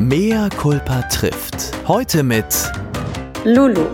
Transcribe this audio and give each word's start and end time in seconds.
Mea 0.00 0.48
culpa 0.56 1.02
trifft. 1.08 1.72
Heute 1.88 2.22
mit 2.22 2.44
Lulu. 3.44 3.84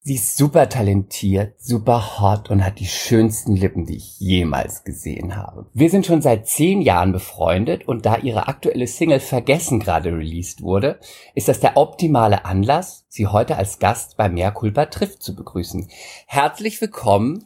Sie 0.00 0.16
ist 0.16 0.36
super 0.36 0.68
talentiert, 0.68 1.54
super 1.60 2.18
hot 2.18 2.50
und 2.50 2.64
hat 2.64 2.80
die 2.80 2.86
schönsten 2.86 3.54
Lippen, 3.54 3.86
die 3.86 3.98
ich 3.98 4.18
jemals 4.18 4.82
gesehen 4.82 5.36
habe. 5.36 5.70
Wir 5.72 5.88
sind 5.88 6.04
schon 6.04 6.20
seit 6.20 6.48
zehn 6.48 6.82
Jahren 6.82 7.12
befreundet 7.12 7.86
und 7.86 8.04
da 8.04 8.16
ihre 8.16 8.48
aktuelle 8.48 8.88
Single 8.88 9.20
Vergessen 9.20 9.78
gerade 9.78 10.10
released 10.10 10.62
wurde, 10.62 10.98
ist 11.36 11.46
das 11.46 11.60
der 11.60 11.76
optimale 11.76 12.44
Anlass, 12.44 13.04
sie 13.08 13.28
heute 13.28 13.56
als 13.56 13.78
Gast 13.78 14.16
bei 14.16 14.28
Mehr 14.28 14.50
Culpa 14.50 14.86
trifft 14.86 15.22
zu 15.22 15.36
begrüßen. 15.36 15.86
Herzlich 16.26 16.80
willkommen, 16.80 17.44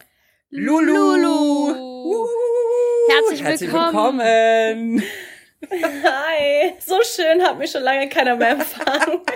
Lulu! 0.48 1.16
Lulu. 1.16 2.28
Herzlich, 3.08 3.42
Herzlich 3.42 3.72
willkommen. 3.72 4.18
willkommen. 4.18 5.02
Hi, 6.04 6.72
so 6.78 6.96
schön 7.02 7.42
hat 7.42 7.58
mich 7.58 7.70
schon 7.70 7.82
lange 7.82 8.08
keiner 8.08 8.36
mehr 8.36 8.50
empfangen. 8.50 9.20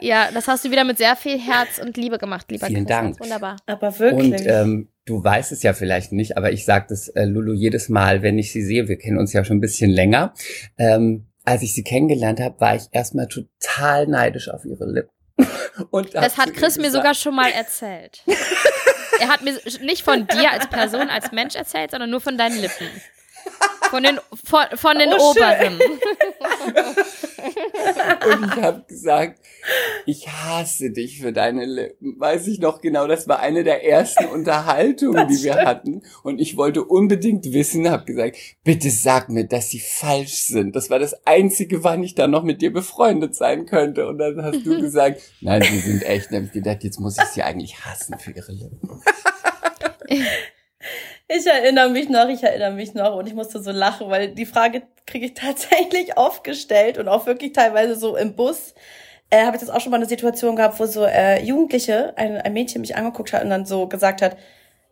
Ja, 0.00 0.30
das 0.32 0.48
hast 0.48 0.64
du 0.64 0.70
wieder 0.70 0.84
mit 0.84 0.96
sehr 0.98 1.14
viel 1.16 1.38
Herz 1.38 1.78
und 1.78 1.96
Liebe 1.98 2.16
gemacht, 2.16 2.50
lieber 2.50 2.66
Vielen 2.66 2.86
Chris. 2.86 2.96
Dank. 2.96 3.20
Wunderbar. 3.20 3.56
Aber 3.66 3.98
wirklich. 3.98 4.40
Und 4.40 4.46
ähm, 4.46 4.88
du 5.04 5.22
weißt 5.22 5.52
es 5.52 5.62
ja 5.62 5.74
vielleicht 5.74 6.12
nicht, 6.12 6.36
aber 6.38 6.52
ich 6.52 6.64
sage 6.64 6.86
das 6.88 7.08
äh, 7.08 7.24
Lulu 7.24 7.52
jedes 7.52 7.88
Mal, 7.90 8.22
wenn 8.22 8.38
ich 8.38 8.50
sie 8.52 8.62
sehe. 8.62 8.88
Wir 8.88 8.96
kennen 8.96 9.18
uns 9.18 9.32
ja 9.34 9.44
schon 9.44 9.58
ein 9.58 9.60
bisschen 9.60 9.90
länger. 9.90 10.32
Ähm, 10.78 11.26
als 11.44 11.62
ich 11.62 11.74
sie 11.74 11.82
kennengelernt 11.84 12.40
habe, 12.40 12.58
war 12.60 12.76
ich 12.76 12.84
erstmal 12.92 13.28
total 13.28 14.06
neidisch 14.06 14.48
auf 14.48 14.64
ihre 14.64 14.86
Lippen. 14.90 15.10
Und 15.90 16.14
Das 16.14 16.38
hat 16.38 16.54
Chris 16.54 16.78
mir 16.78 16.90
sogar 16.90 17.14
schon 17.14 17.34
mal 17.34 17.50
erzählt. 17.50 18.22
er 19.20 19.28
hat 19.28 19.42
mir 19.42 19.58
nicht 19.82 20.02
von 20.02 20.26
dir 20.26 20.50
als 20.52 20.68
Person, 20.68 21.10
als 21.10 21.32
Mensch 21.32 21.56
erzählt, 21.56 21.90
sondern 21.90 22.08
nur 22.10 22.20
von 22.20 22.38
deinen 22.38 22.58
Lippen. 22.58 22.86
Von 23.94 24.02
den, 24.02 24.18
von, 24.44 24.64
von 24.74 24.98
den 24.98 25.12
Oh, 25.12 25.30
oberen. 25.30 25.78
Und 28.26 28.44
ich 28.46 28.60
habe 28.60 28.84
gesagt, 28.88 29.38
ich 30.04 30.26
hasse 30.26 30.90
dich 30.90 31.20
für 31.20 31.32
deine 31.32 31.64
Lippen. 31.64 32.18
Weiß 32.18 32.48
ich 32.48 32.58
noch 32.58 32.80
genau, 32.80 33.06
das 33.06 33.28
war 33.28 33.38
eine 33.38 33.62
der 33.62 33.86
ersten 33.88 34.24
Unterhaltungen, 34.24 35.28
die 35.28 35.44
wir 35.44 35.54
hatten. 35.64 36.02
Und 36.24 36.40
ich 36.40 36.56
wollte 36.56 36.82
unbedingt 36.82 37.52
wissen, 37.52 37.88
habe 37.88 38.04
gesagt, 38.04 38.36
bitte 38.64 38.90
sag 38.90 39.28
mir, 39.28 39.44
dass 39.44 39.70
sie 39.70 39.78
falsch 39.78 40.42
sind. 40.42 40.74
Das 40.74 40.90
war 40.90 40.98
das 40.98 41.24
Einzige, 41.24 41.84
wann 41.84 42.02
ich 42.02 42.16
dann 42.16 42.32
noch 42.32 42.42
mit 42.42 42.62
dir 42.62 42.72
befreundet 42.72 43.36
sein 43.36 43.64
könnte. 43.64 44.08
Und 44.08 44.18
dann 44.18 44.42
hast 44.42 44.66
du 44.66 44.80
gesagt, 44.80 45.20
nein, 45.40 45.62
sie 45.62 45.78
sind 45.78 46.02
echt. 46.02 46.32
Dann 46.32 46.38
habe 46.38 46.46
ich 46.46 46.52
gedacht, 46.52 46.82
jetzt 46.82 46.98
muss 46.98 47.16
ich 47.16 47.26
sie 47.26 47.44
eigentlich 47.44 47.84
hassen 47.84 48.18
für 48.18 48.32
ihre 48.32 48.50
Lippen. 48.50 48.90
Ich 51.28 51.46
erinnere 51.46 51.88
mich 51.88 52.08
noch, 52.08 52.28
ich 52.28 52.42
erinnere 52.42 52.72
mich 52.72 52.94
noch 52.94 53.16
und 53.16 53.26
ich 53.26 53.34
musste 53.34 53.62
so 53.62 53.70
lachen, 53.70 54.10
weil 54.10 54.28
die 54.28 54.46
Frage 54.46 54.82
kriege 55.06 55.26
ich 55.26 55.34
tatsächlich 55.34 56.16
oft 56.16 56.44
gestellt 56.44 56.98
und 56.98 57.08
auch 57.08 57.26
wirklich 57.26 57.52
teilweise 57.52 57.94
so 57.96 58.16
im 58.16 58.34
Bus. 58.36 58.74
Äh, 59.30 59.44
habe 59.46 59.56
ich 59.56 59.60
das 59.60 59.70
auch 59.70 59.80
schon 59.80 59.90
mal 59.90 59.96
eine 59.96 60.06
Situation 60.06 60.54
gehabt, 60.54 60.78
wo 60.78 60.86
so 60.86 61.04
äh, 61.04 61.42
Jugendliche, 61.42 62.12
ein, 62.16 62.36
ein 62.36 62.52
Mädchen 62.52 62.82
mich 62.82 62.94
angeguckt 62.96 63.32
hat 63.32 63.42
und 63.42 63.50
dann 63.50 63.64
so 63.66 63.86
gesagt 63.88 64.20
hat, 64.22 64.36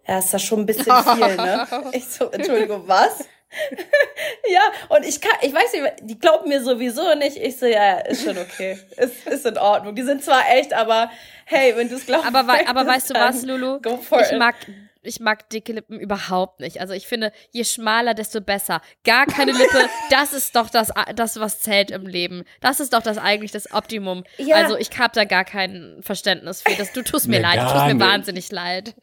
ja, 0.08 0.18
ist 0.18 0.32
das 0.34 0.42
schon 0.42 0.60
ein 0.60 0.66
bisschen 0.66 0.86
viel, 1.14 1.36
ne? 1.36 1.66
Ich 1.92 2.06
so, 2.08 2.30
Entschuldigung, 2.30 2.82
was? 2.88 3.24
ja, 4.50 4.60
und 4.88 5.04
ich 5.06 5.20
kann, 5.20 5.32
ich 5.42 5.52
weiß 5.54 5.72
nicht, 5.74 5.92
die 6.02 6.18
glauben 6.18 6.48
mir 6.48 6.62
sowieso 6.62 7.14
nicht. 7.14 7.36
Ich 7.36 7.58
so, 7.58 7.66
ja, 7.66 7.98
ist 7.98 8.24
schon 8.24 8.36
okay. 8.38 8.78
Ist, 8.96 9.26
ist 9.26 9.46
in 9.46 9.58
Ordnung. 9.58 9.94
Die 9.94 10.02
sind 10.02 10.24
zwar 10.24 10.42
echt, 10.50 10.72
aber 10.72 11.10
hey, 11.44 11.74
wenn 11.76 11.88
du 11.88 11.96
es 11.96 12.06
glaubst. 12.06 12.26
Aber, 12.26 12.46
wei- 12.48 12.66
aber 12.66 12.86
weißt 12.86 13.10
du 13.10 13.14
was, 13.14 13.42
Lulu? 13.42 13.78
Go 13.80 13.98
for 13.98 14.20
Ich 14.22 14.32
it. 14.32 14.38
mag, 14.38 14.54
ich 15.02 15.20
mag 15.20 15.48
dicke 15.50 15.72
Lippen 15.72 15.98
überhaupt 15.98 16.60
nicht. 16.60 16.80
Also 16.80 16.92
ich 16.94 17.06
finde, 17.06 17.32
je 17.50 17.64
schmaler, 17.64 18.14
desto 18.14 18.40
besser. 18.40 18.80
Gar 19.04 19.26
keine 19.26 19.52
Lippe, 19.52 19.88
das 20.10 20.32
ist 20.32 20.54
doch 20.56 20.70
das, 20.70 20.92
das, 21.16 21.38
was 21.40 21.60
zählt 21.60 21.90
im 21.90 22.06
Leben. 22.06 22.44
Das 22.60 22.80
ist 22.80 22.92
doch 22.92 23.02
das 23.02 23.18
eigentlich 23.18 23.50
das 23.52 23.72
Optimum. 23.72 24.24
Ja. 24.38 24.56
Also 24.56 24.76
ich 24.76 24.90
habe 24.98 25.12
da 25.14 25.24
gar 25.24 25.44
kein 25.44 25.98
Verständnis 26.02 26.62
für. 26.62 26.74
Das, 26.76 26.92
du 26.92 27.02
tust 27.02 27.28
mir 27.28 27.36
Nee, 27.38 27.42
leid, 27.42 27.58
du 27.60 27.64
tust 27.72 27.86
mir 27.86 27.94
nicht. 27.94 28.00
wahnsinnig 28.06 28.50
leid. 28.52 28.94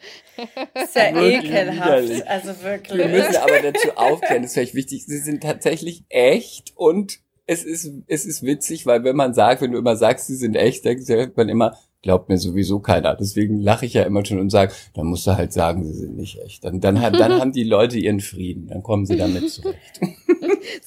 ist 0.73 0.95
ja 0.95 1.09
ekelhaft. 1.21 1.87
widerlich. 2.03 2.29
Also 2.29 2.61
wirklich. 2.61 2.97
Wir 2.97 3.07
müssen 3.07 3.35
aber 3.37 3.59
dazu 3.61 3.91
aufklären, 3.97 4.41
das 4.43 4.51
ist 4.51 4.53
vielleicht 4.55 4.75
wichtig, 4.75 5.05
sie 5.05 5.17
sind 5.19 5.41
tatsächlich 5.43 6.03
echt 6.09 6.71
und 6.75 7.19
es 7.49 7.63
ist, 7.63 7.91
es 8.05 8.25
ist 8.25 8.43
witzig, 8.43 8.85
weil 8.85 9.03
wenn 9.03 9.15
man 9.15 9.33
sagt, 9.33 9.63
wenn 9.63 9.71
du 9.71 9.79
immer 9.79 9.95
sagst, 9.95 10.27
sie 10.27 10.35
sind 10.35 10.55
echt, 10.55 10.85
dann 10.85 11.01
sagt 11.01 11.35
man 11.35 11.49
immer, 11.49 11.75
glaubt 12.03 12.29
mir 12.29 12.37
sowieso 12.37 12.79
keiner. 12.79 13.15
Deswegen 13.15 13.59
lache 13.59 13.87
ich 13.87 13.95
ja 13.95 14.03
immer 14.03 14.23
schon 14.23 14.39
und 14.39 14.51
sage, 14.51 14.71
dann 14.93 15.07
musst 15.07 15.25
du 15.25 15.35
halt 15.35 15.51
sagen, 15.51 15.83
sie 15.83 15.93
sind 15.93 16.15
nicht 16.15 16.39
echt. 16.45 16.63
Dann, 16.63 16.79
dann, 16.79 16.95
dann 16.95 17.39
haben 17.39 17.51
die 17.51 17.63
Leute 17.63 17.97
ihren 17.97 18.19
Frieden, 18.19 18.67
dann 18.67 18.83
kommen 18.83 19.07
sie 19.07 19.17
damit 19.17 19.49
zurecht. 19.49 19.99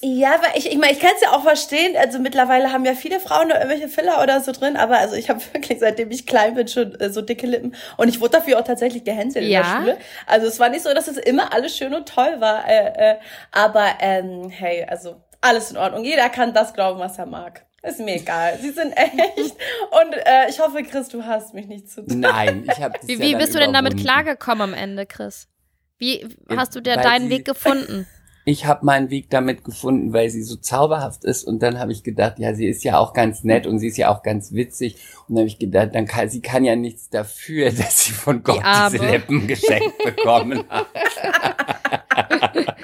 Ja, 0.01 0.35
aber 0.35 0.57
ich, 0.57 0.71
ich 0.71 0.77
meine, 0.77 0.93
ich 0.93 0.99
kann 0.99 1.11
es 1.15 1.21
ja 1.21 1.31
auch 1.33 1.43
verstehen. 1.43 1.95
Also 1.97 2.19
mittlerweile 2.19 2.71
haben 2.71 2.85
ja 2.85 2.93
viele 2.93 3.19
Frauen 3.19 3.49
noch 3.49 3.55
irgendwelche 3.55 3.87
Filler 3.89 4.21
oder 4.21 4.39
so 4.39 4.51
drin, 4.51 4.77
aber 4.77 4.97
also 4.97 5.15
ich 5.15 5.29
habe 5.29 5.41
wirklich, 5.53 5.79
seitdem 5.79 6.11
ich 6.11 6.25
klein 6.25 6.55
bin, 6.55 6.67
schon 6.67 6.95
äh, 6.95 7.09
so 7.09 7.21
dicke 7.21 7.47
Lippen. 7.47 7.75
Und 7.97 8.07
ich 8.07 8.21
wurde 8.21 8.37
dafür 8.37 8.59
auch 8.59 8.63
tatsächlich 8.63 9.03
gehänselt 9.03 9.45
in 9.45 9.51
Ja? 9.51 9.61
der 9.61 9.79
Schule. 9.79 9.97
Also 10.25 10.47
es 10.47 10.59
war 10.59 10.69
nicht 10.69 10.83
so, 10.83 10.93
dass 10.93 11.07
es 11.07 11.17
immer 11.17 11.53
alles 11.53 11.75
schön 11.75 11.93
und 11.93 12.07
toll 12.07 12.39
war. 12.39 12.67
Äh, 12.67 13.11
äh, 13.13 13.15
aber 13.51 13.85
ähm, 13.99 14.49
hey, 14.49 14.85
also 14.87 15.15
alles 15.43 15.71
in 15.71 15.77
Ordnung. 15.77 16.03
Jeder 16.03 16.29
kann 16.29 16.53
das 16.53 16.73
glauben, 16.73 16.99
was 16.99 17.17
er 17.17 17.25
mag. 17.25 17.65
Ist 17.81 17.99
mir 17.99 18.15
egal. 18.15 18.57
Sie 18.61 18.69
sind 18.71 18.93
echt. 18.93 19.37
Und 19.37 20.13
äh, 20.13 20.49
ich 20.49 20.59
hoffe, 20.59 20.83
Chris, 20.83 21.09
du 21.09 21.25
hast 21.25 21.53
mich 21.53 21.67
nicht 21.67 21.89
zu 21.89 22.01
tun. 22.05 22.21
Nein, 22.21 22.63
ich 22.71 22.81
habe 22.81 22.97
Wie, 23.03 23.19
wie 23.19 23.35
bist 23.35 23.53
du 23.53 23.59
denn 23.59 23.73
damit 23.73 23.97
klargekommen 23.97 24.61
am 24.61 24.73
Ende, 24.73 25.05
Chris? 25.05 25.49
Wie 25.97 26.25
hast 26.55 26.75
du 26.75 26.81
dir 26.81 26.95
deinen 26.95 27.25
sie- 27.25 27.31
Weg 27.35 27.45
gefunden? 27.45 28.07
Ich 28.45 28.65
habe 28.65 28.85
meinen 28.85 29.09
Weg 29.09 29.29
damit 29.29 29.63
gefunden, 29.63 30.11
weil 30.11 30.29
sie 30.29 30.43
so 30.43 30.57
zauberhaft 30.57 31.23
ist 31.23 31.45
und 31.45 31.63
dann 31.63 31.79
habe 31.79 31.93
ich 31.93 32.03
gedacht, 32.03 32.39
ja, 32.39 32.53
sie 32.53 32.67
ist 32.67 32.83
ja 32.83 32.97
auch 32.97 33.13
ganz 33.13 33.45
nett 33.45 33.65
und 33.65 33.79
sie 33.79 33.87
ist 33.87 33.95
ja 33.95 34.09
auch 34.13 34.21
ganz 34.21 34.51
witzig 34.51 34.97
und 35.29 35.35
dann 35.35 35.43
habe 35.43 35.47
ich 35.47 35.59
gedacht, 35.59 35.91
dann 35.95 36.05
kann 36.07 36.27
sie 36.27 36.41
kann 36.41 36.65
ja 36.65 36.75
nichts 36.75 37.09
dafür, 37.09 37.71
dass 37.71 38.03
sie 38.03 38.11
von 38.11 38.43
Gott 38.43 38.59
Arme. 38.61 38.99
diese 38.99 39.09
Lippen 39.11 39.47
geschenkt 39.47 39.97
bekommen 40.03 40.65
hat. 40.67 40.87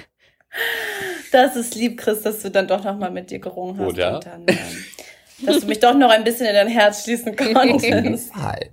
Das 1.32 1.56
ist 1.56 1.76
lieb, 1.76 1.98
Chris, 2.00 2.22
dass 2.22 2.42
du 2.42 2.50
dann 2.52 2.68
doch 2.68 2.84
noch 2.84 2.98
mal 2.98 3.12
mit 3.12 3.32
dir 3.32 3.40
gerungen 3.40 3.78
hast. 3.78 3.88
Oder? 3.88 4.16
Und 4.16 4.26
dann, 4.26 4.46
ähm, 4.48 4.86
dass 5.46 5.60
du 5.62 5.68
mich 5.68 5.80
doch 5.80 5.94
noch 5.96 6.10
ein 6.10 6.24
bisschen 6.24 6.48
in 6.48 6.54
dein 6.54 6.68
Herz 6.68 7.04
schließen 7.04 7.38
Auf 7.40 7.46
jeden 7.84 8.04
konntest. 8.04 8.34
Fall. 8.34 8.72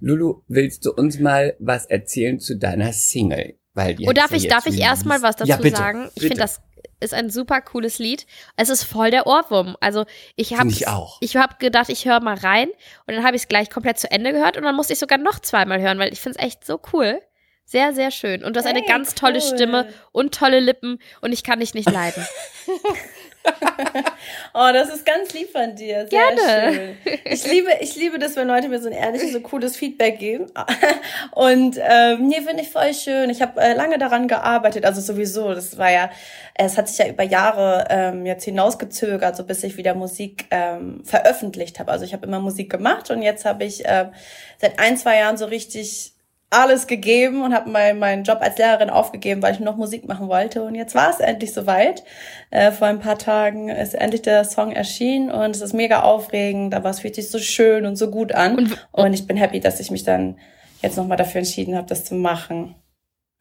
Lulu, 0.00 0.42
willst 0.48 0.84
du 0.84 0.92
uns 0.92 1.18
mal 1.18 1.54
was 1.58 1.86
erzählen 1.86 2.38
zu 2.38 2.56
deiner 2.56 2.92
Single? 2.92 3.58
Weil 3.74 3.94
die 3.94 4.08
Oh, 4.08 4.12
darf 4.12 4.30
ja 4.30 4.36
ich, 4.36 4.48
darf 4.48 4.66
ich 4.66 4.80
erstmal 4.80 5.22
was 5.22 5.36
dazu 5.36 5.50
ja, 5.50 5.56
bitte, 5.56 5.76
sagen? 5.76 6.08
Ich 6.14 6.22
finde, 6.22 6.36
das 6.36 6.60
ist 7.00 7.12
ein 7.12 7.30
super 7.30 7.60
cooles 7.60 7.98
Lied. 7.98 8.26
Es 8.56 8.70
ist 8.70 8.84
voll 8.84 9.10
der 9.10 9.26
Ohrwurm. 9.26 9.76
Also 9.80 10.06
ich 10.34 10.56
habe 10.58 10.70
ich 10.70 10.88
auch. 10.88 11.18
Ich 11.20 11.36
habe 11.36 11.56
gedacht, 11.58 11.90
ich 11.90 12.06
höre 12.06 12.20
mal 12.20 12.36
rein 12.36 12.68
und 13.06 13.14
dann 13.14 13.24
habe 13.24 13.36
ich 13.36 13.42
es 13.42 13.48
gleich 13.48 13.68
komplett 13.68 13.98
zu 13.98 14.10
Ende 14.10 14.32
gehört 14.32 14.56
und 14.56 14.62
dann 14.62 14.74
musste 14.74 14.94
ich 14.94 14.98
sogar 14.98 15.18
noch 15.18 15.40
zweimal 15.40 15.80
hören, 15.80 15.98
weil 15.98 16.12
ich 16.12 16.20
finde 16.20 16.38
es 16.38 16.44
echt 16.44 16.64
so 16.64 16.80
cool. 16.92 17.20
Sehr, 17.66 17.92
sehr 17.92 18.10
schön. 18.10 18.44
Und 18.44 18.54
du 18.54 18.60
hast 18.60 18.66
eine 18.66 18.80
Hey, 18.80 18.88
ganz 18.88 19.14
tolle 19.14 19.40
cool. 19.40 19.56
Stimme 19.56 19.88
und 20.12 20.34
tolle 20.34 20.60
Lippen 20.60 20.98
und 21.20 21.32
ich 21.32 21.42
kann 21.42 21.60
dich 21.60 21.74
nicht 21.74 21.90
leiden. 21.90 22.26
Oh, 24.54 24.70
das 24.72 24.88
ist 24.88 25.04
ganz 25.04 25.32
lieb 25.34 25.50
von 25.52 25.74
dir. 25.76 26.06
Sehr 26.08 26.34
Gerne. 26.34 26.74
schön. 26.74 27.22
Ich 27.24 27.46
liebe, 27.46 27.68
ich 27.80 27.94
liebe 27.96 28.18
das, 28.18 28.36
wenn 28.36 28.48
Leute 28.48 28.68
mir 28.68 28.80
so 28.80 28.88
ein 28.88 28.94
ehrliches, 28.94 29.32
so 29.32 29.40
cooles 29.40 29.76
Feedback 29.76 30.18
geben. 30.18 30.46
Und 31.32 31.78
ähm, 31.80 32.28
nee, 32.28 32.40
finde 32.40 32.62
ich 32.62 32.70
voll 32.70 32.94
schön. 32.94 33.28
Ich 33.30 33.42
habe 33.42 33.60
äh, 33.60 33.74
lange 33.74 33.98
daran 33.98 34.28
gearbeitet. 34.28 34.84
Also 34.84 35.00
sowieso, 35.00 35.54
das 35.54 35.76
war 35.76 35.90
ja, 35.90 36.10
es 36.54 36.78
hat 36.78 36.88
sich 36.88 36.98
ja 36.98 37.08
über 37.08 37.22
Jahre 37.22 37.86
ähm, 37.90 38.24
jetzt 38.24 38.44
hinausgezögert, 38.44 39.36
so 39.36 39.44
bis 39.44 39.62
ich 39.62 39.76
wieder 39.76 39.94
Musik 39.94 40.46
ähm, 40.50 41.04
veröffentlicht 41.04 41.78
habe. 41.78 41.92
Also 41.92 42.04
ich 42.04 42.14
habe 42.14 42.26
immer 42.26 42.40
Musik 42.40 42.70
gemacht 42.70 43.10
und 43.10 43.22
jetzt 43.22 43.44
habe 43.44 43.64
ich 43.64 43.82
ähm, 43.84 44.12
seit 44.58 44.78
ein, 44.78 44.96
zwei 44.96 45.18
Jahren 45.18 45.36
so 45.36 45.44
richtig 45.44 46.15
alles 46.50 46.86
gegeben 46.86 47.42
und 47.42 47.52
habe 47.54 47.68
mein, 47.70 47.98
meinen 47.98 48.24
Job 48.24 48.38
als 48.40 48.56
Lehrerin 48.56 48.88
aufgegeben, 48.90 49.42
weil 49.42 49.54
ich 49.54 49.60
noch 49.60 49.76
Musik 49.76 50.06
machen 50.06 50.28
wollte. 50.28 50.62
Und 50.62 50.74
jetzt 50.76 50.94
war 50.94 51.10
es 51.10 51.18
endlich 51.20 51.52
soweit. 51.52 52.04
Äh, 52.50 52.70
vor 52.72 52.86
ein 52.86 53.00
paar 53.00 53.18
Tagen 53.18 53.68
ist 53.68 53.94
endlich 53.94 54.22
der 54.22 54.44
Song 54.44 54.72
erschienen 54.72 55.30
und 55.30 55.56
es 55.56 55.60
ist 55.60 55.72
mega 55.74 56.02
aufregend, 56.02 56.74
aber 56.74 56.90
es 56.90 57.00
fühlt 57.00 57.16
sich 57.16 57.30
so 57.30 57.38
schön 57.38 57.84
und 57.84 57.96
so 57.96 58.10
gut 58.10 58.32
an. 58.32 58.56
Und- 58.56 58.88
Und, 58.92 59.12
ich 59.12 59.26
bin 59.26 59.36
happy, 59.36 59.60
dass 59.60 59.80
ich 59.80 59.90
mich 59.90 60.04
dann 60.04 60.38
jetzt 60.82 60.96
nochmal 60.96 61.16
dafür 61.16 61.38
entschieden 61.40 61.74
habe, 61.76 61.88
das 61.88 62.04
zu 62.04 62.14
machen. 62.14 62.76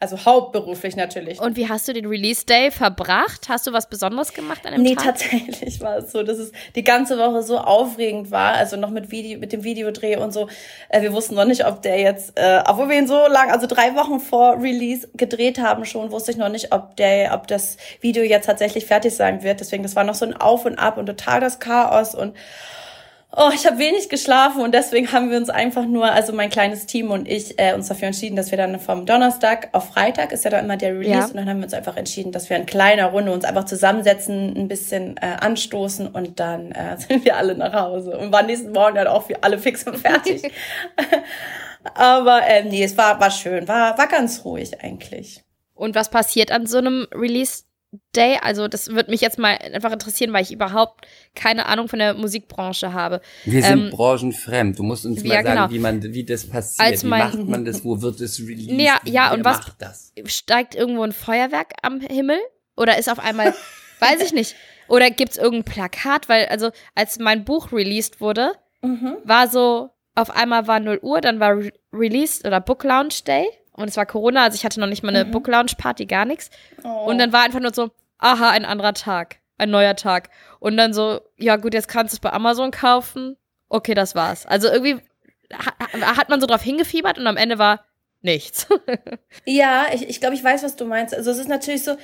Also 0.05 0.23
hauptberuflich 0.23 0.95
natürlich. 0.95 1.39
Und 1.39 1.57
wie 1.57 1.67
hast 1.67 1.87
du 1.87 1.93
den 1.93 2.05
Release 2.05 2.45
Day 2.45 2.69
verbracht? 2.69 3.49
Hast 3.49 3.65
du 3.65 3.73
was 3.73 3.89
Besonderes 3.89 4.33
gemacht 4.33 4.63
an 4.63 4.73
dem 4.73 4.83
Nee, 4.83 4.93
Tag? 4.93 5.03
tatsächlich 5.17 5.81
war 5.81 5.97
es 5.97 6.11
so, 6.11 6.21
dass 6.21 6.37
es 6.37 6.51
die 6.75 6.83
ganze 6.83 7.17
Woche 7.17 7.41
so 7.41 7.57
aufregend 7.57 8.29
war, 8.29 8.53
also 8.53 8.77
noch 8.77 8.91
mit 8.91 9.09
Video, 9.09 9.39
mit 9.39 9.51
dem 9.51 9.63
Videodreh 9.63 10.17
und 10.17 10.31
so. 10.31 10.47
Äh, 10.89 11.01
wir 11.01 11.11
wussten 11.11 11.33
noch 11.33 11.45
nicht, 11.45 11.65
ob 11.65 11.81
der 11.81 11.99
jetzt, 11.99 12.33
äh, 12.37 12.61
obwohl 12.67 12.87
wir 12.89 12.99
ihn 12.99 13.07
so 13.07 13.15
lang, 13.27 13.49
also 13.49 13.65
drei 13.65 13.95
Wochen 13.95 14.19
vor 14.19 14.61
Release 14.61 15.07
gedreht 15.15 15.57
haben 15.57 15.85
schon, 15.85 16.11
wusste 16.11 16.29
ich 16.29 16.37
noch 16.37 16.49
nicht, 16.49 16.71
ob 16.71 16.95
der, 16.97 17.33
ob 17.33 17.47
das 17.47 17.77
Video 18.01 18.21
jetzt 18.21 18.45
tatsächlich 18.45 18.85
fertig 18.85 19.15
sein 19.15 19.41
wird. 19.41 19.59
Deswegen, 19.59 19.81
das 19.81 19.95
war 19.95 20.03
noch 20.03 20.13
so 20.13 20.25
ein 20.25 20.35
Auf 20.39 20.65
und 20.65 20.77
Ab 20.77 20.99
und 20.99 21.07
total 21.07 21.39
das 21.39 21.57
Chaos 21.59 22.13
und 22.13 22.35
Oh, 23.37 23.49
ich 23.53 23.65
habe 23.65 23.79
wenig 23.79 24.07
geschlafen 24.07 24.61
und 24.61 24.73
deswegen 24.73 25.11
haben 25.11 25.29
wir 25.29 25.37
uns 25.37 25.49
einfach 25.49 25.85
nur, 25.85 26.05
also 26.09 26.31
mein 26.31 26.49
kleines 26.49 26.85
Team 26.85 27.11
und 27.11 27.27
ich, 27.27 27.59
äh, 27.59 27.73
uns 27.73 27.89
dafür 27.89 28.07
entschieden, 28.07 28.37
dass 28.37 28.49
wir 28.51 28.57
dann 28.57 28.79
vom 28.79 29.05
Donnerstag 29.05 29.69
auf 29.73 29.89
Freitag 29.89 30.31
ist 30.31 30.45
ja 30.45 30.51
dann 30.51 30.63
immer 30.63 30.77
der 30.77 30.93
Release 30.93 31.09
Ja. 31.11 31.25
und 31.25 31.35
dann 31.35 31.49
haben 31.49 31.57
wir 31.57 31.65
uns 31.65 31.73
einfach 31.73 31.97
entschieden, 31.97 32.31
dass 32.31 32.49
wir 32.49 32.55
in 32.55 32.65
kleiner 32.65 33.07
Runde 33.07 33.33
uns 33.33 33.43
einfach 33.43 33.65
zusammensetzen, 33.65 34.55
ein 34.55 34.69
bisschen 34.69 35.17
äh, 35.17 35.35
anstoßen 35.41 36.07
und 36.07 36.39
dann 36.39 36.71
äh, 36.71 36.97
sind 37.09 37.25
wir 37.25 37.35
alle 37.35 37.55
nach 37.55 37.73
Hause 37.73 38.17
und 38.17 38.31
waren 38.31 38.45
nächsten 38.45 38.71
Morgen 38.71 38.95
dann 38.95 39.07
auch 39.07 39.27
wir 39.27 39.43
alle 39.43 39.59
fix 39.59 39.83
und 39.85 39.97
fertig. 39.97 40.41
Aber 41.93 42.41
ähm, 42.47 42.69
nee, 42.69 42.83
es 42.83 42.97
war 42.97 43.19
war 43.19 43.31
schön, 43.31 43.67
war 43.67 43.97
war 43.97 44.07
ganz 44.07 44.45
ruhig 44.45 44.81
eigentlich. 44.81 45.43
Und 45.73 45.93
was 45.93 46.09
passiert 46.09 46.51
an 46.51 46.67
so 46.67 46.77
einem 46.77 47.05
Release-Day? 48.15 48.39
Also, 48.41 48.67
das 48.67 48.87
würde 48.89 49.11
mich 49.11 49.21
jetzt 49.21 49.37
mal 49.39 49.57
einfach 49.73 49.91
interessieren, 49.91 50.33
weil 50.33 50.43
ich 50.43 50.51
überhaupt 50.51 51.05
keine 51.35 51.65
Ahnung 51.67 51.87
von 51.87 51.99
der 51.99 52.13
Musikbranche 52.13 52.93
habe. 52.93 53.21
Wir 53.45 53.61
sind 53.61 53.85
Ähm, 53.85 53.89
branchenfremd. 53.91 54.77
Du 54.79 54.83
musst 54.83 55.05
uns 55.05 55.21
ja, 55.23 55.27
mal 55.29 55.43
sagen, 55.43 55.47
genau. 55.55 55.69
wie 55.71 55.79
man, 55.79 56.03
wie 56.13 56.23
das 56.23 56.47
passiert. 56.47 56.87
Als 56.87 57.03
wie 57.03 57.07
mein- 57.07 57.19
macht 57.19 57.39
man 57.47 57.65
das? 57.65 57.83
Wo 57.83 58.01
wird 58.01 58.19
es 58.21 58.39
released? 58.39 58.71
Ja, 58.79 58.99
ja, 59.05 59.29
Wer 59.29 59.37
und 59.37 59.45
was- 59.45 59.57
macht 59.57 59.75
das? 59.81 60.13
Steigt 60.25 60.75
irgendwo 60.75 61.03
ein 61.03 61.11
Feuerwerk 61.11 61.73
am 61.81 61.99
Himmel? 61.99 62.39
Oder 62.77 62.97
ist 62.97 63.09
auf 63.09 63.19
einmal, 63.19 63.53
weiß 63.99 64.21
ich 64.21 64.33
nicht. 64.33 64.55
Oder 64.87 65.09
gibt's 65.09 65.37
irgendein 65.37 65.63
Plakat? 65.73 66.29
Weil, 66.29 66.45
also, 66.47 66.71
als 66.93 67.19
mein 67.19 67.45
Buch 67.45 67.71
released 67.71 68.21
wurde, 68.21 68.51
Mhm. 68.81 69.17
war 69.23 69.47
so, 69.47 69.89
auf 70.13 70.29
einmal 70.29 70.67
war 70.67 70.79
0 70.79 70.99
Uhr, 71.01 71.21
dann 71.21 71.39
war 71.39 71.57
Re 71.57 71.71
Release 71.91 72.45
oder 72.45 72.59
Book 72.61 72.83
Lounge 72.83 73.15
Day. 73.25 73.47
Und 73.75 73.89
es 73.89 73.97
war 73.97 74.05
Corona, 74.05 74.43
also 74.43 74.55
ich 74.55 74.63
hatte 74.65 74.79
noch 74.79 74.87
nicht 74.87 75.03
mal 75.03 75.09
eine 75.09 75.25
Mhm. 75.25 75.31
Book 75.31 75.47
Lounge 75.47 75.73
Party, 75.77 76.05
gar 76.05 76.25
nichts. 76.25 76.49
Oh. 76.83 77.05
Und 77.09 77.17
dann 77.17 77.33
war 77.33 77.43
einfach 77.43 77.59
nur 77.59 77.73
so, 77.73 77.91
aha, 78.17 78.49
ein 78.51 78.65
anderer 78.65 78.93
Tag, 78.93 79.37
ein 79.57 79.69
neuer 79.69 79.95
Tag. 79.95 80.29
Und 80.59 80.77
dann 80.77 80.93
so, 80.93 81.19
ja 81.37 81.57
gut, 81.57 81.73
jetzt 81.73 81.87
kannst 81.87 82.13
du 82.13 82.15
es 82.15 82.19
bei 82.21 82.31
Amazon 82.31 82.71
kaufen. 82.71 83.35
Okay, 83.67 83.93
das 83.93 84.15
war's. 84.15 84.45
Also 84.45 84.69
irgendwie 84.69 85.01
hat, 86.01 86.29
man 86.29 86.39
so 86.41 86.47
drauf 86.47 86.61
hingefiebert 86.61 87.17
und 87.17 87.27
am 87.27 87.37
Ende 87.37 87.59
war 87.59 87.85
nichts. 88.21 88.67
Ja, 89.45 89.87
ich, 89.93 90.07
ich 90.09 90.19
glaube, 90.19 90.35
ich 90.35 90.43
weiß, 90.43 90.63
was 90.63 90.75
du 90.75 90.85
meinst. 90.85 91.13
Also 91.13 91.29
es 91.31 91.37
ist 91.37 91.49
natürlich 91.49 91.83
so, 91.83 91.97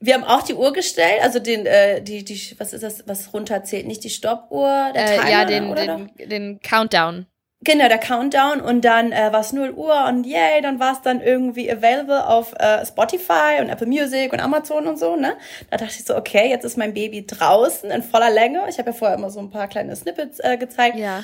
wir 0.00 0.14
haben 0.14 0.24
auch 0.24 0.42
die 0.42 0.54
Uhr 0.54 0.72
gestellt, 0.72 1.22
also 1.22 1.38
den, 1.38 1.66
äh, 1.66 2.02
die, 2.02 2.24
die, 2.24 2.56
was 2.58 2.72
ist 2.72 2.82
das, 2.82 3.06
was 3.06 3.32
runterzählt? 3.34 3.86
Nicht 3.86 4.02
die 4.02 4.10
Stoppuhr, 4.10 4.90
der 4.94 5.06
Timer, 5.06 5.26
äh, 5.28 5.32
ja, 5.32 5.44
den, 5.44 5.68
oder 5.68 5.86
den, 5.86 6.10
den 6.16 6.60
Countdown. 6.60 7.26
Genau, 7.62 7.88
der 7.88 7.98
Countdown 7.98 8.62
und 8.62 8.86
dann 8.86 9.12
äh, 9.12 9.32
war 9.32 9.40
es 9.40 9.52
0 9.52 9.72
Uhr 9.72 10.06
und 10.08 10.24
yay, 10.24 10.62
dann 10.62 10.80
war 10.80 10.94
es 10.94 11.02
dann 11.02 11.20
irgendwie 11.20 11.70
available 11.70 12.26
auf 12.26 12.54
äh, 12.58 12.86
Spotify 12.86 13.60
und 13.60 13.68
Apple 13.68 13.86
Music 13.86 14.32
und 14.32 14.40
Amazon 14.40 14.86
und 14.86 14.98
so, 14.98 15.16
ne? 15.16 15.36
Da 15.68 15.76
dachte 15.76 15.92
ich 15.98 16.06
so, 16.06 16.16
okay, 16.16 16.48
jetzt 16.48 16.64
ist 16.64 16.78
mein 16.78 16.94
Baby 16.94 17.26
draußen 17.26 17.90
in 17.90 18.02
voller 18.02 18.30
Länge. 18.30 18.62
Ich 18.70 18.78
habe 18.78 18.90
ja 18.90 18.96
vorher 18.96 19.18
immer 19.18 19.30
so 19.30 19.40
ein 19.40 19.50
paar 19.50 19.68
kleine 19.68 19.94
Snippets 19.94 20.40
äh, 20.40 20.56
gezeigt. 20.56 20.96
Ja. 20.96 21.22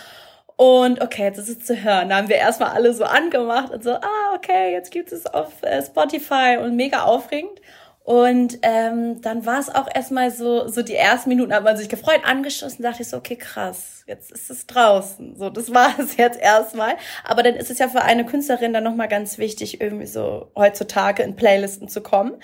Und 0.56 1.00
okay, 1.00 1.24
jetzt 1.24 1.38
ist 1.38 1.48
es 1.48 1.60
zu 1.60 1.82
hören. 1.82 2.10
Da 2.10 2.16
haben 2.16 2.28
wir 2.28 2.36
erstmal 2.36 2.70
alle 2.70 2.92
so 2.92 3.04
angemacht 3.04 3.72
und 3.72 3.82
so, 3.82 3.92
ah, 3.92 4.34
okay, 4.34 4.72
jetzt 4.72 4.90
gibt 4.90 5.12
es 5.12 5.24
auf 5.24 5.62
äh, 5.62 5.82
Spotify 5.82 6.58
und 6.60 6.76
mega 6.76 7.04
aufregend. 7.04 7.60
Und 8.06 8.60
ähm, 8.62 9.20
dann 9.20 9.46
war 9.46 9.58
es 9.58 9.68
auch 9.68 9.88
erstmal 9.92 10.30
so, 10.30 10.68
so 10.68 10.82
die 10.82 10.94
ersten 10.94 11.28
Minuten 11.28 11.52
hat 11.52 11.64
man 11.64 11.76
sich 11.76 11.88
gefreut, 11.88 12.20
angeschossen, 12.22 12.84
dachte 12.84 13.02
ich 13.02 13.08
so, 13.08 13.16
okay, 13.16 13.34
krass, 13.34 14.04
jetzt 14.06 14.30
ist 14.30 14.48
es 14.48 14.64
draußen. 14.68 15.34
So, 15.34 15.50
das 15.50 15.74
war 15.74 15.98
es 15.98 16.16
jetzt 16.16 16.40
erstmal. 16.40 16.94
Aber 17.24 17.42
dann 17.42 17.56
ist 17.56 17.68
es 17.68 17.80
ja 17.80 17.88
für 17.88 18.02
eine 18.02 18.24
Künstlerin 18.24 18.72
dann 18.72 18.84
nochmal 18.84 19.08
ganz 19.08 19.38
wichtig, 19.38 19.80
irgendwie 19.80 20.06
so 20.06 20.52
heutzutage 20.54 21.24
in 21.24 21.34
Playlisten 21.34 21.88
zu 21.88 22.00
kommen. 22.00 22.40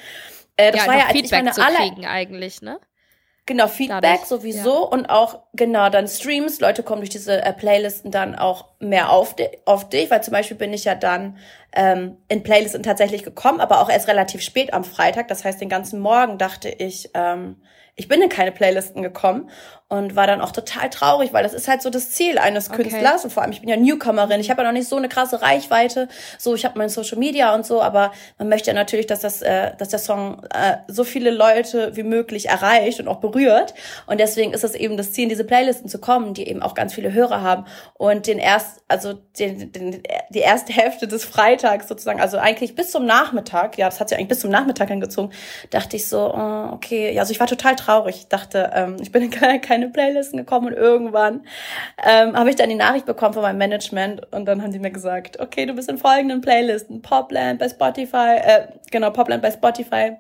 Äh, 0.57 0.73
das 0.73 0.81
ja, 0.81 0.89
war 0.89 0.99
ja, 0.99 1.07
als 1.07 1.15
ich 1.15 1.31
meine 1.31 1.53
Feedback 1.53 1.55
zu 1.55 1.65
aller, 1.65 1.89
kriegen 1.89 2.07
eigentlich, 2.07 2.61
ne? 2.61 2.81
Genau, 3.45 3.67
Feedback 3.67 4.01
Dadurch, 4.03 4.25
sowieso 4.27 4.89
und 4.89 5.07
auch 5.07 5.41
genau 5.53 5.89
dann 5.91 6.07
Streams. 6.07 6.61
Leute 6.61 6.85
kommen 6.85 7.01
durch 7.01 7.11
diese 7.11 7.43
äh, 7.43 7.53
Playlisten 7.53 8.13
dann 8.13 8.37
auch 8.37 8.67
mehr 8.79 9.11
auf, 9.11 9.35
di 9.35 9.49
auf 9.65 9.89
dich, 9.89 10.11
weil 10.13 10.23
zum 10.23 10.33
Beispiel 10.33 10.57
bin 10.57 10.73
ich 10.73 10.85
ja 10.85 10.95
dann 10.95 11.37
ähm, 11.75 12.19
in 12.29 12.45
Playlisten 12.45 12.85
tatsächlich 12.85 13.25
gekommen, 13.25 13.61
aber 13.61 13.81
auch 13.81 13.91
erst 13.91 14.07
relativ 14.07 14.43
spät 14.43 14.73
am 14.73 14.85
Freitag. 14.85 15.27
Das 15.27 15.45
heißt, 15.45 15.61
den 15.61 15.69
ganzen 15.69 15.99
Morgen 15.99 16.39
dachte 16.39 16.69
ich, 16.69 17.11
ähm, 17.15 17.57
ich 17.97 18.07
bin 18.07 18.23
in 18.23 18.29
keine 18.29 18.53
Playlisten 18.53 19.03
gekommen 19.03 19.51
und 19.93 20.17
war 20.17 20.27
dann 20.27 20.41
auch 20.41 20.53
total 20.53 20.89
traurig, 20.89 21.35
weil 21.35 21.43
das 21.43 21.53
ist 21.53 21.69
halt 21.69 21.83
so 21.83 21.91
das 21.91 22.11
Ziel 22.11 22.39
eines 22.39 22.71
Okay. 22.71 22.85
Künstlers. 22.85 23.25
Und 23.25 23.31
vor 23.31 23.43
allem 23.43 23.53
ich 23.53 23.61
bin 23.61 23.69
ja 23.69 23.77
Newcomerin, 23.77 24.41
ich 24.41 24.51
habe 24.51 24.63
ja 24.63 24.69
noch 24.69 24.73
nicht 24.73 24.89
so 24.89 24.97
eine 24.97 25.11
krasse 25.11 25.43
Reichweite, 25.43 26.09
so 26.39 26.55
ich 26.55 26.65
habe 26.65 26.79
mein 26.79 26.89
Social 26.89 27.19
Media 27.19 27.55
und 27.55 27.67
so, 27.67 27.83
aber 27.83 28.13
man 28.39 28.49
möchte 28.49 28.71
ja 28.71 28.75
natürlich, 28.75 29.07
dass 29.07 29.21
das, 29.21 29.43
äh, 29.43 29.73
dass 29.77 29.91
der 29.91 29.99
Song 29.99 30.43
äh, 30.55 30.79
so 30.89 31.05
viele 31.05 31.31
Leute 31.31 31.95
wie 31.95 32.05
möglich 32.05 32.49
erreicht 32.49 33.01
und 33.01 33.09
auch 33.09 33.21
berührt. 33.21 33.75
Und 34.07 34.19
deswegen 34.19 34.55
ist 34.55 34.65
es 34.65 34.75
eben 34.75 34.97
das 34.97 35.13
Ziel, 35.13 35.25
in 35.25 35.29
diese 35.29 35.45
Playlisten 35.45 35.91
zu 35.91 36.01
kommen, 36.01 36.33
die 36.33 36.49
eben 36.49 36.63
auch 36.63 36.73
ganz 36.73 36.95
viele 36.95 37.13
Hörer 37.13 37.43
haben. 37.43 37.67
Und 37.93 38.27
den 38.27 38.39
erst, 38.39 38.83
also 38.89 39.13
den, 39.39 39.73
den, 39.73 40.03
die 40.31 40.39
erste 40.39 40.73
Hälfte 40.73 41.07
des 41.07 41.27
Freitags 41.27 41.87
sozusagen, 41.87 42.21
also 42.23 42.39
eigentlich 42.39 42.75
bis 42.75 42.91
zum 42.91 43.05
Nachmittag, 43.05 43.77
ja, 43.77 43.87
das 43.87 44.01
hat 44.01 44.09
sich 44.09 44.17
eigentlich 44.17 44.29
bis 44.29 44.41
zum 44.41 44.51
Nachmittag 44.51 44.89
hingezogen, 44.89 45.33
dachte 45.69 45.97
ich 45.97 46.09
so, 46.09 46.33
oh, 46.35 46.73
okay, 46.73 47.13
ja, 47.13 47.21
also 47.21 47.33
ich 47.33 47.41
war 47.41 47.47
total 47.47 47.77
traurig, 47.77 48.17
ich 48.17 48.29
dachte, 48.29 48.71
ähm, 48.75 48.97
ich 49.03 49.13
bin 49.13 49.23
in 49.31 49.31
keine, 49.31 49.61
keine 49.83 49.93
Playlisten 49.93 50.39
gekommen 50.39 50.69
und 50.69 50.75
irgendwann 50.75 51.43
ähm, 52.05 52.37
habe 52.37 52.51
ich 52.51 52.57
dann 52.57 52.69
die 52.69 52.75
Nachricht 52.75 53.07
bekommen 53.07 53.35
von 53.35 53.43
meinem 53.43 53.59
Management 53.59 54.33
und 54.33 54.47
dann 54.47 54.63
haben 54.63 54.73
die 54.73 54.79
mir 54.79 54.91
gesagt, 54.91 55.41
okay, 55.41 55.67
du 55.67 55.75
bist 55.75 55.89
in 55.89 55.99
folgenden 55.99 56.41
Playlisten, 56.41 57.03
Popland 57.03 57.59
bei 57.59 57.69
Spotify, 57.69 58.37
äh, 58.43 58.67
genau, 58.91 59.11
Popland 59.11 59.43
bei 59.43 59.51
Spotify, 59.51 60.17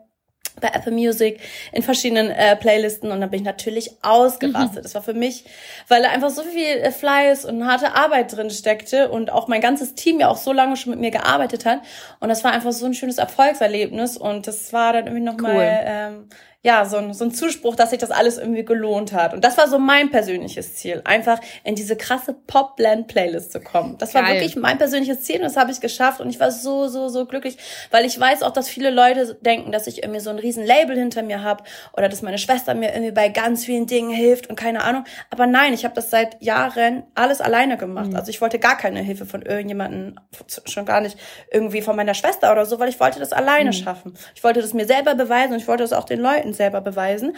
bei 0.61 0.69
Apple 0.69 0.93
Music, 0.93 1.41
in 1.73 1.83
verschiedenen 1.83 2.31
äh, 2.31 2.57
Playlisten 2.57 3.11
und 3.11 3.21
dann 3.21 3.31
bin 3.31 3.41
ich 3.41 3.47
natürlich 3.47 3.91
ausgerastet. 4.03 4.85
Das 4.85 4.95
war 4.95 5.03
für 5.03 5.15
mich, 5.15 5.45
weil 5.89 6.03
da 6.03 6.11
einfach 6.11 6.29
so 6.29 6.43
viel 6.43 6.63
äh, 6.63 6.91
Fleiß 6.91 7.47
und 7.47 7.67
harte 7.67 7.95
Arbeit 7.95 8.37
drin 8.37 8.51
steckte 8.51 9.09
und 9.09 9.33
auch 9.33 9.49
mein 9.49 9.63
ganzes 9.63 9.95
Team 9.95 10.21
ja 10.21 10.29
auch 10.29 10.37
so 10.37 10.53
lange 10.53 10.77
schon 10.77 10.91
mit 10.91 11.01
mir 11.01 11.11
gearbeitet 11.11 11.65
hat 11.65 11.81
und 12.21 12.29
das 12.29 12.45
war 12.45 12.53
einfach 12.53 12.73
so 12.73 12.85
ein 12.85 12.95
schönes 12.95 13.19
Erfolgserlebnis 13.19 14.17
und 14.17 14.47
das 14.47 14.73
war 14.73 14.93
dann 14.93 15.07
irgendwie 15.07 15.25
nochmal 15.25 15.53
Cool. 15.53 15.81
ähm, 15.85 16.29
ja, 16.65 16.85
so 16.85 16.97
ein, 16.97 17.13
so 17.13 17.25
ein 17.25 17.33
Zuspruch, 17.33 17.75
dass 17.75 17.91
sich 17.91 17.99
das 17.99 18.13
alles 18.13 18.39
irgendwie 18.39 18.65
gelohnt 18.65 19.13
hat. 19.13 19.35
Und 19.35 19.45
das 19.45 19.59
war 19.59 19.67
so 19.67 19.81
mein 19.81 20.13
persönliches 20.13 20.77
Ziel, 20.77 21.03
einfach 21.05 21.41
in 21.65 21.75
diese 21.75 21.97
krasse 21.97 22.37
Pop-Blend-Playlist 22.47 23.51
zu 23.51 23.61
kommen. 23.61 23.99
Das 23.99 24.15
war 24.15 24.23
Geil. 24.23 24.35
wirklich 24.35 24.55
mein 24.55 24.79
persönliches 24.79 25.23
Ziel 25.23 25.37
und 25.37 25.43
das 25.43 25.57
habe 25.57 25.73
ich 25.73 25.81
geschafft 25.81 26.21
und 26.21 26.31
ich 26.31 26.39
war 26.39 26.53
so, 26.53 26.87
so, 26.87 27.09
so 27.09 27.27
glücklich, 27.27 27.59
weil 27.91 28.05
ich 28.05 28.19
weiß 28.19 28.45
auch, 28.45 28.53
dass 28.53 28.69
viele 28.69 28.91
Leute 28.91 29.37
denken, 29.41 29.73
dass 29.73 29.89
ich 29.89 30.05
irgendwie 30.05 30.21
so 30.21 30.31
ein 30.31 30.39
riesen 30.39 30.65
Label 30.65 30.97
hinter 30.97 31.23
mir 31.23 31.43
habe 31.43 31.65
oder 31.97 32.09
dass 32.09 32.23
meine 32.23 32.39
Schwester 32.39 32.75
mir 32.75 32.93
irgendwie 32.93 33.13
bei 33.13 33.29
ganz 33.29 33.65
vielen 33.65 33.89
Dingen 33.89 34.11
hilft 34.11 34.49
und 34.49 34.55
keine 34.55 34.85
Ahnung. 34.85 35.03
Aber 35.31 35.49
nein, 35.49 35.75
ich 35.75 35.85
habe 35.85 35.97
das 35.97 36.11
seit 36.11 36.41
Jahren 36.41 37.03
alles 37.17 37.41
alleine 37.41 37.77
gemacht. 37.77 38.15
Also 38.15 38.31
ich 38.31 38.41
wollte 38.41 38.61
gar 38.61 38.77
keine 38.77 39.01
Hilfe 39.01 39.27
von 39.27 39.43
irgendjemanden, 39.43 40.21
schon 40.67 40.87
gar 40.87 41.01
nicht 41.01 41.19
irgendwie 41.51 41.83
von 41.83 41.97
meiner 41.97 42.15
Schwester 42.15 42.53
oder 42.53 42.67
so, 42.67 42.79
weil 42.79 42.89
ich 42.89 43.01
wollte 43.01 43.19
das 43.19 43.33
alleine 43.33 43.73
schaffen. 43.73 44.15
Ich 44.37 44.45
wollte 44.45 44.63
das 44.63 44.75
mir 44.75 44.87
selber 44.87 45.17
beweisen 45.17 45.55
und 45.55 45.59
ich 45.59 45.67
wollte 45.67 45.83
das 45.83 45.93
auch 45.93 46.05
den 46.05 46.21
Leuten 46.21 46.52
selber 46.55 46.81
beweisen. 46.81 47.37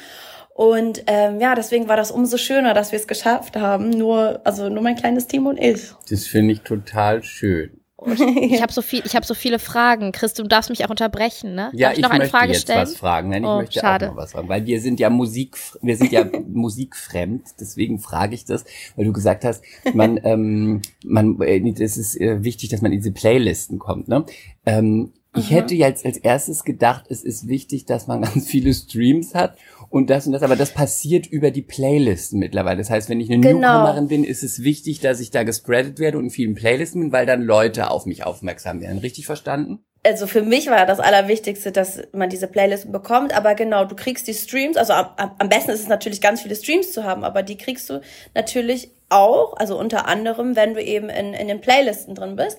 Und 0.54 1.02
ähm, 1.08 1.40
ja, 1.40 1.54
deswegen 1.54 1.88
war 1.88 1.96
das 1.96 2.10
umso 2.12 2.36
schöner, 2.36 2.74
dass 2.74 2.92
wir 2.92 2.98
es 2.98 3.08
geschafft 3.08 3.56
haben. 3.56 3.90
Nur, 3.90 4.40
also 4.44 4.68
nur 4.68 4.82
mein 4.82 4.94
kleines 4.94 5.26
Team 5.26 5.46
und 5.46 5.58
ich. 5.58 5.80
Das 6.08 6.26
finde 6.26 6.52
ich 6.52 6.60
total 6.60 7.22
schön. 7.24 7.80
Ich 8.06 8.60
habe 8.60 8.72
so 8.72 8.82
viel, 8.82 9.02
ich 9.06 9.16
habe 9.16 9.24
so 9.24 9.34
viele 9.34 9.58
Fragen. 9.58 10.12
Chris, 10.12 10.34
du 10.34 10.42
darfst 10.42 10.68
mich 10.68 10.84
auch 10.84 10.90
unterbrechen, 10.90 11.54
ne? 11.54 11.70
Ja, 11.72 11.88
Darf 11.88 11.96
ich, 11.96 12.02
noch 12.02 12.10
eine 12.10 12.18
möchte 12.24 12.36
Frage 12.36 12.52
jetzt 12.52 12.62
stellen? 12.62 12.82
was 12.82 12.96
fragen. 12.96 13.30
Nein, 13.30 13.44
ich 13.44 13.48
Oh, 13.48 13.56
möchte 13.58 13.80
schade. 13.80 14.06
auch 14.06 14.10
noch 14.10 14.16
was 14.18 14.32
fragen, 14.32 14.48
weil 14.48 14.66
wir 14.66 14.80
sind 14.80 15.00
ja 15.00 15.08
Musik, 15.10 15.56
wir 15.80 15.96
sind 15.96 16.12
ja 16.12 16.24
musikfremd. 16.46 17.46
Deswegen 17.60 17.98
frage 18.00 18.34
ich 18.34 18.44
das, 18.44 18.64
weil 18.96 19.06
du 19.06 19.12
gesagt 19.12 19.44
hast, 19.44 19.64
man, 19.94 20.20
ähm, 20.24 20.82
man, 21.04 21.40
äh, 21.40 21.60
es 21.82 21.96
ist 21.96 22.20
äh, 22.20 22.44
wichtig, 22.44 22.68
dass 22.68 22.82
man 22.82 22.92
in 22.92 22.98
diese 22.98 23.12
Playlisten 23.12 23.78
kommt. 23.78 24.08
Ne? 24.08 24.26
Ähm, 24.66 25.12
ich 25.36 25.50
Mhm. 25.50 25.54
hätte 25.54 25.74
jetzt 25.74 26.04
als 26.04 26.16
erstes 26.16 26.64
gedacht, 26.64 27.04
es 27.08 27.22
ist 27.22 27.48
wichtig, 27.48 27.84
dass 27.86 28.06
man 28.06 28.22
ganz 28.22 28.46
viele 28.46 28.72
Streams 28.72 29.34
hat 29.34 29.56
und 29.90 30.10
das 30.10 30.26
und 30.26 30.32
das, 30.32 30.42
aber 30.42 30.56
das 30.56 30.70
passiert 30.72 31.26
über 31.26 31.50
die 31.50 31.62
Playlisten 31.62 32.38
mittlerweile. 32.38 32.78
Das 32.78 32.90
heißt, 32.90 33.08
wenn 33.08 33.20
ich 33.20 33.30
eine 33.30 33.40
Genau. 33.40 33.58
Newcomerin 33.78 34.08
bin, 34.08 34.24
ist 34.24 34.42
es 34.42 34.62
wichtig, 34.62 35.00
dass 35.00 35.20
ich 35.20 35.30
da 35.30 35.42
gespreadet 35.42 35.98
werde 35.98 36.18
und 36.18 36.24
in 36.24 36.30
vielen 36.30 36.54
Playlisten 36.54 37.00
bin, 37.00 37.12
weil 37.12 37.26
dann 37.26 37.42
Leute 37.42 37.90
auf 37.90 38.06
mich 38.06 38.24
aufmerksam 38.24 38.80
werden. 38.80 38.98
Richtig 38.98 39.26
verstanden? 39.26 39.80
also 40.06 40.26
für 40.26 40.42
mich 40.42 40.66
war 40.66 40.84
das 40.84 41.00
Allerwichtigste, 41.00 41.72
dass 41.72 41.98
man 42.12 42.28
diese 42.28 42.46
Playlisten 42.46 42.92
bekommt. 42.92 43.34
Aber 43.34 43.54
genau, 43.54 43.86
du 43.86 43.96
kriegst 43.96 44.28
die 44.28 44.34
Streams. 44.34 44.76
Also 44.76 44.92
am, 44.92 45.06
am 45.38 45.48
besten 45.48 45.70
ist 45.70 45.80
es 45.80 45.88
natürlich 45.88 46.20
ganz 46.20 46.42
viele 46.42 46.54
Streams 46.56 46.92
zu 46.92 47.04
haben, 47.04 47.24
aber 47.24 47.42
die 47.42 47.56
kriegst 47.56 47.88
du 47.88 48.02
natürlich 48.34 48.90
auch, 49.08 49.56
also 49.56 49.78
unter 49.78 50.06
anderem, 50.06 50.56
wenn 50.56 50.74
du 50.74 50.82
eben 50.82 51.08
in, 51.08 51.32
in 51.32 51.48
den 51.48 51.62
Playlisten 51.62 52.14
drin 52.14 52.36
bist. 52.36 52.58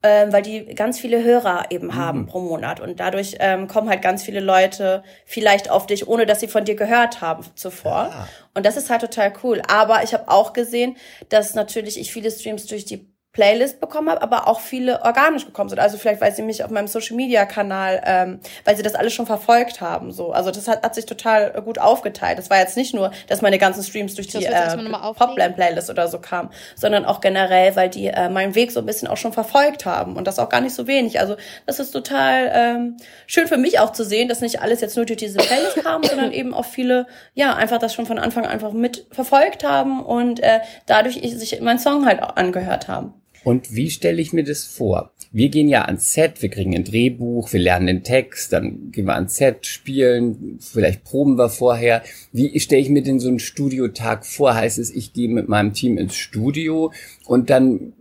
Ähm, 0.00 0.32
weil 0.32 0.42
die 0.42 0.64
ganz 0.76 1.00
viele 1.00 1.24
Hörer 1.24 1.70
eben 1.70 1.96
haben 1.96 2.26
pro 2.26 2.38
Monat 2.38 2.78
und 2.78 3.00
dadurch 3.00 3.34
ähm, 3.40 3.66
kommen 3.66 3.88
halt 3.88 4.00
ganz 4.00 4.22
viele 4.22 4.38
Leute 4.38 5.02
vielleicht 5.26 5.70
auf 5.70 5.86
dich, 5.86 6.06
ohne 6.06 6.24
dass 6.24 6.38
sie 6.38 6.46
von 6.46 6.64
dir 6.64 6.76
gehört 6.76 7.20
haben 7.20 7.44
zuvor. 7.56 8.10
Ah. 8.12 8.28
Und 8.54 8.64
das 8.64 8.76
ist 8.76 8.90
halt 8.90 9.00
total 9.00 9.32
cool. 9.42 9.60
Aber 9.66 10.04
ich 10.04 10.14
habe 10.14 10.28
auch 10.28 10.52
gesehen, 10.52 10.96
dass 11.30 11.56
natürlich 11.56 11.98
ich 11.98 12.12
viele 12.12 12.30
Streams 12.30 12.66
durch 12.66 12.84
die 12.84 13.12
Playlist 13.38 13.80
bekommen 13.80 14.10
habe, 14.10 14.20
aber 14.20 14.48
auch 14.48 14.58
viele 14.58 15.04
organisch 15.04 15.46
gekommen 15.46 15.70
sind. 15.70 15.78
Also 15.78 15.96
vielleicht, 15.96 16.20
weil 16.20 16.34
sie 16.34 16.42
mich 16.42 16.64
auf 16.64 16.72
meinem 16.72 16.88
Social 16.88 17.14
Media 17.14 17.46
Kanal, 17.46 18.02
ähm, 18.04 18.40
weil 18.64 18.76
sie 18.76 18.82
das 18.82 18.96
alles 18.96 19.12
schon 19.12 19.26
verfolgt 19.26 19.80
haben. 19.80 20.10
So, 20.10 20.32
also 20.32 20.50
das 20.50 20.66
hat, 20.66 20.82
hat 20.82 20.96
sich 20.96 21.06
total 21.06 21.52
gut 21.62 21.78
aufgeteilt. 21.78 22.36
Das 22.36 22.50
war 22.50 22.58
jetzt 22.58 22.76
nicht 22.76 22.94
nur, 22.94 23.12
dass 23.28 23.40
meine 23.40 23.58
ganzen 23.58 23.84
Streams 23.84 24.16
durch 24.16 24.26
die 24.26 24.44
äh, 24.44 24.76
Popland 25.16 25.54
Playlist 25.54 25.88
oder 25.88 26.08
so 26.08 26.18
kamen, 26.18 26.50
sondern 26.74 27.04
auch 27.04 27.20
generell, 27.20 27.76
weil 27.76 27.88
die 27.88 28.08
äh, 28.08 28.28
meinen 28.28 28.56
Weg 28.56 28.72
so 28.72 28.80
ein 28.80 28.86
bisschen 28.86 29.06
auch 29.06 29.16
schon 29.16 29.32
verfolgt 29.32 29.86
haben 29.86 30.16
und 30.16 30.26
das 30.26 30.40
auch 30.40 30.48
gar 30.48 30.60
nicht 30.60 30.74
so 30.74 30.88
wenig. 30.88 31.20
Also 31.20 31.36
das 31.64 31.78
ist 31.78 31.92
total 31.92 32.50
ähm, 32.52 32.96
schön 33.28 33.46
für 33.46 33.56
mich 33.56 33.78
auch 33.78 33.92
zu 33.92 34.04
sehen, 34.04 34.28
dass 34.28 34.40
nicht 34.40 34.62
alles 34.62 34.80
jetzt 34.80 34.96
nur 34.96 35.06
durch 35.06 35.18
diese 35.18 35.38
Playlist 35.38 35.76
kam, 35.84 36.02
sondern 36.02 36.32
eben 36.32 36.54
auch 36.54 36.64
viele, 36.64 37.06
ja, 37.34 37.54
einfach 37.54 37.78
das 37.78 37.94
schon 37.94 38.06
von 38.06 38.18
Anfang 38.18 38.46
an 38.46 38.50
einfach 38.50 38.72
mit 38.72 39.06
verfolgt 39.12 39.62
haben 39.62 40.04
und 40.04 40.40
äh, 40.40 40.58
dadurch 40.86 41.20
sich 41.22 41.60
mein 41.60 41.78
Song 41.78 42.04
halt 42.04 42.20
angehört 42.20 42.88
haben. 42.88 43.14
Und 43.44 43.74
wie 43.74 43.90
stelle 43.90 44.20
ich 44.20 44.32
mir 44.32 44.44
das 44.44 44.64
vor? 44.64 45.12
Wir 45.30 45.50
gehen 45.50 45.68
ja 45.68 45.82
ans 45.82 46.12
Set, 46.12 46.40
wir 46.40 46.48
kriegen 46.48 46.74
ein 46.74 46.84
Drehbuch, 46.84 47.52
wir 47.52 47.60
lernen 47.60 47.86
den 47.86 48.02
Text, 48.02 48.52
dann 48.52 48.90
gehen 48.92 49.04
wir 49.04 49.14
ans 49.14 49.36
Set, 49.36 49.66
spielen, 49.66 50.58
vielleicht 50.60 51.04
proben 51.04 51.36
wir 51.36 51.50
vorher. 51.50 52.02
Wie 52.32 52.58
stelle 52.60 52.80
ich 52.80 52.88
mir 52.88 53.02
denn 53.02 53.20
so 53.20 53.28
einen 53.28 53.38
Studiotag 53.38 54.24
vor? 54.24 54.54
Heißt 54.54 54.78
es, 54.78 54.90
ich 54.90 55.12
gehe 55.12 55.28
mit 55.28 55.48
meinem 55.48 55.74
Team 55.74 55.98
ins 55.98 56.16
Studio 56.16 56.92
und 57.26 57.50
dann 57.50 57.92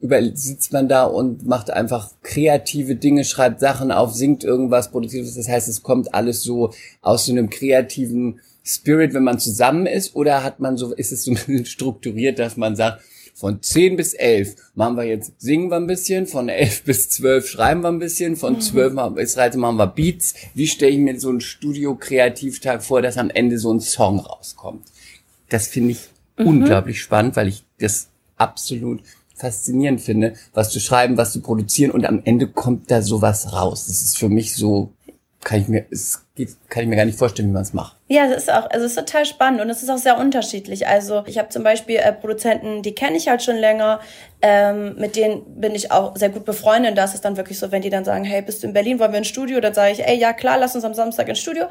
über, 0.00 0.22
sitzt 0.34 0.72
man 0.72 0.88
da 0.88 1.04
und 1.04 1.46
macht 1.46 1.70
einfach 1.70 2.10
kreative 2.22 2.94
Dinge, 2.94 3.24
schreibt 3.24 3.60
Sachen 3.60 3.90
auf, 3.90 4.14
singt 4.14 4.44
irgendwas, 4.44 4.90
produziert 4.90 5.26
was. 5.26 5.34
Das 5.34 5.48
heißt, 5.48 5.68
es 5.68 5.82
kommt 5.82 6.14
alles 6.14 6.42
so 6.42 6.72
aus 7.00 7.26
so 7.26 7.32
einem 7.32 7.48
kreativen 7.48 8.40
Spirit, 8.62 9.14
wenn 9.14 9.24
man 9.24 9.38
zusammen 9.38 9.86
ist, 9.86 10.14
oder 10.14 10.44
hat 10.44 10.60
man 10.60 10.76
so, 10.76 10.94
ist 10.94 11.12
es 11.12 11.24
so 11.24 11.30
ein 11.30 11.34
bisschen 11.34 11.64
strukturiert, 11.66 12.38
dass 12.38 12.56
man 12.56 12.76
sagt, 12.76 13.02
von 13.34 13.60
10 13.60 13.96
bis 13.96 14.14
11 14.14 14.54
machen 14.74 14.96
wir 14.96 15.04
jetzt, 15.04 15.32
singen 15.38 15.70
wir 15.70 15.76
ein 15.76 15.86
bisschen, 15.86 16.26
von 16.26 16.48
11 16.48 16.84
bis 16.84 17.10
12 17.10 17.48
schreiben 17.48 17.82
wir 17.82 17.88
ein 17.88 17.98
bisschen, 17.98 18.36
von 18.36 18.60
12 18.60 18.92
mhm. 18.92 19.14
bis 19.14 19.34
13 19.34 19.60
machen 19.60 19.76
wir 19.76 19.88
Beats. 19.88 20.34
Wie 20.54 20.66
stelle 20.66 20.92
ich 20.92 20.98
mir 20.98 21.18
so 21.18 21.30
einen 21.30 21.40
Studio-Kreativtag 21.40 22.82
vor, 22.82 23.02
dass 23.02 23.18
am 23.18 23.30
Ende 23.30 23.58
so 23.58 23.72
ein 23.72 23.80
Song 23.80 24.20
rauskommt? 24.20 24.86
Das 25.48 25.66
finde 25.66 25.92
ich 25.92 26.08
mhm. 26.38 26.46
unglaublich 26.46 27.00
spannend, 27.00 27.36
weil 27.36 27.48
ich 27.48 27.64
das 27.78 28.08
absolut 28.36 29.00
faszinierend 29.34 30.00
finde, 30.00 30.34
was 30.52 30.70
zu 30.70 30.78
schreiben, 30.78 31.16
was 31.16 31.32
zu 31.32 31.40
produzieren 31.40 31.90
und 31.90 32.06
am 32.06 32.22
Ende 32.24 32.46
kommt 32.46 32.90
da 32.90 33.02
sowas 33.02 33.52
raus. 33.52 33.86
Das 33.86 34.00
ist 34.00 34.16
für 34.16 34.28
mich 34.28 34.54
so 34.54 34.92
kann 35.44 35.60
ich 35.60 35.68
mir, 35.68 35.84
es 35.90 36.22
geht, 36.34 36.56
kann 36.68 36.82
ich 36.82 36.88
mir 36.88 36.96
gar 36.96 37.04
nicht 37.04 37.18
vorstellen, 37.18 37.50
wie 37.50 37.52
man 37.52 37.62
es 37.62 37.74
macht. 37.74 37.93
Ja, 38.06 38.26
es 38.26 38.36
ist 38.36 38.52
auch, 38.52 38.68
also 38.70 38.84
es 38.84 38.92
ist 38.92 38.98
total 38.98 39.24
spannend 39.24 39.62
und 39.62 39.70
es 39.70 39.82
ist 39.82 39.88
auch 39.88 39.96
sehr 39.96 40.18
unterschiedlich. 40.18 40.86
Also 40.86 41.22
ich 41.26 41.38
habe 41.38 41.48
zum 41.48 41.62
Beispiel 41.62 41.96
äh, 41.96 42.12
Produzenten, 42.12 42.82
die 42.82 42.94
kenne 42.94 43.16
ich 43.16 43.28
halt 43.28 43.42
schon 43.42 43.56
länger, 43.56 43.98
ähm, 44.42 44.96
mit 44.96 45.16
denen 45.16 45.58
bin 45.58 45.74
ich 45.74 45.90
auch 45.90 46.14
sehr 46.14 46.28
gut 46.28 46.44
befreundet. 46.44 46.90
Und 46.90 46.96
das 46.96 47.14
ist 47.14 47.24
dann 47.24 47.38
wirklich 47.38 47.58
so, 47.58 47.72
wenn 47.72 47.80
die 47.80 47.88
dann 47.88 48.04
sagen, 48.04 48.24
hey, 48.24 48.42
bist 48.42 48.62
du 48.62 48.66
in 48.66 48.74
Berlin, 48.74 48.98
wollen 48.98 49.12
wir 49.12 49.18
ins 49.18 49.28
Studio? 49.28 49.58
Dann 49.60 49.72
sage 49.72 49.92
ich, 49.92 50.06
ey, 50.06 50.18
ja 50.18 50.34
klar, 50.34 50.58
lass 50.58 50.74
uns 50.74 50.84
am 50.84 50.92
Samstag 50.92 51.28
ins 51.28 51.38
Studio. 51.40 51.64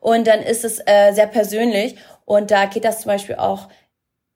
Und 0.00 0.26
dann 0.26 0.40
ist 0.40 0.62
es 0.62 0.78
äh, 0.84 1.12
sehr 1.12 1.26
persönlich 1.26 1.96
und 2.26 2.50
da 2.50 2.66
geht 2.66 2.84
das 2.84 3.00
zum 3.00 3.10
Beispiel 3.10 3.36
auch 3.36 3.68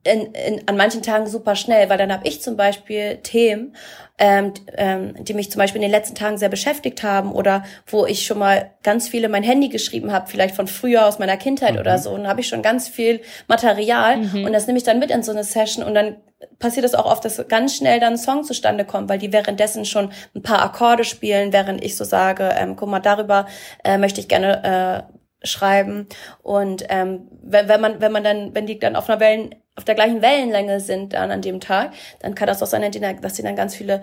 in, 0.05 0.33
in, 0.33 0.67
an 0.67 0.77
manchen 0.77 1.03
Tagen 1.03 1.27
super 1.27 1.55
schnell, 1.55 1.89
weil 1.89 1.99
dann 1.99 2.13
habe 2.13 2.27
ich 2.27 2.41
zum 2.43 2.57
Beispiel 2.57 3.19
Themen, 3.19 3.77
ähm, 4.19 4.53
ähm, 4.77 5.15
die 5.25 5.35
mich 5.35 5.51
zum 5.51 5.59
Beispiel 5.59 5.81
in 5.81 5.89
den 5.89 5.91
letzten 5.91 6.15
Tagen 6.15 6.39
sehr 6.39 6.49
beschäftigt 6.49 7.03
haben 7.03 7.33
oder 7.33 7.65
wo 7.87 8.07
ich 8.07 8.27
schon 8.27 8.39
mal 8.39 8.71
ganz 8.83 9.09
viele 9.09 9.29
mein 9.29 9.43
Handy 9.43 9.69
geschrieben 9.69 10.13
habe, 10.13 10.29
vielleicht 10.29 10.55
von 10.55 10.67
früher 10.67 11.07
aus 11.07 11.19
meiner 11.19 11.37
Kindheit 11.37 11.75
mhm. 11.75 11.81
oder 11.81 11.99
so, 11.99 12.11
und 12.11 12.29
habe 12.29 12.41
ich 12.41 12.49
schon 12.49 12.63
ganz 12.63 12.89
viel 12.89 13.21
Material 13.49 14.19
mhm. 14.19 14.45
und 14.45 14.53
das 14.53 14.67
nehme 14.67 14.79
ich 14.79 14.85
dann 14.85 14.99
mit 14.99 15.11
in 15.11 15.23
so 15.23 15.33
eine 15.33 15.45
Session 15.45 15.85
und 15.85 15.95
dann 15.95 16.17
passiert 16.59 16.85
es 16.85 16.95
auch 16.95 17.07
oft, 17.07 17.25
dass 17.25 17.47
ganz 17.49 17.77
schnell 17.77 18.01
dann 18.01 18.15
ein 18.15 18.19
Song 18.19 18.45
zustande 18.45 18.85
kommt, 18.85 19.09
weil 19.09 19.19
die 19.19 19.33
währenddessen 19.33 19.85
schon 19.85 20.11
ein 20.35 20.43
paar 20.43 20.63
Akkorde 20.63 21.05
spielen, 21.05 21.53
während 21.53 21.83
ich 21.85 21.97
so 21.97 22.05
sage, 22.05 22.51
ähm, 22.57 22.77
guck 22.77 22.89
mal, 22.89 23.01
darüber 23.01 23.47
äh, 23.85 23.97
möchte 23.97 24.21
ich 24.21 24.29
gerne 24.29 25.09
äh, 25.09 25.47
schreiben 25.47 26.07
und 26.43 26.85
ähm, 26.89 27.29
wenn, 27.43 27.69
wenn 27.69 27.81
man 27.81 28.01
wenn 28.01 28.13
man 28.13 28.23
dann 28.23 28.55
wenn 28.55 28.67
die 28.67 28.79
dann 28.79 28.95
auf 28.95 29.09
einer 29.09 29.19
Wellen 29.21 29.55
auf 29.77 29.85
der 29.85 29.95
gleichen 29.95 30.23
Wellenlänge 30.23 30.81
sind 30.81 31.15
dann 31.15 31.31
an 31.31 31.43
dem 31.43 31.61
Tag, 31.61 31.93
dann 32.21 32.35
kann 32.35 32.47
das 32.47 32.63
auch 32.63 32.67
sein, 32.67 32.83
dass 33.21 33.37
sie 33.37 33.43
dann 33.43 33.57
ganz 33.57 33.75
viele, 33.75 34.03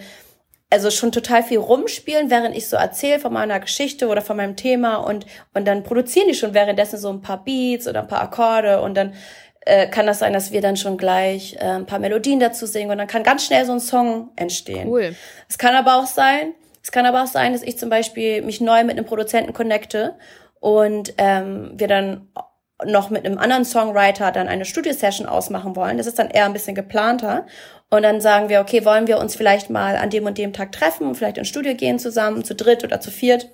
also 0.69 0.89
schon 0.89 1.11
total 1.11 1.43
viel 1.43 1.59
rumspielen, 1.59 2.29
während 2.29 2.55
ich 2.55 2.67
so 2.67 2.77
erzähle 2.77 3.19
von 3.19 3.33
meiner 3.33 3.59
Geschichte 3.59 4.07
oder 4.07 4.21
von 4.21 4.37
meinem 4.37 4.55
Thema 4.55 4.97
und, 4.97 5.25
und 5.53 5.67
dann 5.67 5.83
produzieren 5.83 6.27
die 6.27 6.33
schon 6.33 6.53
währenddessen 6.53 6.97
so 6.97 7.09
ein 7.09 7.21
paar 7.21 7.43
Beats 7.43 7.87
oder 7.87 8.01
ein 8.01 8.07
paar 8.07 8.21
Akkorde 8.21 8.81
und 8.81 8.95
dann 8.95 9.13
äh, 9.61 9.87
kann 9.87 10.07
das 10.07 10.19
sein, 10.19 10.33
dass 10.33 10.51
wir 10.51 10.61
dann 10.61 10.77
schon 10.77 10.97
gleich 10.97 11.55
äh, 11.55 11.65
ein 11.65 11.85
paar 11.85 11.99
Melodien 11.99 12.39
dazu 12.39 12.65
singen 12.65 12.91
und 12.91 12.97
dann 12.97 13.07
kann 13.07 13.23
ganz 13.23 13.45
schnell 13.45 13.65
so 13.65 13.73
ein 13.73 13.79
Song 13.79 14.29
entstehen. 14.35 14.87
Cool. 14.87 15.15
Es 15.47 15.57
kann 15.57 15.75
aber 15.75 15.97
auch 15.97 16.07
sein, 16.07 16.55
es 16.81 16.91
kann 16.91 17.05
aber 17.05 17.23
auch 17.23 17.27
sein, 17.27 17.53
dass 17.53 17.61
ich 17.61 17.77
zum 17.77 17.89
Beispiel 17.89 18.41
mich 18.41 18.61
neu 18.61 18.83
mit 18.83 18.97
einem 18.97 19.05
Produzenten 19.05 19.53
connecte 19.53 20.15
und 20.59 21.13
ähm, 21.17 21.73
wir 21.75 21.87
dann 21.87 22.29
noch 22.85 23.09
mit 23.09 23.25
einem 23.25 23.37
anderen 23.37 23.65
Songwriter 23.65 24.31
dann 24.31 24.47
eine 24.47 24.65
Studio-Session 24.65 25.27
ausmachen 25.27 25.75
wollen. 25.75 25.97
Das 25.97 26.07
ist 26.07 26.19
dann 26.19 26.29
eher 26.29 26.45
ein 26.45 26.53
bisschen 26.53 26.75
geplanter. 26.75 27.45
Und 27.89 28.03
dann 28.03 28.21
sagen 28.21 28.49
wir, 28.49 28.61
okay, 28.61 28.85
wollen 28.85 29.07
wir 29.07 29.19
uns 29.19 29.35
vielleicht 29.35 29.69
mal 29.69 29.95
an 29.97 30.09
dem 30.09 30.25
und 30.25 30.37
dem 30.37 30.53
Tag 30.53 30.71
treffen 30.71 31.07
und 31.07 31.15
vielleicht 31.15 31.37
ins 31.37 31.47
Studio 31.47 31.73
gehen 31.73 31.99
zusammen, 31.99 32.43
zu 32.43 32.55
dritt 32.55 32.83
oder 32.83 33.01
zu 33.01 33.11
viert. 33.11 33.49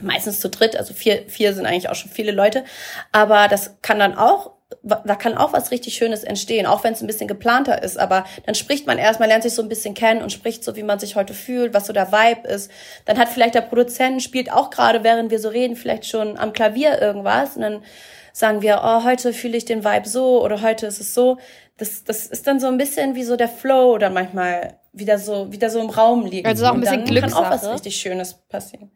Meistens 0.00 0.40
zu 0.40 0.48
dritt, 0.48 0.76
also 0.76 0.94
vier, 0.94 1.24
vier 1.28 1.52
sind 1.54 1.66
eigentlich 1.66 1.88
auch 1.88 1.94
schon 1.94 2.10
viele 2.10 2.32
Leute. 2.32 2.64
Aber 3.12 3.48
das 3.48 3.76
kann 3.82 3.98
dann 3.98 4.16
auch 4.16 4.54
da 4.82 5.14
kann 5.14 5.36
auch 5.36 5.52
was 5.52 5.70
richtig 5.70 5.94
Schönes 5.94 6.24
entstehen, 6.24 6.66
auch 6.66 6.84
wenn 6.84 6.92
es 6.92 7.00
ein 7.00 7.06
bisschen 7.06 7.28
geplanter 7.28 7.82
ist. 7.82 7.98
Aber 7.98 8.24
dann 8.46 8.54
spricht 8.54 8.86
man 8.86 8.98
erstmal, 8.98 9.28
lernt 9.28 9.42
sich 9.42 9.54
so 9.54 9.62
ein 9.62 9.68
bisschen 9.68 9.94
kennen 9.94 10.22
und 10.22 10.32
spricht 10.32 10.64
so, 10.64 10.76
wie 10.76 10.82
man 10.82 10.98
sich 10.98 11.16
heute 11.16 11.34
fühlt, 11.34 11.74
was 11.74 11.86
so 11.86 11.92
der 11.92 12.12
Vibe 12.12 12.48
ist. 12.48 12.70
Dann 13.04 13.18
hat 13.18 13.28
vielleicht 13.28 13.54
der 13.54 13.62
Produzent, 13.62 14.22
spielt 14.22 14.52
auch 14.52 14.70
gerade, 14.70 15.04
während 15.04 15.30
wir 15.30 15.38
so 15.38 15.48
reden, 15.48 15.76
vielleicht 15.76 16.06
schon 16.06 16.38
am 16.38 16.52
Klavier 16.52 17.00
irgendwas. 17.00 17.56
Und 17.56 17.62
dann 17.62 17.82
sagen 18.34 18.62
wir, 18.62 18.82
oh, 18.84 19.04
heute 19.04 19.32
fühle 19.32 19.56
ich 19.56 19.64
den 19.64 19.84
Vibe 19.84 20.08
so 20.08 20.44
oder 20.44 20.60
heute 20.60 20.86
ist 20.86 21.00
es 21.00 21.14
so. 21.14 21.38
Das, 21.78 22.02
das 22.02 22.26
ist 22.26 22.46
dann 22.46 22.58
so 22.58 22.66
ein 22.66 22.76
bisschen 22.76 23.14
wie 23.14 23.22
so 23.22 23.36
der 23.36 23.48
Flow 23.48 23.94
oder 23.94 24.10
manchmal 24.10 24.78
wieder 24.92 25.18
so, 25.18 25.52
wieder 25.52 25.70
so 25.70 25.80
im 25.80 25.88
Raum 25.88 26.26
liegen. 26.26 26.46
Also 26.46 26.66
auch 26.66 26.74
ein 26.74 26.80
bisschen 26.80 27.04
Glück. 27.04 27.22
kann 27.22 27.32
auch 27.32 27.48
was 27.48 27.66
richtig 27.66 27.96
Schönes 27.96 28.34
passieren. 28.48 28.90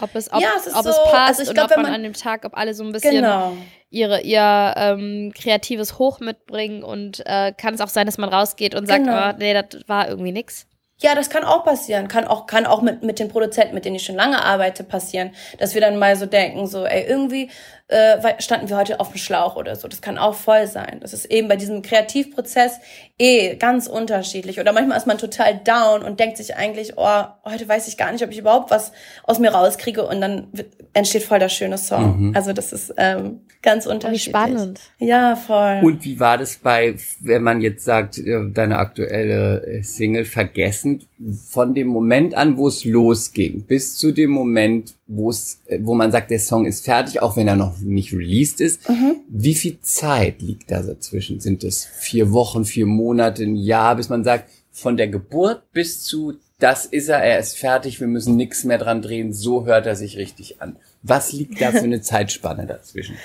Ob 0.00 0.14
es, 0.14 0.32
ob, 0.32 0.40
ja, 0.40 0.50
es, 0.56 0.72
ob 0.74 0.84
so, 0.84 0.90
es 0.90 0.96
passt 1.10 1.40
also 1.40 1.42
ich 1.42 1.54
glaub, 1.54 1.66
und 1.66 1.72
ob 1.72 1.76
man, 1.78 1.86
man, 1.86 1.94
an 1.94 2.02
dem 2.04 2.12
Tag, 2.12 2.44
ob 2.44 2.56
alle 2.56 2.74
so 2.74 2.84
ein 2.84 2.92
bisschen 2.92 3.16
genau. 3.16 3.56
ihre, 3.90 4.22
ihr 4.22 4.74
ähm, 4.76 5.32
kreatives 5.34 5.98
Hoch 5.98 6.20
mitbringen 6.20 6.82
und 6.84 7.22
äh, 7.26 7.52
kann 7.52 7.74
es 7.74 7.80
auch 7.80 7.88
sein, 7.88 8.06
dass 8.06 8.18
man 8.18 8.28
rausgeht 8.28 8.74
und 8.74 8.86
sagt, 8.86 9.04
genau. 9.04 9.30
oh, 9.30 9.32
nee, 9.38 9.54
das 9.54 9.88
war 9.88 10.08
irgendwie 10.08 10.32
nix. 10.32 10.66
Ja, 10.98 11.14
das 11.14 11.28
kann 11.28 11.44
auch 11.44 11.64
passieren. 11.64 12.06
Kann 12.06 12.26
auch, 12.26 12.46
kann 12.46 12.66
auch 12.66 12.80
mit, 12.80 13.02
mit 13.02 13.18
den 13.18 13.28
Produzenten, 13.28 13.74
mit 13.74 13.84
denen 13.84 13.96
ich 13.96 14.04
schon 14.04 14.14
lange 14.14 14.42
arbeite, 14.42 14.84
passieren. 14.84 15.32
Dass 15.58 15.74
wir 15.74 15.80
dann 15.80 15.98
mal 15.98 16.14
so 16.16 16.26
denken, 16.26 16.66
so, 16.66 16.84
ey, 16.86 17.04
irgendwie 17.06 17.50
äh, 17.88 18.40
standen 18.40 18.70
wir 18.70 18.78
heute 18.78 18.98
auf 18.98 19.10
dem 19.10 19.18
Schlauch 19.18 19.56
oder 19.56 19.76
so. 19.76 19.88
Das 19.88 20.00
kann 20.00 20.16
auch 20.16 20.34
voll 20.34 20.66
sein. 20.66 21.00
Das 21.00 21.12
ist 21.12 21.26
eben 21.26 21.48
bei 21.48 21.56
diesem 21.56 21.82
Kreativprozess 21.82 22.80
eh 23.18 23.56
ganz 23.56 23.86
unterschiedlich. 23.86 24.58
Oder 24.58 24.72
manchmal 24.72 24.96
ist 24.96 25.06
man 25.06 25.18
total 25.18 25.60
down 25.62 26.02
und 26.02 26.18
denkt 26.18 26.38
sich 26.38 26.56
eigentlich, 26.56 26.94
oh, 26.96 27.24
heute 27.44 27.68
weiß 27.68 27.86
ich 27.88 27.98
gar 27.98 28.10
nicht, 28.10 28.24
ob 28.24 28.30
ich 28.30 28.38
überhaupt 28.38 28.70
was 28.70 28.92
aus 29.24 29.38
mir 29.38 29.50
rauskriege 29.50 30.06
und 30.06 30.20
dann 30.22 30.48
entsteht 30.94 31.24
voll 31.24 31.38
der 31.38 31.50
schöne 31.50 31.76
Song. 31.76 32.28
Mhm. 32.28 32.36
Also 32.36 32.54
das 32.54 32.72
ist 32.72 32.94
ähm, 32.96 33.40
ganz 33.60 33.84
unterschiedlich. 33.84 34.26
Wie 34.26 34.30
spannend. 34.30 34.80
Ja, 34.98 35.36
voll. 35.36 35.80
Und 35.82 36.04
wie 36.04 36.18
war 36.18 36.38
das 36.38 36.56
bei, 36.56 36.94
wenn 37.20 37.42
man 37.42 37.60
jetzt 37.60 37.84
sagt, 37.84 38.16
äh, 38.16 38.50
deine 38.50 38.78
aktuelle 38.78 39.62
äh, 39.66 39.82
Single 39.82 40.24
vergessen, 40.24 41.02
von 41.50 41.74
dem 41.74 41.88
Moment 41.88 42.34
an, 42.34 42.56
wo 42.56 42.68
es 42.68 42.84
losging, 42.84 43.62
bis 43.62 43.96
zu 43.96 44.12
dem 44.12 44.30
Moment, 44.30 44.94
wo 45.06 45.30
es, 45.30 45.60
äh, 45.66 45.78
wo 45.82 45.94
man 45.94 46.12
sagt, 46.12 46.30
der 46.30 46.38
Song 46.38 46.66
ist 46.66 46.84
fertig, 46.84 47.20
auch 47.22 47.36
wenn 47.36 47.48
er 47.48 47.56
noch 47.56 47.78
nicht 47.78 48.12
released 48.12 48.60
ist. 48.60 48.88
Mhm. 48.88 49.16
Wie 49.28 49.54
viel 49.54 49.80
Zeit 49.80 50.40
liegt 50.40 50.70
da 50.70 50.82
dazwischen? 50.82 51.40
Sind 51.40 51.64
es 51.64 51.84
vier 51.84 52.32
Wochen, 52.32 52.64
vier 52.64 52.86
Monate, 52.86 53.42
ein 53.42 53.56
Jahr, 53.56 53.96
bis 53.96 54.08
man 54.08 54.24
sagt, 54.24 54.50
von 54.70 54.96
der 54.96 55.08
Geburt 55.08 55.70
bis 55.72 56.02
zu, 56.02 56.34
das 56.58 56.86
ist 56.86 57.08
er, 57.08 57.22
er 57.22 57.38
ist 57.38 57.56
fertig, 57.56 58.00
wir 58.00 58.08
müssen 58.08 58.36
nichts 58.36 58.64
mehr 58.64 58.78
dran 58.78 59.02
drehen, 59.02 59.32
so 59.32 59.66
hört 59.66 59.86
er 59.86 59.94
sich 59.94 60.16
richtig 60.16 60.60
an. 60.60 60.76
Was 61.02 61.32
liegt 61.32 61.60
da 61.60 61.70
für 61.70 61.78
eine 61.78 62.00
Zeitspanne 62.02 62.66
dazwischen? 62.66 63.16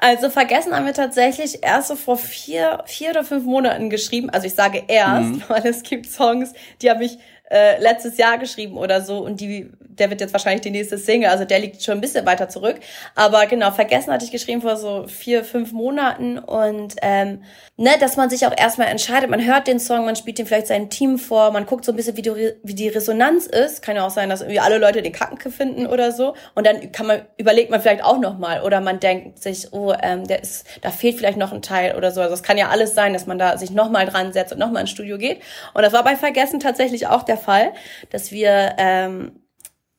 Also 0.00 0.30
vergessen 0.30 0.72
haben 0.72 0.86
wir 0.86 0.94
tatsächlich 0.94 1.64
erst 1.64 1.88
so 1.88 1.96
vor 1.96 2.16
vier, 2.16 2.84
vier 2.86 3.10
oder 3.10 3.24
fünf 3.24 3.44
Monaten 3.44 3.90
geschrieben. 3.90 4.30
Also 4.30 4.46
ich 4.46 4.54
sage 4.54 4.84
erst, 4.86 5.30
mhm. 5.30 5.42
weil 5.48 5.66
es 5.66 5.82
gibt 5.82 6.06
Songs, 6.06 6.52
die 6.80 6.90
habe 6.90 7.04
ich 7.04 7.18
äh, 7.50 7.80
letztes 7.80 8.16
Jahr 8.18 8.38
geschrieben 8.38 8.76
oder 8.76 9.00
so 9.00 9.18
und 9.18 9.40
die 9.40 9.70
der 9.98 10.10
wird 10.10 10.20
jetzt 10.20 10.32
wahrscheinlich 10.32 10.62
die 10.62 10.70
nächste 10.70 10.98
Single, 10.98 11.30
also 11.30 11.44
der 11.44 11.58
liegt 11.58 11.82
schon 11.82 11.94
ein 11.94 12.00
bisschen 12.00 12.26
weiter 12.26 12.48
zurück. 12.48 12.76
Aber 13.14 13.46
genau, 13.46 13.70
vergessen 13.70 14.12
hatte 14.12 14.24
ich 14.24 14.30
geschrieben 14.30 14.62
vor 14.62 14.76
so 14.76 15.06
vier, 15.06 15.44
fünf 15.44 15.72
Monaten 15.72 16.38
und 16.38 16.94
ähm, 17.02 17.42
ne, 17.76 17.90
dass 18.00 18.16
man 18.16 18.30
sich 18.30 18.46
auch 18.46 18.54
erstmal 18.56 18.88
entscheidet, 18.88 19.30
man 19.30 19.44
hört 19.44 19.66
den 19.66 19.80
Song, 19.80 20.04
man 20.04 20.16
spielt 20.16 20.38
den 20.38 20.46
vielleicht 20.46 20.66
seinem 20.68 20.90
Team 20.90 21.18
vor, 21.18 21.50
man 21.50 21.66
guckt 21.66 21.84
so 21.84 21.92
ein 21.92 21.96
bisschen, 21.96 22.16
wie 22.16 22.22
die, 22.22 22.52
wie 22.62 22.74
die 22.74 22.88
Resonanz 22.88 23.46
ist. 23.46 23.82
Kann 23.82 23.96
ja 23.96 24.06
auch 24.06 24.10
sein, 24.10 24.28
dass 24.28 24.40
irgendwie 24.40 24.60
alle 24.60 24.78
Leute 24.78 25.02
den 25.02 25.12
Kacke 25.12 25.50
finden 25.50 25.86
oder 25.86 26.12
so. 26.12 26.34
Und 26.54 26.66
dann 26.66 26.92
kann 26.92 27.06
man, 27.06 27.22
überlegt 27.36 27.70
man 27.70 27.80
vielleicht 27.80 28.04
auch 28.04 28.18
nochmal 28.18 28.62
oder 28.62 28.80
man 28.80 29.00
denkt 29.00 29.42
sich, 29.42 29.72
oh, 29.72 29.92
ähm, 30.02 30.26
der 30.26 30.42
ist, 30.42 30.66
da 30.82 30.90
fehlt 30.90 31.16
vielleicht 31.16 31.38
noch 31.38 31.52
ein 31.52 31.62
Teil 31.62 31.96
oder 31.96 32.10
so. 32.10 32.20
Also 32.20 32.34
es 32.34 32.42
kann 32.42 32.58
ja 32.58 32.68
alles 32.68 32.94
sein, 32.94 33.12
dass 33.12 33.26
man 33.26 33.38
da 33.38 33.56
sich 33.56 33.70
nochmal 33.70 34.06
dran 34.06 34.32
setzt 34.32 34.52
und 34.52 34.58
nochmal 34.58 34.82
ins 34.82 34.90
Studio 34.90 35.18
geht. 35.18 35.40
Und 35.74 35.82
das 35.82 35.92
war 35.92 36.04
bei 36.04 36.16
Vergessen 36.16 36.60
tatsächlich 36.60 37.06
auch 37.06 37.22
der 37.22 37.37
Fall, 37.38 37.72
dass 38.10 38.30
wir 38.30 38.74
ähm, 38.78 39.42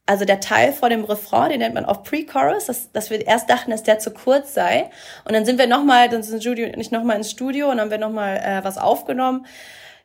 also 0.10 0.26
der 0.26 0.40
Teil 0.40 0.74
vor 0.74 0.90
dem 0.90 1.04
Refrain, 1.04 1.52
den 1.52 1.60
nennt 1.60 1.76
man 1.76 1.86
auch 1.86 2.02
Pre-Chorus, 2.02 2.66
dass, 2.66 2.92
dass 2.92 3.12
wir 3.12 3.28
erst 3.28 3.48
dachten, 3.48 3.70
dass 3.70 3.84
der 3.84 4.00
zu 4.00 4.12
kurz 4.12 4.56
sei. 4.56 4.90
Und 5.24 5.34
dann 5.34 5.46
sind 5.46 5.60
wir 5.60 5.68
nochmal, 5.68 6.10
dann 6.10 6.24
sind 6.24 6.42
Studio, 6.42 6.68
nicht 6.76 6.92
nochmal 6.92 7.18
ins 7.18 7.30
Studio 7.30 7.70
und 7.70 7.80
haben 7.80 7.92
wir 7.92 8.00
nochmal 8.00 8.38
äh, 8.38 8.64
was 8.64 8.80
aufgenommen. 8.80 9.46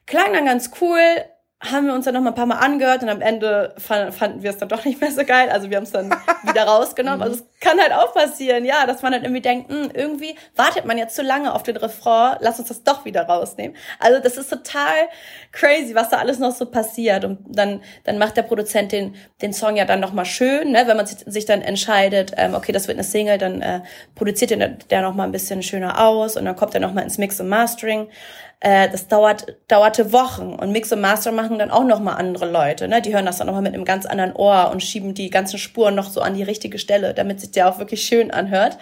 Klang 0.07 0.35
dann 0.35 0.45
ganz 0.45 0.73
cool, 0.83 0.99
haben 1.71 1.87
wir 1.87 1.95
uns 1.95 2.05
dann 2.05 2.15
noch 2.15 2.21
mal 2.21 2.31
ein 2.31 2.35
paar 2.35 2.47
Mal 2.47 2.59
angehört 2.59 3.03
und 3.03 3.09
am 3.09 3.21
Ende 3.21 3.75
fanden 3.79 4.43
wir 4.43 4.51
es 4.51 4.59
dann 4.59 4.69
doch 4.69 4.85
nicht 4.85 5.01
mehr 5.01 5.11
so 5.11 5.25
geil. 5.25 5.49
Also 5.51 5.71
wir 5.71 5.77
haben 5.77 5.85
es 5.85 5.93
dann 5.93 6.15
wieder 6.43 6.63
rausgenommen. 6.67 7.23
Also 7.23 7.37
es 7.37 7.61
kann 7.61 7.81
halt 7.81 7.93
auch 7.93 8.13
passieren, 8.13 8.65
ja, 8.65 8.87
dass 8.87 9.03
man 9.03 9.13
dann 9.13 9.23
irgendwie 9.23 9.41
denkt, 9.41 9.71
mh, 9.71 9.77
hm, 9.77 9.91
irgendwie 9.95 10.35
wartet 10.57 10.85
man 10.85 10.99
jetzt 10.99 11.17
zu 11.17 11.23
lange 11.23 11.55
auf 11.55 11.63
den 11.63 11.77
Refrain, 11.77 12.37
lass 12.41 12.59
uns 12.59 12.69
das 12.69 12.83
doch 12.83 13.05
wieder 13.05 13.23
rausnehmen. 13.23 13.77
Also 13.99 14.21
das 14.21 14.37
ist 14.37 14.51
total 14.51 15.09
crazy, 15.53 15.95
was 15.95 16.11
da 16.11 16.19
alles 16.19 16.39
noch 16.39 16.55
so 16.55 16.67
passiert. 16.67 17.25
Und 17.25 17.39
dann, 17.49 17.81
dann 18.05 18.19
macht 18.19 18.37
der 18.37 18.43
Produzent 18.43 18.93
den, 18.93 19.15
den 19.41 19.53
Song 19.53 19.77
ja 19.77 19.85
dann 19.85 20.01
noch 20.01 20.13
mal 20.13 20.25
schön, 20.25 20.73
ne? 20.73 20.85
wenn 20.87 20.97
man 20.97 21.07
sich, 21.07 21.19
sich 21.27 21.47
dann 21.47 21.63
entscheidet, 21.63 22.33
ähm, 22.37 22.55
okay, 22.55 22.73
das 22.73 22.89
wird 22.89 22.99
eine 22.99 23.05
Single, 23.05 23.39
dann 23.39 23.63
äh, 23.63 23.81
produziert 24.15 24.51
der, 24.51 24.69
der 24.69 25.03
noch 25.03 25.15
mal 25.15 25.25
ein 25.25 25.33
bisschen 25.33 25.63
schöner 25.63 26.05
aus 26.05 26.37
und 26.37 26.45
dann 26.45 26.57
kommt 26.57 26.75
er 26.75 26.81
noch 26.81 26.93
mal 26.93 27.03
ins 27.03 27.19
Mix 27.19 27.41
und 27.41 27.49
Mastering. 27.49 28.09
Äh, 28.61 28.89
das 28.89 29.09
dauert, 29.09 29.57
dauerte 29.69 30.13
Wochen. 30.13 30.55
Und 30.55 30.73
Mix 30.73 30.93
und 30.93 31.01
Master 31.01 31.33
machen 31.33 31.59
dann 31.59 31.71
auch 31.71 31.85
nochmal 31.85 32.17
andere 32.17 32.51
Leute. 32.51 32.89
Ne? 32.89 33.03
Die 33.03 33.15
hören 33.15 33.27
das 33.27 33.39
dann 33.39 33.47
nochmal 33.47 33.63
mit 33.63 33.75
einem 33.75 33.85
ganz 33.85 34.07
anderen 34.07 34.35
Ohr 34.35 34.71
und 34.71 34.83
schieben 34.83 35.15
die 35.15 35.31
ganzen 35.31 35.59
Spuren 35.59 35.95
noch 35.95 36.11
so 36.11 36.21
an 36.21 36.35
die 36.35 36.43
richtige 36.43 36.79
Stelle, 36.79 37.15
damit 37.15 37.41
sich 37.41 37.51
der 37.51 37.69
auch 37.69 37.79
wirklich 37.79 38.03
schön 38.03 38.31
anhört. 38.31 38.79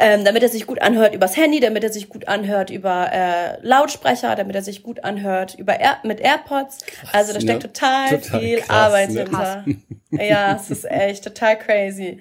Ähm, 0.00 0.24
damit 0.24 0.44
er 0.44 0.48
sich 0.48 0.64
gut 0.64 0.80
anhört 0.80 1.12
übers 1.12 1.36
Handy, 1.36 1.58
damit 1.58 1.82
er 1.82 1.92
sich 1.92 2.08
gut 2.08 2.28
anhört 2.28 2.70
über 2.70 3.10
äh, 3.12 3.58
Lautsprecher, 3.62 4.36
damit 4.36 4.54
er 4.54 4.62
sich 4.62 4.84
gut 4.84 5.02
anhört 5.02 5.56
über 5.56 5.80
Air 5.80 5.96
mit 6.04 6.20
AirPods. 6.20 6.78
Krass, 6.86 7.10
also 7.12 7.32
da 7.32 7.40
steckt 7.40 7.64
ne? 7.64 7.72
total, 7.72 8.20
total, 8.20 8.40
viel 8.40 8.58
krass, 8.58 8.70
Arbeit 8.70 9.10
ne? 9.10 9.20
hinter. 9.22 9.64
ja, 10.12 10.54
es 10.54 10.70
ist 10.70 10.88
echt 10.88 11.24
total 11.24 11.58
crazy. 11.58 12.20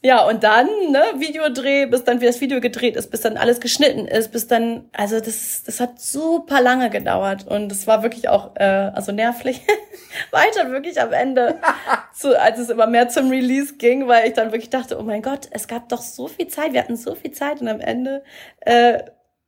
Ja, 0.00 0.24
und 0.28 0.44
dann, 0.44 0.68
ne, 0.90 1.02
Videodreh, 1.16 1.86
bis 1.86 2.04
dann 2.04 2.20
wie 2.20 2.26
das 2.26 2.40
Video 2.40 2.60
gedreht 2.60 2.94
ist, 2.94 3.10
bis 3.10 3.22
dann 3.22 3.36
alles 3.36 3.58
geschnitten 3.58 4.06
ist, 4.06 4.30
bis 4.30 4.46
dann, 4.46 4.88
also 4.92 5.18
das, 5.18 5.64
das 5.64 5.80
hat 5.80 6.00
super 6.00 6.60
lange 6.60 6.88
gedauert 6.88 7.48
und 7.48 7.72
es 7.72 7.88
war 7.88 8.04
wirklich 8.04 8.28
auch, 8.28 8.54
äh, 8.54 8.92
also 8.94 9.10
nervlich, 9.10 9.60
weiter 10.30 10.70
wirklich 10.70 11.00
am 11.00 11.12
Ende, 11.12 11.58
zu, 12.14 12.40
als 12.40 12.60
es 12.60 12.70
immer 12.70 12.86
mehr 12.86 13.08
zum 13.08 13.28
Release 13.28 13.74
ging, 13.74 14.06
weil 14.06 14.28
ich 14.28 14.34
dann 14.34 14.52
wirklich 14.52 14.70
dachte, 14.70 15.00
oh 15.00 15.02
mein 15.02 15.20
Gott, 15.20 15.48
es 15.50 15.66
gab 15.66 15.88
doch 15.88 16.00
so 16.00 16.28
viel 16.28 16.46
Zeit, 16.46 16.74
wir 16.74 16.80
hatten 16.80 16.96
so 16.96 17.16
viel 17.16 17.32
Zeit 17.32 17.60
und 17.60 17.66
am 17.66 17.80
Ende 17.80 18.22
äh, 18.60 18.98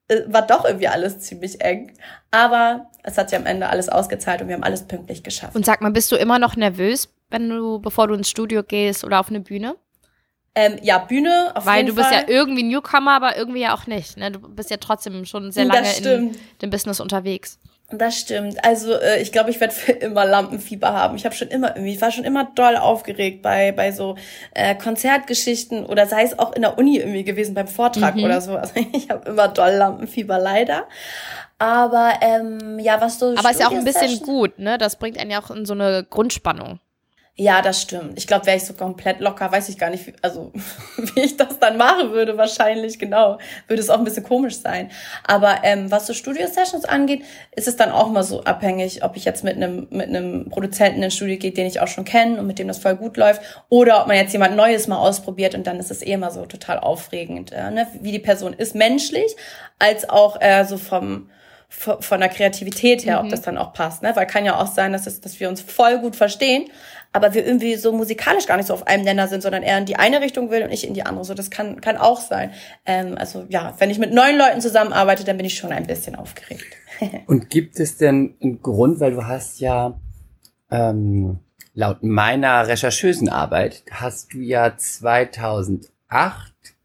äh 0.09 0.25
war 0.26 0.42
doch 0.45 0.64
irgendwie 0.64 0.88
alles 0.88 1.21
ziemlich 1.21 1.61
eng. 1.61 1.92
Aber 2.33 2.90
es 3.04 3.16
hat 3.16 3.30
sich 3.30 3.38
am 3.38 3.47
Ende 3.47 3.69
alles 3.69 3.88
ausgezahlt 3.88 4.42
und 4.42 4.49
wir 4.49 4.57
haben 4.57 4.64
alles 4.64 4.83
pünktlich 4.88 5.23
geschafft. 5.23 5.54
Und 5.54 5.64
sag 5.64 5.80
mal, 5.80 5.92
bist 5.92 6.11
du 6.11 6.16
immer 6.16 6.40
noch 6.40 6.57
nervös, 6.57 7.09
wenn 7.30 7.49
du, 7.49 7.78
bevor 7.78 8.09
du 8.09 8.14
ins 8.14 8.28
Studio 8.28 8.64
gehst 8.64 9.04
oder 9.04 9.21
auf 9.21 9.28
eine 9.28 9.38
Bühne? 9.38 9.76
Ähm, 10.54 10.78
ja, 10.83 10.99
Bühne 10.99 11.52
auf 11.54 11.64
Weil 11.64 11.85
jeden 11.85 11.95
du 11.95 11.95
bist 11.95 12.11
ja 12.11 12.23
irgendwie 12.26 12.64
Newcomer, 12.64 13.12
aber 13.12 13.37
irgendwie 13.37 13.61
ja 13.61 13.75
auch 13.75 13.87
nicht. 13.87 14.16
Ne? 14.16 14.33
Du 14.33 14.40
bist 14.40 14.71
ja 14.71 14.78
trotzdem 14.78 15.25
schon 15.25 15.52
sehr 15.52 15.64
lange 15.64 15.88
in 15.99 16.37
dem 16.61 16.71
Business 16.71 16.99
unterwegs. 16.99 17.59
Das 17.92 18.19
stimmt. 18.19 18.64
Also 18.64 18.95
äh, 18.95 19.21
ich 19.21 19.33
glaube, 19.33 19.50
ich 19.50 19.61
werde 19.61 19.75
für 19.75 19.92
immer 19.92 20.25
Lampenfieber 20.25 20.92
haben. 20.92 21.16
Ich 21.16 21.25
habe 21.25 21.35
schon 21.35 21.49
immer 21.49 21.75
irgendwie, 21.75 21.95
ich 21.95 22.00
war 22.00 22.12
schon 22.12 22.25
immer 22.25 22.45
doll 22.54 22.76
aufgeregt 22.76 23.42
bei 23.42 23.73
bei 23.73 23.90
so 23.90 24.16
äh, 24.54 24.76
Konzertgeschichten 24.76 25.85
oder 25.87 26.07
sei 26.07 26.23
es 26.23 26.38
auch 26.38 26.52
in 26.52 26.62
der 26.62 26.78
Uni 26.78 26.99
irgendwie 26.99 27.25
gewesen 27.25 27.54
beim 27.54 27.66
Vortrag 27.66 28.16
mhm. 28.16 28.25
oder 28.25 28.40
so. 28.40 28.57
Also 28.57 28.75
ich 28.92 29.11
habe 29.11 29.28
immer 29.28 29.49
doll 29.49 29.73
Lampenfieber 29.73 30.38
leider. 30.38 30.87
Aber 31.59 32.14
ähm, 32.21 32.78
ja, 32.78 33.00
was 33.00 33.19
so. 33.19 33.35
Aber 33.37 33.50
ist 33.50 33.61
ja 33.61 33.69
auch 33.69 33.73
ein 33.73 33.85
bisschen 33.85 34.21
gut, 34.21 34.59
ne? 34.59 34.78
Das 34.78 34.97
bringt 34.97 35.19
einen 35.19 35.30
ja 35.30 35.42
auch 35.42 35.50
in 35.50 35.66
so 35.66 35.75
eine 35.75 36.04
Grundspannung. 36.09 36.78
Ja, 37.37 37.62
das 37.62 37.80
stimmt. 37.80 38.18
Ich 38.18 38.26
glaube, 38.26 38.44
wäre 38.44 38.58
ich 38.58 38.64
so 38.64 38.75
komplett 38.75 39.20
locker, 39.20 39.50
weiß 39.50 39.70
ich 39.70 39.78
gar 39.78 39.88
nicht, 39.88 40.06
wie, 40.06 40.12
also 40.20 40.52
wie 40.96 41.20
ich 41.20 41.37
das 41.38 41.58
dann 41.58 41.78
machen 41.78 42.10
würde, 42.10 42.37
wahrscheinlich, 42.37 42.99
genau. 42.99 43.38
Würde 43.66 43.80
es 43.80 43.88
auch 43.88 43.99
ein 43.99 44.04
bisschen 44.04 44.25
komisch 44.25 44.58
sein. 44.58 44.90
Aber 45.26 45.60
ähm, 45.62 45.90
was 45.90 46.06
so 46.06 46.12
Studio-Sessions 46.12 46.84
angeht, 46.84 47.22
ist 47.56 47.66
es 47.66 47.76
dann 47.76 47.92
auch 47.92 48.10
mal 48.10 48.25
so 48.25 48.44
abhängig, 48.44 49.04
ob 49.04 49.16
ich 49.16 49.25
jetzt 49.25 49.42
mit 49.42 49.56
einem 49.56 49.87
mit 49.90 50.08
einem 50.08 50.50
Produzenten 50.50 51.02
ins 51.02 51.14
Studio 51.14 51.38
gehe, 51.38 51.52
den 51.52 51.66
ich 51.66 51.80
auch 51.80 51.88
schon 51.88 52.04
kenne 52.04 52.38
und 52.38 52.46
mit 52.46 52.58
dem 52.58 52.68
das 52.68 52.78
voll 52.78 52.96
gut 52.96 53.16
läuft, 53.16 53.40
oder 53.70 54.02
ob 54.02 54.06
man 54.06 54.16
jetzt 54.16 54.32
jemand 54.32 54.54
Neues 54.54 54.87
mal 54.87 54.99
ausprobiert 54.99 55.54
und 55.54 55.66
dann 55.66 55.80
ist 55.80 55.90
es 55.90 56.02
eh 56.02 56.12
immer 56.12 56.30
so 56.30 56.44
total 56.44 56.78
aufregend, 56.78 57.52
äh, 57.52 57.70
ne? 57.70 57.87
wie 58.02 58.12
die 58.12 58.18
Person 58.18 58.52
ist 58.52 58.75
menschlich, 58.75 59.34
als 59.78 60.08
auch 60.10 60.40
äh, 60.42 60.64
so 60.64 60.76
vom 60.76 61.30
von 61.70 62.18
der 62.18 62.28
Kreativität 62.28 63.06
her, 63.06 63.21
mhm. 63.21 63.26
ob 63.26 63.30
das 63.30 63.43
dann 63.43 63.56
auch 63.56 63.73
passt, 63.73 64.02
ne? 64.02 64.10
Weil 64.16 64.26
kann 64.26 64.45
ja 64.45 64.60
auch 64.60 64.66
sein, 64.66 64.93
dass, 64.93 65.06
es, 65.06 65.21
dass 65.21 65.38
wir 65.38 65.49
uns 65.49 65.60
voll 65.60 65.99
gut 66.00 66.16
verstehen, 66.16 66.69
aber 67.12 67.34
wir 67.34 67.44
irgendwie 67.44 67.76
so 67.76 67.92
musikalisch 67.92 68.46
gar 68.46 68.56
nicht 68.56 68.66
so 68.66 68.75
auf 68.75 68.86
einem 68.86 69.04
Nenner 69.04 69.28
sind, 69.28 69.42
sondern 69.42 69.62
er 69.62 69.78
in 69.78 69.86
die 69.86 69.96
eine 69.96 70.20
Richtung 70.20 70.50
will 70.50 70.62
und 70.62 70.70
ich 70.70 70.86
in 70.86 70.94
die 70.94 71.04
andere. 71.04 71.25
So, 71.25 71.34
das 71.34 71.50
kann, 71.50 71.80
kann 71.80 71.96
auch 71.96 72.20
sein. 72.20 72.52
Ähm, 72.86 73.16
also 73.18 73.46
ja, 73.49 73.75
wenn 73.78 73.90
ich 73.90 73.99
mit 73.99 74.12
neun 74.12 74.36
Leuten 74.36 74.60
zusammenarbeite, 74.60 75.25
dann 75.25 75.36
bin 75.36 75.46
ich 75.46 75.56
schon 75.56 75.73
ein 75.73 75.86
bisschen 75.86 76.14
aufgeregt. 76.14 76.76
und 77.26 77.50
gibt 77.50 77.80
es 77.80 77.96
denn 77.96 78.36
einen 78.40 78.62
Grund, 78.62 79.00
weil 79.00 79.12
du 79.12 79.26
hast 79.26 79.60
ja 79.60 79.99
ähm, 80.70 81.40
laut 81.75 82.02
meiner 82.02 82.68
recherchösen 82.68 83.28
Arbeit, 83.28 83.82
hast 83.90 84.32
du 84.32 84.38
ja 84.38 84.76
2008 84.76 85.90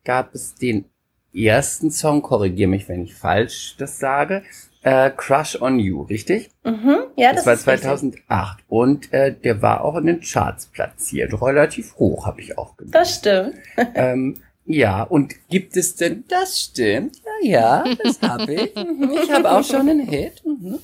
gab 0.03 0.33
es 0.33 0.55
den 0.55 0.85
ersten 1.33 1.91
Song, 1.91 2.21
korrigier 2.21 2.67
mich, 2.67 2.87
wenn 2.87 3.03
ich 3.03 3.15
falsch 3.15 3.75
das 3.77 3.99
sage, 3.99 4.43
äh, 4.85 5.09
Crush 5.09 5.59
on 5.61 5.79
You, 5.79 6.03
richtig? 6.03 6.51
Mhm, 6.63 6.97
ja, 7.15 7.33
das, 7.33 7.43
das 7.43 7.65
war 7.65 7.77
2008 7.77 8.19
richtig. 8.29 8.65
und 8.67 9.11
äh, 9.13 9.33
der 9.33 9.61
war 9.61 9.83
auch 9.83 9.95
in 9.95 10.05
den 10.05 10.21
Charts 10.21 10.67
platziert, 10.67 11.33
relativ 11.41 11.95
hoch, 11.95 12.27
habe 12.27 12.39
ich 12.39 12.57
auch 12.57 12.77
gemacht. 12.77 12.93
Das 12.93 13.15
stimmt. 13.15 13.55
ähm, 13.95 14.37
ja, 14.67 15.01
und 15.01 15.33
gibt 15.49 15.75
es 15.75 15.95
denn, 15.95 16.23
das 16.27 16.61
stimmt, 16.61 17.17
ja, 17.41 17.83
ja, 17.83 17.95
das 18.03 18.21
habe 18.21 18.53
ich. 18.53 18.75
Mhm, 18.85 19.11
ich 19.23 19.31
habe 19.31 19.51
auch 19.51 19.63
schon 19.63 19.89
einen 19.89 20.07
Hit. 20.07 20.43
Mhm. 20.45 20.77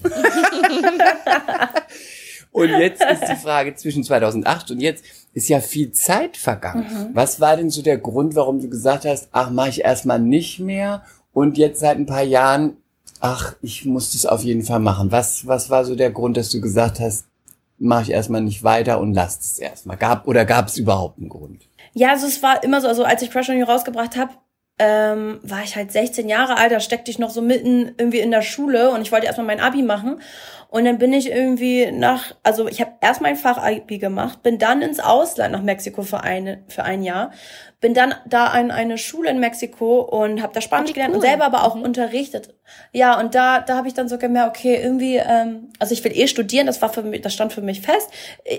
und 2.51 2.69
jetzt 2.69 3.03
ist 3.03 3.27
die 3.29 3.35
Frage 3.35 3.75
zwischen 3.75 4.03
2008 4.03 4.71
und 4.71 4.79
jetzt 4.79 5.05
ist 5.33 5.47
ja 5.47 5.59
viel 5.59 5.91
Zeit 5.91 6.37
vergangen. 6.37 6.87
Mhm. 6.89 7.09
Was 7.13 7.39
war 7.39 7.55
denn 7.55 7.69
so 7.69 7.83
der 7.83 7.99
Grund, 7.99 8.35
warum 8.35 8.59
du 8.59 8.69
gesagt 8.69 9.05
hast, 9.05 9.29
ach, 9.31 9.51
mache 9.51 9.69
ich 9.69 9.83
erstmal 9.83 10.19
nicht 10.19 10.59
mehr 10.59 11.03
und 11.33 11.57
jetzt 11.57 11.79
seit 11.79 11.97
ein 11.97 12.05
paar 12.07 12.23
Jahren 12.23 12.77
ach, 13.21 13.55
ich 13.61 13.85
muss 13.85 14.11
das 14.11 14.25
auf 14.25 14.43
jeden 14.43 14.63
Fall 14.63 14.79
machen. 14.79 15.11
Was, 15.11 15.47
was 15.47 15.69
war 15.69 15.85
so 15.85 15.95
der 15.95 16.11
Grund, 16.11 16.35
dass 16.35 16.49
du 16.49 16.59
gesagt 16.59 16.99
hast, 16.99 17.25
mache 17.77 18.03
ich 18.03 18.09
erstmal 18.11 18.41
nicht 18.41 18.63
weiter 18.63 18.99
und 18.99 19.13
lass 19.13 19.39
es 19.39 19.59
erstmal? 19.59 19.97
Gab 19.97 20.27
oder 20.27 20.43
gab 20.43 20.67
es 20.67 20.77
überhaupt 20.77 21.19
einen 21.19 21.29
Grund? 21.29 21.61
Ja, 21.93 22.11
also 22.11 22.27
es 22.27 22.43
war 22.43 22.63
immer 22.63 22.81
so, 22.81 22.87
also 22.87 23.03
als 23.03 23.21
ich 23.21 23.31
Crush 23.31 23.49
on 23.49 23.57
You 23.57 23.65
rausgebracht 23.65 24.17
habe, 24.17 24.33
ähm, 24.79 25.39
war 25.43 25.63
ich 25.63 25.75
halt 25.75 25.91
16 25.91 26.27
Jahre 26.27 26.57
alt, 26.57 26.71
da 26.71 26.79
steckte 26.79 27.11
ich 27.11 27.19
noch 27.19 27.29
so 27.29 27.41
mitten 27.41 27.93
irgendwie 27.97 28.19
in 28.19 28.31
der 28.31 28.41
Schule 28.41 28.91
und 28.91 29.01
ich 29.01 29.11
wollte 29.11 29.27
erstmal 29.27 29.47
mein 29.47 29.59
Abi 29.59 29.83
machen. 29.83 30.19
Und 30.71 30.85
dann 30.85 30.97
bin 30.97 31.11
ich 31.11 31.29
irgendwie 31.29 31.91
nach, 31.91 32.33
also 32.43 32.69
ich 32.69 32.79
habe 32.79 32.93
erst 33.01 33.19
mein 33.19 33.35
Fachabi 33.35 33.97
gemacht, 33.97 34.41
bin 34.41 34.57
dann 34.57 34.81
ins 34.81 35.01
Ausland 35.01 35.51
nach 35.51 35.61
Mexiko 35.61 36.01
für, 36.01 36.21
eine, 36.21 36.63
für 36.69 36.83
ein 36.83 37.03
Jahr, 37.03 37.31
bin 37.81 37.93
dann 37.93 38.15
da 38.25 38.45
an 38.45 38.71
eine 38.71 38.97
Schule 38.97 39.31
in 39.31 39.41
Mexiko 39.41 39.99
und 39.99 40.41
habe 40.41 40.53
da 40.53 40.61
Spanisch 40.61 40.93
gelernt 40.93 41.13
cool. 41.13 41.19
und 41.19 41.27
selber 41.27 41.43
aber 41.43 41.65
auch 41.65 41.75
mhm. 41.75 41.81
unterrichtet. 41.81 42.55
Ja, 42.93 43.19
und 43.19 43.35
da, 43.35 43.59
da 43.59 43.75
habe 43.75 43.89
ich 43.89 43.93
dann 43.93 44.07
so 44.07 44.17
gemerkt, 44.17 44.57
okay, 44.57 44.79
irgendwie, 44.81 45.17
ähm, 45.17 45.73
also 45.77 45.93
ich 45.93 46.01
will 46.05 46.13
eh 46.15 46.27
studieren, 46.27 46.67
das 46.67 46.81
war 46.81 46.87
für 46.87 47.03
mich, 47.03 47.21
das 47.21 47.33
stand 47.33 47.51
für 47.51 47.61
mich 47.61 47.81
fest. 47.81 48.09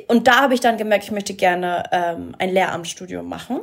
Und 0.08 0.28
da 0.28 0.42
habe 0.42 0.52
ich 0.52 0.60
dann 0.60 0.76
gemerkt, 0.76 1.04
ich 1.04 1.12
möchte 1.12 1.32
gerne 1.32 1.84
ähm, 1.92 2.34
ein 2.38 2.52
Lehramtsstudium 2.52 3.26
machen. 3.26 3.62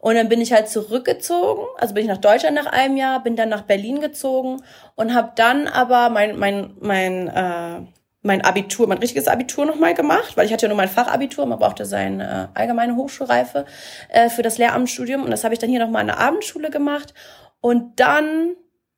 Und 0.00 0.14
dann 0.14 0.28
bin 0.28 0.40
ich 0.40 0.52
halt 0.52 0.68
zurückgezogen, 0.68 1.66
also 1.78 1.94
bin 1.94 2.04
ich 2.04 2.08
nach 2.08 2.18
Deutschland 2.18 2.54
nach 2.54 2.66
einem 2.66 2.96
Jahr, 2.96 3.22
bin 3.22 3.36
dann 3.36 3.48
nach 3.48 3.62
Berlin 3.62 4.00
gezogen 4.00 4.62
und 4.94 5.14
habe 5.14 5.32
dann 5.34 5.66
aber 5.66 6.08
mein 6.08 6.38
mein 6.38 6.74
mein 6.80 7.28
äh, 7.28 7.80
mein 8.22 8.42
Abitur, 8.42 8.86
mein 8.88 8.98
richtiges 8.98 9.28
Abitur 9.28 9.64
nochmal 9.64 9.94
gemacht, 9.94 10.36
weil 10.36 10.46
ich 10.46 10.52
hatte 10.52 10.66
ja 10.66 10.68
nur 10.68 10.76
mein 10.76 10.88
Fachabitur, 10.88 11.46
man 11.46 11.58
brauchte 11.58 11.84
seine 11.84 12.50
äh, 12.54 12.58
allgemeine 12.58 12.96
Hochschulreife 12.96 13.64
äh, 14.08 14.28
für 14.28 14.42
das 14.42 14.58
Lehramtsstudium. 14.58 15.22
Und 15.22 15.30
das 15.30 15.44
habe 15.44 15.54
ich 15.54 15.60
dann 15.60 15.70
hier 15.70 15.80
nochmal 15.80 16.02
in 16.02 16.08
der 16.08 16.18
Abendschule 16.18 16.70
gemacht. 16.70 17.14
Und 17.60 17.98
dann 18.00 18.56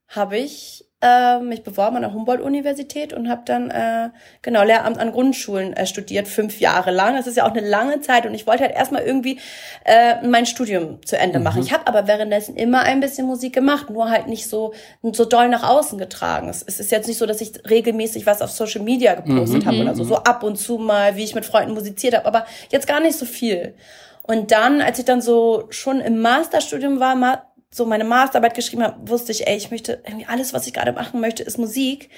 habe 0.09 0.39
ich 0.39 0.90
äh, 1.03 1.39
mich 1.39 1.63
beworben 1.63 1.97
an 1.97 2.03
der 2.03 2.13
Humboldt-Universität 2.13 3.13
und 3.13 3.29
habe 3.29 3.43
dann 3.45 3.71
äh, 3.71 4.11
genau 4.43 4.63
Lehramt 4.63 4.99
an 4.99 5.13
Grundschulen 5.13 5.73
äh, 5.73 5.87
studiert, 5.87 6.29
fünf 6.29 6.61
Jahre 6.61 6.91
lang. 6.91 7.17
Das 7.17 7.27
ist 7.27 7.37
ja 7.37 7.47
auch 7.47 7.55
eine 7.55 7.67
lange 7.67 8.01
Zeit 8.01 8.27
und 8.27 8.35
ich 8.35 8.47
wollte 8.47 8.65
halt 8.65 8.75
erstmal 8.75 9.03
irgendwie 9.03 9.39
äh, 9.85 10.27
mein 10.27 10.45
Studium 10.45 11.05
zu 11.05 11.17
Ende 11.17 11.39
machen. 11.39 11.63
Ich 11.63 11.73
habe 11.73 11.87
aber 11.87 12.07
währenddessen 12.07 12.55
immer 12.57 12.83
ein 12.83 13.01
bisschen 13.01 13.27
Musik 13.27 13.55
gemacht, 13.55 13.89
nur 13.89 14.11
halt 14.11 14.27
nicht 14.27 14.49
so 14.49 14.75
so 15.03 15.25
doll 15.25 15.49
nach 15.49 15.69
außen 15.69 15.99
getragen. 15.99 16.49
Es, 16.49 16.63
es 16.67 16.81
ist 16.81 16.91
jetzt 16.91 17.09
nicht 17.09 17.19
so, 17.19 17.27
dass 17.27 17.41
ich 17.41 17.53
regelmäßig 17.69 18.27
was 18.27 18.43
auf 18.43 18.51
Social 18.51 18.83
Media 18.83 19.15
gepostet 19.15 19.65
habe 19.67 19.79
oder 19.79 19.95
so, 19.95 20.05
so 20.05 20.17
ab 20.17 20.43
und 20.43 20.57
zu 20.57 20.79
mal, 20.79 21.17
wie 21.17 21.25
ich 21.25 21.35
mit 21.35 21.47
Freunden 21.47 21.73
musiziert 21.73 22.15
habe, 22.15 22.27
aber 22.27 22.47
jetzt 22.71 22.87
gar 22.87 23.01
nicht 23.01 23.17
so 23.17 23.25
viel. 23.25 23.75
Und 24.23 24.53
dann, 24.53 24.81
als 24.81 24.99
ich 24.99 25.05
dann 25.05 25.21
so 25.21 25.65
schon 25.71 26.01
im 26.01 26.21
Masterstudium 26.21 27.01
war, 27.01 27.50
so 27.73 27.87
meine 27.87 28.05
Masterarbeit 28.05 28.55
geschrieben 28.55 28.83
habe, 28.83 29.09
wusste 29.09 29.33
ich, 29.33 29.47
ey, 29.47 29.57
ich 29.57 29.71
möchte 29.71 30.03
irgendwie 30.05 30.27
alles, 30.27 30.53
was 30.53 30.67
ich 30.67 30.73
gerade 30.73 30.93
machen 30.93 31.21
möchte, 31.21 31.43
ist 31.43 31.59
Musik. 31.59 32.11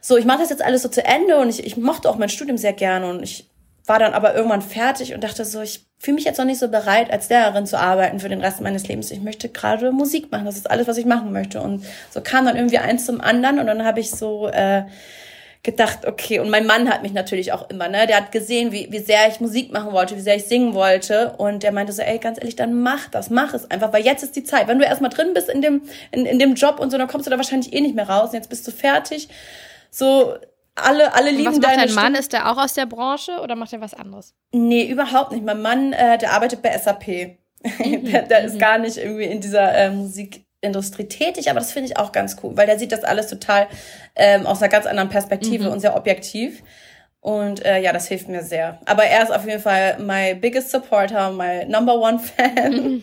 So, 0.00 0.16
ich 0.16 0.24
mache 0.24 0.40
das 0.40 0.50
jetzt 0.50 0.62
alles 0.62 0.82
so 0.82 0.88
zu 0.88 1.04
Ende 1.04 1.38
und 1.38 1.48
ich, 1.48 1.64
ich 1.64 1.76
mochte 1.76 2.08
auch 2.08 2.16
mein 2.16 2.28
Studium 2.28 2.58
sehr 2.58 2.72
gerne 2.72 3.08
und 3.08 3.22
ich 3.22 3.48
war 3.86 3.98
dann 3.98 4.12
aber 4.12 4.34
irgendwann 4.34 4.60
fertig 4.60 5.14
und 5.14 5.24
dachte 5.24 5.44
so, 5.44 5.62
ich 5.62 5.86
fühle 5.98 6.16
mich 6.16 6.24
jetzt 6.24 6.38
noch 6.38 6.44
nicht 6.44 6.60
so 6.60 6.68
bereit, 6.68 7.10
als 7.10 7.30
Lehrerin 7.30 7.66
zu 7.66 7.78
arbeiten 7.78 8.20
für 8.20 8.28
den 8.28 8.40
Rest 8.40 8.60
meines 8.60 8.86
Lebens. 8.86 9.10
Ich 9.10 9.22
möchte 9.22 9.48
gerade 9.48 9.90
Musik 9.90 10.30
machen. 10.30 10.44
Das 10.44 10.56
ist 10.56 10.70
alles, 10.70 10.86
was 10.86 10.98
ich 10.98 11.06
machen 11.06 11.32
möchte. 11.32 11.60
Und 11.62 11.84
so 12.10 12.20
kam 12.20 12.44
dann 12.44 12.56
irgendwie 12.56 12.78
eins 12.78 13.06
zum 13.06 13.20
anderen 13.20 13.58
und 13.58 13.66
dann 13.66 13.84
habe 13.84 14.00
ich 14.00 14.10
so 14.10 14.48
äh, 14.48 14.84
gedacht, 15.62 16.06
okay, 16.06 16.38
und 16.38 16.50
mein 16.50 16.66
Mann 16.66 16.88
hat 16.88 17.02
mich 17.02 17.12
natürlich 17.12 17.52
auch 17.52 17.68
immer, 17.68 17.88
ne, 17.88 18.06
der 18.06 18.18
hat 18.18 18.32
gesehen, 18.32 18.72
wie, 18.72 18.88
wie 18.90 19.00
sehr 19.00 19.28
ich 19.28 19.40
Musik 19.40 19.72
machen 19.72 19.92
wollte, 19.92 20.16
wie 20.16 20.20
sehr 20.20 20.36
ich 20.36 20.44
singen 20.44 20.74
wollte 20.74 21.34
und 21.38 21.62
der 21.62 21.72
meinte 21.72 21.92
so, 21.92 22.02
ey, 22.02 22.18
ganz 22.18 22.38
ehrlich, 22.38 22.56
dann 22.56 22.80
mach 22.80 23.08
das, 23.08 23.30
mach 23.30 23.54
es 23.54 23.70
einfach, 23.70 23.92
weil 23.92 24.04
jetzt 24.04 24.22
ist 24.22 24.36
die 24.36 24.44
Zeit. 24.44 24.68
Wenn 24.68 24.78
du 24.78 24.84
erstmal 24.84 25.10
drin 25.10 25.34
bist 25.34 25.48
in 25.48 25.60
dem, 25.60 25.82
in, 26.12 26.26
in 26.26 26.38
dem 26.38 26.54
Job 26.54 26.78
und 26.78 26.90
so, 26.90 26.98
dann 26.98 27.08
kommst 27.08 27.26
du 27.26 27.30
da 27.30 27.36
wahrscheinlich 27.36 27.72
eh 27.72 27.80
nicht 27.80 27.94
mehr 27.94 28.08
raus 28.08 28.30
und 28.30 28.34
jetzt 28.34 28.50
bist 28.50 28.66
du 28.66 28.70
fertig. 28.70 29.28
So, 29.90 30.36
alle, 30.76 31.14
alle 31.14 31.30
lieben 31.30 31.46
was 31.46 31.58
macht 31.58 31.76
dein 31.76 31.94
Mann? 31.94 32.04
Stimme. 32.04 32.18
Ist 32.18 32.32
der 32.32 32.50
auch 32.50 32.58
aus 32.58 32.74
der 32.74 32.86
Branche 32.86 33.40
oder 33.40 33.56
macht 33.56 33.72
er 33.72 33.80
was 33.80 33.94
anderes? 33.94 34.34
Nee, 34.52 34.84
überhaupt 34.84 35.32
nicht. 35.32 35.44
Mein 35.44 35.60
Mann, 35.60 35.92
äh, 35.92 36.18
der 36.18 36.32
arbeitet 36.32 36.62
bei 36.62 36.76
SAP. 36.76 37.36
der, 37.84 38.22
der 38.22 38.44
ist 38.44 38.58
gar 38.60 38.78
nicht 38.78 38.96
irgendwie 38.96 39.24
in 39.24 39.40
dieser 39.40 39.74
äh, 39.74 39.90
Musikindustrie 40.62 41.04
tätig, 41.06 41.50
aber 41.50 41.60
das 41.60 41.72
finde 41.72 41.90
ich 41.90 41.96
auch 41.96 42.12
ganz 42.12 42.36
cool, 42.42 42.56
weil 42.56 42.66
der 42.66 42.78
sieht 42.78 42.92
das 42.92 43.04
alles 43.04 43.28
total 43.28 43.68
ähm, 44.16 44.46
aus 44.46 44.60
einer 44.60 44.68
ganz 44.70 44.86
anderen 44.86 45.08
Perspektive 45.08 45.64
Mhm. 45.64 45.72
und 45.72 45.80
sehr 45.80 45.96
objektiv. 45.96 46.62
Und 47.20 47.64
äh, 47.64 47.80
ja, 47.80 47.92
das 47.92 48.06
hilft 48.08 48.28
mir 48.28 48.42
sehr. 48.42 48.80
Aber 48.86 49.04
er 49.04 49.22
ist 49.22 49.32
auf 49.32 49.44
jeden 49.44 49.60
Fall 49.60 49.98
my 49.98 50.34
biggest 50.34 50.70
supporter, 50.70 51.30
my 51.32 51.64
number 51.66 51.94
one 51.98 52.18
fan. 52.18 53.02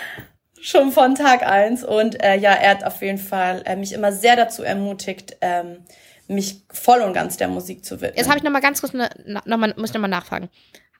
Schon 0.62 0.92
von 0.92 1.14
Tag 1.14 1.46
eins. 1.46 1.84
Und 1.84 2.22
äh, 2.22 2.36
ja, 2.36 2.52
er 2.52 2.70
hat 2.70 2.84
auf 2.84 3.00
jeden 3.02 3.18
Fall 3.18 3.62
äh, 3.66 3.76
mich 3.76 3.92
immer 3.92 4.12
sehr 4.12 4.36
dazu 4.36 4.62
ermutigt, 4.62 5.36
ähm, 5.40 5.84
mich 6.26 6.62
voll 6.72 7.00
und 7.00 7.12
ganz 7.12 7.36
der 7.38 7.48
Musik 7.48 7.84
zu 7.84 8.00
widmen. 8.00 8.16
Jetzt 8.16 8.28
habe 8.28 8.38
ich 8.38 8.44
noch 8.44 8.50
mal 8.52 8.60
ganz 8.60 8.80
kurz, 8.80 8.92
ne, 8.92 9.08
noch 9.26 9.56
mal, 9.56 9.74
muss 9.76 9.90
ich 9.90 9.94
noch 9.94 10.00
mal 10.00 10.08
nachfragen. 10.08 10.48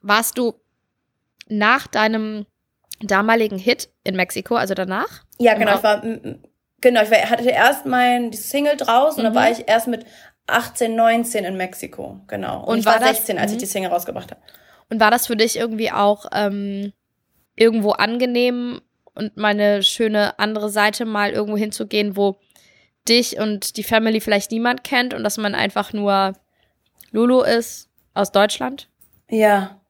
Warst 0.02 0.36
du 0.38 0.54
nach 1.48 1.86
deinem 1.86 2.46
damaligen 3.02 3.58
Hit 3.58 3.88
in 4.10 4.16
Mexiko, 4.16 4.56
also 4.56 4.74
danach? 4.74 5.24
Ja, 5.38 5.54
genau. 5.54 5.72
Au- 5.72 5.76
Ich 5.76 5.82
war, 5.82 6.02
genau, 6.80 7.02
ich 7.02 7.10
war, 7.10 7.18
hatte 7.30 7.48
erst 7.48 7.86
mein 7.86 8.32
Single 8.32 8.76
draußen 8.76 9.24
und 9.24 9.30
Mhm. 9.30 9.34
dann 9.34 9.44
war 9.44 9.50
ich 9.50 9.64
erst 9.68 9.88
mit 9.88 10.04
18, 10.46 10.94
19 10.96 11.44
in 11.44 11.56
Mexiko. 11.56 12.20
Genau. 12.26 12.60
Und, 12.62 12.68
Und 12.68 12.78
ich 12.80 12.84
war, 12.86 12.94
war 12.94 13.00
das- 13.00 13.16
16, 13.18 13.38
als 13.38 13.52
ich 13.52 13.56
mhm. 13.56 13.60
die 13.60 13.66
Single 13.66 13.90
rausgebracht 13.90 14.30
habe. 14.30 14.40
Und 14.90 15.00
war 15.00 15.10
das 15.10 15.26
für 15.28 15.36
dich 15.36 15.56
irgendwie 15.56 15.92
auch 15.92 16.26
ähm, 16.32 16.92
irgendwo 17.56 17.92
angenehm 17.92 18.80
und 19.14 19.36
meine 19.36 19.82
schöne 19.82 20.38
andere 20.38 20.68
Seite 20.70 21.04
mal 21.04 21.30
irgendwo 21.30 21.56
hinzugehen, 21.56 22.16
wo 22.16 22.36
dich 23.08 23.38
und 23.38 23.76
die 23.76 23.82
Family 23.84 24.20
vielleicht 24.20 24.50
niemand 24.50 24.82
kennt 24.84 25.14
und 25.14 25.22
dass 25.24 25.36
man 25.38 25.54
einfach 25.54 25.92
nur 25.92 26.34
Lulu 27.12 27.42
ist 27.42 27.88
aus 28.14 28.32
Deutschland? 28.32 28.88
Ja. 29.28 29.80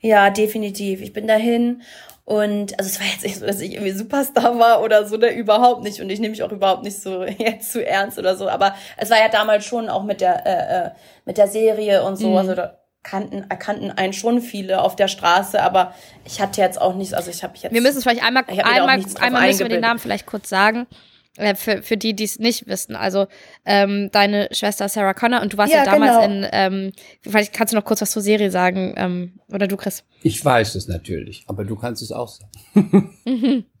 Ja, 0.00 0.30
definitiv. 0.30 1.00
Ich 1.00 1.12
bin 1.12 1.26
dahin 1.28 1.82
und 2.24 2.78
also 2.78 2.88
es 2.88 3.00
war 3.00 3.06
jetzt 3.06 3.24
nicht 3.24 3.38
so, 3.38 3.46
dass 3.46 3.60
ich 3.60 3.72
irgendwie 3.72 3.90
Superstar 3.92 4.58
war 4.58 4.82
oder 4.82 5.06
so, 5.06 5.16
ne, 5.16 5.34
überhaupt 5.34 5.82
nicht. 5.82 6.00
Und 6.00 6.08
ich 6.08 6.20
nehme 6.20 6.30
mich 6.30 6.42
auch 6.42 6.52
überhaupt 6.52 6.84
nicht 6.84 7.00
so 7.00 7.24
jetzt 7.38 7.72
zu 7.72 7.84
ernst 7.84 8.18
oder 8.18 8.36
so. 8.36 8.48
Aber 8.48 8.74
es 8.96 9.10
war 9.10 9.18
ja 9.18 9.28
damals 9.28 9.64
schon 9.64 9.88
auch 9.88 10.04
mit 10.04 10.20
der, 10.20 10.46
äh, 10.46 10.86
äh, 10.86 10.90
mit 11.24 11.36
der 11.36 11.48
Serie 11.48 12.04
und 12.04 12.16
so, 12.16 12.30
Mhm. 12.30 12.36
also 12.36 12.54
da 12.54 12.78
kannten, 13.02 13.44
erkannten 13.50 13.90
einen 13.90 14.12
schon 14.12 14.40
viele 14.40 14.80
auf 14.80 14.94
der 14.94 15.08
Straße, 15.08 15.60
aber 15.60 15.92
ich 16.24 16.40
hatte 16.40 16.60
jetzt 16.60 16.80
auch 16.80 16.94
nichts, 16.94 17.12
also 17.12 17.30
ich 17.32 17.42
habe 17.42 17.54
jetzt. 17.56 17.72
Wir 17.72 17.80
müssen 17.80 17.98
es 17.98 18.04
vielleicht 18.04 18.22
einmal, 18.22 18.44
einmal, 18.46 19.02
einmal 19.20 19.48
müssen 19.48 19.58
wir 19.58 19.68
den. 19.68 19.80
Namen 19.80 19.98
vielleicht 19.98 20.26
kurz 20.26 20.48
sagen. 20.48 20.86
Äh, 21.36 21.54
Für, 21.54 21.82
für 21.82 21.96
die, 21.96 22.14
die 22.14 22.24
es 22.24 22.38
nicht 22.38 22.66
wissen. 22.66 22.94
Also 22.96 23.26
ähm, 23.64 24.10
deine 24.12 24.48
Schwester 24.52 24.88
Sarah 24.88 25.14
Connor 25.14 25.40
und 25.42 25.52
du 25.54 25.58
warst 25.58 25.72
ja, 25.72 25.84
Ja, 25.84 25.90
damals 25.90 26.26
genau. 26.26 26.46
in, 26.46 26.48
ähm, 26.52 26.92
vielleicht 27.22 27.52
kannst 27.52 27.72
du 27.72 27.76
noch 27.76 27.84
kurz 27.84 28.02
was 28.02 28.10
zur 28.10 28.22
Serie 28.22 28.50
sagen, 28.50 28.94
ähm, 28.96 29.40
oder 29.48 29.66
du, 29.66 29.76
Chris. 29.76 30.04
Ich 30.22 30.44
weiß 30.44 30.74
es 30.74 30.88
natürlich, 30.88 31.44
aber 31.46 31.64
du 31.64 31.76
kannst 31.76 32.02
es 32.02 32.12
auch 32.12 32.28
sagen. 32.28 33.64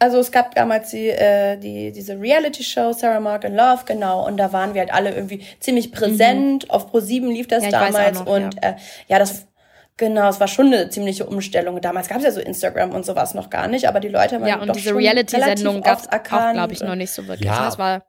Also 0.00 0.18
es 0.18 0.32
gab 0.32 0.54
damals 0.54 0.90
die, 0.90 1.08
äh, 1.08 1.56
die 1.56 1.92
diese 1.92 2.20
Reality-Show 2.20 2.92
Sarah 2.92 3.20
Mark 3.20 3.44
in 3.44 3.54
Love, 3.54 3.84
genau, 3.86 4.26
und 4.26 4.36
da 4.36 4.52
waren 4.52 4.74
wir 4.74 4.80
halt 4.82 4.92
alle 4.92 5.14
irgendwie 5.14 5.42
ziemlich 5.60 5.92
präsent. 5.92 6.68
Auf 6.68 6.92
Pro7 6.92 7.28
lief 7.32 7.46
das 7.46 7.62
Mhm. 7.64 7.70
Ja, 7.70 7.80
damals 7.86 8.18
noch, 8.18 8.26
und 8.26 8.54
ja. 8.56 8.70
Äh, 8.70 8.74
ja, 9.08 9.18
das 9.18 9.46
genau, 9.96 10.28
es 10.28 10.40
war 10.40 10.48
schon 10.48 10.66
eine 10.66 10.90
ziemliche 10.90 11.26
Umstellung. 11.26 11.80
Damals 11.80 12.08
gab 12.08 12.18
es 12.18 12.24
ja 12.24 12.30
so 12.32 12.40
Instagram 12.40 12.90
und 12.92 13.04
sowas 13.06 13.34
noch 13.34 13.50
gar 13.50 13.68
nicht, 13.68 13.88
aber 13.88 14.00
die 14.00 14.08
Leute 14.08 14.36
haben 14.36 14.46
Ja, 14.46 14.56
doch 14.56 14.66
und 14.68 14.76
diese 14.76 14.90
schon 14.90 14.98
Reality-Sendung 14.98 15.82
relativ 15.82 16.10
gab 16.10 16.22
es 16.22 16.32
auch, 16.32 16.52
glaube 16.52 16.72
ich, 16.72 16.80
noch 16.82 16.94
nicht 16.96 17.10
so 17.12 17.26
wirklich. 17.26 17.46
Ja. 17.48 17.64
Das 17.64 17.78
war 17.78 18.02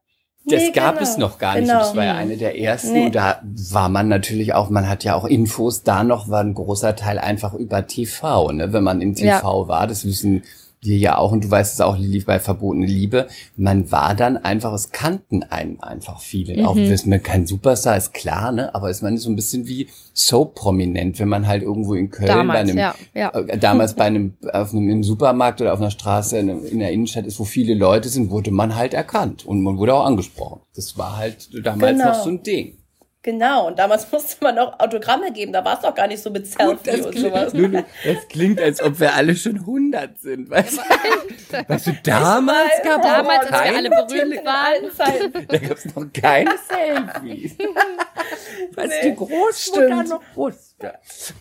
Das 0.47 0.61
Nee, 0.61 0.71
gab 0.71 0.99
genau, 0.99 1.01
es 1.09 1.17
noch 1.17 1.37
gar 1.39 1.55
nicht. 1.55 1.67
genau. 1.67 1.79
Das 1.79 1.95
war 1.95 2.05
ja 2.05 2.13
eine 2.15 2.37
der 2.37 2.59
ersten. 2.59 2.93
Nee. 2.93 3.05
Und 3.07 3.15
da 3.15 3.41
war 3.71 3.89
man 3.89 4.07
natürlich 4.07 4.53
auch, 4.53 4.69
man 4.69 4.87
hat 4.87 5.03
ja 5.03 5.15
auch 5.15 5.25
Infos. 5.25 5.81
Da 5.83 6.03
noch 6.03 6.29
war 6.29 6.41
ein 6.41 6.53
großer 6.53 6.95
Teil 6.95 7.17
einfach 7.17 7.53
über 7.55 7.87
TV. 7.87 8.51
Ne? 8.51 8.71
Wenn 8.71 8.83
man 8.83 9.01
im 9.01 9.15
TV 9.15 9.67
war, 9.67 9.87
das 9.87 10.05
wissen 10.05 10.43
wir 10.85 10.97
ja 10.97 11.17
auch. 11.17 11.31
Und 11.31 11.43
du 11.43 11.51
weißt 11.51 11.73
es 11.73 11.81
auch, 11.81 11.97
Lili, 11.97 12.19
bei 12.19 12.39
Verbotene 12.39 12.85
Liebe. 12.85 13.27
Man 13.55 13.91
war 13.91 14.15
dann 14.15 14.37
einfach, 14.37 14.73
es 14.73 14.91
kannten 14.91 15.43
einen 15.43 15.79
einfach 15.81 16.21
viele. 16.21 16.57
Mhm. 16.57 16.65
Auch 16.65 16.75
wenn 16.75 16.99
man 17.05 17.23
kein 17.23 17.47
Superstar 17.47 17.97
ist, 17.97 18.13
klar, 18.13 18.51
ne? 18.51 18.73
aber 18.73 18.89
ist 18.89 19.01
man 19.01 19.17
so 19.17 19.29
ein 19.29 19.35
bisschen 19.35 19.67
wie 19.67 19.89
so 20.13 20.45
prominent, 20.45 21.19
wenn 21.19 21.27
man 21.27 21.47
halt 21.47 21.63
irgendwo 21.63 21.93
in 21.93 22.09
Köln 22.09 22.27
bei 22.27 22.33
damals, 22.33 22.69
einem 22.69 22.77
ja. 22.77 22.95
ja. 23.13 23.29
äh, 23.31 23.57
damals 23.57 23.95
bei 23.95 24.05
einem, 24.05 24.35
auf 24.53 24.71
einem 24.71 24.89
im 24.89 25.03
Supermarkt 25.03 25.61
oder 25.61 25.73
auf 25.73 25.81
einer 25.81 25.91
Straße 25.91 26.37
in, 26.37 26.65
in 26.65 26.79
der 26.79 26.91
Innenstadt 26.91 27.25
ist, 27.25 27.39
wo 27.39 27.43
viele 27.43 27.73
Leute 27.73 28.09
sind, 28.09 28.29
wurde 28.29 28.51
man 28.51 28.75
halt 28.75 28.93
erkannt 28.93 29.45
und 29.45 29.61
man 29.61 29.77
wurde 29.77 29.93
auch 29.93 30.05
angesprochen. 30.05 30.61
Das 30.75 30.97
war 30.97 31.17
halt 31.17 31.49
damals 31.65 31.97
Genau. 31.97 32.09
noch 32.09 32.23
so 32.23 32.29
ein 32.29 32.43
Ding. 32.43 32.77
Genau, 33.25 33.65
und 33.65 33.79
damals 33.79 34.05
musste 34.11 34.37
man 34.43 34.59
auch 34.59 34.79
Autogramme 34.79 35.31
geben, 35.31 35.51
da 35.51 35.65
war 35.65 35.73
es 35.73 35.79
doch 35.79 35.95
gar 35.95 36.05
nicht 36.05 36.21
so 36.21 36.29
mit 36.29 36.45
Selfie 36.45 37.01
und 37.01 37.17
sowas. 37.17 37.53
Lulu, 37.55 37.81
das 38.03 38.27
klingt, 38.29 38.61
als 38.61 38.79
ob 38.83 38.99
wir 38.99 39.15
alle 39.15 39.35
schon 39.35 39.55
100 39.61 40.19
sind. 40.19 40.47
Weißt 40.51 40.77
du, 40.77 41.57
weißt 41.67 41.87
du 41.87 41.93
damals 42.03 42.69
gab 42.83 43.01
damals, 43.01 43.45
es 43.47 43.51
als 43.51 43.65
wir 43.65 43.71
noch 43.71 43.77
alle 43.77 43.89
keine, 43.89 44.05
berühmt 44.05 44.95
Zeiten. 44.95 45.47
da 45.47 45.57
gab 45.57 45.77
es 45.77 45.95
noch 45.95 46.05
keine 46.13 46.51
Selfies. 46.69 47.57
Was 48.75 48.87
Nee, 48.89 49.09
die 49.09 49.15
Großmutter 49.15 49.87
stimmt. 49.87 50.09
noch 50.09 50.21
wusste. 50.35 50.64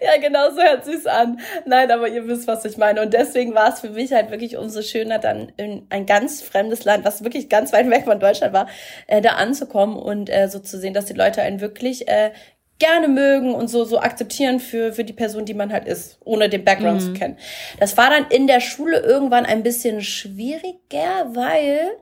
Ja, 0.00 0.20
genau 0.20 0.50
so 0.50 0.62
hört 0.62 0.84
sich's 0.84 1.06
an. 1.06 1.40
Nein, 1.64 1.90
aber 1.90 2.08
ihr 2.08 2.26
wisst, 2.28 2.46
was 2.46 2.64
ich 2.64 2.76
meine. 2.76 3.00
Und 3.00 3.14
deswegen 3.14 3.54
war 3.54 3.72
es 3.72 3.80
für 3.80 3.90
mich 3.90 4.12
halt 4.12 4.30
wirklich 4.30 4.56
umso 4.56 4.82
schöner, 4.82 5.18
dann 5.18 5.50
in 5.56 5.86
ein 5.88 6.06
ganz 6.06 6.42
fremdes 6.42 6.84
Land, 6.84 7.04
was 7.04 7.24
wirklich 7.24 7.48
ganz 7.48 7.72
weit 7.72 7.88
weg 7.88 8.04
von 8.04 8.20
Deutschland 8.20 8.52
war, 8.52 8.68
äh, 9.06 9.22
da 9.22 9.30
anzukommen 9.30 9.96
und 9.96 10.28
äh, 10.28 10.48
so 10.48 10.58
zu 10.58 10.78
sehen, 10.78 10.94
dass 10.94 11.06
die 11.06 11.14
Leute 11.14 11.42
einen 11.42 11.60
wirklich 11.60 12.06
äh, 12.06 12.32
gerne 12.78 13.08
mögen 13.08 13.54
und 13.54 13.68
so 13.68 13.84
so 13.84 14.00
akzeptieren 14.00 14.60
für 14.60 14.92
für 14.92 15.04
die 15.04 15.12
Person, 15.12 15.44
die 15.44 15.54
man 15.54 15.72
halt 15.72 15.86
ist, 15.86 16.18
ohne 16.24 16.48
den 16.48 16.64
Background 16.64 17.00
zu 17.00 17.12
kennen. 17.12 17.38
Das 17.78 17.96
war 17.96 18.10
dann 18.10 18.26
in 18.28 18.46
der 18.46 18.60
Schule 18.60 18.98
irgendwann 18.98 19.46
ein 19.46 19.62
bisschen 19.62 20.02
schwieriger, 20.02 21.30
weil 21.32 21.92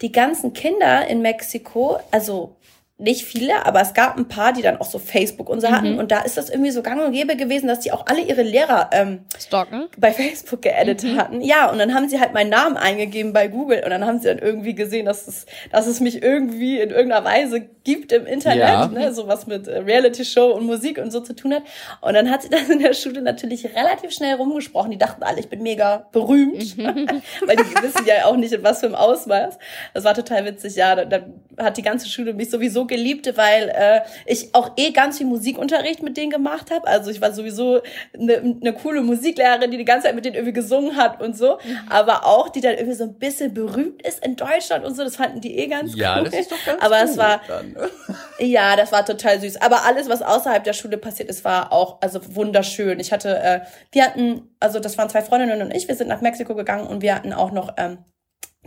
die 0.00 0.12
ganzen 0.12 0.52
Kinder 0.52 1.06
in 1.06 1.20
Mexiko, 1.20 1.98
also 2.10 2.56
nicht 2.96 3.24
viele, 3.24 3.66
aber 3.66 3.80
es 3.80 3.92
gab 3.92 4.16
ein 4.16 4.28
paar, 4.28 4.52
die 4.52 4.62
dann 4.62 4.76
auch 4.76 4.86
so 4.86 5.00
Facebook 5.00 5.48
und 5.48 5.60
so 5.60 5.68
hatten. 5.68 5.98
Und 5.98 6.12
da 6.12 6.20
ist 6.20 6.36
das 6.36 6.48
irgendwie 6.48 6.70
so 6.70 6.80
gang 6.80 7.04
und 7.04 7.10
gäbe 7.10 7.34
gewesen, 7.34 7.66
dass 7.66 7.80
die 7.80 7.90
auch 7.90 8.06
alle 8.06 8.20
ihre 8.20 8.42
Lehrer 8.42 8.90
ähm, 8.92 9.24
Stalken. 9.36 9.86
bei 9.98 10.12
Facebook 10.12 10.62
geedit 10.62 11.02
Mhm. 11.02 11.16
hatten. 11.18 11.40
Ja, 11.40 11.70
und 11.72 11.78
dann 11.78 11.92
haben 11.92 12.08
sie 12.08 12.20
halt 12.20 12.34
meinen 12.34 12.50
Namen 12.50 12.76
eingegeben 12.76 13.32
bei 13.32 13.48
Google 13.48 13.82
und 13.84 13.90
dann 13.90 14.06
haben 14.06 14.20
sie 14.20 14.28
dann 14.28 14.38
irgendwie 14.38 14.76
gesehen, 14.76 15.06
dass 15.06 15.26
es, 15.26 15.44
dass 15.72 15.88
es 15.88 15.98
mich 15.98 16.22
irgendwie 16.22 16.78
in 16.78 16.90
irgendeiner 16.90 17.24
Weise 17.24 17.62
gibt 17.82 18.12
im 18.12 18.26
Internet, 18.26 18.58
Ja. 18.60 18.86
ne, 18.86 19.12
sowas 19.12 19.48
mit 19.48 19.66
äh, 19.66 19.78
Reality-Show 19.78 20.52
und 20.52 20.64
Musik 20.64 20.98
und 20.98 21.10
so 21.10 21.18
zu 21.20 21.34
tun 21.34 21.52
hat. 21.52 21.64
Und 22.00 22.14
dann 22.14 22.30
hat 22.30 22.42
sie 22.42 22.48
das 22.50 22.70
in 22.70 22.78
der 22.78 22.94
Schule 22.94 23.22
natürlich 23.22 23.66
relativ 23.74 24.12
schnell 24.12 24.36
rumgesprochen. 24.36 24.92
Die 24.92 24.98
dachten 24.98 25.24
alle, 25.24 25.40
ich 25.40 25.48
bin 25.48 25.62
mega 25.64 26.06
berühmt, 26.12 26.78
weil 26.78 27.56
die 27.56 27.82
wissen 27.82 28.06
ja 28.06 28.26
auch 28.26 28.36
nicht, 28.36 28.52
in 28.52 28.62
was 28.62 28.78
für 28.80 28.86
einem 28.86 28.94
Ausmaß. 28.94 29.58
Das 29.94 30.04
war 30.04 30.14
total 30.14 30.44
witzig, 30.44 30.76
ja. 30.76 30.94
Dann, 30.94 31.10
dann 31.10 31.34
hat 31.58 31.76
die 31.76 31.82
ganze 31.82 32.08
Schule 32.08 32.32
mich 32.34 32.50
sowieso 32.50 32.83
so 32.84 32.86
geliebte, 32.86 33.36
weil 33.36 33.68
äh, 33.70 34.00
ich 34.26 34.54
auch 34.54 34.72
eh 34.76 34.90
ganz 34.90 35.18
viel 35.18 35.26
Musikunterricht 35.26 36.02
mit 36.02 36.16
denen 36.16 36.30
gemacht 36.30 36.70
habe. 36.70 36.86
Also 36.86 37.10
ich 37.10 37.20
war 37.20 37.32
sowieso 37.32 37.80
eine, 38.12 38.36
eine 38.60 38.72
coole 38.72 39.02
Musiklehrerin, 39.02 39.70
die 39.70 39.78
die 39.78 39.84
ganze 39.84 40.06
Zeit 40.06 40.14
mit 40.14 40.24
denen 40.24 40.36
irgendwie 40.36 40.52
gesungen 40.52 40.96
hat 40.96 41.20
und 41.20 41.36
so. 41.36 41.58
Mhm. 41.64 41.78
Aber 41.88 42.26
auch, 42.26 42.48
die 42.48 42.60
dann 42.60 42.74
irgendwie 42.74 42.94
so 42.94 43.04
ein 43.04 43.14
bisschen 43.18 43.54
berühmt 43.54 44.02
ist 44.06 44.24
in 44.24 44.36
Deutschland 44.36 44.84
und 44.84 44.94
so. 44.94 45.04
Das 45.04 45.16
fanden 45.16 45.40
die 45.40 45.58
eh 45.58 45.66
ganz 45.66 45.94
ja, 45.96 46.18
cool. 46.18 46.24
das 46.24 46.34
ist 46.34 46.52
doch 46.52 46.64
ganz 46.64 46.82
Aber 46.82 47.00
gut 47.00 47.10
es 47.10 47.16
war, 47.16 47.40
dann, 47.46 47.72
ne? 47.72 47.90
ja, 48.38 48.76
das 48.76 48.92
war 48.92 49.04
total 49.04 49.40
süß. 49.40 49.60
Aber 49.60 49.84
alles, 49.84 50.08
was 50.08 50.22
außerhalb 50.22 50.64
der 50.64 50.72
Schule 50.72 50.98
passiert 50.98 51.28
ist, 51.28 51.44
war 51.44 51.72
auch 51.72 51.98
also 52.00 52.20
wunderschön. 52.34 53.00
Ich 53.00 53.12
hatte, 53.12 53.38
äh, 53.38 53.60
wir 53.92 54.04
hatten, 54.04 54.54
also 54.60 54.80
das 54.80 54.98
waren 54.98 55.08
zwei 55.08 55.22
Freundinnen 55.22 55.62
und 55.62 55.74
ich, 55.74 55.88
wir 55.88 55.94
sind 55.94 56.08
nach 56.08 56.20
Mexiko 56.20 56.54
gegangen 56.54 56.86
und 56.86 57.02
wir 57.02 57.14
hatten 57.14 57.32
auch 57.32 57.52
noch 57.52 57.74
ähm, 57.76 57.98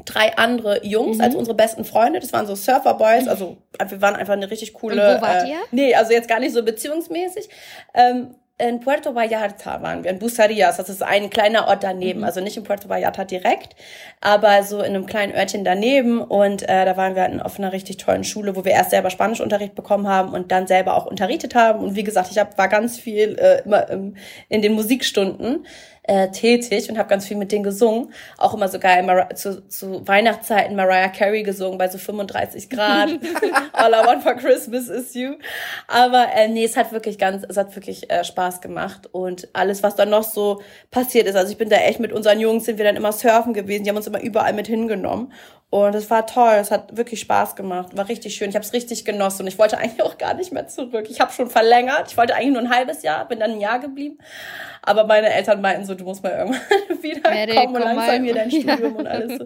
drei 0.06 0.38
andere 0.38 0.86
Jungs 0.86 1.18
Mhm. 1.18 1.24
als 1.24 1.36
unsere 1.36 1.56
besten 1.56 1.86
Freunde. 1.86 2.20
Das 2.20 2.34
waren 2.34 2.48
so 2.48 2.56
Surferboys, 2.56 3.28
also 3.28 3.58
wir 3.88 4.02
waren 4.02 4.16
einfach 4.16 4.34
eine 4.34 4.50
richtig 4.50 4.74
coole. 4.74 4.96
Und 4.96 5.18
wo 5.18 5.22
wart 5.22 5.44
äh, 5.44 5.50
ihr? 5.50 5.58
Nee, 5.72 5.96
also 5.96 6.12
jetzt 6.14 6.28
gar 6.30 6.40
nicht 6.40 6.54
so 6.54 6.64
beziehungsmäßig. 6.64 7.50
Ähm, 7.94 8.36
in 8.60 8.80
Puerto 8.80 9.14
Vallarta 9.14 9.84
waren 9.84 10.04
wir, 10.04 10.10
in 10.10 10.18
Bucerias, 10.18 10.78
das 10.78 10.90
ist 10.90 11.04
ein 11.04 11.30
kleiner 11.30 11.68
Ort 11.68 11.84
daneben, 11.84 12.24
also 12.24 12.42
nicht 12.42 12.58
in 12.58 12.64
Puerto 12.64 12.90
Vallarta 12.90 13.24
direkt, 13.24 13.76
aber 14.20 14.64
so 14.64 14.80
in 14.80 14.96
einem 14.96 15.06
kleinen 15.06 15.36
Örtchen 15.36 15.64
daneben 15.64 16.22
und 16.22 16.64
äh, 16.64 16.84
da 16.86 16.98
waren 16.98 17.14
wir 17.14 17.22
halt 17.22 17.40
auf 17.40 17.60
einer 17.60 17.72
richtig 17.72 17.98
tollen 17.98 18.24
Schule, 18.24 18.56
wo 18.56 18.66
wir 18.66 18.72
erst 18.72 18.90
selber 18.90 19.12
Spanischunterricht 19.12 19.76
bekommen 19.76 20.08
haben 20.08 20.34
und 20.34 20.52
dann 20.52 20.66
selber 20.66 20.96
auch 20.96 21.06
unterrichtet 21.06 21.54
haben 21.54 21.84
und 21.84 21.96
wie 21.96 22.04
gesagt, 22.04 22.32
ich 22.32 22.40
hab, 22.40 22.58
war 22.58 22.68
ganz 22.68 22.98
viel 23.00 23.38
äh, 23.38 23.62
immer 23.64 23.92
ähm, 23.92 24.16
in 24.50 24.64
den 24.64 24.74
Musikstunden 24.74 25.68
äh, 26.08 26.30
tätig 26.32 26.90
und 26.90 26.98
habe 26.98 27.10
ganz 27.10 27.28
viel 27.28 27.38
mit 27.38 27.52
denen 27.52 27.64
gesungen. 27.64 28.14
Auch 28.38 28.54
immer 28.54 28.68
so 28.70 28.80
geil 28.80 29.04
Mar 29.04 29.36
zu, 29.36 29.68
zu 29.68 30.08
Weihnachtszeiten 30.08 30.76
Mariah 30.76 31.10
Carey 31.10 31.44
gesungen 31.44 31.78
bei 31.78 31.90
so 31.90 31.98
35 31.98 32.70
Grad. 32.70 33.10
All 33.74 33.92
I 33.92 34.08
want 34.08 34.24
for 34.24 34.34
Christmas 34.36 34.88
is 34.88 35.14
you. 35.14 35.34
Aber 35.88 36.28
äh, 36.34 36.48
nee, 36.48 36.64
es 36.64 36.78
hat 36.78 36.92
wirklich 36.92 37.18
ganz, 37.20 37.46
es 37.48 37.58
hat 37.58 37.76
wirklich 37.76 38.10
äh, 38.10 38.24
Spaß 38.24 38.62
gemacht 38.62 39.10
und 39.12 39.50
alles, 39.54 39.84
was 39.84 39.96
dann 39.96 40.10
noch 40.10 40.24
so 40.24 40.62
passiert 40.92 41.28
ist. 41.28 41.36
Also 41.36 41.52
ich 41.52 41.58
bin 41.58 41.70
da 41.70 41.78
echt 41.78 42.00
mit 42.00 42.14
unseren 42.14 42.40
Jungs 42.40 42.66
sind 42.66 42.78
wir 42.78 42.86
dann 42.86 42.96
immer 42.96 43.12
surfen 43.12 43.54
gewesen. 43.54 43.84
Die 43.84 43.90
haben 43.90 43.98
uns 43.98 44.08
immer 44.08 44.22
überall 44.22 44.54
mit 44.54 44.68
hingenommen. 44.68 45.34
Und 45.70 45.96
es 45.96 46.10
war 46.10 46.26
toll, 46.26 46.54
es 46.62 46.72
hat 46.72 46.96
wirklich 46.96 47.20
Spaß 47.20 47.58
gemacht, 47.58 47.98
war 47.98 48.08
richtig 48.08 48.36
schön. 48.36 48.50
Ich 48.50 48.56
habe 48.56 48.64
es 48.66 48.72
richtig 48.72 49.04
genossen 49.04 49.42
und 49.42 49.48
ich 49.48 49.60
wollte 49.60 49.78
eigentlich 49.80 50.02
auch 50.02 50.18
gar 50.18 50.34
nicht 50.34 50.54
mehr 50.54 50.68
zurück. 50.68 51.08
Ich 51.10 51.20
habe 51.20 51.34
schon 51.34 51.50
verlängert. 51.50 52.10
Ich 52.10 52.18
wollte 52.18 52.36
eigentlich 52.36 52.54
nur 52.54 52.62
ein 52.62 52.70
halbes 52.70 53.04
Jahr, 53.04 53.28
bin 53.28 53.40
dann 53.40 53.52
ein 53.52 53.60
Jahr 53.60 53.80
geblieben. 53.80 54.18
Aber 54.82 55.06
meine 55.06 55.34
Eltern 55.34 55.60
meinten 55.60 55.86
so, 55.86 55.94
du 55.96 56.06
musst 56.06 56.24
mal 56.24 56.32
irgendwann 56.32 56.62
wieder 57.04 57.30
Mary, 57.30 57.54
kommen 57.56 57.76
und 57.76 57.82
langsam 57.82 58.24
hier 58.24 58.34
dein 58.34 58.50
Ja. 58.52 58.62
Studium 58.74 58.96
und 58.96 59.08
alles 59.08 59.38
so. 59.40 59.46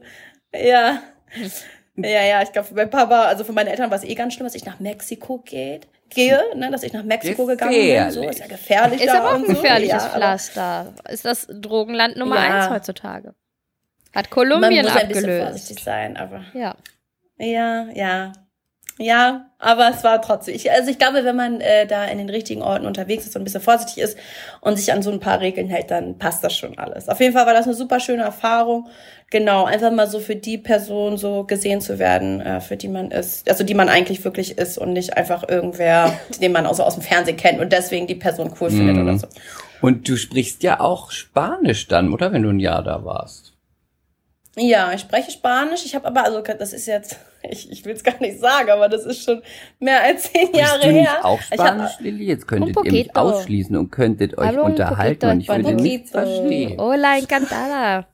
Ja. 0.56 1.02
Ja, 1.98 2.24
ja, 2.24 2.42
ich 2.42 2.52
glaube, 2.52 2.68
für 2.68 2.74
mein 2.76 2.90
Papa, 2.90 3.24
also 3.24 3.44
für 3.44 3.52
meine 3.52 3.70
Eltern 3.70 3.90
war 3.92 3.98
es 3.98 4.04
eh 4.04 4.16
ganz 4.16 4.34
schlimm, 4.34 4.46
dass 4.46 4.56
ich 4.56 4.66
nach 4.66 4.80
Mexiko 4.80 5.40
geht, 5.40 5.88
gehe, 6.10 6.40
ne, 6.56 6.72
dass 6.72 6.84
ich 6.84 6.94
nach 6.94 7.04
Mexiko 7.04 7.46
gegangen 7.46 7.74
bin. 7.74 8.12
So, 8.12 8.24
ist 8.30 8.40
ja 8.40 8.48
gefährlich 8.48 9.02
Ist 9.02 9.10
da 9.14 9.20
aber 9.20 9.30
auch 9.32 9.36
und 9.36 9.42
ein 9.50 9.56
so. 9.56 9.62
gefährliches 9.62 10.04
ja, 10.04 10.10
aber 10.10 10.16
Pflaster. 10.16 10.94
Ist 11.10 11.26
das 11.26 11.48
Drogenland 11.52 12.16
Nummer 12.16 12.36
Ja. 12.38 12.60
eins 12.66 12.70
heutzutage? 12.70 13.34
Hat 14.14 14.26
Man 14.26 14.30
Kolumbien 14.50 14.84
muss 14.86 14.96
ein 14.96 15.08
bisschen 15.08 15.26
abgelöst. 15.26 15.44
vorsichtig 15.50 15.84
sein, 15.84 16.18
aber 16.18 16.42
Ja. 16.54 16.76
Ja, 17.38 17.88
ja. 17.94 18.34
Ja, 18.98 19.50
aber 19.58 19.90
es 19.90 20.04
war 20.04 20.22
trotzdem. 20.22 20.54
Ich, 20.54 20.70
also 20.72 20.92
ich 20.92 21.00
glaube, 21.00 21.24
wenn 21.24 21.36
man 21.36 21.60
äh, 21.60 21.88
da 21.88 22.06
in 22.06 22.20
den 22.20 22.30
richtigen 22.30 22.62
Orten 22.62 22.86
unterwegs 22.86 23.26
ist 23.26 23.36
und 23.36 23.42
ein 23.42 23.46
bisschen 23.46 23.62
vorsichtig 23.62 24.04
ist 24.04 24.18
und 24.60 24.78
sich 24.78 24.94
an 24.94 25.02
so 25.02 25.12
ein 25.12 25.20
paar 25.20 25.40
Regeln 25.40 25.70
hält, 25.70 25.90
dann 25.90 26.20
passt 26.20 26.44
das 26.44 26.56
schon 26.56 26.78
alles. 26.78 27.10
Auf 27.10 27.20
jeden 27.20 27.34
Fall 27.34 27.48
war 27.48 27.54
das 27.54 27.66
eine 27.66 27.74
super 27.74 28.00
schöne 28.00 28.22
Erfahrung. 28.22 28.90
Genau, 29.32 29.64
einfach 29.66 29.92
mal 29.92 30.08
so 30.08 30.20
für 30.20 30.36
die 30.36 30.60
Person 30.60 31.18
so 31.18 31.46
gesehen 31.46 31.82
zu 31.82 31.98
werden, 31.98 32.42
äh, 32.42 32.62
für 32.62 32.78
die 32.78 32.90
man 32.90 33.10
ist, 33.10 33.50
also 33.50 33.64
die 33.64 33.74
man 33.74 33.90
eigentlich 33.90 34.24
wirklich 34.24 34.60
ist 34.60 34.78
und 34.78 34.94
nicht 34.94 35.18
einfach 35.18 35.48
irgendwer, 35.50 36.14
den 36.42 36.52
man 36.52 36.68
auch 36.68 36.76
so 36.76 36.84
aus 36.84 36.94
dem 36.94 37.02
Fernsehen 37.02 37.38
kennt 37.38 37.60
und 37.60 37.72
deswegen 37.74 38.06
die 38.06 38.16
Person 38.16 38.54
cool 38.60 38.70
findet 38.70 38.98
Mhm. 38.98 39.02
oder 39.04 39.18
so. 39.18 39.28
Und 39.82 40.08
du 40.08 40.16
sprichst 40.16 40.62
ja 40.62 40.80
auch 40.80 41.10
Spanisch 41.10 41.88
dann, 41.88 42.14
oder? 42.14 42.34
Wenn 42.34 42.44
du 42.44 42.50
ein 42.50 42.60
Jahr 42.60 42.84
da 42.84 43.04
warst. 43.04 43.51
Ja, 44.58 44.92
ich 44.94 45.02
spreche 45.02 45.32
Spanisch. 45.32 45.86
Ich 45.86 45.96
habe 45.96 46.08
aber, 46.08 46.26
also 46.26 46.42
das 46.42 46.74
ist 46.74 46.86
jetzt, 46.86 47.18
ich, 47.50 47.72
ich 47.72 47.86
will 47.86 47.94
es 47.96 48.04
gar 48.04 48.20
nicht 48.20 48.40
sagen, 48.40 48.70
aber 48.70 48.90
das 48.90 49.06
ist 49.06 49.24
schon 49.24 49.42
mehr 49.80 50.02
als 50.04 50.32
zehn 50.32 50.54
Jahre 50.54 50.82
du 50.82 50.92
nicht 50.92 51.08
her. 51.08 51.24
auch 51.24 51.40
Ich 51.40 51.60
hab- 51.60 51.68
Spanisch, 51.68 52.00
Lilly? 52.00 52.26
Jetzt 52.26 52.48
könntet 52.48 52.76
ihr 52.84 52.92
mich 52.92 53.16
ausschließen 53.16 53.76
und 53.78 53.92
könntet 53.92 54.38
euch 54.38 54.48
Hallo, 54.48 54.64
un 54.66 54.72
unterhalten 54.72 55.30
und 55.30 55.42
ich 55.42 55.48
würde 55.48 55.74
nichts 55.74 56.12
verstehen. 56.12 56.80
Hola, 56.80 57.18
encantada. 57.18 58.08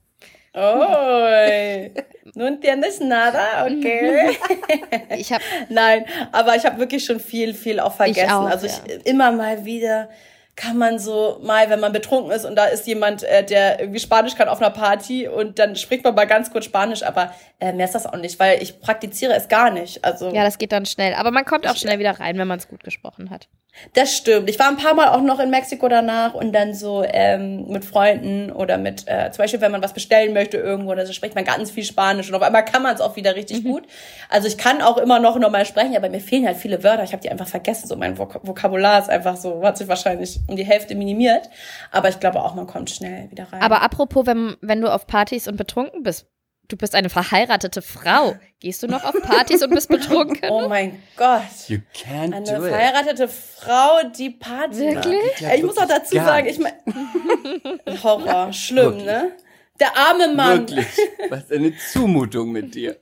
Oh, 0.60 1.90
no 2.34 2.46
entiendes 2.46 3.00
nada, 3.00 3.66
okay. 3.66 4.36
Ich 5.18 5.32
habe 5.32 5.44
Nein, 5.70 6.06
aber 6.32 6.56
ich 6.56 6.66
habe 6.66 6.80
wirklich 6.80 7.06
schon 7.06 7.20
viel, 7.20 7.54
viel 7.54 7.80
auch 7.80 7.94
vergessen. 7.94 8.32
auch, 8.32 8.50
also 8.50 8.66
ja. 8.66 8.74
ich 8.88 9.06
immer 9.06 9.32
mal 9.32 9.66
wieder 9.66 10.10
kann 10.58 10.78
man 10.78 10.98
so 10.98 11.40
mal, 11.44 11.70
wenn 11.70 11.80
man 11.80 11.94
betrunken 11.94 12.32
ist 12.32 12.44
und 12.44 12.56
da 12.56 12.66
ist 12.66 12.88
jemand, 12.88 13.24
äh, 13.24 13.46
der 13.46 13.80
irgendwie 13.80 14.00
Spanisch 14.00 14.36
kann 14.36 14.50
auf 14.50 14.60
einer 14.60 14.72
Party 14.72 15.28
und 15.28 15.60
dann 15.60 15.76
spricht 15.76 16.04
man 16.04 16.16
mal 16.16 16.26
ganz 16.26 16.52
kurz 16.52 16.66
Spanisch, 16.66 17.04
aber 17.04 17.32
äh, 17.60 17.72
mehr 17.72 17.86
ist 17.86 17.94
das 17.94 18.08
auch 18.08 18.18
nicht, 18.18 18.40
weil 18.40 18.62
ich 18.62 18.82
praktiziere 18.82 19.34
es 19.34 19.48
gar 19.48 19.70
nicht. 19.70 20.04
Also 20.04 20.34
Ja, 20.34 20.44
das 20.44 20.58
geht 20.58 20.72
dann 20.72 20.88
schnell. 20.88 21.14
Aber 21.14 21.30
man 21.30 21.46
kommt 21.46 21.68
auch 21.68 21.76
schnell 21.76 22.00
wieder 22.00 22.20
rein, 22.20 22.40
wenn 22.40 22.48
man 22.48 22.58
es 22.58 22.68
gut 22.68 22.84
gesprochen 22.84 23.30
hat. 23.30 23.48
Das 23.94 24.16
stimmt. 24.16 24.50
Ich 24.50 24.60
war 24.60 24.68
ein 24.68 24.78
paar 24.78 24.94
Mal 24.94 25.10
auch 25.10 25.22
noch 25.22 25.40
in 25.40 25.50
Mexiko 25.50 25.88
danach 25.88 26.34
und 26.34 26.54
dann 26.54 26.74
so 26.74 27.04
ähm, 27.08 27.68
mit 27.68 27.86
Freunden 27.86 28.52
oder 28.52 28.78
mit, 28.78 29.08
äh, 29.08 29.32
zum 29.32 29.44
Beispiel, 29.44 29.62
wenn 29.62 29.72
man 29.72 29.84
was 29.84 29.94
bestellen 29.94 30.34
möchte 30.34 30.58
irgendwo, 30.58 30.96
so 31.06 31.14
spricht 31.14 31.36
man 31.36 31.46
ganz 31.46 31.72
viel 31.72 31.84
Spanisch 31.84 32.30
und 32.30 32.36
auf 32.36 32.42
einmal 32.42 32.66
kann 32.66 32.84
man 32.84 32.96
es 32.96 33.02
auch 33.02 33.16
wieder 33.16 33.36
richtig 33.36 33.64
gut. 33.64 33.84
Also 34.30 34.48
ich 34.48 34.58
kann 34.58 34.82
auch 34.82 34.98
immer 34.98 35.20
noch 35.20 35.38
normal 35.38 35.66
sprechen, 35.66 35.96
aber 35.96 36.10
mir 36.10 36.20
fehlen 36.20 36.46
halt 36.46 36.58
viele 36.58 36.84
Wörter. 36.84 37.04
Ich 37.04 37.14
habe 37.14 37.22
die 37.22 37.30
einfach 37.30 37.48
vergessen. 37.48 37.88
So 37.88 37.96
mein 37.96 38.18
Vok 38.18 38.40
Vokabular 38.44 39.00
ist 39.00 39.10
einfach 39.10 39.38
so, 39.38 39.62
hat 39.64 39.78
sich 39.78 39.88
wahrscheinlich 39.88 40.40
um 40.48 40.56
die 40.56 40.66
Hälfte 40.66 40.96
minimiert. 40.96 41.50
Aber 41.92 42.10
ich 42.10 42.20
glaube 42.20 42.42
auch, 42.42 42.56
man 42.56 42.68
kommt 42.68 42.90
schnell 42.90 43.30
wieder 43.32 43.52
rein. 43.52 43.62
Aber 43.62 43.82
apropos, 43.82 44.26
wenn, 44.26 44.56
wenn 44.62 44.82
du 44.82 44.92
auf 44.92 45.08
Partys 45.08 45.48
und 45.48 45.58
betrunken 45.58 46.04
bist, 46.04 46.28
du 46.68 46.78
bist 46.78 46.96
eine 46.96 47.10
verheiratete 47.10 47.82
Frau. 47.82 48.36
Gehst 48.60 48.84
du 48.84 48.88
noch 48.88 49.04
auf 49.04 49.14
Partys 49.22 49.62
und 49.64 49.70
bist 49.74 49.90
betrunken? 49.90 50.50
oh 50.50 50.68
mein 50.68 51.02
Gott. 51.16 51.42
You 51.68 51.78
can't 51.96 52.34
Eine 52.34 52.44
do 52.44 52.64
it. 52.66 52.72
verheiratete 52.72 53.28
Frau, 53.28 54.00
die 54.18 54.30
Party 54.32 54.80
Wirklich? 54.80 55.40
Ja, 55.40 55.54
ich 55.54 55.64
muss 55.64 55.78
auch 55.78 55.88
dazu 55.88 56.16
gar 56.16 56.26
sagen, 56.26 56.48
ich 56.48 56.60
meine, 56.60 56.76
Horror, 58.04 58.52
schlimm, 58.54 58.86
Wirklich. 58.86 59.06
ne? 59.06 59.32
Der 59.80 59.96
arme 59.96 60.34
Mann. 60.34 60.68
Wirklich. 60.70 60.88
Was 61.30 61.52
eine 61.52 61.72
Zumutung 61.78 62.52
mit 62.52 62.74
dir. 62.74 62.98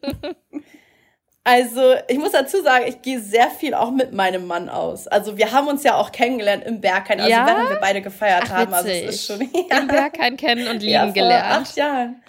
Also, 1.47 1.93
ich 2.07 2.17
muss 2.17 2.31
dazu 2.31 2.61
sagen, 2.63 2.85
ich 2.87 3.01
gehe 3.03 3.19
sehr 3.21 3.51
viel 3.51 3.75
auch 3.75 3.91
mit 3.91 4.11
meinem 4.13 4.47
Mann 4.47 4.67
aus. 4.67 5.07
Also, 5.07 5.37
wir 5.37 5.51
haben 5.51 5.67
uns 5.67 5.83
ja 5.83 5.95
auch 5.95 6.11
kennengelernt 6.11 6.63
im 6.65 6.81
Berghain. 6.81 7.19
Also, 7.19 7.31
Ja? 7.31 7.45
während 7.45 7.69
wir 7.69 7.75
beide 7.77 8.01
gefeiert 8.01 8.45
Ach, 8.47 8.49
haben. 8.49 8.73
Also, 8.73 8.89
es 8.89 9.15
ist 9.15 9.25
schon, 9.27 9.41
Im 9.69 9.87
Berghain 9.87 10.37
kennen 10.37 10.67
und 10.67 10.79
lieben 10.81 10.91
ja, 10.91 11.03
vor 11.05 11.13
gelernt. 11.13 11.67
acht 11.67 11.77
Jahren. 11.77 12.23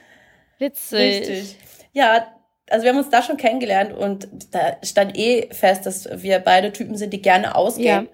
Witzig. 0.58 0.98
Richtig. 0.98 1.56
Ja, 1.92 2.26
also 2.70 2.84
wir 2.84 2.90
haben 2.90 2.98
uns 2.98 3.10
da 3.10 3.22
schon 3.22 3.36
kennengelernt 3.36 3.92
und 3.92 4.28
da 4.50 4.76
stand 4.82 5.16
eh 5.16 5.48
fest, 5.52 5.86
dass 5.86 6.08
wir 6.22 6.38
beide 6.40 6.72
Typen 6.72 6.96
sind, 6.96 7.12
die 7.12 7.22
gerne 7.22 7.54
ausgehen. 7.54 8.08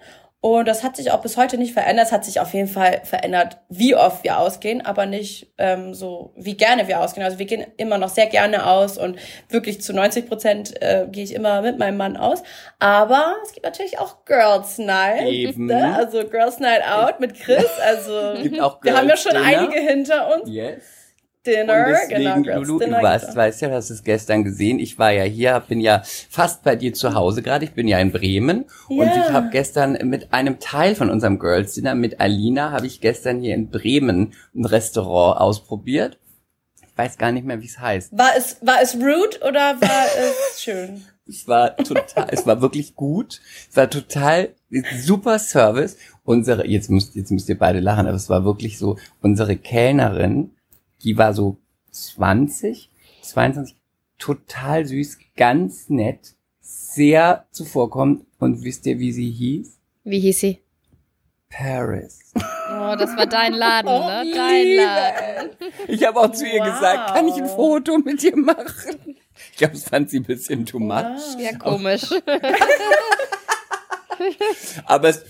Und 0.44 0.66
das 0.66 0.83
hat 0.83 0.96
sich 0.96 1.12
auch 1.12 1.22
bis 1.22 1.37
heute 1.37 1.57
nicht 1.57 1.72
verändert. 1.72 2.07
Es 2.07 2.12
hat 2.12 2.24
sich 2.24 2.40
auf 2.40 2.52
jeden 2.52 2.66
Fall 2.66 3.02
verändert, 3.05 3.59
wie 3.68 3.94
oft 3.94 4.24
wir 4.24 4.38
ausgehen, 4.38 4.85
aber 4.85 5.07
nicht 5.07 5.52
ähm, 5.57 5.94
so, 5.94 6.33
wie 6.35 6.57
gerne 6.57 6.88
wir 6.88 6.98
ausgehen. 7.00 7.24
Also 7.24 7.38
wir 7.38 7.46
gehen 7.46 7.64
immer 7.76 7.96
noch 7.96 8.09
sehr 8.09 8.26
gerne 8.26 8.66
aus 8.66 8.98
und 8.98 9.20
wirklich 9.48 9.81
zu 9.83 9.92
90 9.92 10.26
Prozent 10.26 10.83
äh, 10.83 11.07
gehe 11.09 11.22
ich 11.22 11.33
immer 11.33 11.62
mit 11.62 11.78
meinem 11.78 11.96
Mann 11.96 12.16
aus. 12.16 12.42
Aber 12.81 13.37
es 13.44 13.52
gibt 13.52 13.64
natürlich 13.64 14.00
auch 14.00 14.24
Girls 14.24 14.78
Night. 14.78 15.28
Eben. 15.28 15.66
Ne? 15.66 15.94
Also 15.94 16.24
Girls 16.26 16.59
Night 16.59 16.83
Out 16.88 17.20
mit 17.20 17.38
Chris. 17.38 17.70
Also 17.81 18.35
Gibt 18.42 18.61
auch 18.61 18.83
wir 18.83 18.96
haben 18.96 19.09
ja 19.09 19.16
schon 19.16 19.35
Dinner. 19.35 19.46
einige 19.46 19.78
hinter 19.78 20.35
uns. 20.35 20.50
Yes. 20.50 21.01
Dinner, 21.46 21.87
Und 21.87 21.92
deswegen, 21.92 22.22
genau, 22.22 22.42
Girls 22.42 22.68
Lulu, 22.68 22.78
Dinner 22.81 22.98
du 22.98 23.02
warst, 23.02 23.35
weißt 23.35 23.62
ja, 23.62 23.68
du 23.68 23.74
hast 23.74 23.90
es 23.90 24.05
gestern 24.05 24.44
gesehen. 24.44 24.78
Ich 24.78 24.98
war 24.98 25.11
ja 25.11 25.24
hier, 25.24 25.61
bin 25.66 25.81
ja 25.81 26.02
fast 26.31 26.62
bei 26.62 26.76
dir 26.76 26.94
zu 26.94 27.14
Hause 27.14 27.42
gerade. 27.42 27.64
Ich 27.64 27.72
bin 27.72 27.88
ja 27.88 27.98
in 27.98 28.12
Bremen 28.12 28.66
und 28.88 28.98
Ja. 29.07 29.16
ich 29.26 29.33
habe 29.33 29.50
gestern 29.50 29.92
mit 30.09 30.33
einem 30.33 30.61
Teil 30.61 30.94
von 30.94 31.11
unserem 31.11 31.38
Girls 31.38 31.74
Dinner 31.74 31.94
mit 31.94 32.20
Alina 32.20 32.70
habe 32.70 32.87
ich 32.87 33.00
gestern 33.00 33.40
hier 33.40 33.55
in 33.55 33.70
Bremen 33.70 34.35
ein 34.55 34.64
Restaurant 34.64 35.40
ausprobiert. 35.40 36.18
Ich 36.81 36.96
weiß 36.98 37.18
gar 37.18 37.33
nicht 37.33 37.44
mehr, 37.46 37.61
wie 37.61 37.66
es 37.66 37.78
heißt. 37.78 38.16
War 38.16 38.31
es, 38.37 38.59
war 38.61 38.81
es 38.83 38.94
rude 38.94 39.38
oder 39.48 39.81
war 39.81 40.07
es 40.18 40.61
schön? 40.62 41.02
Es 41.26 41.48
war 41.48 41.76
total, 41.76 42.26
es 42.31 42.46
war 42.46 42.61
wirklich 42.61 42.94
gut. 42.94 43.40
Es 43.70 43.76
war 43.76 43.88
total 43.88 44.50
super 45.00 45.38
Service. 45.38 45.96
Unsere, 46.24 46.66
jetzt 46.66 46.90
müsst, 46.90 47.14
jetzt 47.14 47.31
müsst 47.31 47.48
ihr 47.48 47.59
beide 47.59 47.81
lachen, 47.81 48.07
aber 48.07 48.16
es 48.16 48.28
war 48.28 48.44
wirklich 48.44 48.76
so, 48.78 48.98
unsere 49.22 49.57
Kellnerin, 49.57 50.50
die 51.04 51.16
war 51.18 51.34
so 51.34 51.58
20, 51.90 52.90
22, 53.22 53.76
total 54.18 54.86
süß, 54.86 55.18
ganz 55.36 55.88
nett, 55.88 56.34
sehr 56.60 57.46
zuvorkommend. 57.50 58.24
Und 58.38 58.62
wisst 58.64 58.86
ihr, 58.86 58.98
wie 58.98 59.12
sie 59.12 59.30
hieß? 59.30 59.78
Wie 60.04 60.20
hieß 60.20 60.40
sie? 60.40 60.58
Paris. 61.48 62.32
Oh, 62.34 62.96
das 62.98 63.14
war 63.16 63.26
dein 63.26 63.52
Laden, 63.52 63.88
Oh, 63.88 64.06
ne? 64.06 64.32
Dein 64.34 64.64
Liebe. 64.64 64.82
Laden. 64.82 65.50
Ich 65.88 66.04
habe 66.06 66.18
auch 66.20 66.32
zu 66.32 66.46
ihr 66.46 66.60
Wow. 66.60 66.74
gesagt, 66.74 67.14
kann 67.14 67.28
ich 67.28 67.34
ein 67.34 67.46
Foto 67.48 67.98
mit 67.98 68.22
dir 68.22 68.36
machen? 68.36 69.16
Ich 69.50 69.58
glaube, 69.58 69.74
das 69.74 69.84
fand 69.84 70.08
sie 70.08 70.20
ein 70.20 70.24
bisschen 70.24 70.64
too 70.64 70.78
much. 70.78 70.94
Wow. 71.04 71.40
Ja, 71.40 71.56
komisch. 71.58 72.04
Aber 74.86 75.08
es 75.08 75.24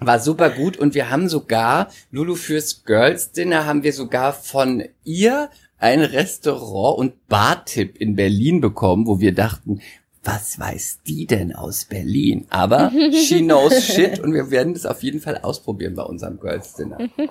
war 0.00 0.18
super 0.18 0.50
gut 0.50 0.76
und 0.76 0.94
wir 0.94 1.10
haben 1.10 1.28
sogar, 1.28 1.88
Lulu 2.10 2.34
fürs 2.34 2.84
Girls 2.84 3.32
Dinner 3.32 3.66
haben 3.66 3.82
wir 3.82 3.92
sogar 3.92 4.32
von 4.32 4.84
ihr 5.04 5.50
ein 5.78 6.00
Restaurant- 6.00 6.98
und 6.98 7.28
Bartipp 7.28 8.00
in 8.00 8.16
Berlin 8.16 8.60
bekommen, 8.60 9.06
wo 9.06 9.20
wir 9.20 9.34
dachten, 9.34 9.80
was 10.22 10.58
weiß 10.58 11.00
die 11.06 11.26
denn 11.26 11.54
aus 11.54 11.84
Berlin? 11.84 12.46
Aber 12.48 12.90
she 13.12 13.40
knows 13.40 13.84
shit 13.84 14.18
und 14.18 14.32
wir 14.32 14.50
werden 14.50 14.72
das 14.72 14.86
auf 14.86 15.02
jeden 15.02 15.20
Fall 15.20 15.38
ausprobieren 15.38 15.94
bei 15.94 16.02
unserem 16.02 16.40
Girls 16.40 16.74
Dinner. 16.74 16.98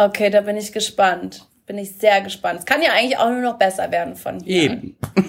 Okay, 0.00 0.30
da 0.30 0.42
bin 0.42 0.56
ich 0.56 0.72
gespannt. 0.72 1.48
Bin 1.66 1.76
ich 1.76 1.96
sehr 1.96 2.20
gespannt. 2.20 2.60
Es 2.60 2.66
kann 2.66 2.82
ja 2.82 2.92
eigentlich 2.92 3.18
auch 3.18 3.30
nur 3.30 3.42
noch 3.42 3.58
besser 3.58 3.90
werden 3.90 4.14
von 4.14 4.38
hier. 4.38 4.62
Eben. 4.62 4.96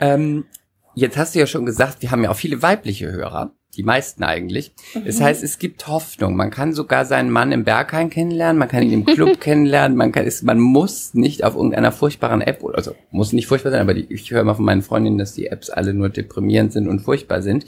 ähm, 0.00 0.46
jetzt 0.96 1.16
hast 1.16 1.34
du 1.34 1.38
ja 1.38 1.46
schon 1.46 1.64
gesagt, 1.66 2.02
wir 2.02 2.10
haben 2.10 2.24
ja 2.24 2.30
auch 2.30 2.36
viele 2.36 2.60
weibliche 2.62 3.10
Hörer. 3.12 3.52
Die 3.76 3.82
meisten 3.82 4.24
eigentlich. 4.24 4.72
Das 5.04 5.20
heißt, 5.20 5.42
es 5.44 5.58
gibt 5.58 5.86
Hoffnung. 5.86 6.34
Man 6.34 6.50
kann 6.50 6.72
sogar 6.72 7.04
seinen 7.04 7.30
Mann 7.30 7.52
im 7.52 7.64
Berghain 7.64 8.08
kennenlernen, 8.08 8.58
man 8.58 8.68
kann 8.68 8.82
ihn 8.82 8.92
im 8.92 9.04
Club 9.04 9.38
kennenlernen, 9.40 9.96
man 9.98 10.12
kann, 10.12 10.24
ist, 10.24 10.42
man 10.44 10.58
muss 10.58 11.12
nicht 11.12 11.44
auf 11.44 11.54
irgendeiner 11.56 11.92
furchtbaren 11.92 12.40
App, 12.40 12.62
oder- 12.62 12.78
also 12.78 12.94
muss 13.10 13.34
nicht 13.34 13.46
furchtbar 13.46 13.70
sein, 13.72 13.82
aber 13.82 13.92
die, 13.92 14.06
ich 14.10 14.30
höre 14.30 14.44
mal 14.44 14.54
von 14.54 14.64
meinen 14.64 14.80
Freundinnen, 14.82 15.18
dass 15.18 15.34
die 15.34 15.48
Apps 15.48 15.68
alle 15.68 15.92
nur 15.92 16.08
deprimierend 16.08 16.72
sind 16.72 16.88
und 16.88 17.00
furchtbar 17.00 17.42
sind. 17.42 17.66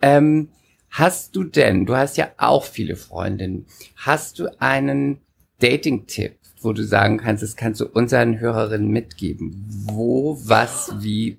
Ähm, 0.00 0.48
hast 0.88 1.36
du 1.36 1.44
denn, 1.44 1.84
du 1.84 1.94
hast 1.94 2.16
ja 2.16 2.28
auch 2.38 2.64
viele 2.64 2.96
Freundinnen, 2.96 3.66
hast 3.96 4.38
du 4.38 4.48
einen 4.62 5.18
Dating-Tipp, 5.60 6.36
wo 6.64 6.72
du 6.72 6.82
sagen 6.82 7.18
kannst, 7.18 7.42
das 7.42 7.56
kannst 7.56 7.80
du 7.80 7.86
unseren 7.86 8.38
Hörerinnen 8.40 8.88
mitgeben? 8.88 9.64
Wo, 9.86 10.36
was, 10.42 10.92
wie, 11.00 11.38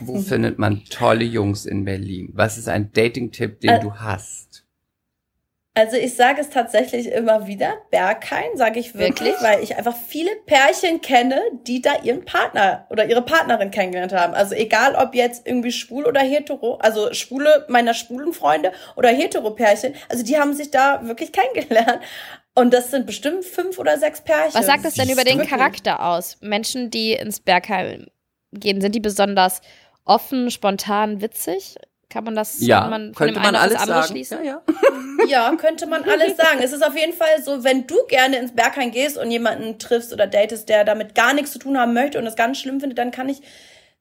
wo 0.00 0.18
findet 0.20 0.58
man 0.58 0.84
tolle 0.90 1.24
Jungs 1.24 1.66
in 1.66 1.84
Berlin? 1.84 2.30
Was 2.34 2.58
ist 2.58 2.68
ein 2.68 2.92
Dating-Tipp, 2.92 3.60
den 3.60 3.70
Ä- 3.70 3.80
du 3.80 3.94
hast? 3.94 4.64
Also 5.72 5.96
ich 5.96 6.16
sage 6.16 6.40
es 6.40 6.50
tatsächlich 6.50 7.12
immer 7.12 7.46
wieder, 7.46 7.74
Berghain 7.92 8.56
sage 8.56 8.80
ich 8.80 8.94
wirklich, 8.94 9.28
Wirklich? 9.30 9.42
weil 9.42 9.62
ich 9.62 9.76
einfach 9.76 9.96
viele 9.96 10.30
Pärchen 10.44 11.00
kenne, 11.00 11.40
die 11.64 11.80
da 11.80 11.92
ihren 12.02 12.24
Partner 12.24 12.86
oder 12.90 13.06
ihre 13.08 13.22
Partnerin 13.22 13.70
kennengelernt 13.70 14.12
haben. 14.12 14.34
Also 14.34 14.56
egal 14.56 14.96
ob 14.96 15.14
jetzt 15.14 15.46
irgendwie 15.46 15.70
schwul 15.70 16.06
oder 16.06 16.20
hetero, 16.20 16.74
also 16.78 17.12
schwule 17.14 17.66
meiner 17.68 17.94
schwulen 17.94 18.32
Freunde 18.32 18.72
oder 18.96 19.10
hetero 19.10 19.52
Pärchen, 19.52 19.94
also 20.08 20.24
die 20.24 20.36
haben 20.38 20.54
sich 20.54 20.72
da 20.72 21.06
wirklich 21.06 21.30
kennengelernt. 21.54 22.00
Und 22.54 22.74
das 22.74 22.90
sind 22.90 23.06
bestimmt 23.06 23.44
fünf 23.44 23.78
oder 23.78 23.96
sechs 23.98 24.20
Pärchen. 24.22 24.54
Was 24.54 24.66
sagt 24.66 24.84
das 24.84 24.94
denn 24.94 25.08
über 25.08 25.24
den. 25.24 25.46
Charakter 25.46 26.04
aus? 26.04 26.36
Menschen, 26.40 26.90
die 26.90 27.12
ins 27.12 27.40
Bergheim 27.40 28.06
gehen, 28.52 28.80
sind 28.80 28.94
die 28.94 29.00
besonders 29.00 29.60
offen, 30.04 30.50
spontan, 30.50 31.20
witzig? 31.20 31.76
Kann 32.08 32.24
man 32.24 32.34
das 32.34 32.56
Ja, 32.60 32.80
kann 32.80 32.90
man 32.90 33.14
von 33.14 33.26
könnte 33.26 33.34
dem 33.34 33.42
man 33.44 33.54
alles 33.54 33.74
das 33.74 33.82
andere 33.82 34.00
sagen. 34.02 34.12
schließen? 34.12 34.44
Ja, 34.44 34.62
ja. 34.66 34.74
Ja, 35.28 35.54
könnte 35.56 35.86
man 35.86 36.02
alles 36.02 36.36
sagen. 36.36 36.60
Es 36.62 36.72
ist 36.72 36.84
auf 36.84 36.96
jeden 36.96 37.12
Fall 37.12 37.42
so, 37.44 37.62
wenn 37.62 37.86
du 37.86 37.94
gerne 38.08 38.38
ins 38.38 38.52
Berghain 38.54 38.90
gehst 38.90 39.18
und 39.18 39.30
jemanden 39.30 39.78
triffst 39.78 40.12
oder 40.14 40.26
datest, 40.26 40.68
der 40.70 40.82
damit 40.84 41.14
gar 41.14 41.34
nichts 41.34 41.52
zu 41.52 41.58
tun 41.58 41.78
haben 41.78 41.92
möchte 41.92 42.18
und 42.18 42.26
es 42.26 42.36
ganz 42.36 42.58
schlimm 42.58 42.80
findet, 42.80 42.98
dann 42.98 43.10
kann 43.10 43.28
ich 43.28 43.42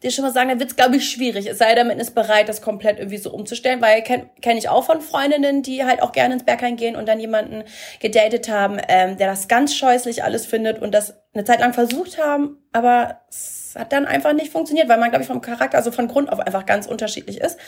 dir 0.01 0.12
schon 0.12 0.23
mal 0.23 0.31
sagen, 0.31 0.49
dann 0.49 0.59
wird's 0.59 0.75
glaube 0.75 0.95
ich, 0.95 1.09
schwierig. 1.09 1.45
Es 1.47 1.57
sei 1.57 1.75
denn, 1.75 1.88
man 1.88 1.99
ist 1.99 2.15
bereit, 2.15 2.47
das 2.47 2.62
komplett 2.62 2.99
irgendwie 2.99 3.17
so 3.17 3.31
umzustellen, 3.31 3.81
weil 3.81 4.01
kenne 4.01 4.29
kenn 4.41 4.57
ich 4.57 4.69
auch 4.69 4.85
von 4.85 5.01
Freundinnen, 5.01 5.62
die 5.62 5.83
halt 5.83 6.01
auch 6.01 6.12
gerne 6.12 6.35
ins 6.35 6.45
Berghain 6.45 6.77
gehen 6.77 6.95
und 6.95 7.07
dann 7.07 7.19
jemanden 7.19 7.63
gedatet 7.99 8.49
haben, 8.49 8.79
ähm, 8.88 9.17
der 9.17 9.27
das 9.27 9.47
ganz 9.47 9.75
scheußlich 9.75 10.23
alles 10.23 10.45
findet 10.45 10.81
und 10.81 10.93
das 10.93 11.15
eine 11.33 11.43
Zeit 11.43 11.59
lang 11.59 11.73
versucht 11.73 12.17
haben, 12.17 12.57
aber 12.71 13.21
es 13.29 13.75
hat 13.77 13.91
dann 13.91 14.05
einfach 14.05 14.33
nicht 14.33 14.51
funktioniert, 14.51 14.89
weil 14.89 14.97
man, 14.97 15.09
glaube 15.09 15.23
ich, 15.23 15.27
vom 15.27 15.41
Charakter, 15.41 15.77
also 15.77 15.91
von 15.91 16.07
Grund 16.07 16.31
auf 16.31 16.39
einfach 16.39 16.65
ganz 16.65 16.88
unterschiedlich 16.88 17.39
ist. 17.39 17.59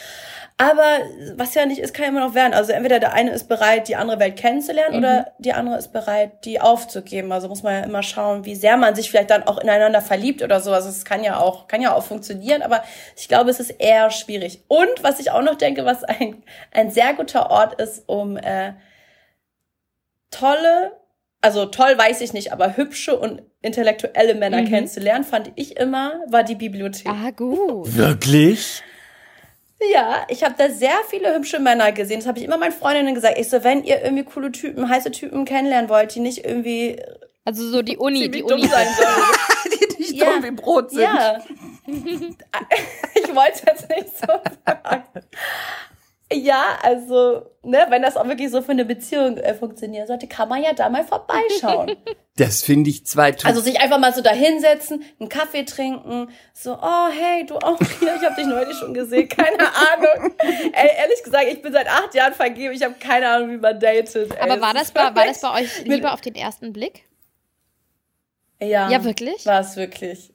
Aber 0.57 0.99
was 1.37 1.55
ja 1.55 1.65
nicht 1.65 1.79
ist, 1.79 1.93
kann 1.95 2.03
ja 2.03 2.09
immer 2.11 2.19
noch 2.27 2.35
werden. 2.35 2.53
Also 2.53 2.71
entweder 2.71 2.99
der 2.99 3.13
eine 3.13 3.31
ist 3.31 3.47
bereit, 3.49 3.87
die 3.87 3.95
andere 3.95 4.19
Welt 4.19 4.35
kennenzulernen 4.37 4.95
oder 4.99 5.31
die 5.39 5.53
andere 5.53 5.77
ist 5.77 5.91
bereit, 5.91 6.45
die 6.45 6.61
aufzugeben. 6.61 7.31
Also 7.31 7.47
muss 7.47 7.63
man 7.63 7.73
ja 7.73 7.79
immer 7.81 8.03
schauen, 8.03 8.45
wie 8.45 8.53
sehr 8.53 8.77
man 8.77 8.93
sich 8.93 9.09
vielleicht 9.09 9.31
dann 9.31 9.43
auch 9.43 9.57
ineinander 9.57 10.01
verliebt 10.01 10.43
oder 10.43 10.59
so. 10.59 10.71
Also 10.71 10.89
es 10.89 11.03
kann 11.03 11.23
ja 11.23 11.39
auch, 11.39 11.67
kann 11.67 11.81
ja 11.81 11.95
auch 11.95 12.03
funktionieren, 12.03 12.61
aber 12.61 12.83
ich 13.17 13.27
glaube, 13.27 13.49
es 13.49 13.59
ist 13.59 13.71
eher 13.71 14.11
schwierig. 14.11 14.63
Und 14.67 15.01
was 15.01 15.19
ich 15.19 15.31
auch 15.31 15.41
noch 15.41 15.55
denke, 15.55 15.83
was 15.83 16.03
ein, 16.03 16.43
ein 16.71 16.91
sehr 16.91 17.15
guter 17.15 17.49
Ort 17.49 17.81
ist, 17.81 18.03
um 18.07 18.37
äh, 18.37 18.73
tolle, 20.29 20.91
also 21.41 21.65
toll 21.65 21.97
weiß 21.97 22.21
ich 22.21 22.33
nicht, 22.33 22.53
aber 22.53 22.77
hübsche 22.77 23.17
und 23.17 23.41
intellektuelle 23.61 24.35
Männer 24.35 24.61
Mhm. 24.61 24.67
kennenzulernen, 24.69 25.23
fand 25.23 25.51
ich 25.55 25.77
immer, 25.77 26.13
war 26.27 26.43
die 26.43 26.55
Bibliothek. 26.55 27.07
Ah, 27.11 27.31
gut. 27.31 27.95
Wirklich? 27.95 28.83
Ja, 29.91 30.25
ich 30.27 30.43
habe 30.43 30.53
da 30.57 30.69
sehr 30.69 30.93
viele 31.09 31.33
hübsche 31.33 31.59
Männer 31.59 31.91
gesehen. 31.91 32.19
Das 32.19 32.27
habe 32.27 32.37
ich 32.39 32.45
immer 32.45 32.57
meinen 32.57 32.71
Freundinnen 32.71 33.15
gesagt. 33.15 33.37
Ich 33.39 33.49
so, 33.49 33.63
wenn 33.63 33.83
ihr 33.83 34.03
irgendwie 34.03 34.23
coole 34.23 34.51
Typen, 34.51 34.87
heiße 34.89 35.11
Typen 35.11 35.43
kennenlernen 35.45 35.89
wollt, 35.89 36.13
die 36.13 36.19
nicht 36.19 36.45
irgendwie 36.45 37.01
Also 37.45 37.67
so 37.67 37.81
die 37.81 37.97
Uni, 37.97 38.29
die 38.29 38.43
Uni. 38.43 38.61
dumm 38.61 38.69
sein 38.69 38.87
sollen. 38.95 39.73
Die 39.73 39.97
nicht 39.97 40.13
Ja. 40.13 40.25
dumm 40.33 40.43
wie 40.43 40.51
Brot 40.51 40.91
sind. 40.91 41.01
ja. 41.01 41.39
ich 41.87 43.35
wollte 43.35 43.63
jetzt 43.65 43.89
nicht 43.89 44.17
so 44.17 44.27
sagen. 44.65 45.03
Ja, 46.33 46.77
also, 46.81 47.45
ne, 47.63 47.85
wenn 47.89 48.01
das 48.01 48.15
auch 48.17 48.25
wirklich 48.27 48.49
so 48.51 48.61
für 48.61 48.71
eine 48.71 48.85
Beziehung 48.85 49.37
äh, 49.37 49.53
funktionieren 49.53 50.07
sollte, 50.07 50.27
kann 50.27 50.47
man 50.49 50.63
ja 50.63 50.73
da 50.73 50.89
mal 50.89 51.03
vorbeischauen. 51.03 51.95
Das 52.37 52.63
finde 52.63 52.89
ich 52.89 53.05
zwei 53.05 53.35
Also 53.43 53.59
sich 53.59 53.81
einfach 53.81 53.99
mal 53.99 54.13
so 54.13 54.21
da 54.21 54.31
hinsetzen, 54.31 55.03
einen 55.19 55.27
Kaffee 55.27 55.65
trinken, 55.65 56.29
so, 56.53 56.73
oh 56.81 57.07
hey, 57.09 57.45
du 57.45 57.55
auch 57.57 57.77
hier, 57.99 58.15
ich 58.15 58.23
habe 58.25 58.35
dich 58.35 58.45
neulich 58.45 58.75
schon 58.77 58.93
gesehen, 58.93 59.27
keine 59.27 59.59
Ahnung. 59.59 60.33
Ey, 60.39 60.89
ehrlich 60.97 61.21
gesagt, 61.23 61.45
ich 61.51 61.61
bin 61.61 61.73
seit 61.73 61.87
acht 61.89 62.15
Jahren 62.15 62.33
vergeben, 62.33 62.73
ich 62.73 62.83
habe 62.83 62.95
keine 62.97 63.27
Ahnung, 63.27 63.51
wie 63.51 63.57
man 63.57 63.77
datet. 63.77 64.31
Ey, 64.33 64.39
Aber 64.49 64.61
war 64.61 64.73
es 64.73 64.79
das, 64.79 64.91
bei, 64.91 65.01
war 65.13 65.25
das 65.25 65.41
bei 65.41 65.61
euch 65.61 65.83
Liebe 65.83 66.09
auf 66.11 66.21
den 66.21 66.35
ersten 66.35 66.71
Blick? 66.71 67.03
Ja, 68.61 68.89
Ja, 68.89 69.03
wirklich? 69.03 69.45
war 69.45 69.59
es 69.59 69.75
wirklich. 69.75 70.31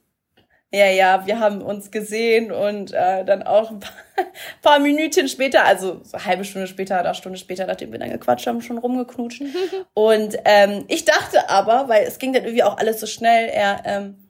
Ja, 0.73 0.87
ja, 0.87 1.25
wir 1.25 1.39
haben 1.39 1.61
uns 1.61 1.91
gesehen 1.91 2.51
und 2.51 2.91
äh, 2.91 3.23
dann 3.23 3.43
auch 3.43 3.71
ein 3.71 3.79
paar, 3.79 3.93
paar 4.61 4.79
Minütchen 4.79 5.29
später, 5.29 5.63
also 5.63 6.01
so 6.03 6.17
eine 6.17 6.25
halbe 6.25 6.43
Stunde 6.43 6.67
später 6.67 6.99
oder 6.99 7.13
Stunde 7.13 7.37
später, 7.37 7.65
nachdem 7.65 7.93
wir 7.93 7.99
dann 7.99 8.11
gequatscht 8.11 8.47
haben, 8.47 8.61
schon 8.61 8.77
rumgeknutscht. 8.77 9.43
und 9.93 10.37
ähm, 10.43 10.83
ich 10.89 11.05
dachte 11.05 11.49
aber, 11.49 11.87
weil 11.87 12.03
es 12.03 12.19
ging 12.19 12.33
dann 12.33 12.43
irgendwie 12.43 12.63
auch 12.63 12.77
alles 12.77 12.99
so 12.99 13.07
schnell, 13.07 13.47
er, 13.47 13.81
ähm, 13.85 14.27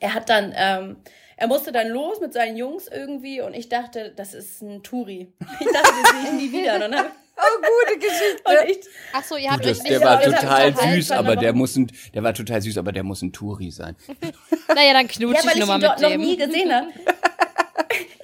er 0.00 0.14
hat 0.14 0.28
dann, 0.28 0.52
ähm, 0.56 0.96
er 1.36 1.46
musste 1.46 1.70
dann 1.70 1.88
los 1.88 2.20
mit 2.20 2.32
seinen 2.32 2.56
Jungs 2.56 2.88
irgendwie 2.88 3.40
und 3.40 3.54
ich 3.54 3.68
dachte, 3.68 4.12
das 4.16 4.34
ist 4.34 4.62
ein 4.62 4.82
Touri. 4.82 5.32
Ich 5.60 5.72
dachte, 5.72 5.92
den 5.92 6.22
sehe 6.22 6.24
ich 6.24 6.52
nie 6.52 6.58
wieder. 6.58 6.74
Und, 6.74 6.80
dann, 6.80 7.06
Oh, 7.36 7.60
gute 7.86 7.98
Geschichte. 7.98 8.42
und 8.44 8.70
ich, 8.70 8.78
Ach 9.12 9.24
so, 9.24 9.36
ihr 9.36 9.50
habt 9.50 9.64
euch 9.64 9.78
nicht 9.82 9.90
der 9.90 10.00
war 10.02 10.20
total 10.22 10.74
süß, 10.76 11.10
aber 11.12 11.36
der 11.36 11.52
muss 11.54 11.76
ein, 11.76 11.90
der 12.14 12.22
war 12.22 12.34
total 12.34 12.60
süß, 12.62 12.78
aber 12.78 12.92
der 12.92 13.02
muss 13.02 13.22
ein 13.22 13.32
Touri 13.32 13.70
sein. 13.70 13.96
Naja, 14.74 14.92
dann 14.92 15.08
knutsche 15.08 15.34
Ja, 15.34 15.40
ich 15.40 15.46
weil 15.46 15.52
ich 15.54 15.58
nur 15.58 15.66
mal 15.66 15.74
ihn 15.76 15.80
mit 15.90 16.00
noch 16.00 16.08
dem. 16.10 16.20
nie 16.20 16.36
gesehen 16.36 16.72
habe. 16.74 16.86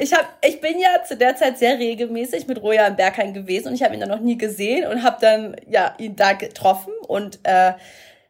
Ich, 0.00 0.12
hab, 0.12 0.38
ich 0.46 0.60
bin 0.60 0.78
ja 0.78 1.02
zu 1.04 1.16
der 1.16 1.34
Zeit 1.36 1.58
sehr 1.58 1.76
regelmäßig 1.78 2.46
mit 2.46 2.62
Roja 2.62 2.86
im 2.86 2.94
Berghain 2.96 3.34
gewesen 3.34 3.68
und 3.68 3.74
ich 3.74 3.82
habe 3.82 3.94
ihn 3.94 4.00
dann 4.00 4.08
noch 4.08 4.20
nie 4.20 4.38
gesehen 4.38 4.86
und 4.88 5.02
habe 5.02 5.16
dann 5.20 5.56
ja 5.68 5.92
ihn 5.98 6.14
da 6.14 6.34
getroffen 6.34 6.92
und 7.08 7.40
äh, 7.42 7.72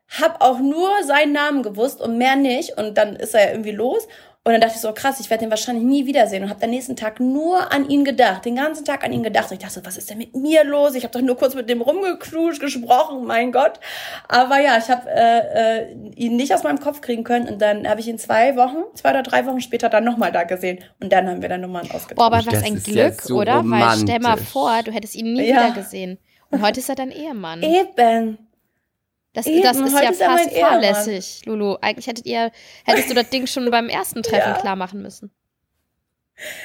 habe 0.09 0.41
auch 0.41 0.59
nur 0.61 0.89
seinen 1.05 1.33
Namen 1.33 1.63
gewusst 1.63 2.01
und 2.01 2.17
mehr 2.17 2.37
nicht 2.37 2.79
und 2.79 2.97
dann 2.97 3.17
ist 3.17 3.35
er 3.35 3.45
ja 3.45 3.51
irgendwie 3.51 3.73
los 3.73 4.09
und 4.49 4.55
dann 4.55 4.63
dachte 4.63 4.77
ich 4.77 4.81
so 4.81 4.93
krass, 4.95 5.21
ich 5.21 5.29
werde 5.29 5.45
den 5.45 5.51
wahrscheinlich 5.51 5.85
nie 5.85 6.07
wiedersehen 6.07 6.43
und 6.43 6.49
habe 6.49 6.65
am 6.65 6.71
nächsten 6.71 6.97
Tag 6.97 7.21
nur 7.21 7.71
an 7.71 7.87
ihn 7.91 8.03
gedacht, 8.03 8.47
den 8.47 8.57
ganzen 8.57 8.83
Tag 8.87 9.05
an 9.05 9.13
ihn 9.13 9.23
gedacht 9.23 9.51
und 9.51 9.53
ich 9.55 9.59
dachte 9.59 9.75
so, 9.75 9.85
was 9.85 9.99
ist 9.99 10.09
denn 10.09 10.17
mit 10.17 10.35
mir 10.35 10.65
los? 10.65 10.95
Ich 10.95 11.05
habe 11.05 11.13
doch 11.13 11.21
nur 11.21 11.37
kurz 11.37 11.55
mit 11.55 11.69
dem 11.69 11.83
rumgeknutscht, 11.83 12.59
gesprochen, 12.59 13.27
mein 13.27 13.53
Gott. 13.53 13.79
Aber 14.27 14.59
ja, 14.59 14.79
ich 14.79 14.89
habe 14.89 15.03
äh, 15.11 15.81
äh, 15.83 15.93
ihn 16.17 16.37
nicht 16.37 16.55
aus 16.55 16.63
meinem 16.63 16.81
Kopf 16.81 17.03
kriegen 17.03 17.25
können 17.25 17.47
und 17.47 17.61
dann 17.61 17.87
habe 17.87 18.01
ich 18.01 18.09
ihn 18.09 18.19
zwei 18.19 18.57
Wochen, 18.57 18.79
zwei 18.95 19.11
oder 19.11 19.23
drei 19.23 19.45
Wochen 19.45 19.61
später 19.61 19.91
dann 19.91 20.05
nochmal 20.05 20.33
da 20.33 20.45
gesehen 20.45 20.79
und 20.99 21.13
dann 21.13 21.29
haben 21.29 21.43
wir 21.43 21.51
dann 21.51 21.61
Nummern 21.61 21.83
ausgetauscht. 21.91 22.17
Boah, 22.17 22.27
aber 22.27 22.39
was 22.39 22.47
Das 22.47 22.63
ein 22.65 22.83
Glück, 22.83 23.21
so 23.21 23.37
oder? 23.41 23.63
Weil 23.67 23.99
stell 23.99 24.19
mal 24.21 24.31
romantisch. 24.31 24.49
vor, 24.49 24.83
du 24.83 24.93
hättest 24.93 25.15
ihn 25.15 25.35
nie 25.35 25.51
Ja. 25.51 25.67
wieder 25.67 25.71
gesehen. 25.83 26.17
Und 26.51 26.63
heute 26.63 26.81
ist 26.81 26.89
er 26.89 26.95
dein 26.95 27.11
Ehemann. 27.11 27.63
Eben. 27.63 28.39
Das, 29.39 29.47
Eben, 29.47 29.63
das 29.63 29.77
ist 29.77 29.93
ja 29.93 30.11
ist 30.11 30.21
fast 30.23 30.51
Ehemann. 30.53 30.71
fahrlässig, 30.83 31.43
Lulu. 31.47 31.77
Eigentlich 31.81 32.09
hättet 32.09 32.27
ihr, 32.27 32.51
hättest 32.85 33.09
du 33.09 33.15
das 33.15 33.31
Ding 33.31 33.47
schon 33.47 33.71
beim 33.71 33.89
ersten 33.89 34.23
Treffen 34.25 34.51
Ja. 34.55 34.61
klar 34.61 34.75
machen 34.75 35.01
müssen. 35.01 35.31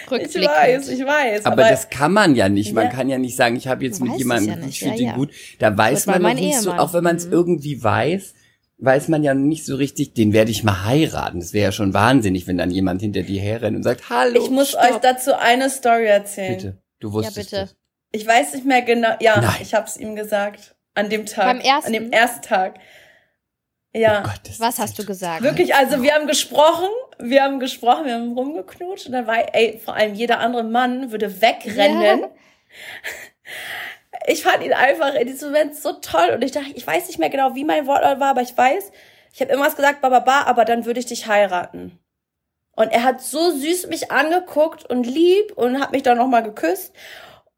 Ich 0.09 0.36
weiß, 0.36 0.89
ich 0.89 1.05
weiß. 1.05 1.45
Aber, 1.45 1.63
das 1.69 1.89
kann 1.89 2.12
man 2.13 2.36
ja 2.36 2.49
nicht. 2.49 2.73
Man 2.73 2.86
Ja. 2.86 2.89
kann 2.91 3.09
ja 3.09 3.17
nicht 3.19 3.36
sagen, 3.36 3.55
ich 3.55 3.67
habe 3.67 3.83
jetzt 3.86 3.99
Du 4.01 4.05
mit 4.05 4.17
jemandem, 4.17 4.49
ja 4.49 4.55
nicht. 4.57 4.69
ich 4.69 4.79
finde 4.79 4.95
Ja, 4.95 5.01
ihn 5.01 5.07
ja. 5.09 5.15
gut. 5.15 5.31
Da 5.59 5.77
weiß 5.77 6.07
man 6.07 6.21
noch 6.21 6.33
nicht 6.33 6.57
so, 6.59 6.73
auch 6.73 6.93
wenn 6.93 7.03
man 7.03 7.15
es 7.17 7.25
Mhm. 7.27 7.31
irgendwie 7.33 7.83
weiß, 7.83 8.33
weiß 8.79 9.07
man 9.07 9.23
ja 9.23 9.33
nicht 9.36 9.65
so 9.65 9.75
richtig, 9.75 10.13
den 10.15 10.33
werde 10.33 10.49
ich 10.51 10.63
mal 10.63 10.86
heiraten. 10.86 11.39
Das 11.39 11.53
wäre 11.53 11.65
ja 11.65 11.71
schon 11.71 11.93
wahnsinnig, 11.93 12.47
wenn 12.47 12.57
dann 12.57 12.71
jemand 12.71 13.01
hinter 13.01 13.21
dir 13.21 13.39
herrennt 13.41 13.77
und 13.77 13.83
sagt, 13.83 14.09
hallo. 14.09 14.43
ich 14.43 14.49
muss 14.49 14.69
stopp. 14.69 14.81
euch 14.83 14.97
dazu 14.97 15.36
eine 15.36 15.69
Story 15.69 16.05
erzählen. 16.05 16.55
Bitte. 16.57 16.77
Du 16.99 17.12
wusstest 17.13 17.51
bitte. 17.51 17.62
es. 17.63 17.75
Ich 18.12 18.27
weiß 18.27 18.53
nicht 18.53 18.65
mehr 18.65 18.81
genau. 18.83 19.09
Ja, 19.21 19.41
Nein. 19.41 19.55
ich 19.62 19.73
habe 19.73 19.88
es 19.88 19.97
ihm 19.97 20.15
gesagt. 20.15 20.72
An 20.95 21.10
dem 21.10 21.25
Tag. 21.25 21.45
Beim 21.45 21.60
ersten? 21.60 21.88
An 21.88 21.93
dem 21.93 22.12
ersten 22.12 22.41
Tag. 22.41 22.79
Ja. 23.95 24.21
Oh 24.21 24.29
Gott, 24.29 24.41
das 24.45 24.60
Was 24.60 24.79
hast 24.79 24.97
du 24.97 25.06
gesagt? 25.06 25.43
Wirklich, 25.43 25.75
also 25.75 26.01
wir 26.01 26.13
haben 26.13 26.25
gesprochen, 26.25 26.89
wir 27.19 27.43
haben 27.43 27.60
gesprochen, 27.60 28.06
wir 28.06 28.15
haben 28.15 28.34
rumgeknutscht 28.34 29.06
und 29.06 29.12
dann 29.12 29.27
war, 29.27 29.56
ey, 29.56 29.79
vor 29.84 29.95
allem 29.95 30.15
jeder 30.15 30.39
andere 30.39 30.63
Mann 30.63 31.12
würde 31.12 31.41
wegrennen. 31.41 32.21
Ja. 32.21 32.29
Ich 34.27 34.43
fand 34.43 34.63
ihn 34.63 34.73
einfach 34.73 35.15
in 35.15 35.27
diesem 35.27 35.49
Moment 35.51 35.75
so 35.75 35.93
toll 35.93 36.29
und 36.34 36.43
ich 36.43 36.51
dachte, 36.51 36.71
ich 36.73 36.86
weiß 36.86 37.08
nicht 37.08 37.19
mehr 37.19 37.29
genau, 37.29 37.56
wie 37.56 37.65
mein 37.65 37.88
Wortlaut 37.88 38.21
war, 38.21 38.29
aber 38.29 38.41
ich 38.41 38.58
weiß, 38.58 38.91
ich 39.34 39.41
habe 39.41 39.51
irgendwas 39.51 39.75
gesagt, 39.75 40.01
bababa, 40.01 40.43
aber 40.43 40.63
dann 40.63 40.86
würde 40.86 40.99
ich 40.99 41.08
dich 41.08 41.27
heiraten. 41.27 41.99
Und 42.75 42.91
er 42.91 43.03
hat 43.03 43.21
so 43.21 43.51
süß 43.51 43.88
mich 43.88 44.12
angeguckt 44.12 44.86
und 44.89 45.06
lieb 45.06 45.51
und 45.58 45.82
hat 45.82 45.91
mich 45.91 46.04
dann 46.04 46.17
nochmal 46.17 46.44
geküsst 46.44 46.94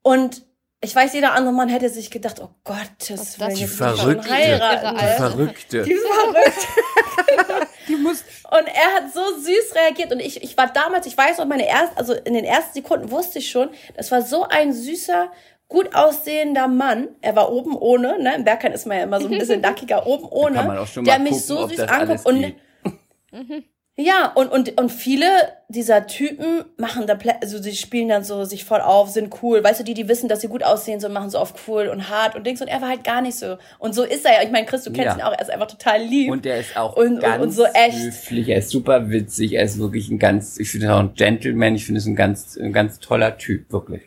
und 0.02 0.44
ich 0.86 0.96
weiß, 0.96 1.14
jeder 1.14 1.34
andere 1.34 1.54
Mann 1.54 1.68
hätte 1.68 1.90
sich 1.90 2.10
gedacht, 2.12 2.40
oh 2.42 2.50
Gottes 2.64 3.40
Willen, 3.40 3.50
das 3.50 3.60
jetzt 3.60 3.76
für 3.76 3.86
will 3.86 3.94
ich 3.94 4.00
schon 4.00 4.22
Verrückte. 4.22 4.34
heiraten. 4.34 4.98
Die. 4.98 5.18
Verrückte. 5.18 5.84
Die 5.84 5.92
ist 5.92 6.06
verrückt. 6.08 6.68
Die 7.88 7.96
muss, 7.96 8.24
Und 8.52 8.68
er 8.68 8.96
hat 8.96 9.14
so 9.14 9.22
süß 9.40 9.76
reagiert 9.76 10.12
und 10.12 10.20
ich, 10.20 10.42
ich 10.44 10.58
war 10.58 10.72
damals, 10.72 11.06
ich 11.06 11.18
weiß 11.18 11.38
noch, 11.38 11.46
meine 11.46 11.68
ersten, 11.68 11.98
also 11.98 12.14
in 12.14 12.34
den 12.34 12.46
ersten 12.46 12.74
Sekunden 12.74 13.12
wusste 13.12 13.40
ich 13.40 13.50
schon, 13.50 13.70
das 13.96 14.12
war 14.12 14.22
so 14.22 14.44
ein 14.48 14.74
süßer, 14.74 15.32
gut 15.68 15.94
aussehender 15.94 16.68
Mann. 16.68 17.10
Er 17.22 17.36
war 17.36 17.52
oben 17.52 17.76
ohne, 17.76 18.18
ne? 18.22 18.36
Im 18.36 18.44
Berghain 18.44 18.72
ist 18.72 18.86
man 18.86 18.98
ja 18.98 19.04
immer 19.04 19.20
so 19.20 19.28
ein 19.28 19.38
bisschen 19.38 19.62
dackiger, 19.64 20.06
oben 20.08 20.26
ohne. 20.26 20.56
kann 20.56 20.68
man 20.68 20.78
auch 20.78 20.88
schon 20.88 21.04
der 21.06 21.20
mich 21.20 21.32
gucken, 21.32 21.46
so 21.46 21.68
süß 21.68 21.80
anguckt 21.82 22.26
und. 22.26 22.56
ja, 23.98 24.32
und, 24.36 24.52
und, 24.52 24.80
und 24.80 24.92
viele 24.92 25.26
dieser 25.70 26.06
Typen 26.06 26.66
machen 26.78 27.08
da, 27.08 27.18
also 27.42 27.62
sie 27.62 27.74
spielen 27.76 28.10
dann 28.10 28.24
so 28.26 28.44
sich 28.44 28.66
voll 28.66 28.82
auf, 28.82 29.10
sind 29.10 29.34
cool. 29.42 29.64
Weißt 29.64 29.80
du, 29.80 29.84
die, 29.86 29.94
die 29.94 30.08
wissen, 30.10 30.28
dass 30.28 30.42
sie 30.42 30.50
gut 30.50 30.64
aussehen, 30.64 31.00
so 31.00 31.08
machen 31.08 31.30
so 31.30 31.38
auf 31.40 31.54
cool 31.68 31.88
und 31.88 32.10
hart 32.10 32.36
und 32.36 32.46
Dings. 32.46 32.62
Und 32.62 32.68
er 32.68 32.82
war 32.82 32.90
halt 32.90 33.04
gar 33.06 33.22
nicht 33.22 33.36
so. 33.38 33.58
Und 33.80 33.96
so 33.96 34.04
ist 34.04 34.26
er 34.26 34.34
ja. 34.34 34.44
Ich 34.44 34.52
meine, 34.52 34.66
Chris, 34.66 34.84
du 34.84 34.92
kennst 34.92 35.06
Ja. 35.08 35.16
ihn 35.16 35.22
auch, 35.22 35.32
er 35.32 35.42
ist 35.42 35.50
einfach 35.50 35.68
total 35.68 36.02
lieb. 36.02 36.30
Und 36.32 36.44
der 36.46 36.60
ist 36.60 36.76
auch 36.76 36.98
Und- 36.98 37.16
und- 37.16 37.20
ganz 37.22 37.42
und 37.44 37.52
so 37.52 37.64
echt. 37.66 37.98
höflich, 37.98 38.50
er 38.50 38.58
ist 38.58 38.70
super 38.70 39.10
witzig, 39.10 39.54
er 39.54 39.64
ist 39.64 39.80
wirklich 39.80 40.10
ein 40.10 40.20
ganz, 40.20 40.60
ich 40.60 40.70
finde 40.72 40.94
auch 40.94 41.00
ein 41.00 41.14
Gentleman, 41.14 41.76
ich 41.76 41.86
finde 41.86 42.00
es 42.00 42.06
ein 42.06 42.16
ganz, 42.16 42.58
ein 42.58 42.74
ganz 42.74 43.00
toller 43.00 43.38
Typ, 43.38 43.72
wirklich. 43.72 44.02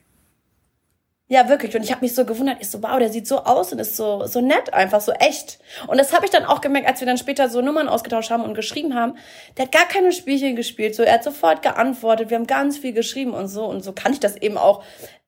Ja, 1.31 1.49
wirklich. 1.51 1.77
Und 1.77 1.83
ich 1.83 1.91
habe 1.93 2.01
mich 2.01 2.15
so 2.15 2.25
gewundert, 2.25 2.57
ich 2.61 2.71
so, 2.71 2.83
wow, 2.83 2.99
der 2.99 3.11
sieht 3.11 3.27
so 3.29 3.45
aus 3.45 3.71
und 3.71 3.79
ist 3.79 3.97
so, 3.97 4.27
so 4.27 4.41
nett, 4.41 4.73
einfach 4.73 5.03
so 5.03 5.13
echt. 5.13 5.59
Und 5.87 5.99
das 5.99 6.15
habe 6.15 6.25
ich 6.25 6.31
dann 6.31 6.47
auch 6.47 6.63
gemerkt, 6.63 6.89
als 6.89 7.01
wir 7.01 7.07
dann 7.07 7.19
später 7.19 7.51
so 7.51 7.61
Nummern 7.61 7.87
ausgetauscht 7.87 8.31
haben 8.31 8.43
und 8.45 8.55
geschrieben 8.55 8.95
haben. 8.95 9.15
Der 9.59 9.67
hat 9.67 9.73
gar 9.73 9.87
keine 9.87 10.13
Spielchen 10.13 10.57
gespielt. 10.57 10.95
So, 10.95 11.03
er 11.03 11.15
hat 11.15 11.25
sofort 11.25 11.61
geantwortet. 11.63 12.31
Wir 12.31 12.39
haben 12.39 12.47
ganz 12.47 12.79
viel 12.79 12.95
geschrieben 12.95 13.35
und 13.35 13.49
so. 13.49 13.67
Und 13.67 13.85
so 13.85 13.93
kann 13.93 14.15
ich 14.15 14.21
das 14.21 14.37
eben 14.37 14.57
auch. 14.57 14.83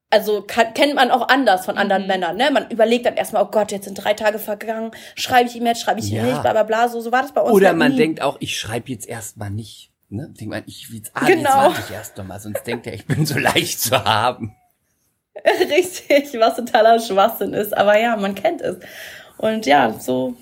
Also 0.09 0.43
kann, 0.43 0.73
kennt 0.75 0.95
man 0.95 1.11
auch 1.11 1.29
anders 1.29 1.67
von 1.67 1.77
anderen 1.79 2.07
Männern, 2.09 2.37
ne? 2.37 2.51
Man 2.51 2.69
überlegt 2.71 3.07
dann 3.07 3.15
erstmal, 3.15 3.45
oh 3.45 3.49
Gott, 3.49 3.71
jetzt 3.71 3.85
sind 3.85 3.95
drei 3.95 4.13
Tage 4.15 4.41
vergangen, 4.41 4.91
schreibe 5.15 5.49
ich 5.49 5.55
ihm 5.55 5.65
jetzt, 5.67 5.83
schreibe 5.83 6.01
ich 6.01 6.11
ihm 6.11 6.17
Ja. 6.17 6.23
nicht, 6.25 6.43
bla 6.43 6.51
bla 6.51 6.65
bla. 6.65 6.89
So, 6.89 7.01
so 7.01 7.13
war 7.13 7.23
das 7.23 7.31
bei 7.33 7.41
uns. 7.43 7.53
Oder 7.53 7.69
halt 7.69 7.77
man 7.77 7.93
nie. 7.93 7.99
denkt 7.99 8.21
auch, 8.21 8.37
ich 8.41 8.59
schreibe 8.59 8.91
jetzt 8.91 9.07
erstmal 9.07 9.51
nicht. 9.51 9.93
Ne? 10.09 10.29
Denkt 10.31 10.53
man, 10.53 10.63
ich 10.67 10.89
jetzt, 10.91 11.13
ah, 11.15 11.27
Genau. 11.27 11.39
jetzt 11.43 11.47
warte 11.55 11.81
ich 11.89 11.95
erst 11.95 12.17
noch 12.17 12.25
mal, 12.27 12.41
sonst 12.41 12.67
denkt 12.67 12.87
er, 12.89 12.95
ich 12.95 13.07
bin 13.07 13.25
so 13.25 13.39
leicht 13.39 13.81
zu 13.81 14.03
haben. 14.05 14.57
Richtig, 15.71 16.39
was 16.41 16.57
totaler 16.57 16.99
Schwachsinn 17.01 17.53
ist. 17.53 17.77
Aber 17.77 17.99
ja, 17.99 18.17
man 18.17 18.35
kennt 18.35 18.61
es. 18.61 18.77
Und 19.39 19.67
ja, 19.67 19.99
so, 19.99 20.35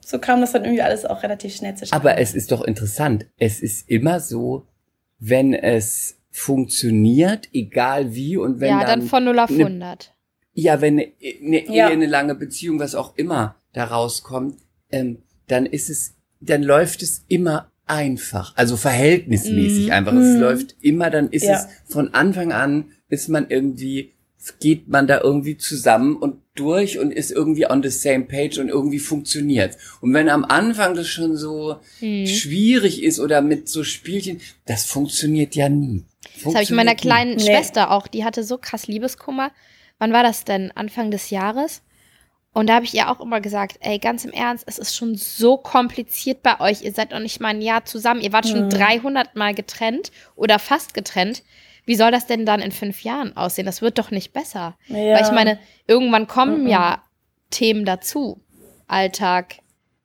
so 0.00 0.18
kam 0.18 0.40
das 0.40 0.52
dann 0.52 0.64
irgendwie 0.64 0.82
alles 0.82 1.04
auch 1.04 1.22
relativ 1.22 1.54
schnell 1.56 1.74
zustande. 1.76 1.94
Aber 2.08 2.18
es 2.18 2.34
ist 2.34 2.52
doch 2.52 2.62
interessant. 2.62 3.26
Es 3.36 3.60
ist 3.60 3.88
immer 3.88 4.20
so, 4.20 4.66
wenn 5.18 5.54
es 5.54 6.16
funktioniert, 6.30 7.48
egal 7.52 8.14
wie 8.14 8.36
und 8.36 8.60
wenn 8.60 8.70
ja, 8.70 8.80
dann, 8.80 9.00
dann 9.00 9.08
von 9.08 9.24
0 9.24 9.38
auf 9.38 9.50
ne- 9.50 9.64
100. 9.66 10.12
ja, 10.52 10.80
wenn 10.80 10.98
eine, 10.98 11.08
eine 11.42 11.64
Ja. 11.66 11.86
Ehe, 11.88 11.92
eine 11.92 12.06
lange 12.06 12.34
Beziehung, 12.34 12.78
was 12.80 12.94
auch 12.94 13.16
immer 13.16 13.56
da 13.72 13.84
rauskommt, 13.84 14.56
ähm, 14.90 15.18
dann 15.48 15.66
ist 15.66 15.90
es, 15.90 16.14
dann 16.40 16.62
läuft 16.62 17.02
es 17.02 17.24
immer 17.28 17.70
einfach, 17.86 18.56
also 18.56 18.76
verhältnismäßig 18.76 19.86
Mhm. 19.86 19.92
einfach. 19.92 20.14
Es 20.14 20.36
läuft 20.38 20.76
immer, 20.80 21.10
dann 21.10 21.28
ist 21.30 21.44
Ja. 21.44 21.54
es 21.54 21.92
von 21.92 22.14
Anfang 22.14 22.52
an 22.52 22.92
ist 23.08 23.28
man 23.28 23.48
irgendwie 23.50 24.13
geht 24.60 24.88
man 24.88 25.06
da 25.06 25.20
irgendwie 25.20 25.56
zusammen 25.56 26.16
und 26.16 26.36
durch 26.54 26.98
und 26.98 27.10
ist 27.12 27.30
irgendwie 27.32 27.68
on 27.68 27.82
the 27.82 27.88
same 27.88 28.24
page 28.24 28.58
und 28.58 28.68
irgendwie 28.68 28.98
funktioniert. 29.00 29.76
Und 30.00 30.14
wenn 30.14 30.28
am 30.28 30.44
Anfang 30.44 30.94
das 30.94 31.08
schon 31.08 31.36
so 31.36 31.76
Mhm. 32.00 32.26
schwierig 32.26 33.02
ist 33.02 33.18
oder 33.20 33.40
mit 33.40 33.68
so 33.68 33.82
Spielchen, 33.84 34.40
das 34.66 34.84
funktioniert 34.84 35.54
ja 35.56 35.68
nie. 35.68 36.04
Das 36.44 36.54
habe 36.54 36.62
ich 36.62 36.70
meiner 36.70 36.90
Funktioniert 36.92 36.96
nie. 36.96 37.00
kleinen 37.02 37.36
Nee. 37.36 37.44
Schwester 37.44 37.90
auch, 37.90 38.06
die 38.06 38.24
hatte 38.24 38.44
so 38.44 38.58
krass 38.58 38.86
Liebeskummer. 38.86 39.50
Wann 39.98 40.12
war 40.12 40.22
das 40.22 40.44
denn? 40.44 40.70
Anfang 40.74 41.10
des 41.10 41.30
Jahres? 41.30 41.82
Und 42.52 42.68
da 42.68 42.74
habe 42.76 42.84
ich 42.84 42.94
ihr 42.94 43.10
auch 43.10 43.20
immer 43.20 43.40
gesagt, 43.40 43.78
ey, 43.80 43.98
ganz 43.98 44.24
im 44.24 44.30
Ernst, 44.30 44.64
es 44.68 44.78
ist 44.78 44.94
schon 44.94 45.16
so 45.16 45.56
kompliziert 45.56 46.42
bei 46.44 46.60
euch. 46.60 46.82
Ihr 46.82 46.92
seid 46.92 47.10
noch 47.10 47.18
nicht 47.18 47.40
mal 47.40 47.48
ein 47.48 47.60
Jahr 47.60 47.84
zusammen. 47.84 48.20
Ihr 48.20 48.32
wart 48.32 48.46
schon 48.46 48.70
300 48.70 49.34
Mal 49.34 49.54
getrennt 49.54 50.12
oder 50.36 50.60
fast 50.60 50.94
getrennt. 50.94 51.42
Wie 51.86 51.96
soll 51.96 52.10
das 52.10 52.26
denn 52.26 52.46
dann 52.46 52.60
in 52.60 52.72
fünf 52.72 53.02
Jahren 53.02 53.36
aussehen? 53.36 53.66
Das 53.66 53.82
wird 53.82 53.98
doch 53.98 54.10
nicht 54.10 54.32
besser. 54.32 54.76
Ja. 54.88 54.96
Weil 54.96 55.22
ich 55.22 55.32
meine, 55.32 55.58
irgendwann 55.86 56.26
kommen 56.26 56.62
Mhm. 56.62 56.68
ja 56.68 57.02
Themen 57.50 57.84
dazu. 57.84 58.40
Alltag, 58.86 59.56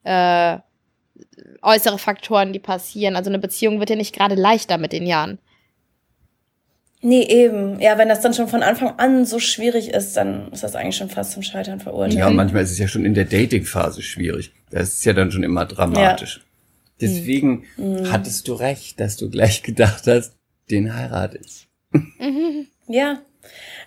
äh, 0.04 0.58
äußere 1.62 1.98
Faktoren, 2.00 2.54
die 2.54 2.60
passieren. 2.60 3.16
Also 3.16 3.30
eine 3.30 3.40
Beziehung 3.40 3.80
wird 3.80 3.90
ja 3.90 3.96
nicht 3.96 4.16
gerade 4.16 4.36
leichter 4.36 4.78
mit 4.78 4.92
den 4.94 5.06
Jahren. 5.06 5.40
Nee, 7.02 7.24
eben. 7.24 7.80
Ja, 7.80 7.98
wenn 7.98 8.10
das 8.10 8.20
dann 8.20 8.34
schon 8.34 8.50
von 8.50 8.62
Anfang 8.62 9.00
an 9.00 9.26
so 9.26 9.40
schwierig 9.40 9.90
ist, 9.90 10.18
dann 10.18 10.52
ist 10.52 10.64
das 10.64 10.76
eigentlich 10.76 10.98
schon 10.98 11.10
fast 11.10 11.32
zum 11.32 11.44
Scheitern 11.44 11.80
verurteilt. 11.80 12.16
Ja, 12.20 12.30
manchmal 12.30 12.64
ist 12.64 12.72
es 12.72 12.78
ja 12.80 12.90
schon 12.90 13.06
in 13.06 13.14
der 13.14 13.24
Dating-Phase 13.24 14.02
schwierig. 14.02 14.52
Das 14.70 14.90
ist 14.96 15.06
ja 15.06 15.14
dann 15.14 15.32
schon 15.32 15.44
immer 15.44 15.66
dramatisch. 15.66 16.42
Deswegen 17.00 17.64
hattest 18.12 18.50
du 18.50 18.54
recht, 18.54 19.00
dass 19.00 19.16
du 19.16 19.30
gleich 19.30 19.64
gedacht 19.64 20.06
hast, 20.08 20.36
den 20.70 20.94
heirate 20.94 21.38
ich. 21.38 21.69
Ja. 22.88 23.20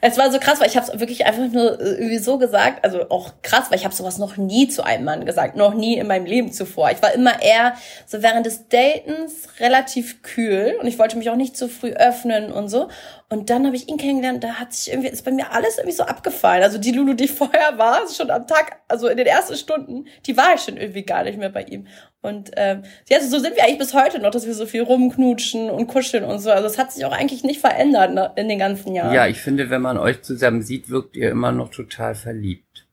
Es 0.01 0.17
war 0.17 0.33
so 0.33 0.41
krass, 0.41 0.61
weil 0.61 0.69
ich 0.69 0.77
habe 0.77 0.91
es 0.91 0.99
wirklich 0.99 1.27
einfach 1.27 1.47
nur 1.53 1.79
äh, 1.79 1.95
irgendwie 1.95 2.19
so 2.19 2.39
gesagt, 2.39 2.85
also 2.85 3.11
auch 3.11 3.35
krass, 3.43 3.71
weil 3.71 3.79
ich 3.79 3.85
habe 3.85 3.95
sowas 3.95 4.19
noch 4.19 4.37
nie 4.37 4.67
zu 4.69 4.83
einem 4.83 5.05
Mann 5.05 5.27
gesagt, 5.27 5.57
noch 5.57 5.75
nie 5.75 5.99
in 5.99 6.07
meinem 6.07 6.25
Leben 6.25 6.51
zuvor. 6.53 6.91
Ich 6.91 7.03
war 7.03 7.13
immer 7.13 7.43
eher 7.43 7.75
so 8.07 8.23
während 8.23 8.47
des 8.47 8.69
Datens 8.69 9.49
relativ 9.61 10.23
kühl 10.23 10.77
und 10.81 10.87
ich 10.87 10.99
wollte 10.99 11.19
mich 11.19 11.31
auch 11.31 11.37
nicht 11.37 11.57
zu 11.57 11.69
früh 11.69 11.91
öffnen 11.91 12.51
und 12.51 12.69
so. 12.69 12.89
Und 13.29 13.51
dann 13.51 13.67
habe 13.67 13.77
ich 13.77 13.89
ihn 13.89 13.99
kennengelernt, 13.99 14.43
da 14.43 14.55
hat 14.55 14.73
sich 14.73 14.93
irgendwie 14.93 15.11
ist 15.11 15.25
bei 15.25 15.31
mir 15.31 15.53
alles 15.53 15.79
irgendwie 15.79 15.97
so 15.97 16.05
abgefallen. 16.05 16.63
Also 16.63 16.79
die 16.79 16.93
Lulu, 16.93 17.13
die 17.15 17.29
vorher 17.29 17.79
war, 17.79 18.09
schon 18.09 18.31
am 18.31 18.47
Tag, 18.47 18.81
also 18.89 19.09
in 19.09 19.17
den 19.17 19.27
ersten 19.27 19.57
Stunden, 19.57 20.07
die 20.27 20.37
war 20.37 20.55
ich 20.55 20.63
schon 20.63 20.79
irgendwie 20.79 21.05
gar 21.05 21.23
nicht 21.25 21.39
mehr 21.39 21.51
bei 21.51 21.63
ihm. 21.63 21.87
Und 22.23 22.53
ähm, 22.57 22.85
ja, 23.09 23.20
so 23.20 23.41
sind 23.41 23.57
wir 23.57 23.64
eigentlich 23.64 23.79
bis 23.79 23.95
heute 23.95 24.20
noch, 24.20 24.31
dass 24.31 24.47
wir 24.47 24.55
so 24.55 24.64
viel 24.64 24.83
rumknutschen 24.83 25.68
und 25.70 25.89
kuscheln 25.89 26.25
und 26.25 26.39
so. 26.39 26.53
Also 26.53 26.66
es 26.66 26.79
hat 26.79 26.93
sich 26.93 27.05
auch 27.05 27.12
eigentlich 27.12 27.43
nicht 27.43 27.61
verändert 27.61 28.14
ne, 28.14 28.31
in 28.37 28.49
den 28.49 28.61
ganzen 28.61 28.95
Jahren. 28.95 29.12
Ja, 29.12 29.27
ich 29.27 29.41
finde, 29.41 29.70
wenn 29.70 29.83
man 29.83 29.99
euch 29.99 30.23
zusammen 30.23 30.62
sieht, 30.62 30.89
wirkt 30.89 31.16
ihr 31.16 31.31
immer 31.31 31.51
noch 31.51 31.70
total 31.70 32.14
verliebt. 32.14 32.87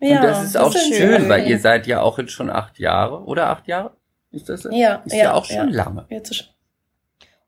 Ja, 0.00 0.16
Und 0.16 0.24
das 0.24 0.44
ist 0.44 0.56
auch 0.56 0.72
sind 0.72 0.94
schön, 0.94 1.22
wir. 1.22 1.28
weil 1.30 1.46
ihr 1.48 1.58
seid 1.58 1.86
ja 1.86 2.02
auch 2.02 2.18
jetzt 2.18 2.32
schon 2.32 2.50
acht 2.50 2.78
Jahre 2.78 3.24
oder 3.24 3.48
acht 3.48 3.66
Jahre? 3.68 3.92
Ist 4.32 4.50
das? 4.50 4.68
Ja, 4.70 5.02
ist 5.06 5.14
ja, 5.14 5.24
ja, 5.24 5.32
auch 5.32 5.46
schon 5.46 5.56
ja. 5.56 5.84
lange. 5.84 6.04
Jetzt 6.10 6.52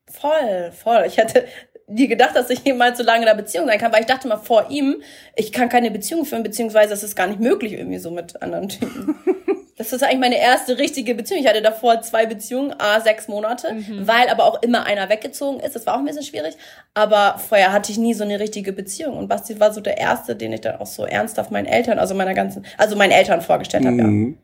voll, 0.06 0.72
voll. 0.72 1.04
Ich 1.06 1.18
hätte 1.18 1.44
nie 1.86 2.08
gedacht, 2.08 2.34
dass 2.34 2.48
ich 2.48 2.64
jemals 2.64 2.96
so 2.96 3.04
lange 3.04 3.22
in 3.22 3.28
einer 3.28 3.36
Beziehung 3.36 3.66
sein 3.66 3.78
kann, 3.78 3.92
weil 3.92 4.00
ich 4.00 4.06
dachte 4.06 4.26
mal 4.26 4.38
vor 4.38 4.70
ihm, 4.70 5.02
ich 5.34 5.52
kann 5.52 5.68
keine 5.68 5.90
Beziehung 5.90 6.24
führen, 6.24 6.42
beziehungsweise 6.42 6.94
es 6.94 7.02
ist 7.02 7.14
gar 7.14 7.26
nicht 7.26 7.40
möglich 7.40 7.74
irgendwie 7.74 7.98
so 7.98 8.10
mit 8.10 8.40
anderen 8.42 8.68
Typen. 8.68 9.16
Das 9.78 9.92
ist 9.92 10.02
eigentlich 10.02 10.20
meine 10.20 10.40
erste 10.40 10.78
richtige 10.78 11.14
Beziehung. 11.14 11.42
Ich 11.42 11.48
hatte 11.48 11.60
davor 11.60 12.00
zwei 12.00 12.24
Beziehungen, 12.24 12.74
a 12.78 12.98
sechs 13.00 13.28
Monate, 13.28 13.76
weil 14.00 14.28
aber 14.28 14.44
auch 14.44 14.62
immer 14.62 14.86
einer 14.86 15.10
weggezogen 15.10 15.60
ist. 15.60 15.76
Das 15.76 15.84
war 15.86 15.94
auch 15.94 15.98
ein 15.98 16.06
bisschen 16.06 16.22
schwierig. 16.22 16.54
Aber 16.94 17.38
vorher 17.38 17.72
hatte 17.72 17.92
ich 17.92 17.98
nie 17.98 18.14
so 18.14 18.24
eine 18.24 18.40
richtige 18.40 18.72
Beziehung. 18.72 19.18
Und 19.18 19.28
Basti 19.28 19.60
war 19.60 19.74
so 19.74 19.82
der 19.82 19.98
erste, 19.98 20.34
den 20.34 20.54
ich 20.54 20.62
dann 20.62 20.76
auch 20.76 20.86
so 20.86 21.04
ernsthaft 21.04 21.50
meinen 21.50 21.66
Eltern, 21.66 21.98
also 21.98 22.14
meiner 22.14 22.32
ganzen, 22.32 22.64
also 22.78 22.96
meinen 22.96 23.12
Eltern 23.12 23.42
vorgestellt 23.42 23.84
habe. 23.84 23.98
Ja. 23.98 24.04
Mhm. 24.04 24.38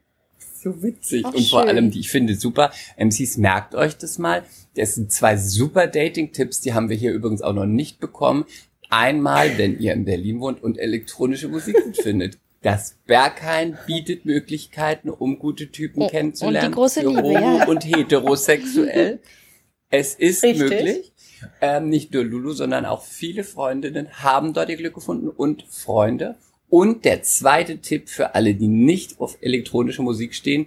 So 0.62 0.82
witzig. 0.82 1.24
Ach, 1.26 1.32
und 1.32 1.48
vor 1.48 1.62
schön. 1.62 1.70
allem, 1.70 1.90
die 1.90 2.00
ich 2.00 2.10
finde 2.10 2.34
super. 2.34 2.70
MCs, 2.96 3.38
merkt 3.38 3.74
euch 3.74 3.96
das 3.96 4.18
mal. 4.18 4.42
Das 4.76 4.94
sind 4.94 5.10
zwei 5.10 5.36
super 5.36 5.86
Dating-Tipps, 5.86 6.60
die 6.60 6.72
haben 6.72 6.88
wir 6.88 6.96
hier 6.96 7.12
übrigens 7.12 7.42
auch 7.42 7.52
noch 7.52 7.66
nicht 7.66 8.00
bekommen. 8.00 8.44
Einmal, 8.90 9.56
wenn 9.56 9.78
ihr 9.78 9.94
in 9.94 10.04
Berlin 10.04 10.40
wohnt 10.40 10.62
und 10.62 10.78
elektronische 10.78 11.48
Musik 11.48 11.82
gut 11.82 11.96
findet. 12.02 12.38
Das 12.62 12.96
Berghain 13.06 13.76
bietet 13.86 14.24
Möglichkeiten, 14.24 15.10
um 15.10 15.38
gute 15.38 15.70
Typen 15.70 16.02
Oh, 16.02 16.08
kennenzulernen. 16.08 16.66
und 16.66 16.70
die 16.72 16.74
große 16.74 17.00
Liebe, 17.00 17.32
ja. 17.32 17.64
und 17.66 17.84
heterosexuell. 17.84 19.20
Es 19.90 20.14
ist 20.14 20.42
Richtig. 20.42 20.60
möglich. 20.70 21.12
Ähm, 21.60 21.88
nicht 21.88 22.14
nur 22.14 22.24
Lulu, 22.24 22.52
sondern 22.52 22.86
auch 22.86 23.02
viele 23.02 23.42
Freundinnen 23.42 24.08
haben 24.22 24.52
dort 24.54 24.68
ihr 24.70 24.76
Glück 24.76 24.94
gefunden 24.94 25.28
und 25.28 25.64
Freunde. 25.68 26.36
Und 26.68 27.04
der 27.04 27.22
zweite 27.22 27.78
Tipp 27.78 28.08
für 28.08 28.34
alle, 28.34 28.54
die 28.54 28.68
nicht 28.68 29.20
auf 29.20 29.36
elektronische 29.42 30.02
Musik 30.02 30.34
stehen, 30.34 30.66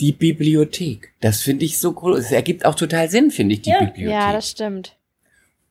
die 0.00 0.12
Bibliothek. 0.12 1.12
Das 1.20 1.40
finde 1.40 1.64
ich 1.64 1.78
so 1.78 1.96
cool. 2.02 2.16
Es 2.18 2.30
ergibt 2.30 2.64
auch 2.66 2.74
total 2.74 3.08
Sinn, 3.10 3.30
finde 3.30 3.54
ich, 3.54 3.62
die 3.62 3.70
Ja. 3.70 3.78
Bibliothek. 3.80 4.10
Ja, 4.12 4.32
das 4.32 4.50
stimmt. 4.50 4.96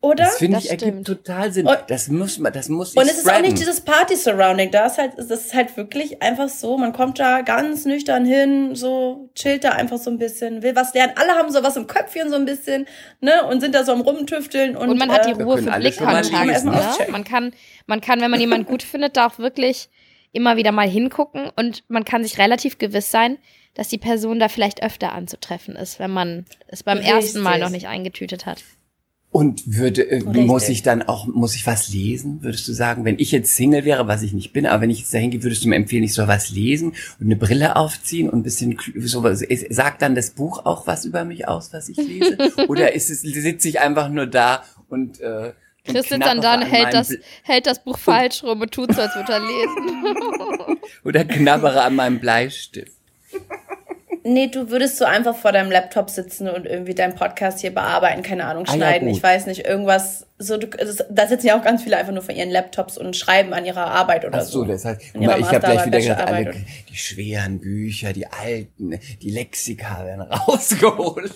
Oder? 0.03 0.23
Das 0.23 0.37
finde 0.37 0.57
ich 0.57 0.71
ergibt 0.71 1.05
total 1.05 1.51
Sinn. 1.51 1.67
Und- 1.67 1.77
das 1.87 2.07
muss 2.07 2.39
man, 2.39 2.51
das 2.51 2.69
muss 2.69 2.91
ich 2.93 2.97
Und 2.97 3.05
es 3.07 3.19
ist 3.19 3.31
auch 3.31 3.39
nicht 3.39 3.59
dieses 3.59 3.81
Party-Surrounding. 3.81 4.71
Da 4.71 4.87
ist 4.87 4.97
halt, 4.97 5.13
das 5.17 5.29
ist 5.29 5.53
halt 5.53 5.77
wirklich 5.77 6.23
einfach 6.23 6.49
so, 6.49 6.75
man 6.75 6.91
kommt 6.91 7.19
da 7.19 7.41
ganz 7.41 7.85
nüchtern 7.85 8.25
hin, 8.25 8.73
so, 8.73 9.29
chillt 9.35 9.63
da 9.63 9.69
einfach 9.73 9.99
so 9.99 10.09
ein 10.09 10.17
bisschen, 10.17 10.63
will 10.63 10.75
was 10.75 10.95
lernen. 10.95 11.13
Alle 11.17 11.33
haben 11.33 11.51
so 11.51 11.61
was 11.61 11.77
im 11.77 11.85
Köpfchen 11.85 12.31
so 12.31 12.35
ein 12.35 12.45
bisschen, 12.45 12.87
ne, 13.19 13.45
und 13.47 13.61
sind 13.61 13.75
da 13.75 13.83
so 13.83 13.91
am 13.91 14.01
Rumtüfteln 14.01 14.75
und, 14.75 14.89
Und 14.89 14.97
man 14.97 15.11
hat 15.11 15.27
die 15.27 15.39
äh, 15.39 15.43
Ruhe 15.43 15.59
für 15.59 15.69
Blickkontakt. 15.69 16.31
Ne? 16.65 17.11
Man 17.11 17.23
kann, 17.23 17.53
man 17.85 18.01
kann, 18.01 18.21
wenn 18.21 18.31
man 18.31 18.39
jemanden 18.39 18.65
gut 18.65 18.81
findet, 18.81 19.17
da 19.17 19.27
auch 19.27 19.37
wirklich 19.37 19.89
immer 20.31 20.57
wieder 20.57 20.71
mal 20.71 20.89
hingucken 20.89 21.51
und 21.55 21.83
man 21.89 22.05
kann 22.05 22.23
sich 22.23 22.39
relativ 22.39 22.79
gewiss 22.79 23.11
sein, 23.11 23.37
dass 23.75 23.87
die 23.87 23.99
Person 23.99 24.39
da 24.39 24.49
vielleicht 24.49 24.81
öfter 24.81 25.13
anzutreffen 25.13 25.75
ist, 25.75 25.99
wenn 25.99 26.11
man 26.11 26.45
es 26.67 26.81
beim 26.81 26.97
ersten 26.97 27.41
Mal 27.41 27.51
Richtig. 27.51 27.63
noch 27.63 27.71
nicht 27.71 27.87
eingetütet 27.87 28.47
hat. 28.47 28.63
Und 29.33 29.63
würde, 29.77 30.09
äh, 30.11 30.15
Richtig. 30.15 30.45
muss 30.45 30.67
ich 30.67 30.83
dann 30.83 31.01
auch, 31.03 31.25
muss 31.25 31.55
ich 31.55 31.65
was 31.65 31.87
lesen, 31.87 32.43
würdest 32.43 32.67
du 32.67 32.73
sagen? 32.73 33.05
Wenn 33.05 33.17
ich 33.17 33.31
jetzt 33.31 33.55
Single 33.55 33.85
wäre, 33.85 34.05
was 34.05 34.23
ich 34.23 34.33
nicht 34.33 34.51
bin, 34.51 34.65
aber 34.65 34.81
wenn 34.81 34.89
ich 34.89 34.99
jetzt 34.99 35.13
dahin 35.13 35.31
gehe, 35.31 35.41
würdest 35.41 35.63
du 35.63 35.69
mir 35.69 35.77
empfehlen, 35.77 36.03
ich 36.03 36.13
soll 36.13 36.27
was 36.27 36.49
lesen 36.49 36.89
und 37.17 37.25
eine 37.27 37.37
Brille 37.37 37.77
aufziehen 37.77 38.29
und 38.29 38.39
ein 38.39 38.43
bisschen. 38.43 38.77
Ist- 38.93 39.73
Sagt 39.73 40.01
dann 40.01 40.15
das 40.15 40.31
Buch 40.31 40.65
auch 40.65 40.85
was 40.85 41.05
über 41.05 41.23
mich 41.23 41.47
aus, 41.47 41.71
was 41.71 41.87
ich 41.87 41.95
lese? 41.95 42.37
Oder 42.67 42.93
ist 42.93 43.09
es, 43.09 43.21
sitze 43.21 43.69
ich 43.69 43.79
einfach 43.79 44.09
nur 44.09 44.27
da 44.27 44.65
und, 44.89 45.21
äh, 45.21 45.53
Chris 45.85 46.09
sitzt 46.09 46.21
dann 46.25 46.41
da 46.41 46.55
und 46.55 46.61
hält 46.63 46.93
das, 46.93 47.15
hält 47.43 47.65
das 47.67 47.81
Buch 47.83 47.97
falsch 47.99 48.43
rum 48.43 48.59
und 48.61 48.71
tut 48.71 48.93
so, 48.93 49.01
als 49.01 49.15
würde 49.15 49.31
er 49.31 49.39
lesen. 49.39 50.77
Oder 51.05 51.23
knabbere 51.23 51.81
an 51.83 51.95
meinem 51.95 52.19
Bleistift. 52.19 52.91
Nee, 54.23 54.47
du 54.47 54.69
würdest 54.69 54.97
so 54.97 55.05
einfach 55.05 55.35
vor 55.35 55.51
deinem 55.51 55.71
Laptop 55.71 56.09
sitzen 56.09 56.47
und 56.47 56.65
irgendwie 56.65 56.93
deinen 56.93 57.15
Podcast 57.15 57.59
hier 57.59 57.73
bearbeiten, 57.73 58.21
keine 58.21 58.45
Ahnung, 58.45 58.65
Ah 58.67 58.71
ja, 58.71 58.77
schneiden, 58.77 59.07
ich 59.07 59.21
weiß 59.21 59.47
nicht, 59.47 59.65
irgendwas, 59.65 60.27
so, 60.37 60.57
du, 60.57 60.67
das, 60.67 61.03
da 61.09 61.27
sitzen 61.27 61.47
ja 61.47 61.59
auch 61.59 61.63
ganz 61.63 61.83
viele 61.83 61.97
einfach 61.97 62.13
nur 62.13 62.21
vor 62.21 62.35
ihren 62.35 62.51
Laptops 62.51 62.97
und 62.97 63.15
schreiben 63.15 63.53
an 63.53 63.65
ihrer 63.65 63.87
Arbeit 63.87 64.25
oder 64.25 64.39
Ach 64.39 64.43
so, 64.43 64.59
so. 64.59 64.65
das 64.65 64.85
heißt, 64.85 65.01
guck 65.13 65.23
mal, 65.23 65.39
ich 65.39 65.47
habe 65.47 65.59
gleich 65.59 65.85
wieder 65.85 65.99
gedacht, 65.99 66.27
alle, 66.27 66.53
die 66.89 66.95
schweren 66.95 67.59
Bücher, 67.59 68.13
die 68.13 68.27
alten, 68.27 68.99
die 69.21 69.31
Lexika 69.31 70.05
werden 70.05 70.21
rausgeholt. 70.31 71.33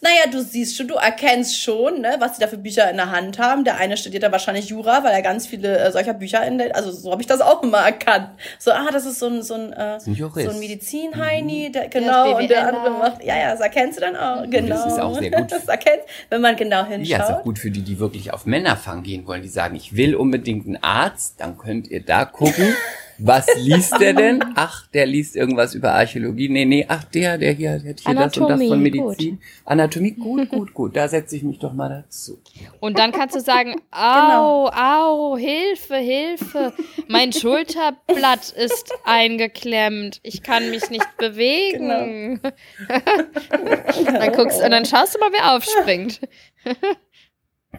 Naja, 0.00 0.30
du 0.30 0.42
siehst 0.42 0.76
schon, 0.76 0.88
du 0.88 0.94
erkennst 0.94 1.60
schon, 1.60 2.00
ne, 2.00 2.16
was 2.18 2.36
sie 2.36 2.40
da 2.40 2.48
für 2.48 2.58
Bücher 2.58 2.90
in 2.90 2.96
der 2.96 3.10
Hand 3.10 3.38
haben. 3.38 3.64
Der 3.64 3.76
eine 3.78 3.96
studiert 3.96 4.22
da 4.22 4.32
wahrscheinlich 4.32 4.68
Jura, 4.68 5.04
weil 5.04 5.12
er 5.12 5.22
ganz 5.22 5.46
viele 5.46 5.78
äh, 5.78 5.92
solcher 5.92 6.14
Bücher 6.14 6.44
in 6.46 6.58
der, 6.58 6.74
also 6.76 6.90
so 6.90 7.10
habe 7.10 7.22
ich 7.22 7.26
das 7.28 7.40
auch 7.40 7.62
immer 7.62 7.78
erkannt. 7.78 8.30
So, 8.58 8.70
ah, 8.72 8.88
das 8.92 9.06
ist 9.06 9.18
so 9.18 9.26
ein, 9.26 9.42
so 9.42 9.54
ein, 9.54 9.72
äh, 9.72 9.98
so 10.00 10.10
ein 10.10 10.58
Medizin-Heini, 10.58 11.68
Mhm. 11.68 11.72
der, 11.72 11.88
genau, 11.88 12.36
und 12.36 12.48
der 12.48 12.68
andere 12.68 12.90
macht, 12.90 13.24
ja, 13.24 13.36
ja, 13.36 13.50
das 13.50 13.60
erkennst 13.60 13.98
du 13.98 14.02
dann 14.02 14.16
auch, 14.16 14.48
genau. 14.48 14.86
ist 14.86 14.98
auch 14.98 15.18
sehr 15.18 15.30
gut. 15.30 15.42
Das 15.52 15.68
erkennst, 15.68 16.06
wenn 16.30 16.40
man 16.40 16.56
genau 16.56 16.84
hinschaut. 16.84 17.08
Ja, 17.08 17.22
ist 17.24 17.30
auch 17.30 17.42
gut 17.42 17.58
für 17.58 17.70
die, 17.70 17.82
die 17.82 17.98
wirklich 17.98 18.32
auf 18.32 18.46
Männerfang 18.46 19.02
gehen 19.02 19.26
wollen, 19.26 19.42
die 19.42 19.48
sagen, 19.48 19.74
ich 19.76 19.96
will 19.96 20.14
unbedingt 20.14 20.66
einen 20.66 20.82
Arzt, 20.82 21.34
dann 21.40 21.58
könnt 21.58 21.88
ihr 21.88 22.02
da 22.04 22.24
gucken. 22.24 22.74
Was 23.24 23.46
liest 23.56 23.98
der 24.00 24.14
denn? 24.14 24.44
Ach, 24.56 24.86
der 24.88 25.06
liest 25.06 25.36
irgendwas 25.36 25.74
über 25.74 25.92
Archäologie. 25.92 26.48
Nee, 26.48 26.64
nee, 26.64 26.84
ach, 26.88 27.04
der, 27.04 27.38
der 27.38 27.52
hier, 27.52 27.78
der 27.78 27.90
hat 27.90 28.00
hier 28.00 28.14
das 28.14 28.36
und 28.36 28.48
das 28.48 28.60
Anatomie, 28.60 28.68
von 28.68 28.80
Medizin. 28.82 29.40
Anatomie, 29.64 30.10
gut, 30.12 30.48
gut, 30.48 30.74
gut. 30.74 30.96
Da 30.96 31.06
setze 31.08 31.36
ich 31.36 31.42
mich 31.42 31.58
doch 31.58 31.72
mal 31.72 31.88
dazu. 31.88 32.40
Und 32.80 32.98
dann 32.98 33.12
kannst 33.12 33.36
du 33.36 33.40
sagen, 33.40 33.72
Genau. 33.92 34.66
au, 34.66 35.32
au, 35.34 35.36
Hilfe, 35.36 35.96
Hilfe, 35.96 36.72
mein 37.08 37.32
Schulterblatt 37.32 38.50
ist 38.50 38.92
eingeklemmt, 39.04 40.20
ich 40.22 40.42
kann 40.42 40.70
mich 40.70 40.90
nicht 40.90 41.06
bewegen. 41.18 42.40
Genau. 42.40 42.52
dann 44.18 44.32
guckst 44.32 44.60
und 44.62 44.70
dann 44.70 44.84
schaust 44.84 45.14
du 45.14 45.18
mal, 45.20 45.30
wer 45.32 45.54
aufspringt. 45.54 46.20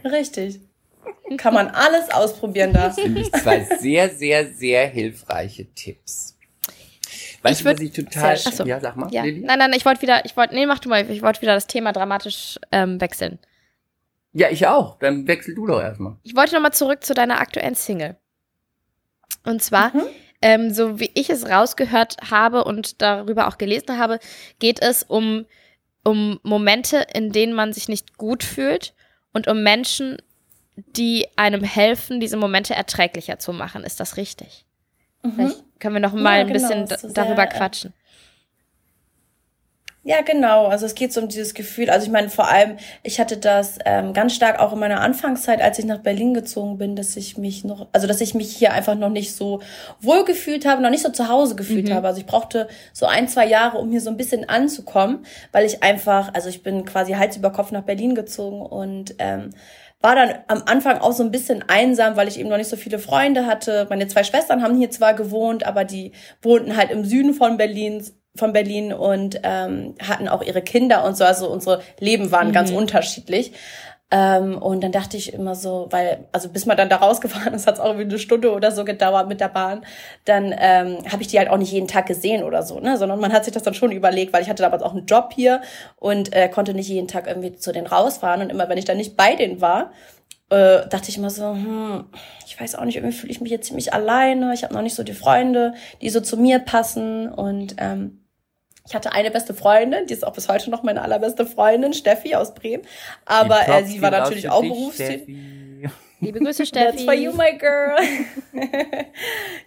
Richtig. 0.04 0.60
Kann 1.38 1.54
man 1.54 1.68
alles 1.70 2.10
ausprobieren 2.12 2.74
da. 2.74 2.92
Finde 2.92 3.22
ich 3.22 3.32
zwei 3.32 3.64
sehr, 3.80 4.10
sehr, 4.10 4.54
sehr 4.54 4.88
hilfreiche 4.88 5.66
Tipps. 5.74 6.38
Weißt 7.42 7.60
Ich 7.60 7.64
du, 7.66 7.72
was 7.72 7.80
würd- 7.80 7.84
ich 7.84 7.92
total, 7.94 8.38
Sehr 8.38 8.52
schön. 8.52 8.68
ja, 8.68 8.80
sag 8.80 8.96
mal, 8.96 9.12
Ja. 9.12 9.24
Lilly? 9.24 9.42
Nein, 9.42 9.60
nein, 9.60 9.74
ich 9.74 9.86
wollte 9.86 10.02
wieder, 10.02 10.24
ich 10.26 10.36
wollte, 10.38 10.54
nee, 10.56 10.66
mach 10.66 10.80
du 10.80 10.90
mal, 10.90 11.10
ich 11.10 11.22
wollte 11.22 11.42
wieder 11.42 11.54
das 11.56 11.68
Thema 11.68 11.92
dramatisch 11.92 12.60
ähm, 12.72 13.02
wechseln. 13.02 13.40
Ja, 14.34 14.50
ich 14.50 14.66
auch. 14.68 14.98
Dann 15.00 15.28
wechsel 15.28 15.54
du 15.56 15.66
doch 15.68 15.82
erstmal. 15.82 16.16
Ich 16.24 16.36
wollte 16.36 16.56
nochmal 16.56 16.74
zurück 16.74 17.04
zu 17.04 17.14
deiner 17.14 17.40
aktuellen 17.40 17.76
Single. 17.76 18.16
Und 19.46 19.62
zwar, 19.62 19.94
Mhm. 19.96 20.04
ähm, 20.42 20.74
so 20.74 21.00
wie 21.00 21.12
ich 21.16 21.30
es 21.30 21.48
rausgehört 21.50 22.18
habe 22.32 22.64
und 22.64 23.02
darüber 23.02 23.48
auch 23.48 23.58
gelesen 23.58 23.98
habe, 23.98 24.20
geht 24.60 24.82
es 24.82 25.04
um, 25.04 25.46
um 26.04 26.40
Momente, 26.44 27.06
in 27.14 27.32
denen 27.32 27.54
man 27.54 27.74
sich 27.74 27.90
nicht 27.90 28.18
gut 28.18 28.44
fühlt 28.44 28.94
und 29.34 29.48
um 29.48 29.64
Menschen, 29.64 30.18
die 30.76 31.28
einem 31.36 31.64
helfen, 31.64 32.20
diese 32.20 32.38
Momente 32.38 32.74
erträglicher 32.76 33.40
zu 33.40 33.54
machen. 33.54 33.84
Ist 33.84 34.00
das 34.00 34.18
richtig? 34.18 34.66
Mhm. 35.24 35.34
Vielleicht 35.36 35.64
können 35.80 35.96
wir 35.96 36.02
noch 36.02 36.14
mal 36.14 36.40
Ja, 36.40 36.42
ein 36.42 36.48
genau, 36.48 36.54
bisschen 36.54 36.88
so 36.88 36.96
d- 37.08 37.14
darüber 37.14 37.44
sehr, 37.44 37.54
äh, 37.54 37.58
quatschen. 37.58 37.94
Ja, 40.06 40.20
genau. 40.22 40.68
Also 40.68 40.86
es 40.86 40.96
geht 40.96 41.14
so 41.14 41.22
um 41.22 41.30
dieses 41.30 41.54
Gefühl. 41.54 41.90
Also 41.90 42.06
ich 42.06 42.12
meine, 42.12 42.30
vor 42.30 42.50
allem, 42.50 42.76
ich 43.04 43.22
hatte 43.22 43.38
das 43.38 43.80
ähm, 43.86 44.12
ganz 44.12 44.36
stark 44.36 44.60
auch 44.60 44.74
in 44.74 44.80
meiner 44.80 45.00
Anfangszeit, 45.00 45.62
als 45.62 45.80
ich 45.80 45.86
nach 45.86 46.00
Berlin 46.00 46.34
gezogen 46.34 46.78
bin, 46.78 46.98
dass 46.98 47.16
ich 47.16 47.38
mich 47.38 47.64
noch, 47.64 47.88
also 47.94 48.06
dass 48.06 48.20
ich 48.20 48.34
mich 48.34 48.54
hier 48.54 48.74
einfach 48.74 48.96
noch 48.96 49.10
nicht 49.10 49.34
so 49.34 49.62
wohl 50.02 50.26
gefühlt 50.26 50.66
habe, 50.66 50.82
noch 50.82 50.90
nicht 50.90 51.04
so 51.04 51.10
zu 51.10 51.30
Hause 51.30 51.56
gefühlt 51.56 51.88
Mhm. 51.88 51.94
habe. 51.94 52.08
Also 52.08 52.20
ich 52.20 52.26
brauchte 52.26 52.68
so 52.92 53.06
ein, 53.06 53.30
zwei 53.30 53.46
Jahre, 53.48 53.78
um 53.78 53.92
hier 53.92 54.02
so 54.02 54.10
ein 54.10 54.18
bisschen 54.18 54.50
anzukommen, 54.50 55.26
weil 55.54 55.66
ich 55.66 55.84
einfach, 55.84 56.34
also 56.34 56.50
ich 56.50 56.64
bin 56.64 56.84
quasi 56.84 57.14
Hals 57.14 57.38
über 57.38 57.52
Kopf 57.54 57.72
nach 57.72 57.84
Berlin 57.84 58.14
gezogen 58.14 58.62
und 58.62 59.16
ähm, 59.20 59.52
war 60.04 60.16
dann 60.16 60.34
am 60.48 60.64
Anfang 60.66 61.00
auch 61.00 61.14
so 61.14 61.24
ein 61.24 61.32
bisschen 61.32 61.64
einsam, 61.68 62.18
weil 62.18 62.28
ich 62.28 62.38
eben 62.38 62.50
noch 62.50 62.58
nicht 62.58 62.70
so 62.70 62.76
viele 62.76 63.00
Freunde 63.00 63.46
hatte. 63.46 63.88
Meine 63.90 64.06
zwei 64.08 64.26
Schwestern 64.26 64.62
haben 64.62 64.78
hier 64.78 64.92
zwar 64.92 65.14
gewohnt, 65.14 65.66
aber 65.66 65.86
die 65.86 66.12
wohnten 66.42 66.76
halt 66.76 66.92
im 66.92 67.06
Süden 67.06 67.34
von 67.34 67.56
Berlin, 67.56 68.06
von 68.36 68.52
Berlin 68.52 68.92
und 68.92 69.40
ähm, 69.44 69.96
hatten 70.06 70.28
auch 70.28 70.44
ihre 70.44 70.62
Kinder 70.62 71.06
und 71.06 71.16
so. 71.16 71.24
Also 71.24 71.50
unsere 71.50 71.82
Leben 72.02 72.32
waren 72.32 72.52
ganz 72.52 72.70
unterschiedlich. 72.70 73.54
Ähm, 74.16 74.60
und 74.60 74.84
dann 74.84 74.92
dachte 74.92 75.18
ich 75.18 75.34
immer 75.34 75.56
so, 75.56 75.88
weil, 75.90 76.26
also 76.32 76.48
bis 76.48 76.68
man 76.68 76.78
dann 76.78 76.88
da 76.88 76.98
rausgefahren 76.98 77.52
ist, 77.56 77.66
hat 77.66 77.76
es 77.76 77.80
auch 77.80 77.88
irgendwie 77.88 78.06
eine 78.06 78.20
Stunde 78.20 78.54
oder 78.54 78.72
so 78.72 78.86
gedauert 78.86 79.28
mit 79.28 79.42
der 79.42 79.48
Bahn, 79.48 79.84
dann 80.26 80.54
ähm, 80.56 81.00
habe 81.12 81.24
ich 81.24 81.30
die 81.30 81.40
halt 81.40 81.50
auch 81.50 81.58
nicht 81.58 81.72
jeden 81.72 81.88
Tag 81.88 82.06
gesehen 82.06 82.44
oder 82.44 82.62
so, 82.62 82.80
ne? 82.80 82.98
Sondern 82.98 83.20
man 83.20 83.34
hat 83.34 83.44
sich 83.44 83.54
das 83.54 83.64
dann 83.64 83.74
schon 83.74 83.92
überlegt, 83.92 84.32
weil 84.32 84.44
ich 84.44 84.50
hatte 84.50 84.62
damals 84.62 84.84
auch 84.84 84.94
einen 84.94 85.08
Job 85.08 85.32
hier 85.34 85.62
und 85.96 86.32
äh, 86.32 86.48
konnte 86.48 86.76
nicht 86.76 86.90
jeden 86.90 87.08
Tag 87.08 87.26
irgendwie 87.26 87.56
zu 87.56 87.72
denen 87.72 87.88
rausfahren. 87.88 88.42
Und 88.44 88.52
immer 88.52 88.70
wenn 88.70 88.78
ich 88.78 88.86
dann 88.86 88.98
nicht 88.98 89.18
bei 89.18 89.36
denen 89.36 89.62
war, 89.62 89.92
äh, 90.52 90.88
dachte 90.88 91.10
ich 91.10 91.18
immer 91.18 91.32
so, 91.32 91.52
hm, 91.52 92.06
ich 92.46 92.60
weiß 92.60 92.76
auch 92.76 92.86
nicht, 92.86 92.98
irgendwie 92.98 93.16
fühle 93.18 93.32
ich 93.32 93.42
mich 93.42 93.52
jetzt 93.52 93.66
ziemlich 93.66 93.96
alleine. 93.96 94.54
Ich 94.54 94.64
habe 94.64 94.76
noch 94.76 94.84
nicht 94.84 94.94
so 94.94 95.02
die 95.02 95.14
Freunde, 95.14 95.74
die 96.02 96.12
so 96.12 96.22
zu 96.22 96.38
mir 96.38 96.60
passen. 96.60 97.30
Und 97.30 97.78
ähm, 97.80 98.23
ich 98.86 98.94
hatte 98.94 99.14
eine 99.14 99.32
beste 99.32 99.54
Freundin, 99.54 100.08
die 100.08 100.14
ist 100.14 100.26
auch 100.26 100.34
bis 100.34 100.50
heute 100.50 100.70
noch 100.70 100.84
meine 100.84 101.02
allerbeste 101.02 101.46
Freundin, 101.46 101.94
Steffi 101.94 102.36
aus 102.36 102.54
Bremen. 102.54 102.84
Aber 103.26 103.68
äh, 103.68 103.86
sie 103.86 104.02
war 104.02 104.12
natürlich 104.12 104.50
auch 104.50 104.62
berufstätig. 104.62 105.38
Steffi. 106.24 106.40
Liebe 106.40 106.40
Grüße, 106.46 106.64
That's 106.72 107.04
for 107.04 107.14
you, 107.14 107.32
Steffi. 107.32 107.38
my 107.52 107.58
girl. 107.58 107.96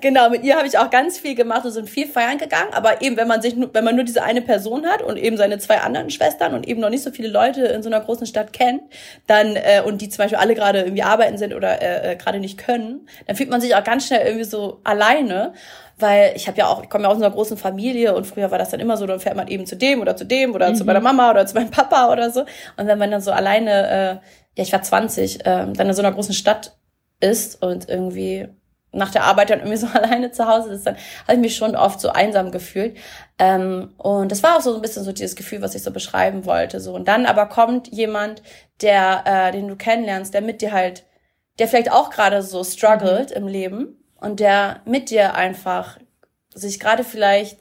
genau, 0.00 0.30
mit 0.30 0.42
ihr 0.44 0.56
habe 0.56 0.66
ich 0.66 0.78
auch 0.78 0.90
ganz 0.90 1.18
viel 1.18 1.34
gemacht. 1.34 1.64
Wir 1.64 1.70
sind 1.70 1.88
viel 1.88 2.06
feiern 2.06 2.38
gegangen, 2.38 2.72
aber 2.72 3.02
eben, 3.02 3.16
wenn 3.16 3.28
man 3.28 3.42
sich, 3.42 3.56
nur- 3.56 3.70
wenn 3.72 3.84
man 3.84 3.94
nur 3.96 4.04
diese 4.04 4.22
eine 4.22 4.42
Person 4.42 4.86
hat 4.86 5.02
und 5.02 5.16
eben 5.16 5.36
seine 5.36 5.58
zwei 5.58 5.78
anderen 5.78 6.10
Schwestern 6.10 6.54
und 6.54 6.66
eben 6.66 6.80
noch 6.80 6.90
nicht 6.90 7.02
so 7.02 7.10
viele 7.10 7.28
Leute 7.28 7.62
in 7.66 7.82
so 7.82 7.88
einer 7.88 8.00
großen 8.00 8.26
Stadt 8.26 8.52
kennt, 8.52 8.82
dann 9.26 9.56
äh, 9.56 9.82
und 9.84 10.00
die 10.00 10.08
zum 10.08 10.18
Beispiel 10.24 10.38
alle 10.38 10.54
gerade 10.54 10.80
irgendwie 10.80 11.02
arbeiten 11.02 11.38
sind 11.38 11.54
oder 11.54 11.80
äh, 11.82 12.12
äh, 12.12 12.16
gerade 12.16 12.38
nicht 12.40 12.58
können, 12.58 13.08
dann 13.26 13.36
fühlt 13.36 13.50
man 13.50 13.60
sich 13.60 13.74
auch 13.74 13.84
ganz 13.84 14.06
schnell 14.06 14.26
irgendwie 14.26 14.44
so 14.44 14.80
alleine. 14.84 15.52
Weil 15.98 16.32
ich 16.36 16.46
habe 16.46 16.58
ja 16.58 16.66
auch, 16.66 16.82
ich 16.82 16.90
komme 16.90 17.04
ja 17.04 17.10
aus 17.10 17.16
einer 17.16 17.30
großen 17.30 17.56
Familie 17.56 18.14
und 18.14 18.26
früher 18.26 18.50
war 18.50 18.58
das 18.58 18.68
dann 18.68 18.80
immer 18.80 18.98
so, 18.98 19.06
dann 19.06 19.18
fährt 19.18 19.34
man 19.34 19.48
eben 19.48 19.64
zu 19.64 19.76
dem 19.76 20.02
oder 20.02 20.14
zu 20.14 20.26
dem 20.26 20.54
oder 20.54 20.74
zu 20.74 20.84
meiner 20.84 21.00
Mama 21.00 21.30
oder 21.30 21.46
zu 21.46 21.54
meinem 21.54 21.70
Papa 21.70 22.12
oder 22.12 22.30
so. 22.30 22.40
Und 22.76 22.86
wenn 22.86 22.98
man 22.98 23.10
dann 23.10 23.22
so 23.22 23.30
alleine, 23.32 24.20
äh, 24.22 24.26
ja, 24.56 24.62
ich 24.62 24.72
war 24.72 24.82
20, 24.82 25.40
ähm, 25.44 25.74
dann 25.74 25.88
in 25.88 25.94
so 25.94 26.02
einer 26.02 26.12
großen 26.12 26.34
Stadt 26.34 26.76
ist 27.20 27.62
und 27.62 27.88
irgendwie 27.88 28.48
nach 28.92 29.10
der 29.10 29.24
Arbeit 29.24 29.50
dann 29.50 29.60
irgendwie 29.60 29.76
so 29.76 29.86
alleine 29.92 30.32
zu 30.32 30.46
Hause 30.46 30.72
ist, 30.72 30.86
dann 30.86 30.96
habe 31.24 31.34
ich 31.34 31.38
mich 31.38 31.56
schon 31.56 31.76
oft 31.76 32.00
so 32.00 32.08
einsam 32.08 32.50
gefühlt. 32.50 32.96
Ähm, 33.38 33.94
und 33.98 34.32
das 34.32 34.42
war 34.42 34.56
auch 34.56 34.60
so 34.62 34.74
ein 34.74 34.82
bisschen 34.82 35.04
so 35.04 35.12
dieses 35.12 35.36
Gefühl, 35.36 35.62
was 35.62 35.74
ich 35.74 35.82
so 35.82 35.90
beschreiben 35.90 36.46
wollte. 36.46 36.80
So. 36.80 36.94
Und 36.94 37.06
dann 37.06 37.26
aber 37.26 37.46
kommt 37.46 37.88
jemand, 37.88 38.42
der, 38.80 39.22
äh, 39.26 39.52
den 39.52 39.68
du 39.68 39.76
kennenlernst, 39.76 40.34
der 40.34 40.40
mit 40.40 40.62
dir 40.62 40.72
halt, 40.72 41.04
der 41.58 41.68
vielleicht 41.68 41.92
auch 41.92 42.10
gerade 42.10 42.42
so 42.42 42.64
struggelt 42.64 43.30
im 43.30 43.46
Leben 43.46 44.02
und 44.20 44.40
der 44.40 44.80
mit 44.84 45.10
dir 45.10 45.34
einfach 45.34 45.98
sich 46.54 46.80
gerade 46.80 47.04
vielleicht, 47.04 47.58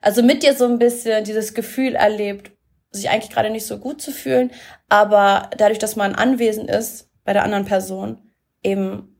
also 0.00 0.22
mit 0.22 0.42
dir 0.42 0.54
so 0.54 0.64
ein 0.64 0.78
bisschen 0.78 1.24
dieses 1.24 1.54
Gefühl 1.54 1.94
erlebt, 1.94 2.51
sich 2.92 3.10
eigentlich 3.10 3.30
gerade 3.30 3.50
nicht 3.50 3.66
so 3.66 3.78
gut 3.78 4.00
zu 4.00 4.12
fühlen, 4.12 4.50
aber 4.88 5.50
dadurch, 5.56 5.78
dass 5.78 5.96
man 5.96 6.14
anwesend 6.14 6.70
ist 6.70 7.08
bei 7.24 7.32
der 7.32 7.44
anderen 7.44 7.64
Person, 7.64 8.18
eben 8.62 9.12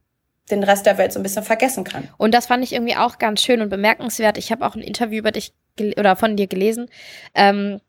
den 0.50 0.62
Rest 0.62 0.86
der 0.86 0.98
Welt 0.98 1.12
so 1.12 1.18
ein 1.18 1.22
bisschen 1.22 1.42
vergessen 1.42 1.84
kann. 1.84 2.08
Und 2.18 2.34
das 2.34 2.46
fand 2.46 2.62
ich 2.62 2.72
irgendwie 2.72 2.96
auch 2.96 3.18
ganz 3.18 3.42
schön 3.42 3.60
und 3.60 3.70
bemerkenswert. 3.70 4.38
Ich 4.38 4.52
habe 4.52 4.66
auch 4.66 4.74
ein 4.74 4.82
Interview 4.82 5.18
über 5.18 5.30
dich 5.30 5.52
oder 5.96 6.16
von 6.16 6.36
dir 6.36 6.46
gelesen, 6.46 6.88
ähm, 7.34 7.80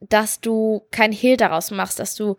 dass 0.00 0.40
du 0.40 0.82
kein 0.90 1.12
Hehl 1.12 1.36
daraus 1.36 1.70
machst, 1.70 1.98
dass 1.98 2.14
du 2.14 2.36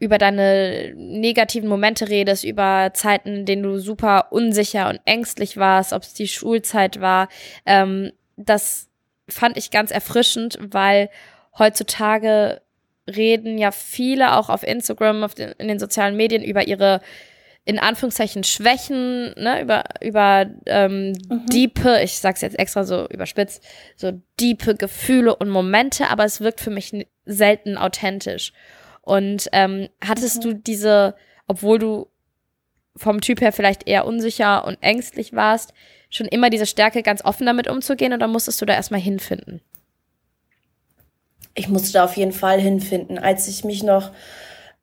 über 0.00 0.18
deine 0.18 0.94
negativen 0.96 1.68
Momente 1.68 2.08
redest, 2.08 2.42
über 2.42 2.90
Zeiten, 2.94 3.36
in 3.36 3.46
denen 3.46 3.62
du 3.62 3.78
super 3.78 4.28
unsicher 4.30 4.88
und 4.88 5.00
ängstlich 5.04 5.58
warst, 5.58 5.92
ob 5.92 6.02
es 6.02 6.14
die 6.14 6.26
Schulzeit 6.26 7.00
war. 7.00 7.28
Ähm, 7.66 8.10
das 8.36 8.88
fand 9.28 9.58
ich 9.58 9.70
ganz 9.70 9.90
erfrischend, 9.90 10.58
weil 10.60 11.10
heutzutage 11.60 12.60
reden 13.06 13.58
ja 13.58 13.70
viele 13.70 14.36
auch 14.36 14.48
auf 14.48 14.64
Instagram, 14.64 15.22
auf 15.22 15.34
den, 15.34 15.52
in 15.58 15.68
den 15.68 15.78
sozialen 15.78 16.16
Medien 16.16 16.42
über 16.42 16.66
ihre 16.66 17.00
in 17.64 17.78
Anführungszeichen 17.78 18.42
Schwächen, 18.42 19.34
ne, 19.36 19.62
über, 19.62 19.84
über 20.00 20.46
ähm, 20.66 21.12
mhm. 21.28 21.46
diepe, 21.46 22.00
ich 22.02 22.18
sag's 22.18 22.40
jetzt 22.40 22.58
extra 22.58 22.84
so 22.84 23.06
überspitzt, 23.08 23.62
so 23.96 24.20
diepe 24.40 24.74
Gefühle 24.74 25.36
und 25.36 25.50
Momente, 25.50 26.08
aber 26.08 26.24
es 26.24 26.40
wirkt 26.40 26.60
für 26.60 26.70
mich 26.70 27.06
selten 27.26 27.76
authentisch. 27.76 28.52
Und 29.02 29.48
ähm, 29.52 29.88
hattest 30.04 30.38
mhm. 30.38 30.42
du 30.42 30.54
diese, 30.54 31.14
obwohl 31.46 31.78
du 31.78 32.08
vom 32.96 33.20
Typ 33.20 33.40
her 33.40 33.52
vielleicht 33.52 33.86
eher 33.86 34.06
unsicher 34.06 34.64
und 34.64 34.78
ängstlich 34.80 35.34
warst, 35.34 35.72
schon 36.08 36.26
immer 36.26 36.50
diese 36.50 36.66
Stärke, 36.66 37.02
ganz 37.02 37.24
offen 37.24 37.46
damit 37.46 37.68
umzugehen 37.68 38.12
oder 38.12 38.26
musstest 38.26 38.60
du 38.60 38.66
da 38.66 38.74
erstmal 38.74 39.00
hinfinden? 39.00 39.60
Ich 41.54 41.68
musste 41.68 41.92
da 41.92 42.04
auf 42.04 42.16
jeden 42.16 42.32
Fall 42.32 42.60
hinfinden, 42.60 43.18
als 43.18 43.48
ich 43.48 43.64
mich 43.64 43.82
noch 43.82 44.12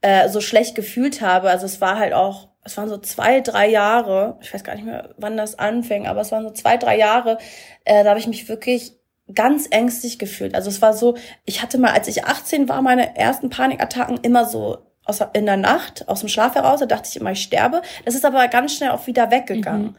äh, 0.01 0.30
so 0.30 0.41
schlecht 0.41 0.76
gefühlt 0.76 1.22
habe. 1.22 1.49
Also 1.49 1.65
es 1.65 1.82
war 1.82 1.97
halt 1.97 2.13
auch, 2.13 2.49
es 2.63 2.78
waren 2.78 2.89
so 2.89 2.97
zwei, 2.97 3.41
drei 3.41 3.70
Jahre, 3.70 4.38
ich 4.41 4.53
weiß 4.53 4.63
gar 4.63 4.76
nicht 4.76 4.86
mehr, 4.86 5.13
wann 5.18 5.38
das 5.38 5.57
anfing, 5.57 6.07
aber 6.07 6.22
es 6.22 6.32
waren 6.32 6.43
so 6.43 6.51
zwei, 6.51 6.78
drei 6.78 6.97
Jahre, 6.97 7.38
äh, 7.86 8.03
da 8.03 8.09
habe 8.09 8.20
ich 8.20 8.28
mich 8.28 8.49
wirklich 8.49 8.93
ganz 9.34 9.68
ängstlich 9.72 10.20
gefühlt. 10.20 10.55
Also 10.55 10.70
es 10.70 10.82
war 10.82 10.93
so, 10.93 11.15
ich 11.45 11.61
hatte 11.61 11.78
mal, 11.78 11.91
als 11.91 12.07
ich 12.07 12.26
18 12.26 12.70
war, 12.70 12.82
meine 12.82 13.18
ersten 13.18 13.49
Panikattacken 13.49 14.18
immer 14.22 14.45
so 14.45 14.78
aus, 15.07 15.22
in 15.34 15.45
der 15.45 15.57
Nacht 15.57 16.07
aus 16.07 16.22
dem 16.22 16.30
Schlaf 16.30 16.55
heraus. 16.55 16.80
Da 16.80 16.86
dachte 16.86 17.09
ich 17.09 17.18
immer, 17.18 17.32
ich 17.32 17.41
sterbe. 17.41 17.82
Das 18.05 18.15
ist 18.15 18.26
aber 18.26 18.47
ganz 18.47 18.74
schnell 18.74 18.91
auch 18.91 19.07
wieder 19.07 19.32
weggegangen. 19.32 19.88
Mhm. 19.88 19.95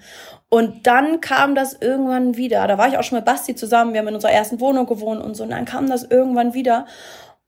Und 0.51 0.87
dann 0.87 1.21
kam 1.21 1.55
das 1.55 1.75
irgendwann 1.75 2.37
wieder. 2.37 2.67
Da 2.67 2.79
war 2.79 2.89
ich 2.89 2.97
auch 2.97 3.03
schon 3.03 3.17
mit 3.17 3.25
Basti 3.25 3.55
zusammen. 3.55 3.93
Wir 3.93 4.01
haben 4.01 4.09
in 4.09 4.15
unserer 4.15 4.33
ersten 4.33 4.61
Wohnung 4.61 4.87
gewohnt 4.87 5.23
und 5.23 5.35
so. 5.35 5.45
Und 5.45 5.51
dann 5.51 5.67
kam 5.67 5.89
das 5.89 6.05
irgendwann 6.05 6.55
wieder. 6.55 6.87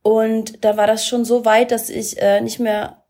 Und 0.03 0.65
da 0.65 0.77
war 0.77 0.87
das 0.87 1.07
schon 1.07 1.25
so 1.25 1.45
weit, 1.45 1.71
dass 1.71 1.89
ich 1.89 2.21
äh, 2.21 2.41
nicht 2.41 2.59
mehr 2.59 3.05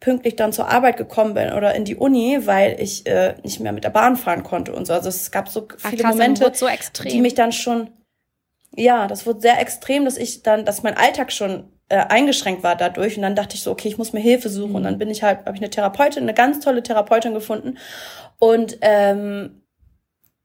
pünktlich 0.00 0.36
dann 0.36 0.52
zur 0.52 0.68
Arbeit 0.68 0.96
gekommen 0.96 1.34
bin 1.34 1.52
oder 1.52 1.74
in 1.74 1.84
die 1.84 1.96
Uni, 1.96 2.46
weil 2.46 2.80
ich 2.80 3.06
äh, 3.06 3.34
nicht 3.42 3.60
mehr 3.60 3.72
mit 3.72 3.84
der 3.84 3.90
Bahn 3.90 4.16
fahren 4.16 4.42
konnte 4.42 4.74
und 4.74 4.86
so. 4.86 4.92
Also 4.92 5.08
es 5.08 5.30
gab 5.30 5.48
so 5.48 5.66
viele 5.78 5.94
Ach, 5.94 6.02
krass, 6.02 6.14
Momente, 6.14 6.52
so 6.54 6.68
die 7.04 7.20
mich 7.20 7.34
dann 7.34 7.52
schon 7.52 7.90
ja, 8.76 9.06
das 9.06 9.26
wurde 9.26 9.40
sehr 9.40 9.60
extrem, 9.60 10.04
dass 10.04 10.16
ich 10.16 10.42
dann, 10.42 10.64
dass 10.64 10.82
mein 10.82 10.96
Alltag 10.96 11.32
schon 11.32 11.72
äh, 11.88 11.98
eingeschränkt 11.98 12.62
war 12.62 12.76
dadurch 12.76 13.16
und 13.16 13.22
dann 13.22 13.36
dachte 13.36 13.54
ich 13.54 13.62
so, 13.62 13.70
okay, 13.70 13.88
ich 13.88 13.98
muss 13.98 14.12
mir 14.12 14.20
Hilfe 14.20 14.48
suchen 14.48 14.70
mhm. 14.70 14.76
und 14.76 14.82
dann 14.84 14.98
bin 14.98 15.10
ich 15.10 15.22
halt, 15.22 15.40
habe 15.46 15.56
ich 15.56 15.62
eine 15.62 15.70
Therapeutin, 15.70 16.24
eine 16.24 16.34
ganz 16.34 16.60
tolle 16.60 16.82
Therapeutin 16.82 17.34
gefunden 17.34 17.78
und 18.38 18.78
ähm, 18.80 19.62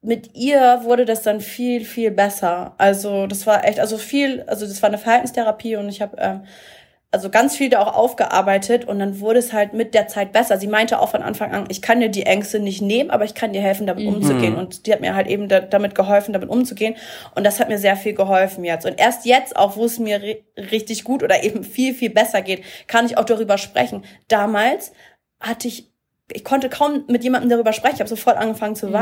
mit 0.01 0.35
ihr 0.35 0.81
wurde 0.83 1.05
das 1.05 1.21
dann 1.21 1.41
viel 1.41 1.85
viel 1.85 2.09
besser. 2.11 2.73
Also 2.77 3.27
das 3.27 3.45
war 3.45 3.63
echt, 3.65 3.79
also 3.79 3.97
viel, 3.97 4.41
also 4.43 4.65
das 4.65 4.81
war 4.81 4.89
eine 4.89 4.97
Verhaltenstherapie 4.97 5.75
und 5.75 5.89
ich 5.89 6.01
habe 6.01 6.17
ähm, 6.19 6.43
also 7.13 7.29
ganz 7.29 7.57
viel 7.57 7.69
da 7.69 7.81
auch 7.81 7.93
aufgearbeitet 7.93 8.85
und 8.85 8.97
dann 8.99 9.19
wurde 9.19 9.39
es 9.39 9.51
halt 9.51 9.73
mit 9.73 9.93
der 9.93 10.07
Zeit 10.07 10.31
besser. 10.31 10.57
Sie 10.57 10.67
meinte 10.67 10.97
auch 10.99 11.09
von 11.09 11.21
Anfang 11.21 11.51
an, 11.51 11.65
ich 11.67 11.81
kann 11.81 11.99
dir 11.99 12.07
die 12.07 12.23
Ängste 12.25 12.59
nicht 12.59 12.81
nehmen, 12.81 13.11
aber 13.11 13.25
ich 13.25 13.35
kann 13.35 13.51
dir 13.51 13.61
helfen, 13.61 13.85
damit 13.85 14.05
mhm. 14.05 14.15
umzugehen. 14.15 14.55
Und 14.55 14.85
die 14.87 14.93
hat 14.93 15.01
mir 15.01 15.13
halt 15.13 15.27
eben 15.27 15.49
da, 15.49 15.59
damit 15.59 15.93
geholfen, 15.93 16.31
damit 16.31 16.49
umzugehen. 16.49 16.95
Und 17.35 17.43
das 17.43 17.59
hat 17.59 17.67
mir 17.67 17.77
sehr 17.77 17.97
viel 17.97 18.13
geholfen 18.13 18.63
jetzt. 18.63 18.85
Und 18.85 18.97
erst 18.97 19.25
jetzt, 19.25 19.57
auch 19.57 19.75
wo 19.75 19.83
es 19.83 19.99
mir 19.99 20.21
richtig 20.55 21.03
gut 21.03 21.21
oder 21.21 21.43
eben 21.43 21.65
viel, 21.65 21.93
viel 21.93 22.11
besser 22.11 22.41
geht, 22.41 22.63
kann 22.87 23.05
ich 23.05 23.17
auch 23.17 23.25
darüber 23.25 23.57
sprechen. 23.57 24.05
Damals 24.29 24.93
hatte 25.41 25.67
ich, 25.67 25.91
ich 26.31 26.45
konnte 26.45 26.69
kaum 26.69 27.03
mit 27.09 27.25
jemandem 27.25 27.49
darüber 27.49 27.73
sprechen. 27.73 27.95
Ich 27.95 28.01
habe 28.01 28.09
sofort 28.09 28.37
angefangen 28.37 28.77
zu 28.77 28.87
mhm. 28.87 28.93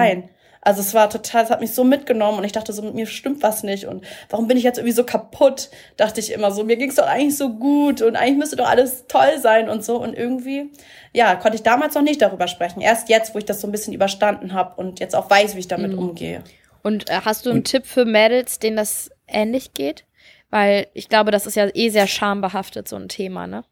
Also 0.61 0.81
es 0.81 0.93
war 0.93 1.09
total, 1.09 1.45
es 1.45 1.49
hat 1.49 1.61
mich 1.61 1.73
so 1.73 1.83
mitgenommen 1.83 2.39
und 2.39 2.43
ich 2.43 2.51
dachte 2.51 2.73
so, 2.73 2.81
mit 2.81 2.93
mir 2.93 3.05
stimmt 3.05 3.41
was 3.43 3.63
nicht 3.63 3.85
und 3.85 4.03
warum 4.29 4.47
bin 4.47 4.57
ich 4.57 4.63
jetzt 4.63 4.77
irgendwie 4.77 4.93
so 4.93 5.05
kaputt, 5.05 5.69
dachte 5.95 6.19
ich 6.19 6.33
immer 6.33 6.51
so. 6.51 6.63
Mir 6.63 6.75
ging 6.75 6.89
es 6.89 6.95
doch 6.95 7.07
eigentlich 7.07 7.37
so 7.37 7.53
gut 7.53 8.01
und 8.01 8.15
eigentlich 8.15 8.37
müsste 8.37 8.57
doch 8.57 8.67
alles 8.67 9.05
toll 9.07 9.39
sein 9.39 9.69
und 9.69 9.85
so 9.85 9.97
und 9.97 10.13
irgendwie, 10.15 10.71
ja, 11.13 11.35
konnte 11.35 11.55
ich 11.55 11.63
damals 11.63 11.95
noch 11.95 12.01
nicht 12.01 12.21
darüber 12.21 12.47
sprechen. 12.47 12.81
Erst 12.81 13.07
jetzt, 13.07 13.33
wo 13.33 13.39
ich 13.39 13.45
das 13.45 13.61
so 13.61 13.67
ein 13.67 13.71
bisschen 13.71 13.93
überstanden 13.93 14.53
habe 14.53 14.75
und 14.75 14.99
jetzt 14.99 15.15
auch 15.15 15.29
weiß, 15.29 15.55
wie 15.55 15.59
ich 15.59 15.69
damit 15.69 15.93
mhm. 15.93 15.99
umgehe. 15.99 16.43
Und 16.83 17.09
äh, 17.09 17.21
hast 17.23 17.45
du 17.45 17.51
einen 17.51 17.59
und, 17.59 17.65
Tipp 17.65 17.85
für 17.85 18.05
Mädels, 18.05 18.59
denen 18.59 18.77
das 18.77 19.09
ähnlich 19.27 19.73
geht? 19.73 20.05
Weil 20.49 20.87
ich 20.93 21.09
glaube, 21.09 21.31
das 21.31 21.45
ist 21.45 21.55
ja 21.55 21.67
eh 21.73 21.89
sehr 21.89 22.07
schambehaftet, 22.07 22.87
so 22.87 22.95
ein 22.95 23.07
Thema, 23.07 23.47
ne? 23.47 23.63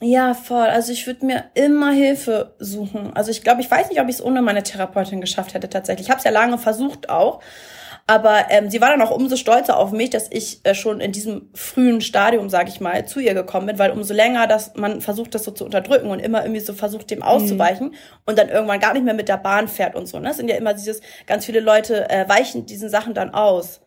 Ja, 0.00 0.34
voll. 0.34 0.66
Also 0.66 0.92
ich 0.92 1.06
würde 1.06 1.26
mir 1.26 1.44
immer 1.54 1.90
Hilfe 1.90 2.54
suchen. 2.60 3.12
Also 3.14 3.32
ich 3.32 3.42
glaube, 3.42 3.60
ich 3.60 3.70
weiß 3.70 3.88
nicht, 3.88 4.00
ob 4.00 4.08
ich 4.08 4.16
es 4.16 4.24
ohne 4.24 4.42
meine 4.42 4.62
Therapeutin 4.62 5.20
geschafft 5.20 5.54
hätte 5.54 5.68
tatsächlich. 5.68 6.06
Ich 6.06 6.10
habe 6.10 6.18
es 6.18 6.24
ja 6.24 6.30
lange 6.30 6.56
versucht 6.56 7.10
auch. 7.10 7.40
Aber 8.06 8.46
ähm, 8.48 8.70
sie 8.70 8.80
war 8.80 8.88
dann 8.88 9.02
auch 9.02 9.10
umso 9.10 9.36
stolzer 9.36 9.76
auf 9.76 9.92
mich, 9.92 10.08
dass 10.08 10.28
ich 10.30 10.64
äh, 10.64 10.74
schon 10.74 11.00
in 11.00 11.12
diesem 11.12 11.50
frühen 11.52 12.00
Stadium, 12.00 12.48
sage 12.48 12.70
ich 12.70 12.80
mal, 12.80 13.06
zu 13.06 13.20
ihr 13.20 13.34
gekommen 13.34 13.66
bin, 13.66 13.78
weil 13.78 13.90
umso 13.90 14.14
länger, 14.14 14.46
dass 14.46 14.74
man 14.76 15.02
versucht, 15.02 15.34
das 15.34 15.44
so 15.44 15.50
zu 15.50 15.66
unterdrücken 15.66 16.08
und 16.08 16.20
immer 16.20 16.42
irgendwie 16.42 16.60
so 16.60 16.72
versucht, 16.72 17.10
dem 17.10 17.22
auszuweichen 17.22 17.88
mhm. 17.88 17.94
und 18.24 18.38
dann 18.38 18.48
irgendwann 18.48 18.80
gar 18.80 18.94
nicht 18.94 19.04
mehr 19.04 19.12
mit 19.12 19.28
der 19.28 19.36
Bahn 19.36 19.68
fährt 19.68 19.94
und 19.94 20.06
so. 20.06 20.20
Ne? 20.20 20.28
Das 20.28 20.38
sind 20.38 20.48
ja 20.48 20.56
immer 20.56 20.72
dieses, 20.72 21.02
ganz 21.26 21.44
viele 21.44 21.60
Leute 21.60 22.08
äh, 22.08 22.26
weichen 22.26 22.64
diesen 22.64 22.88
Sachen 22.88 23.12
dann 23.12 23.34
aus 23.34 23.82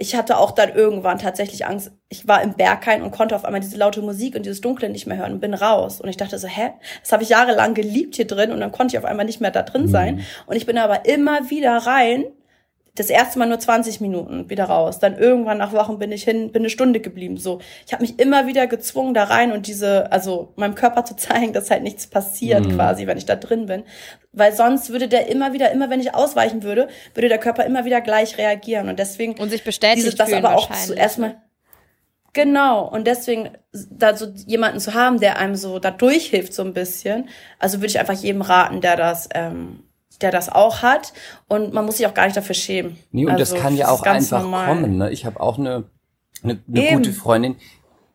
ich 0.00 0.16
hatte 0.16 0.38
auch 0.38 0.52
dann 0.52 0.70
irgendwann 0.74 1.18
tatsächlich 1.18 1.66
Angst. 1.66 1.92
Ich 2.08 2.26
war 2.26 2.40
im 2.40 2.54
Berghain 2.54 3.02
und 3.02 3.10
konnte 3.10 3.36
auf 3.36 3.44
einmal 3.44 3.60
diese 3.60 3.76
laute 3.76 4.00
Musik 4.00 4.34
und 4.34 4.46
dieses 4.46 4.62
Dunkle 4.62 4.88
nicht 4.88 5.06
mehr 5.06 5.18
hören 5.18 5.32
und 5.32 5.40
bin 5.40 5.52
raus. 5.52 6.00
Und 6.00 6.08
ich 6.08 6.16
dachte 6.16 6.38
so, 6.38 6.48
hä? 6.48 6.70
Das 7.02 7.12
habe 7.12 7.22
ich 7.22 7.28
jahrelang 7.28 7.74
geliebt 7.74 8.16
hier 8.16 8.26
drin 8.26 8.50
und 8.50 8.60
dann 8.60 8.72
konnte 8.72 8.96
ich 8.96 8.98
auf 8.98 9.04
einmal 9.04 9.26
nicht 9.26 9.42
mehr 9.42 9.50
da 9.50 9.62
drin 9.62 9.88
sein. 9.88 10.16
Mhm. 10.16 10.20
Und 10.46 10.56
ich 10.56 10.64
bin 10.64 10.78
aber 10.78 11.04
immer 11.04 11.50
wieder 11.50 11.76
rein 11.76 12.24
das 12.94 13.08
erste 13.08 13.38
Mal 13.38 13.46
nur 13.46 13.58
20 13.58 14.00
Minuten 14.00 14.50
wieder 14.50 14.64
raus. 14.64 14.98
Dann 14.98 15.16
irgendwann 15.16 15.58
nach 15.58 15.72
Wochen 15.72 15.98
bin 15.98 16.12
ich 16.12 16.24
hin, 16.24 16.52
bin 16.52 16.62
eine 16.62 16.70
Stunde 16.70 17.00
geblieben. 17.00 17.36
So, 17.36 17.60
ich 17.86 17.92
habe 17.92 18.02
mich 18.02 18.18
immer 18.18 18.46
wieder 18.46 18.66
gezwungen 18.66 19.14
da 19.14 19.24
rein 19.24 19.52
und 19.52 19.66
diese, 19.66 20.10
also 20.12 20.52
meinem 20.56 20.74
Körper 20.74 21.04
zu 21.04 21.16
zeigen, 21.16 21.52
dass 21.52 21.70
halt 21.70 21.82
nichts 21.82 22.06
passiert 22.06 22.66
mhm. 22.66 22.76
quasi, 22.76 23.06
wenn 23.06 23.18
ich 23.18 23.26
da 23.26 23.36
drin 23.36 23.66
bin, 23.66 23.84
weil 24.32 24.52
sonst 24.52 24.90
würde 24.90 25.08
der 25.08 25.28
immer 25.28 25.52
wieder, 25.52 25.70
immer 25.70 25.90
wenn 25.90 26.00
ich 26.00 26.14
ausweichen 26.14 26.62
würde, 26.62 26.88
würde 27.14 27.28
der 27.28 27.38
Körper 27.38 27.64
immer 27.64 27.84
wieder 27.84 28.00
gleich 28.00 28.38
reagieren 28.38 28.88
und 28.88 28.98
deswegen 28.98 29.38
und 29.40 29.50
sich 29.50 29.64
bestätigt 29.64 30.06
dieses, 30.06 30.14
das 30.16 30.32
aber 30.32 30.54
auch 30.54 30.70
erstmal 30.94 31.36
Genau, 32.32 32.86
und 32.86 33.08
deswegen 33.08 33.50
da 33.72 34.16
so 34.16 34.26
jemanden 34.46 34.78
zu 34.78 34.94
haben, 34.94 35.18
der 35.18 35.38
einem 35.38 35.56
so 35.56 35.80
da 35.80 35.90
durchhilft 35.90 36.54
so 36.54 36.62
ein 36.62 36.72
bisschen, 36.72 37.28
also 37.58 37.78
würde 37.78 37.88
ich 37.88 37.98
einfach 37.98 38.14
jedem 38.14 38.42
raten, 38.42 38.80
der 38.80 38.96
das 38.96 39.28
ähm, 39.34 39.82
der 40.20 40.30
das 40.30 40.48
auch 40.48 40.82
hat 40.82 41.12
und 41.48 41.72
man 41.72 41.84
muss 41.84 41.96
sich 41.96 42.06
auch 42.06 42.14
gar 42.14 42.24
nicht 42.24 42.36
dafür 42.36 42.54
schämen. 42.54 42.96
Nee, 43.12 43.26
und 43.26 43.32
also, 43.32 43.54
das 43.54 43.62
kann 43.62 43.76
ja 43.76 43.88
auch 43.88 44.02
einfach 44.02 44.42
normal. 44.42 44.68
kommen. 44.68 44.98
Ne? 44.98 45.10
Ich 45.10 45.24
habe 45.24 45.40
auch 45.40 45.58
eine, 45.58 45.84
eine, 46.42 46.58
eine 46.68 46.96
gute 46.96 47.12
Freundin, 47.12 47.56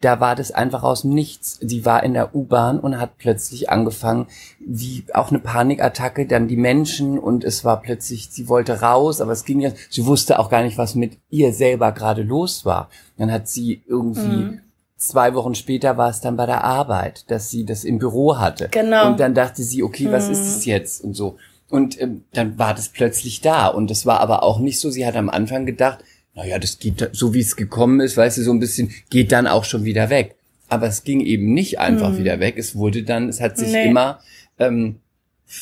da 0.05 0.19
war 0.19 0.35
das 0.35 0.51
einfach 0.51 0.83
aus 0.83 1.03
Nichts. 1.03 1.57
Sie 1.61 1.83
war 1.83 2.03
in 2.03 2.13
der 2.13 2.35
U-Bahn 2.35 2.79
und 2.79 2.99
hat 2.99 3.17
plötzlich 3.17 3.71
angefangen, 3.71 4.27
wie 4.59 5.03
auch 5.13 5.29
eine 5.29 5.39
Panikattacke, 5.39 6.27
dann 6.27 6.47
die 6.47 6.57
Menschen 6.57 7.17
und 7.17 7.43
es 7.43 7.65
war 7.65 7.81
plötzlich, 7.81 8.29
sie 8.29 8.47
wollte 8.47 8.81
raus, 8.81 9.19
aber 9.19 9.31
es 9.31 9.45
ging 9.45 9.61
ja, 9.61 9.71
sie 9.89 10.05
wusste 10.05 10.37
auch 10.37 10.49
gar 10.49 10.61
nicht, 10.61 10.77
was 10.77 10.93
mit 10.93 11.17
ihr 11.29 11.53
selber 11.53 11.91
gerade 11.91 12.21
los 12.21 12.65
war. 12.65 12.89
Dann 13.17 13.31
hat 13.31 13.47
sie 13.47 13.83
irgendwie 13.87 14.43
mhm. 14.43 14.61
zwei 14.97 15.33
Wochen 15.33 15.55
später 15.55 15.97
war 15.97 16.11
es 16.11 16.21
dann 16.21 16.37
bei 16.37 16.45
der 16.45 16.63
Arbeit, 16.63 17.31
dass 17.31 17.49
sie 17.49 17.65
das 17.65 17.83
im 17.83 17.97
Büro 17.97 18.37
hatte. 18.37 18.67
Genau. 18.69 19.07
Und 19.07 19.19
dann 19.19 19.33
dachte 19.33 19.63
sie, 19.63 19.81
okay, 19.81 20.11
was 20.11 20.27
mhm. 20.27 20.33
ist 20.33 20.45
es 20.45 20.65
jetzt 20.65 21.03
und 21.03 21.15
so. 21.15 21.37
Und 21.69 21.99
ähm, 21.99 22.23
dann 22.33 22.57
war 22.59 22.73
das 22.73 22.89
plötzlich 22.89 23.41
da. 23.41 23.67
Und 23.67 23.89
das 23.89 24.05
war 24.05 24.19
aber 24.19 24.43
auch 24.43 24.59
nicht 24.59 24.79
so. 24.79 24.89
Sie 24.89 25.05
hat 25.05 25.15
am 25.15 25.29
Anfang 25.29 25.65
gedacht, 25.65 26.03
naja, 26.35 26.59
das 26.59 26.79
geht 26.79 27.09
so 27.13 27.33
wie 27.33 27.39
es 27.39 27.55
gekommen 27.55 28.01
ist, 28.01 28.17
weißt 28.17 28.37
du, 28.37 28.43
so 28.43 28.51
ein 28.51 28.59
bisschen, 28.59 28.91
geht 29.09 29.31
dann 29.31 29.47
auch 29.47 29.63
schon 29.63 29.85
wieder 29.85 30.09
weg. 30.09 30.35
Aber 30.67 30.87
es 30.87 31.03
ging 31.03 31.21
eben 31.21 31.53
nicht 31.53 31.79
einfach 31.79 32.11
mhm. 32.11 32.17
wieder 32.17 32.39
weg. 32.39 32.55
Es 32.57 32.75
wurde 32.75 33.03
dann, 33.03 33.29
es 33.29 33.39
hat 33.39 33.57
sich 33.57 33.71
nee. 33.71 33.85
immer, 33.85 34.19
ähm, 34.59 34.99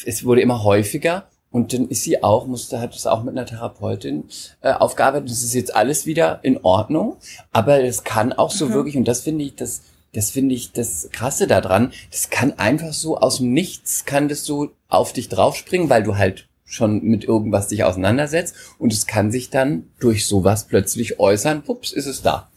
es 0.05 0.23
wurde 0.25 0.41
immer 0.41 0.63
häufiger. 0.63 1.27
Und 1.51 1.71
dann 1.71 1.87
ist 1.87 2.01
sie 2.01 2.23
auch, 2.23 2.47
musste, 2.47 2.79
hat 2.79 2.95
es 2.95 3.05
auch 3.05 3.23
mit 3.23 3.37
einer 3.37 3.45
Therapeutin 3.45 4.23
äh, 4.61 4.71
aufgearbeitet. 4.71 5.29
Das 5.29 5.43
ist 5.43 5.53
jetzt 5.53 5.75
alles 5.75 6.07
wieder 6.07 6.39
in 6.41 6.57
Ordnung. 6.63 7.17
Aber 7.51 7.83
es 7.83 8.03
kann 8.03 8.33
auch 8.33 8.49
so 8.49 8.67
mhm. 8.67 8.73
wirklich, 8.73 8.97
und 8.97 9.07
das 9.07 9.21
finde 9.21 9.45
ich, 9.45 9.55
das 9.55 9.83
das 10.13 10.31
finde 10.31 10.55
ich 10.55 10.71
das 10.71 11.09
Krasse 11.11 11.47
daran. 11.47 11.91
Das 12.11 12.29
kann 12.29 12.53
einfach 12.53 12.93
so 12.93 13.17
aus 13.17 13.37
dem 13.37 13.51
Nichts, 13.53 14.05
kann 14.05 14.29
das 14.29 14.45
so 14.45 14.71
auf 14.87 15.13
dich 15.13 15.29
draufspringen, 15.29 15.89
weil 15.89 16.03
du 16.03 16.17
halt 16.17 16.47
schon 16.65 17.03
mit 17.03 17.23
irgendwas 17.23 17.67
dich 17.67 17.83
auseinandersetzt 17.83 18.55
und 18.79 18.93
es 18.93 19.05
kann 19.05 19.31
sich 19.31 19.49
dann 19.49 19.89
durch 19.99 20.25
sowas 20.25 20.65
plötzlich 20.65 21.19
äußern, 21.19 21.63
pups, 21.63 21.91
ist 21.91 22.07
es 22.07 22.21
da. 22.21 22.49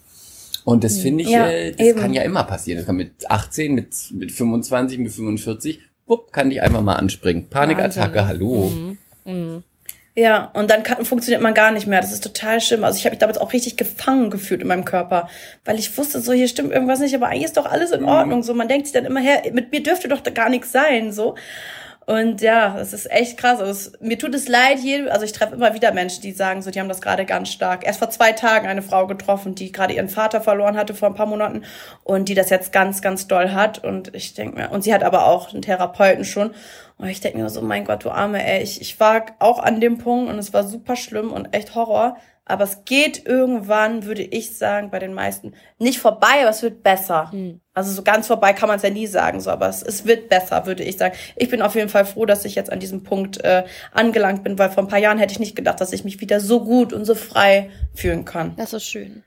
Und 0.65 0.83
das 0.83 0.99
finde 0.99 1.23
ich, 1.23 1.31
ja, 1.31 1.49
äh, 1.49 1.73
das 1.73 1.87
eben. 1.87 2.01
kann 2.01 2.13
ja 2.13 2.23
immer 2.23 2.43
passieren. 2.43 2.79
Das 2.79 2.87
kann 2.87 2.97
mit 2.97 3.31
18, 3.31 3.75
mit, 3.75 3.95
mit 4.13 4.33
25, 4.33 4.99
mit 4.99 5.13
45, 5.13 5.81
pup, 6.07 6.33
kann 6.33 6.51
dich 6.51 6.61
einfach 6.61 6.83
mal 6.83 6.95
anspringen. 6.95 7.49
Panikattacke, 7.49 8.27
hallo. 8.27 8.71
Mhm. 8.71 8.99
Mhm. 9.25 9.63
Ja, 10.19 10.51
und 10.55 10.71
dann 10.71 10.83
kann, 10.83 11.05
funktioniert 11.05 11.43
man 11.43 11.53
gar 11.53 11.73
nicht 11.73 11.87
mehr. 11.87 12.01
Das 12.01 12.11
ist 12.11 12.25
total 12.25 12.61
schlimm. 12.63 12.85
Also 12.85 12.99
ich 12.99 13.05
habe 13.05 13.13
mich 13.13 13.19
damals 13.19 13.37
auch 13.37 13.53
richtig 13.53 13.77
gefangen 13.77 14.31
gefühlt 14.31 14.63
in 14.63 14.67
meinem 14.69 14.87
Körper, 14.87 15.29
weil 15.67 15.79
ich 15.79 15.97
wusste, 15.99 16.21
so 16.21 16.33
hier 16.33 16.49
stimmt 16.49 16.73
irgendwas 16.73 17.01
nicht, 17.01 17.15
aber 17.15 17.27
eigentlich 17.27 17.45
ist 17.45 17.59
doch 17.59 17.67
alles 17.67 17.91
in 17.91 18.01
Mhm. 18.01 18.09
Ordnung. 18.09 18.43
So 18.43 18.55
man 18.55 18.67
denkt 18.67 18.87
sich 18.87 18.95
dann 18.95 19.05
immer 19.05 19.21
her, 19.21 19.43
mit 19.53 19.73
mir 19.73 19.83
dürfte 19.83 20.09
doch 20.09 20.23
gar 20.23 20.49
nichts 20.49 20.73
sein. 20.73 21.13
So 21.13 21.35
und 22.07 22.41
ja, 22.41 22.77
das 22.79 22.93
ist 22.93 23.11
echt 23.11 23.37
krass. 23.37 23.59
Also 23.61 23.73
es, 23.73 23.93
mir 24.01 24.17
tut 24.17 24.33
es 24.35 24.47
leid, 24.47 24.79
hier, 24.79 25.13
also 25.13 25.25
ich 25.25 25.33
treffe 25.33 25.57
immer 25.57 25.75
wieder 25.75 25.93
Menschen, 25.93 26.23
die 26.23 26.31
sagen 26.31 26.63
so, 26.63 26.71
die 26.71 26.79
haben 26.79 26.89
das 26.89 27.01
gerade 27.03 27.25
ganz 27.27 27.51
stark. 27.51 27.85
Erst 27.85 27.99
vor 27.99 28.11
zwei 28.11 28.31
Tagen 28.31 28.69
eine 28.69 28.81
Frau 28.81 29.09
getroffen, 29.09 29.57
die 29.57 29.73
gerade 29.73 29.93
ihren 29.93 30.09
Vater 30.09 30.41
verloren 30.41 30.77
hatte 30.77 30.95
vor 30.95 31.09
ein 31.09 31.17
paar 31.17 31.27
Monaten 31.27 31.65
und 32.05 32.29
die 32.29 32.35
das 32.35 32.49
jetzt 32.49 32.73
ganz, 32.73 33.03
ganz 33.03 33.27
doll 33.27 33.51
hat. 33.53 33.83
Und 33.83 34.15
ich 34.15 34.35
denke 34.35 34.57
mir, 34.57 34.71
und 34.71 34.83
sie 34.83 34.95
hat 34.95 35.03
aber 35.03 35.27
auch 35.27 35.53
einen 35.53 35.63
Therapeuten 35.63 36.25
schon. 36.25 36.55
Und 36.99 37.09
ich 37.09 37.21
denke 37.21 37.39
mir 37.39 37.49
so, 37.51 37.61
mein 37.61 37.85
Gott, 37.85 38.05
du 38.05 38.11
Arme, 38.11 38.45
ey, 38.45 38.63
ich, 38.63 38.81
ich 38.81 38.99
war 38.99 39.27
auch 39.39 39.59
an 39.59 39.81
dem 39.81 39.99
Punkt 39.99 40.31
und 40.31 40.39
es 40.39 40.53
war 40.53 40.65
super 40.65 40.97
schlimm 40.97 41.33
und 41.33 41.55
echt 41.55 41.75
Horror. 41.75 42.17
Aber 42.49 42.63
es 42.63 42.85
geht 42.85 43.27
irgendwann, 43.27 44.05
würde 44.05 44.23
ich 44.23 44.57
sagen, 44.57 44.91
bei 44.91 45.01
den 45.01 45.13
meisten 45.13 45.53
nicht 45.79 45.99
vorbei, 45.99 46.43
aber 46.43 46.51
es 46.51 46.63
wird 46.63 46.85
besser. 46.85 47.29
Also 47.75 47.93
so 47.93 48.03
ganz 48.03 48.29
vorbei 48.29 48.53
kann 48.53 48.69
man 48.69 48.77
es 48.77 48.85
ja 48.85 48.91
nie 48.91 49.09
sagen, 49.09 49.41
so, 49.41 49.51
aber 49.51 49.69
es, 49.69 49.83
es 49.83 50.07
wird 50.07 50.29
besser, 50.29 50.65
würde 50.65 50.85
ich 50.85 50.97
sagen. 50.97 51.17
Ich 51.35 51.51
bin 51.51 51.61
auf 51.61 51.75
jeden 51.75 51.89
Fall 51.89 52.05
froh, 52.05 52.25
dass 52.25 52.45
ich 52.45 52.55
jetzt 52.55 52.71
an 52.71 52.79
diesem 52.79 53.03
Punkt 53.03 53.43
äh, 53.43 53.65
angelangt 53.91 54.45
bin, 54.45 54.59
weil 54.61 54.71
vor 54.71 54.85
ein 54.85 54.89
paar 54.89 55.01
Jahren 55.01 55.19
hätte 55.19 55.33
ich 55.33 55.41
nicht 55.41 55.57
gedacht, 55.57 55.81
dass 55.81 55.93
ich 55.93 56.05
mich 56.05 56.21
wieder 56.21 56.39
so 56.39 56.63
gut 56.65 56.93
und 56.93 57.05
so 57.05 57.17
frei 57.17 57.69
fühlen 57.95 58.25
kann. 58.25 58.55
Das 58.57 58.73
ist 58.73 58.85
schön. 58.85 59.25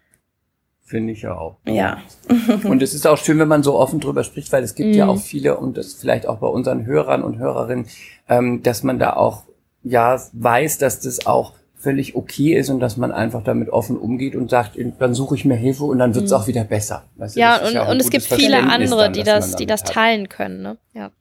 Finde 0.89 1.13
ich 1.13 1.21
ja 1.21 1.37
auch. 1.37 1.57
Ja. 1.67 1.99
Und 2.63 2.81
es 2.81 2.95
ist 2.95 3.05
auch 3.05 3.17
schön, 3.19 3.37
wenn 3.37 3.47
man 3.47 3.61
so 3.61 3.77
offen 3.77 3.99
drüber 3.99 4.23
spricht, 4.23 4.51
weil 4.51 4.63
es 4.63 4.73
gibt 4.73 4.95
ja 4.95 5.05
Mhm. 5.05 5.11
auch 5.11 5.19
viele, 5.19 5.57
und 5.57 5.77
das 5.77 5.93
vielleicht 5.93 6.25
auch 6.27 6.37
bei 6.39 6.47
unseren 6.47 6.87
Hörern 6.87 7.23
und 7.23 7.37
Hörerinnen, 7.37 7.85
ähm, 8.27 8.63
dass 8.63 8.81
man 8.81 8.97
da 8.97 9.13
auch 9.13 9.43
ja 9.83 10.19
weiß, 10.33 10.79
dass 10.79 10.99
das 10.99 11.27
auch 11.27 11.53
völlig 11.77 12.15
okay 12.15 12.55
ist 12.55 12.69
und 12.71 12.79
dass 12.79 12.97
man 12.97 13.11
einfach 13.11 13.43
damit 13.43 13.69
offen 13.69 13.97
umgeht 13.97 14.35
und 14.35 14.49
sagt, 14.49 14.77
dann 14.97 15.13
suche 15.13 15.35
ich 15.35 15.45
mir 15.45 15.55
Hilfe 15.55 15.83
und 15.83 15.99
dann 15.99 16.15
wird 16.15 16.25
es 16.25 16.33
auch 16.33 16.47
wieder 16.47 16.63
besser. 16.63 17.03
Weißt 17.17 17.35
du. 17.35 17.39
Ja, 17.39 17.57
und, 17.65 17.77
ein 17.77 17.87
und 17.87 18.01
es 18.01 18.09
gibt 18.09 18.25
viele 18.25 18.57
andere, 18.63 19.03
dann, 19.03 19.13
die 19.13 19.23
das, 19.23 19.55
die 19.55 19.67
das 19.67 19.83
hat. 19.83 19.93
teilen 19.93 20.27
können, 20.27 20.61
ne? 20.63 20.77
Ja. 20.93 21.11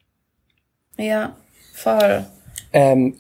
Ja, 0.96 1.36
voll. 1.74 2.24
Ähm, 2.72 3.16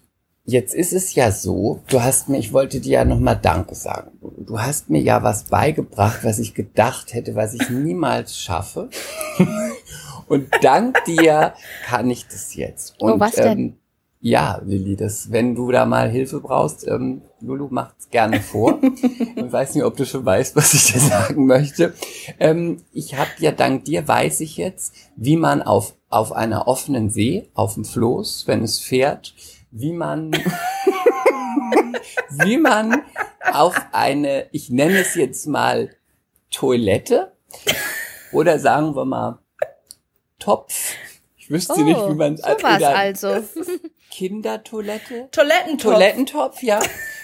jetzt 0.48 0.74
ist 0.74 0.94
es 0.94 1.14
ja 1.14 1.30
so, 1.30 1.80
du 1.88 2.02
hast 2.02 2.30
mir, 2.30 2.38
ich 2.38 2.54
wollte 2.54 2.80
dir 2.80 2.92
ja 2.92 3.04
nochmal 3.04 3.38
Danke 3.40 3.74
sagen. 3.74 4.12
Du 4.38 4.58
hast 4.58 4.88
mir 4.88 5.02
ja 5.02 5.22
was 5.22 5.44
beigebracht, 5.44 6.20
was 6.24 6.38
ich 6.38 6.54
gedacht 6.54 7.12
hätte, 7.12 7.34
was 7.34 7.52
ich 7.52 7.68
niemals 7.68 8.38
schaffe. 8.38 8.88
Und 10.26 10.48
dank 10.62 11.04
dir 11.04 11.52
kann 11.84 12.10
ich 12.10 12.26
das 12.26 12.54
jetzt. 12.54 12.94
Und, 12.98 13.12
Oh, 13.12 13.20
was 13.20 13.32
denn? 13.32 13.58
Ähm, 13.58 13.76
ja, 14.20 14.60
Lilly, 14.64 14.96
das, 14.96 15.30
wenn 15.30 15.54
du 15.54 15.70
da 15.70 15.84
mal 15.84 16.10
Hilfe 16.10 16.40
brauchst, 16.40 16.88
ähm, 16.88 17.22
Lulu 17.40 17.68
macht's 17.70 18.08
gerne 18.08 18.40
vor. 18.40 18.78
Ich 19.36 19.52
weiß 19.52 19.74
nicht, 19.74 19.84
ob 19.84 19.96
du 19.96 20.04
schon 20.04 20.26
weißt, 20.26 20.56
was 20.56 20.74
ich 20.74 20.92
dir 20.92 21.00
sagen 21.00 21.46
möchte. 21.46 21.94
Ähm, 22.40 22.78
ich 22.92 23.16
habe 23.16 23.30
ja 23.38 23.52
dank 23.52 23.84
dir 23.84 24.06
weiß 24.08 24.40
ich 24.40 24.56
jetzt, 24.56 24.92
wie 25.16 25.36
man 25.36 25.62
auf 25.62 25.94
auf 26.10 26.32
einer 26.32 26.66
offenen 26.68 27.10
See, 27.10 27.48
auf 27.54 27.74
dem 27.74 27.84
Floß, 27.84 28.44
wenn 28.46 28.62
es 28.62 28.80
fährt, 28.80 29.34
wie 29.70 29.92
man 29.92 30.32
wie 32.30 32.58
man 32.58 33.02
auf 33.52 33.74
eine, 33.92 34.48
ich 34.52 34.70
nenne 34.70 34.98
es 34.98 35.14
jetzt 35.14 35.46
mal 35.46 35.90
Toilette 36.50 37.32
oder 38.32 38.58
sagen 38.58 38.94
wir 38.94 39.04
mal 39.04 39.38
Topf. 40.38 40.94
Ich 41.36 41.50
wüsste 41.50 41.82
nicht, 41.82 41.98
wie 41.98 42.14
man 42.14 42.34
Oh, 42.34 42.56
sowas 42.58 42.76
oder 42.76 42.96
also. 42.96 43.28
Kindertoilette. 44.10 45.28
Toilettentopf. 45.30 45.92
Toilettentopf, 45.92 46.62
ja. 46.62 46.80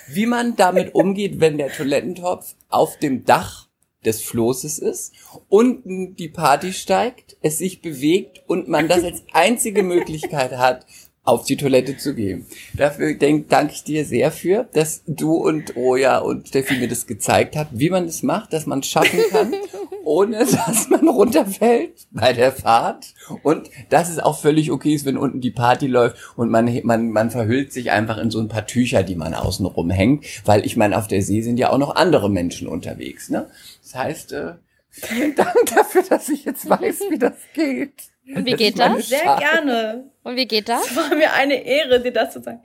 Wie 0.08 0.26
man 0.26 0.56
damit 0.56 0.94
umgeht, 0.94 1.40
wenn 1.40 1.58
der 1.58 1.72
Toilettentopf 1.72 2.54
auf 2.68 2.98
dem 2.98 3.24
Dach 3.24 3.68
des 4.04 4.22
Floßes 4.22 4.78
ist, 4.78 5.14
unten 5.48 6.14
die 6.14 6.28
Party 6.28 6.72
steigt, 6.72 7.36
es 7.40 7.58
sich 7.58 7.80
bewegt 7.80 8.42
und 8.46 8.68
man 8.68 8.88
das 8.88 9.02
als 9.02 9.24
einzige 9.32 9.82
Möglichkeit 9.82 10.52
hat, 10.52 10.86
auf 11.24 11.44
die 11.44 11.56
Toilette 11.56 11.96
zu 11.96 12.14
gehen. 12.14 12.46
Dafür 12.74 13.14
denk, 13.14 13.48
danke 13.48 13.72
ich 13.72 13.82
dir 13.82 14.04
sehr 14.04 14.30
für, 14.30 14.68
dass 14.74 15.02
du 15.06 15.32
und 15.32 15.74
Roja 15.74 16.18
und 16.18 16.48
Steffi 16.48 16.76
mir 16.76 16.88
das 16.88 17.06
gezeigt 17.06 17.56
habt, 17.56 17.70
wie 17.78 17.88
man 17.88 18.06
das 18.06 18.22
macht, 18.22 18.52
dass 18.52 18.66
man 18.66 18.80
es 18.80 18.86
schaffen 18.86 19.18
kann, 19.30 19.54
ohne 20.04 20.38
dass 20.38 20.90
man 20.90 21.08
runterfällt 21.08 22.06
bei 22.10 22.34
der 22.34 22.52
Fahrt 22.52 23.14
und 23.42 23.70
dass 23.88 24.10
es 24.10 24.18
auch 24.18 24.38
völlig 24.38 24.70
okay 24.70 24.94
ist, 24.94 25.06
wenn 25.06 25.16
unten 25.16 25.40
die 25.40 25.50
Party 25.50 25.86
läuft 25.86 26.16
und 26.36 26.50
man, 26.50 26.70
man, 26.84 27.10
man 27.10 27.30
verhüllt 27.30 27.72
sich 27.72 27.90
einfach 27.90 28.18
in 28.18 28.30
so 28.30 28.38
ein 28.38 28.48
paar 28.48 28.66
Tücher, 28.66 29.02
die 29.02 29.16
man 29.16 29.32
außen 29.32 29.64
rumhängt, 29.64 30.26
weil 30.44 30.66
ich 30.66 30.76
meine, 30.76 30.98
auf 30.98 31.08
der 31.08 31.22
See 31.22 31.40
sind 31.40 31.56
ja 31.58 31.70
auch 31.70 31.78
noch 31.78 31.96
andere 31.96 32.30
Menschen 32.30 32.68
unterwegs, 32.68 33.30
ne? 33.30 33.48
Das 33.82 33.94
heißt, 33.94 34.32
äh, 34.32 34.54
vielen 34.90 35.34
Dank 35.34 35.54
dafür, 35.74 36.02
dass 36.02 36.28
ich 36.28 36.44
jetzt 36.44 36.68
weiß, 36.68 37.00
wie 37.10 37.18
das 37.18 37.34
geht. 37.54 38.13
Und 38.26 38.46
wie 38.46 38.52
geht 38.52 38.78
das? 38.78 39.08
Sehr 39.08 39.36
gerne. 39.36 40.10
Und 40.22 40.36
wie 40.36 40.46
geht 40.46 40.68
das? 40.68 40.90
Es 40.90 40.96
war 40.96 41.14
mir 41.14 41.32
eine 41.34 41.54
Ehre, 41.54 42.00
dir 42.00 42.12
das 42.12 42.32
zu 42.32 42.42
sagen. 42.42 42.62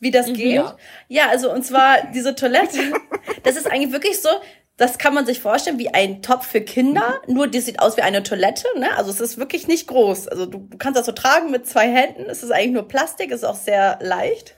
Wie 0.00 0.10
das 0.10 0.26
geht? 0.26 0.54
Ja. 0.54 0.76
Ja, 1.08 1.28
also 1.28 1.52
und 1.52 1.64
zwar 1.64 2.06
diese 2.14 2.34
Toilette, 2.34 2.78
das 3.42 3.56
ist 3.56 3.70
eigentlich 3.70 3.92
wirklich 3.92 4.20
so, 4.20 4.30
das 4.78 4.96
kann 4.96 5.12
man 5.12 5.26
sich 5.26 5.40
vorstellen 5.40 5.78
wie 5.78 5.92
ein 5.92 6.22
Topf 6.22 6.46
für 6.46 6.62
Kinder, 6.62 7.20
nur 7.26 7.48
die 7.48 7.60
sieht 7.60 7.80
aus 7.80 7.98
wie 7.98 8.02
eine 8.02 8.22
Toilette, 8.22 8.66
ne? 8.78 8.96
Also 8.96 9.10
es 9.10 9.20
ist 9.20 9.36
wirklich 9.36 9.68
nicht 9.68 9.86
groß. 9.86 10.26
Also 10.28 10.46
du, 10.46 10.58
du 10.58 10.78
kannst 10.78 10.98
das 10.98 11.04
so 11.04 11.12
tragen 11.12 11.50
mit 11.50 11.66
zwei 11.66 11.86
Händen, 11.86 12.30
es 12.30 12.42
ist 12.42 12.50
eigentlich 12.50 12.72
nur 12.72 12.88
Plastik, 12.88 13.30
ist 13.30 13.44
auch 13.44 13.56
sehr 13.56 13.98
leicht. 14.00 14.56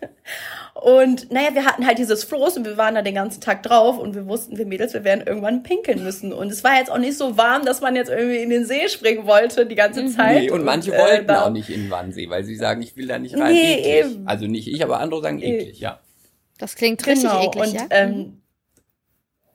Und 0.83 1.31
naja, 1.31 1.55
wir 1.55 1.65
hatten 1.65 1.87
halt 1.87 1.99
dieses 1.99 2.25
Floß 2.25 2.57
und 2.57 2.65
wir 2.65 2.77
waren 2.77 2.97
da 2.97 3.03
den 3.03 3.15
ganzen 3.15 3.41
Tag 3.41 3.63
drauf 3.63 3.99
und 3.99 4.17
wir 4.17 4.27
wussten, 4.27 4.59
wir 4.59 4.67
Mädels, 4.67 4.95
wir 4.95 5.05
werden 5.05 5.25
irgendwann 5.25 5.63
pinkeln 5.63 6.03
müssen. 6.03 6.33
Und 6.33 6.51
es 6.51 6.65
war 6.65 6.77
jetzt 6.77 6.91
auch 6.91 6.99
nicht 6.99 7.17
so 7.17 7.37
warm, 7.37 7.65
dass 7.65 7.81
man 7.81 7.95
jetzt 7.95 8.11
irgendwie 8.11 8.39
in 8.39 8.51
den 8.51 8.65
See 8.65 8.89
springen 8.89 9.25
wollte 9.29 9.65
die 9.65 9.77
ganze 9.77 10.05
Zeit. 10.07 10.43
Nee, 10.43 10.51
und 10.51 10.65
manche 10.65 10.93
äh, 10.93 10.99
wollten 10.99 11.31
auch 11.31 11.51
nicht 11.51 11.71
in 11.71 11.85
den 11.85 11.91
Wannsee, 11.93 12.29
weil 12.29 12.43
sie 12.43 12.57
sagen, 12.57 12.83
ich 12.83 12.97
will 12.97 13.07
da 13.07 13.21
nicht 13.21 13.37
rein. 13.37 13.53
Nee, 13.53 13.75
eklig. 13.75 13.87
eben. 13.87 14.27
Also 14.27 14.49
nicht 14.49 14.67
ich, 14.67 14.83
aber 14.83 14.99
andere 14.99 15.23
sagen 15.23 15.41
eklig, 15.41 15.79
ja. 15.79 16.01
Das 16.59 16.75
klingt 16.75 17.07
richtig 17.07 17.31
genau. 17.31 17.45
eklig, 17.45 17.69
und, 17.69 17.75
ja? 17.75 17.87
Ähm, 17.91 18.43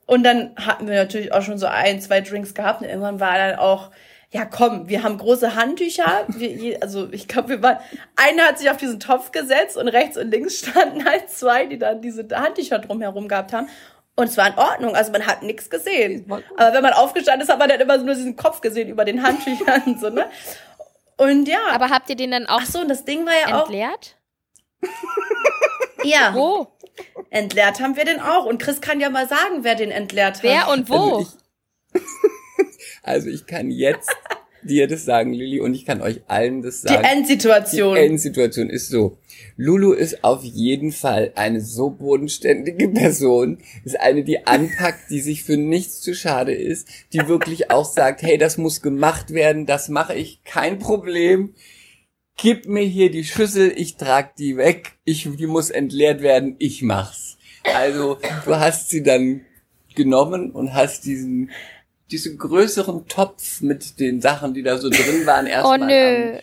und 0.05 0.23
dann 0.23 0.55
hatten 0.55 0.87
wir 0.87 0.95
natürlich 0.95 1.33
auch 1.33 1.41
schon 1.41 1.57
so 1.57 1.65
ein, 1.65 1.99
zwei 1.99 2.21
Drinks 2.21 2.53
gehabt. 2.53 2.83
Und 2.83 2.87
irgendwann 2.87 3.19
war 3.19 3.37
dann 3.37 3.59
auch, 3.59 3.91
ja 4.31 4.45
komm, 4.45 4.89
wir 4.89 5.03
haben 5.03 5.17
große 5.17 5.55
Handtücher. 5.55 6.25
Wir, 6.27 6.81
also 6.81 7.07
ich 7.11 7.27
glaube, 7.27 7.49
wir 7.49 7.63
waren, 7.63 7.77
einer 8.15 8.43
hat 8.43 8.59
sich 8.59 8.69
auf 8.69 8.77
diesen 8.77 8.99
Topf 8.99 9.31
gesetzt 9.31 9.77
und 9.77 9.87
rechts 9.87 10.17
und 10.17 10.29
links 10.31 10.59
standen 10.67 11.05
halt 11.05 11.29
zwei, 11.29 11.65
die 11.65 11.77
dann 11.77 12.01
diese 12.01 12.27
Handtücher 12.31 12.79
drumherum 12.79 13.27
gehabt 13.27 13.53
haben. 13.53 13.69
Und 14.15 14.29
es 14.29 14.37
war 14.37 14.47
in 14.47 14.57
Ordnung, 14.57 14.95
also 14.95 15.11
man 15.11 15.27
hat 15.27 15.43
nichts 15.43 15.69
gesehen. 15.69 16.25
Aber 16.57 16.73
wenn 16.73 16.81
man 16.81 16.93
aufgestanden 16.93 17.43
ist, 17.43 17.51
hat 17.51 17.59
man 17.59 17.69
dann 17.69 17.79
immer 17.79 17.99
so 17.99 18.05
nur 18.05 18.15
diesen 18.15 18.35
Kopf 18.35 18.61
gesehen 18.61 18.89
über 18.89 19.05
den 19.05 19.21
Handtüchern 19.21 19.83
und 19.85 19.99
so, 19.99 20.09
ne? 20.09 20.25
Und 21.17 21.47
ja. 21.47 21.59
Aber 21.71 21.89
habt 21.89 22.09
ihr 22.09 22.15
den 22.15 22.31
dann 22.31 22.47
auch 22.47 22.61
ach 22.61 22.65
so, 22.65 22.79
und 22.79 22.89
das 22.89 23.05
Ding 23.05 23.25
war 23.25 23.33
ja 23.47 23.57
auch, 23.57 23.65
entleert? 23.65 24.17
ja, 26.03 26.33
Wo? 26.33 26.67
entleert 27.29 27.79
haben 27.79 27.95
wir 27.95 28.05
den 28.05 28.19
auch. 28.19 28.45
Und 28.45 28.59
Chris 28.61 28.81
kann 28.81 28.99
ja 28.99 29.09
mal 29.09 29.27
sagen, 29.27 29.59
wer 29.63 29.75
den 29.75 29.91
entleert 29.91 30.37
hat. 30.37 30.43
Wer 30.43 30.67
und 30.69 30.89
wo? 30.89 31.25
Also 33.07 33.29
ich 33.29 33.45
kann 33.45 33.71
jetzt 33.71 34.09
dir 34.63 34.87
das 34.87 35.05
sagen, 35.05 35.33
Lilly, 35.33 35.59
und 35.59 35.73
ich 35.73 35.85
kann 35.85 36.01
euch 36.01 36.21
allen 36.27 36.61
das 36.61 36.81
Die 36.81 36.89
sagen. 36.89 37.05
Endsituation. 37.05 37.95
Die 37.95 38.01
Endsituation 38.01 38.69
ist 38.69 38.89
so. 38.89 39.17
Lulu 39.55 39.93
ist 39.93 40.23
auf 40.23 40.43
jeden 40.43 40.91
Fall 40.91 41.31
eine 41.35 41.61
so 41.61 41.89
bodenständige 41.89 42.89
Person, 42.93 43.59
ist 43.85 43.99
eine, 43.99 44.23
die 44.23 44.45
anpackt, 44.45 45.09
die 45.09 45.21
sich 45.21 45.43
für 45.43 45.57
nichts 45.57 46.01
zu 46.01 46.13
schade 46.13 46.53
ist, 46.53 46.87
die 47.13 47.27
wirklich 47.27 47.71
auch 47.71 47.85
sagt, 47.85 48.21
hey, 48.21 48.37
das 48.37 48.57
muss 48.57 48.81
gemacht 48.81 49.31
werden, 49.31 49.65
das 49.65 49.89
mache 49.89 50.15
ich, 50.15 50.43
kein 50.43 50.79
Problem. 50.79 51.53
Gib 52.39 52.67
mir 52.67 52.83
hier 52.83 53.09
die 53.09 53.23
Schüssel, 53.23 53.73
ich 53.75 53.95
trag 53.95 54.35
die 54.35 54.57
weg, 54.57 54.91
ich, 55.05 55.27
die 55.37 55.47
muss 55.47 55.69
entleert 55.71 56.21
werden, 56.21 56.55
ich 56.59 56.83
mach's. 56.83 57.37
Also, 57.63 58.17
du 58.45 58.55
hast 58.55 58.89
sie 58.89 59.01
dann 59.01 59.41
genommen 59.95 60.51
und 60.51 60.73
hast 60.73 61.05
diesen, 61.05 61.49
diesen 62.11 62.37
größeren 62.37 63.07
Topf 63.07 63.61
mit 63.61 63.99
den 63.99 64.21
Sachen, 64.21 64.53
die 64.53 64.63
da 64.63 64.77
so 64.77 64.89
drin 64.89 65.25
waren, 65.25 65.45
Oh 65.47 65.49
erstmal 65.49 65.79
nö. 65.79 66.37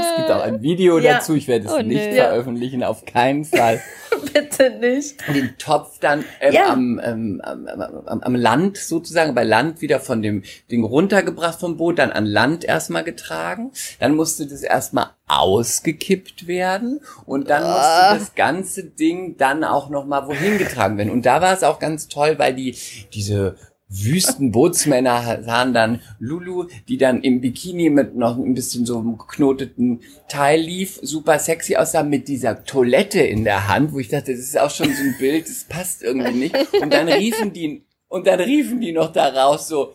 es 0.00 0.16
gibt 0.16 0.30
auch 0.30 0.42
ein 0.42 0.62
Video 0.62 0.98
Ja. 1.00 1.14
dazu, 1.14 1.34
ich 1.34 1.48
werde 1.48 1.66
es 1.66 1.72
Oh, 1.72 1.78
nicht 1.82 2.10
nö. 2.10 2.16
veröffentlichen, 2.16 2.82
auf 2.82 3.04
keinen 3.04 3.44
Fall. 3.44 3.80
Bitte 4.32 4.70
nicht. 4.78 5.16
Den 5.34 5.56
Topf 5.58 5.98
dann 5.98 6.24
ähm, 6.40 6.52
Ja. 6.54 6.72
am, 6.72 7.00
ähm, 7.04 7.40
am, 7.44 7.66
am, 7.66 7.80
am, 8.06 8.20
am 8.20 8.34
Land 8.34 8.76
sozusagen, 8.78 9.34
bei 9.34 9.42
Land 9.44 9.80
wieder 9.80 10.00
von 10.00 10.22
dem 10.22 10.42
Ding 10.70 10.84
runtergebracht 10.84 11.58
vom 11.60 11.76
Boot, 11.76 11.98
dann 11.98 12.12
an 12.12 12.26
Land 12.26 12.64
erstmal 12.64 13.04
getragen. 13.04 13.72
Dann 14.00 14.14
musste 14.14 14.46
das 14.46 14.62
erstmal 14.62 15.10
ausgekippt 15.28 16.46
werden 16.46 17.00
und 17.26 17.50
dann 17.50 17.62
musste 17.64 18.18
das 18.18 18.34
ganze 18.34 18.84
Ding 18.84 19.36
dann 19.36 19.64
auch 19.64 19.88
nochmal 19.90 20.26
wohin 20.26 20.58
getragen 20.58 20.98
werden. 20.98 21.10
Und 21.10 21.26
da 21.26 21.40
war 21.40 21.52
es 21.54 21.62
auch 21.62 21.78
ganz 21.78 22.08
toll, 22.08 22.38
weil 22.38 22.54
die 22.54 22.76
diese 23.12 23.56
Wüstenbootsmänner 23.92 25.42
sahen 25.42 25.74
dann 25.74 26.00
Lulu, 26.18 26.66
die 26.88 26.96
dann 26.96 27.22
im 27.22 27.40
Bikini 27.40 27.90
mit 27.90 28.16
noch 28.16 28.38
ein 28.38 28.54
bisschen 28.54 28.86
so 28.86 28.98
einem 28.98 29.18
geknoteten 29.18 30.00
Teil 30.28 30.60
lief, 30.60 30.98
super 31.02 31.38
sexy 31.38 31.76
aussah, 31.76 32.02
mit 32.02 32.28
dieser 32.28 32.64
Toilette 32.64 33.20
in 33.20 33.44
der 33.44 33.68
Hand, 33.68 33.92
wo 33.92 33.98
ich 33.98 34.08
dachte, 34.08 34.32
das 34.32 34.40
ist 34.40 34.58
auch 34.58 34.70
schon 34.70 34.92
so 34.94 35.02
ein 35.02 35.16
Bild, 35.18 35.46
das 35.46 35.64
passt 35.64 36.02
irgendwie 36.02 36.32
nicht. 36.32 36.56
Und 36.80 36.92
dann 36.92 37.08
riefen 37.08 37.52
die, 37.52 37.84
und 38.08 38.26
dann 38.26 38.40
riefen 38.40 38.80
die 38.80 38.92
noch 38.92 39.12
da 39.12 39.28
raus 39.28 39.68
so, 39.68 39.94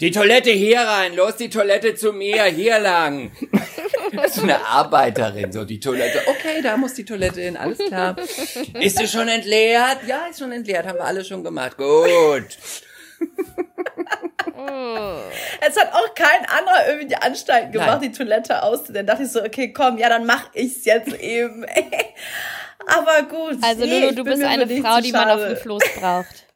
die 0.00 0.10
Toilette 0.10 0.50
hier 0.50 0.80
rein, 0.80 1.14
los 1.14 1.36
die 1.36 1.48
Toilette 1.48 1.94
zu 1.94 2.12
mir, 2.12 2.44
hier 2.44 2.78
lang. 2.80 3.32
so 4.32 4.42
eine 4.42 4.66
Arbeiterin, 4.66 5.52
so 5.52 5.64
die 5.64 5.78
Toilette. 5.78 6.22
Okay, 6.26 6.60
da 6.62 6.76
muss 6.76 6.94
die 6.94 7.04
Toilette 7.04 7.40
hin, 7.40 7.56
alles 7.56 7.78
klar. 7.78 8.16
Ist 8.80 8.98
sie 8.98 9.06
schon 9.06 9.28
entleert? 9.28 9.98
Ja, 10.06 10.26
ist 10.30 10.40
schon 10.40 10.52
entleert, 10.52 10.86
haben 10.86 10.98
wir 10.98 11.04
alle 11.04 11.24
schon 11.24 11.44
gemacht. 11.44 11.76
Gut. 11.76 12.58
Es 15.60 15.76
hat 15.76 15.92
auch 15.92 16.14
kein 16.14 16.44
anderer 16.46 16.88
irgendwie 16.88 17.08
die 17.08 17.16
Anstalten 17.16 17.72
gemacht, 17.72 18.00
Nein. 18.00 18.00
die 18.00 18.12
Toilette 18.12 18.62
auszunehmen. 18.62 19.06
Dann 19.06 19.16
dachte 19.16 19.24
ich 19.24 19.32
so, 19.32 19.42
okay, 19.42 19.72
komm, 19.72 19.98
ja, 19.98 20.08
dann 20.08 20.26
mach 20.26 20.50
ich's 20.54 20.84
jetzt 20.84 21.12
eben. 21.20 21.66
Aber 22.86 23.22
gut. 23.28 23.58
Also 23.62 23.84
nee, 23.84 24.00
Lulu, 24.00 24.14
du 24.14 24.24
bist 24.24 24.42
eine 24.42 24.66
Frau, 24.66 25.00
die 25.00 25.12
man 25.12 25.30
auf 25.30 25.44
dem 25.44 25.56
Floß 25.56 25.82
braucht. 25.98 26.46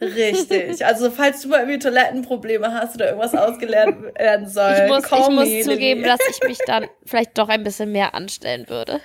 Richtig. 0.00 0.80
Also 0.84 1.10
falls 1.10 1.42
du 1.42 1.48
mal 1.48 1.60
irgendwie 1.60 1.78
Toilettenprobleme 1.78 2.72
hast 2.72 2.94
oder 2.94 3.08
irgendwas 3.08 3.34
ausgelernt 3.34 4.14
werden 4.18 4.48
soll, 4.48 4.72
Ich 4.72 4.88
muss, 4.88 5.04
ich 5.04 5.28
muss 5.28 5.64
zugeben, 5.64 6.02
dass 6.02 6.20
ich 6.28 6.48
mich 6.48 6.58
dann 6.66 6.86
vielleicht 7.04 7.36
doch 7.38 7.48
ein 7.48 7.62
bisschen 7.62 7.92
mehr 7.92 8.14
anstellen 8.14 8.68
würde. 8.68 9.00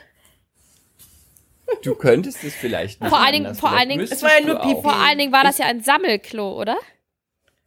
Du 1.83 1.95
könntest 1.95 2.43
es 2.43 2.53
vielleicht 2.55 3.01
nicht 3.01 3.09
Vor 3.09 3.19
allen 3.19 3.33
Dingen- 3.33 3.55
vor 3.55 3.71
allen 3.71 3.89
Dingen- 3.89 4.07
Es 4.09 4.21
war 4.23 4.39
ja 4.39 4.45
nur. 4.45 4.59
Pipi. 4.59 4.81
Vor 4.81 4.93
allen 4.95 5.17
Dingen 5.17 5.31
war 5.31 5.43
das 5.43 5.57
ja 5.57 5.65
ein 5.65 5.81
Sammelklo, 5.81 6.59
oder? 6.59 6.77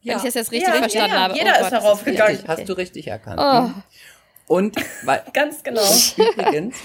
Wenn 0.03 0.12
Ja. 0.12 0.16
ich 0.18 0.22
das 0.22 0.34
jetzt 0.34 0.53
richtig 0.53 0.68
Ja, 0.72 0.74
verstanden 0.78 1.14
ja, 1.14 1.20
habe. 1.20 1.34
jeder 1.34 1.55
ist 1.61 1.61
das 1.61 1.70
darauf 1.82 1.99
richtig. 1.99 2.12
gegangen. 2.14 2.30
Richtig, 2.36 2.49
hast 2.49 2.68
du 2.68 2.72
richtig 2.74 3.07
erkannt. 3.09 3.40
Oh. 4.49 4.55
Und 4.55 4.76
weil 5.05 5.22
Ganz 5.32 5.62
genau. 5.62 5.82
übrigens, 6.16 6.76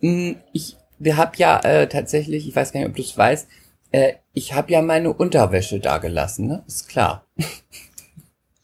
mh, 0.00 0.36
ich 0.52 0.76
wir 0.98 1.16
hab 1.16 1.36
ja 1.36 1.60
äh, 1.60 1.88
tatsächlich, 1.88 2.48
ich 2.48 2.56
weiß 2.56 2.72
gar 2.72 2.80
nicht, 2.80 2.88
ob 2.88 2.96
du 2.96 3.02
es 3.02 3.16
weißt, 3.16 3.48
äh, 3.92 4.14
ich 4.32 4.52
habe 4.54 4.72
ja 4.72 4.82
meine 4.82 5.12
Unterwäsche 5.12 5.78
da 5.78 5.98
gelassen, 5.98 6.46
ne? 6.48 6.64
Ist 6.66 6.88
klar. 6.88 7.26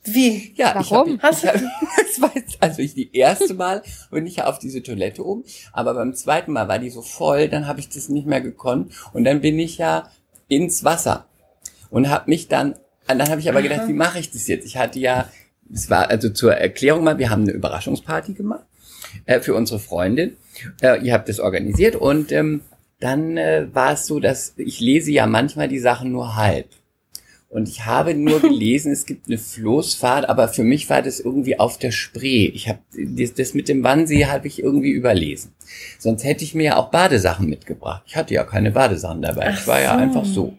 Wie? 0.05 0.53
Ja, 0.57 0.75
Warum? 0.75 1.17
ich 1.17 1.23
habe 1.23 1.35
ich 1.35 1.47
hab, 1.47 1.55
das 1.97 2.21
war 2.21 2.33
jetzt, 2.35 2.57
also 2.61 2.83
ich 2.83 2.95
die 2.95 3.15
erste 3.17 3.55
Mal 3.55 3.83
bin 4.11 4.27
ich 4.27 4.37
ja 4.37 4.47
auf 4.47 4.59
diese 4.59 4.83
Toilette 4.83 5.25
oben, 5.25 5.45
aber 5.73 5.95
beim 5.95 6.15
zweiten 6.15 6.53
Mal 6.53 6.69
war 6.69 6.79
die 6.79 6.91
so 6.91 7.03
voll, 7.03 7.49
dann 7.49 7.67
habe 7.67 7.81
ich 7.81 7.89
das 7.89 8.09
nicht 8.09 8.27
mehr 8.27 8.41
gekonnt 8.41 8.93
und 9.13 9.25
dann 9.25 9.41
bin 9.41 9.59
ich 9.59 9.79
ja 9.79 10.11
ins 10.49 10.83
Wasser 10.83 11.27
und 11.91 12.11
habe 12.11 12.31
mich 12.31 12.49
dann 12.49 12.75
und 13.09 13.19
dann 13.19 13.31
habe 13.31 13.41
ich 13.41 13.49
aber 13.49 13.63
gedacht, 13.63 13.89
wie 13.89 13.93
mache 13.93 14.21
ich 14.21 14.31
das 14.31 14.47
jetzt? 14.47 14.65
Ich 14.65 14.77
hatte 14.77 14.99
ja 14.99 15.29
es 15.73 15.91
war 15.91 16.11
also 16.11 16.31
zur 16.31 16.55
Erklärung 16.55 17.05
mal, 17.05 17.19
wir 17.19 17.31
haben 17.31 17.43
eine 17.43 17.53
Überraschungsparty 17.53 18.35
gemacht 18.35 18.65
äh, 19.25 19.41
für 19.41 19.55
unsere 19.55 19.81
Freundin. 19.81 20.37
Äh, 20.81 21.05
ihr 21.05 21.15
habt 21.15 21.29
das 21.29 21.41
organisiert 21.41 21.97
und 21.97 22.33
ähm, 22.33 22.63
dann 23.01 23.37
äh, 23.37 23.67
war 23.73 23.95
es 23.95 24.07
so, 24.07 24.21
dass 24.21 24.55
ich 24.57 24.81
lese 24.81 25.11
ja 25.11 25.27
manchmal 25.27 25.69
die 25.69 25.79
Sachen 25.79 26.13
nur 26.13 26.37
halb. 26.37 26.69
Und 27.53 27.69
ich 27.69 27.85
habe 27.85 28.15
nur 28.15 28.41
gelesen, 28.41 28.93
es 28.93 29.05
gibt 29.05 29.29
eine 29.29 29.37
Floßfahrt, 29.37 30.29
aber 30.29 30.49
für 30.49 30.65
mich 30.65 30.89
war 30.89 31.03
das 31.03 31.21
irgendwie 31.21 31.61
auf 31.61 31.77
der 31.77 31.91
Spree. 31.91 32.47
Ich 32.47 32.69
habe 32.69 32.79
das, 32.97 33.35
das 33.35 33.53
mit 33.53 33.69
dem 33.69 33.85
Wannsee 33.85 34.25
habe 34.25 34.47
ich 34.47 34.63
irgendwie 34.63 34.91
überlesen. 34.91 35.53
Sonst 35.99 36.25
hätte 36.25 36.45
ich 36.45 36.55
mir 36.55 36.63
ja 36.65 36.77
auch 36.77 36.91
Badesachen 36.91 37.49
mitgebracht. 37.49 38.05
Ich 38.07 38.17
hatte 38.17 38.33
ja 38.33 38.45
keine 38.45 38.71
Badesachen 38.71 39.21
dabei. 39.21 39.51
Ach 39.51 39.61
ich 39.61 39.67
war 39.67 39.83
ja 39.83 39.93
so. 39.93 39.99
einfach 39.99 40.25
so. 40.25 40.55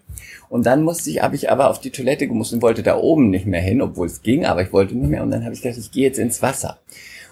Und 0.50 0.68
dann 0.68 0.84
musste 0.84 1.10
ich, 1.10 1.24
habe 1.24 1.36
ich 1.36 1.50
aber 1.50 1.72
auf 1.72 1.82
die 1.82 1.90
Toilette 1.90 2.28
gemusst 2.28 2.54
und 2.54 2.62
wollte 2.62 2.84
da 2.84 2.96
oben 2.96 3.32
nicht 3.32 3.48
mehr 3.48 3.62
hin, 3.62 3.82
obwohl 3.82 4.06
es 4.06 4.22
ging, 4.22 4.46
aber 4.46 4.62
ich 4.62 4.72
wollte 4.72 4.96
nicht 4.96 5.10
mehr. 5.10 5.24
Und 5.24 5.32
dann 5.32 5.44
habe 5.46 5.56
ich 5.56 5.64
gedacht, 5.64 5.80
ich 5.80 5.90
gehe 5.90 6.04
jetzt 6.04 6.20
ins 6.20 6.44
Wasser. 6.44 6.78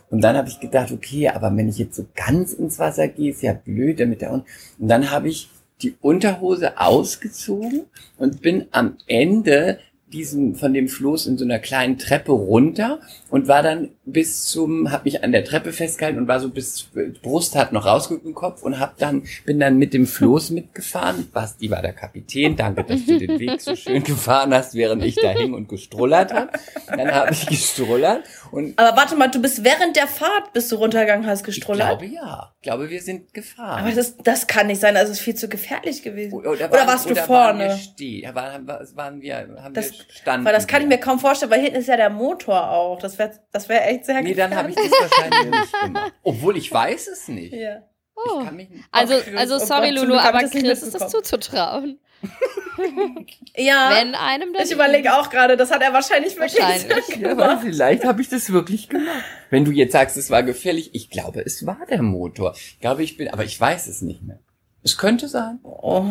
Und 0.09 0.22
dann 0.24 0.36
habe 0.36 0.49
ich 0.49 0.59
gedacht, 0.59 0.91
okay, 0.91 1.30
aber 1.30 1.55
wenn 1.55 1.70
ich 1.70 1.78
jetzt 1.78 1.95
so 1.95 2.07
ganz 2.16 2.51
ins 2.53 2.80
Wasser 2.80 3.07
gehe, 3.07 3.30
ist 3.30 3.43
ja 3.43 3.53
blöd 3.53 3.99
damit 3.99 4.22
der 4.22 4.32
und 4.32 4.43
und 4.80 4.88
dann 4.88 5.12
habe 5.12 5.30
ich 5.30 5.49
die 5.84 5.95
Unterhose 6.01 6.79
ausgezogen 6.79 7.86
und 8.17 8.41
bin 8.41 8.67
am 8.71 8.97
Ende 9.07 9.79
diesem 10.12 10.55
von 10.55 10.74
dem 10.74 10.88
Floß 10.88 11.28
in 11.28 11.38
so 11.38 11.45
einer 11.45 11.59
kleinen 11.59 11.97
Treppe 11.97 12.32
runter 12.32 12.99
und 13.30 13.47
war 13.47 13.64
dann 13.64 13.89
bis 14.05 14.45
zum 14.45 14.91
hab 14.91 15.05
mich 15.05 15.24
an 15.24 15.32
der 15.32 15.43
Treppe 15.45 15.72
festgehalten 15.72 16.18
und 16.20 16.28
war 16.28 16.39
so 16.39 16.49
bis 16.49 16.89
Brust 17.22 17.55
hat 17.55 17.72
noch 17.72 17.86
rausgeguckt 17.86 18.26
im 18.26 18.34
Kopf 18.36 18.62
und 18.64 18.80
hab 18.80 18.97
dann 18.97 19.24
bin 19.45 19.59
dann 19.59 19.78
mit 19.78 19.93
dem 19.93 20.05
Floß 20.05 20.49
mitgefahren. 20.51 21.30
Basti 21.32 21.70
war 21.72 21.82
der 21.82 21.93
Kapitän. 21.93 22.55
Danke, 22.55 22.84
dass 22.84 23.05
du 23.05 23.18
den 23.18 23.39
Weg 23.39 23.62
so 23.62 23.76
schön 23.76 24.03
gefahren 24.03 24.53
hast, 24.53 24.76
während 24.76 25.03
ich 25.03 25.16
da 25.16 25.32
hing 25.32 25.53
und 25.53 25.70
gestrullert 25.70 26.34
habe. 26.34 26.49
Dann 26.88 27.12
habe 27.12 27.32
ich 27.32 27.45
gestrullert 27.47 28.24
und 28.51 28.78
Aber 28.78 28.97
warte 28.97 29.16
mal, 29.16 29.28
du 29.30 29.41
bist 29.41 29.64
während 29.64 29.95
der 29.95 30.07
Fahrt, 30.07 30.51
bis 30.53 30.68
du 30.70 30.76
runtergegangen 30.76 31.26
hast, 31.26 31.39
ich 31.41 31.45
gestrullert? 31.45 31.99
glaube 31.99 32.14
ja. 32.14 32.51
Ich 32.57 32.64
glaube, 32.64 32.89
wir 32.89 33.01
sind 33.01 33.34
gefahren. 33.34 33.86
Aber 33.86 33.91
das, 33.95 34.18
das 34.18 34.45
kann 34.47 34.68
nicht 34.68 34.80
sein, 34.82 34.95
also 34.97 35.12
es 35.12 35.18
ist 35.20 35.24
viel 35.24 35.36
zu 35.36 35.47
gefährlich 35.49 36.03
gewesen. 36.03 36.34
Oder, 36.34 36.51
Oder, 36.51 36.72
waren- 36.72 36.88
warst 36.88 37.05
du 37.05 37.12
oder 37.12 37.28
Waren 37.30 37.59
wir 37.59 37.66
vorne? 37.70 37.78
stehen? 37.82 38.24
Ja, 38.24 38.36
waren, 38.36 38.68
waren 38.68 39.22
wir, 39.22 39.38
haben 39.62 39.74
Das- 39.74 39.91
wir 39.93 40.01
standen. 40.10 40.45
Weil 40.45 40.54
das 40.54 40.68
kann 40.68 40.82
ich 40.82 40.88
mir 40.88 40.97
kaum 40.99 41.20
vorstellen, 41.20 41.52
weil 41.52 41.62
hinten 41.62 41.78
ist 41.80 41.88
ja 41.88 41.97
der 41.97 42.10
Motor 42.10 42.70
auch. 42.72 42.99
Das 42.99 43.18
wäre 43.20 43.32
das 43.52 43.70
wär 43.70 43.88
echt 43.89 44.06
sehr 44.06 44.22
Nee, 44.22 44.34
dann 44.34 44.56
habe 44.56 44.70
ich 44.70 44.76
das 44.76 44.89
wahrscheinlich 44.91 45.52
nicht 45.60 45.82
gemacht. 45.82 46.14
Obwohl 46.24 46.58
ich 46.58 46.72
weiß 46.72 47.08
es 47.08 47.28
nicht. 47.28 47.54
Ja. 47.54 47.84
Ich 48.24 48.45
kann 48.45 48.56
mich 48.56 48.70
nicht. 48.70 48.84
Also, 48.91 49.16
Chris, 49.16 49.36
also 49.36 49.56
oh 49.56 49.60
sorry, 49.60 49.89
Gott, 49.95 50.04
Lulu, 50.04 50.16
aber 50.20 50.39
Chris 50.39 50.84
ist 50.84 50.93
das 50.93 51.10
zuzutrauen. 51.12 51.99
Ja, 53.56 53.91
Wenn 53.93 54.16
einem 54.16 54.54
das. 54.54 54.66
ich 54.68 54.72
überlege 54.72 55.14
auch 55.14 55.30
gerade, 55.30 55.58
das 55.58 55.72
hat 55.72 55.82
er 55.82 55.93
wahrscheinlich 55.93 56.36
wirklich 56.38 56.60
Wahrscheinlich. 56.62 57.06
so 57.06 57.14
Ja, 57.20 57.32
aber 57.32 57.47
gemacht. 57.47 57.62
vielleicht 57.64 58.06
habe 58.06 58.22
ich 58.22 58.30
das 58.30 58.52
wirklich 58.52 58.89
gemacht. 58.89 59.24
Wenn 59.49 59.66
du 59.66 59.72
jetzt 59.72 59.91
sagst, 59.91 60.18
es 60.18 60.30
war 60.32 60.41
gefährlich, 60.41 60.91
ich 60.95 61.10
glaube, 61.10 61.41
es 61.45 61.66
war 61.66 61.78
der 61.89 62.02
Motor. 62.02 62.54
Ich 62.56 62.80
glaube, 62.80 63.04
ich 63.04 63.18
bin, 63.18 63.28
aber 63.30 63.43
ich 63.43 63.60
weiß 63.60 63.88
es 63.88 64.02
nicht 64.02 64.24
mehr. 64.24 64.39
Es 64.84 64.97
könnte 64.97 65.28
sein. 65.28 65.60
Oh, 65.64 66.06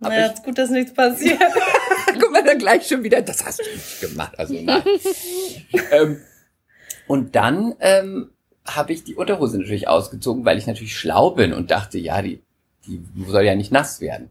Aber 0.00 0.08
naja, 0.08 0.26
ich- 0.26 0.32
ist 0.34 0.44
gut, 0.44 0.58
dass 0.58 0.70
nichts 0.70 0.94
passiert. 0.94 1.38
Guck 2.18 2.32
mal, 2.32 2.44
dann 2.44 2.58
gleich 2.58 2.86
schon 2.86 3.02
wieder, 3.02 3.22
das 3.22 3.44
hast 3.44 3.60
du 3.60 3.64
nicht 3.64 4.00
gemacht. 4.00 4.38
Also 4.38 4.54
nein. 4.54 4.82
ähm, 5.92 6.20
und 7.06 7.36
dann 7.36 7.74
ähm, 7.80 8.30
habe 8.64 8.92
ich 8.92 9.04
die 9.04 9.14
Unterhose 9.14 9.58
natürlich 9.58 9.88
ausgezogen, 9.88 10.44
weil 10.44 10.58
ich 10.58 10.66
natürlich 10.66 10.96
schlau 10.96 11.30
bin 11.30 11.52
und 11.52 11.70
dachte, 11.70 11.98
ja, 11.98 12.20
die, 12.22 12.42
die 12.86 13.00
soll 13.26 13.44
ja 13.44 13.54
nicht 13.54 13.72
nass 13.72 14.00
werden. 14.00 14.30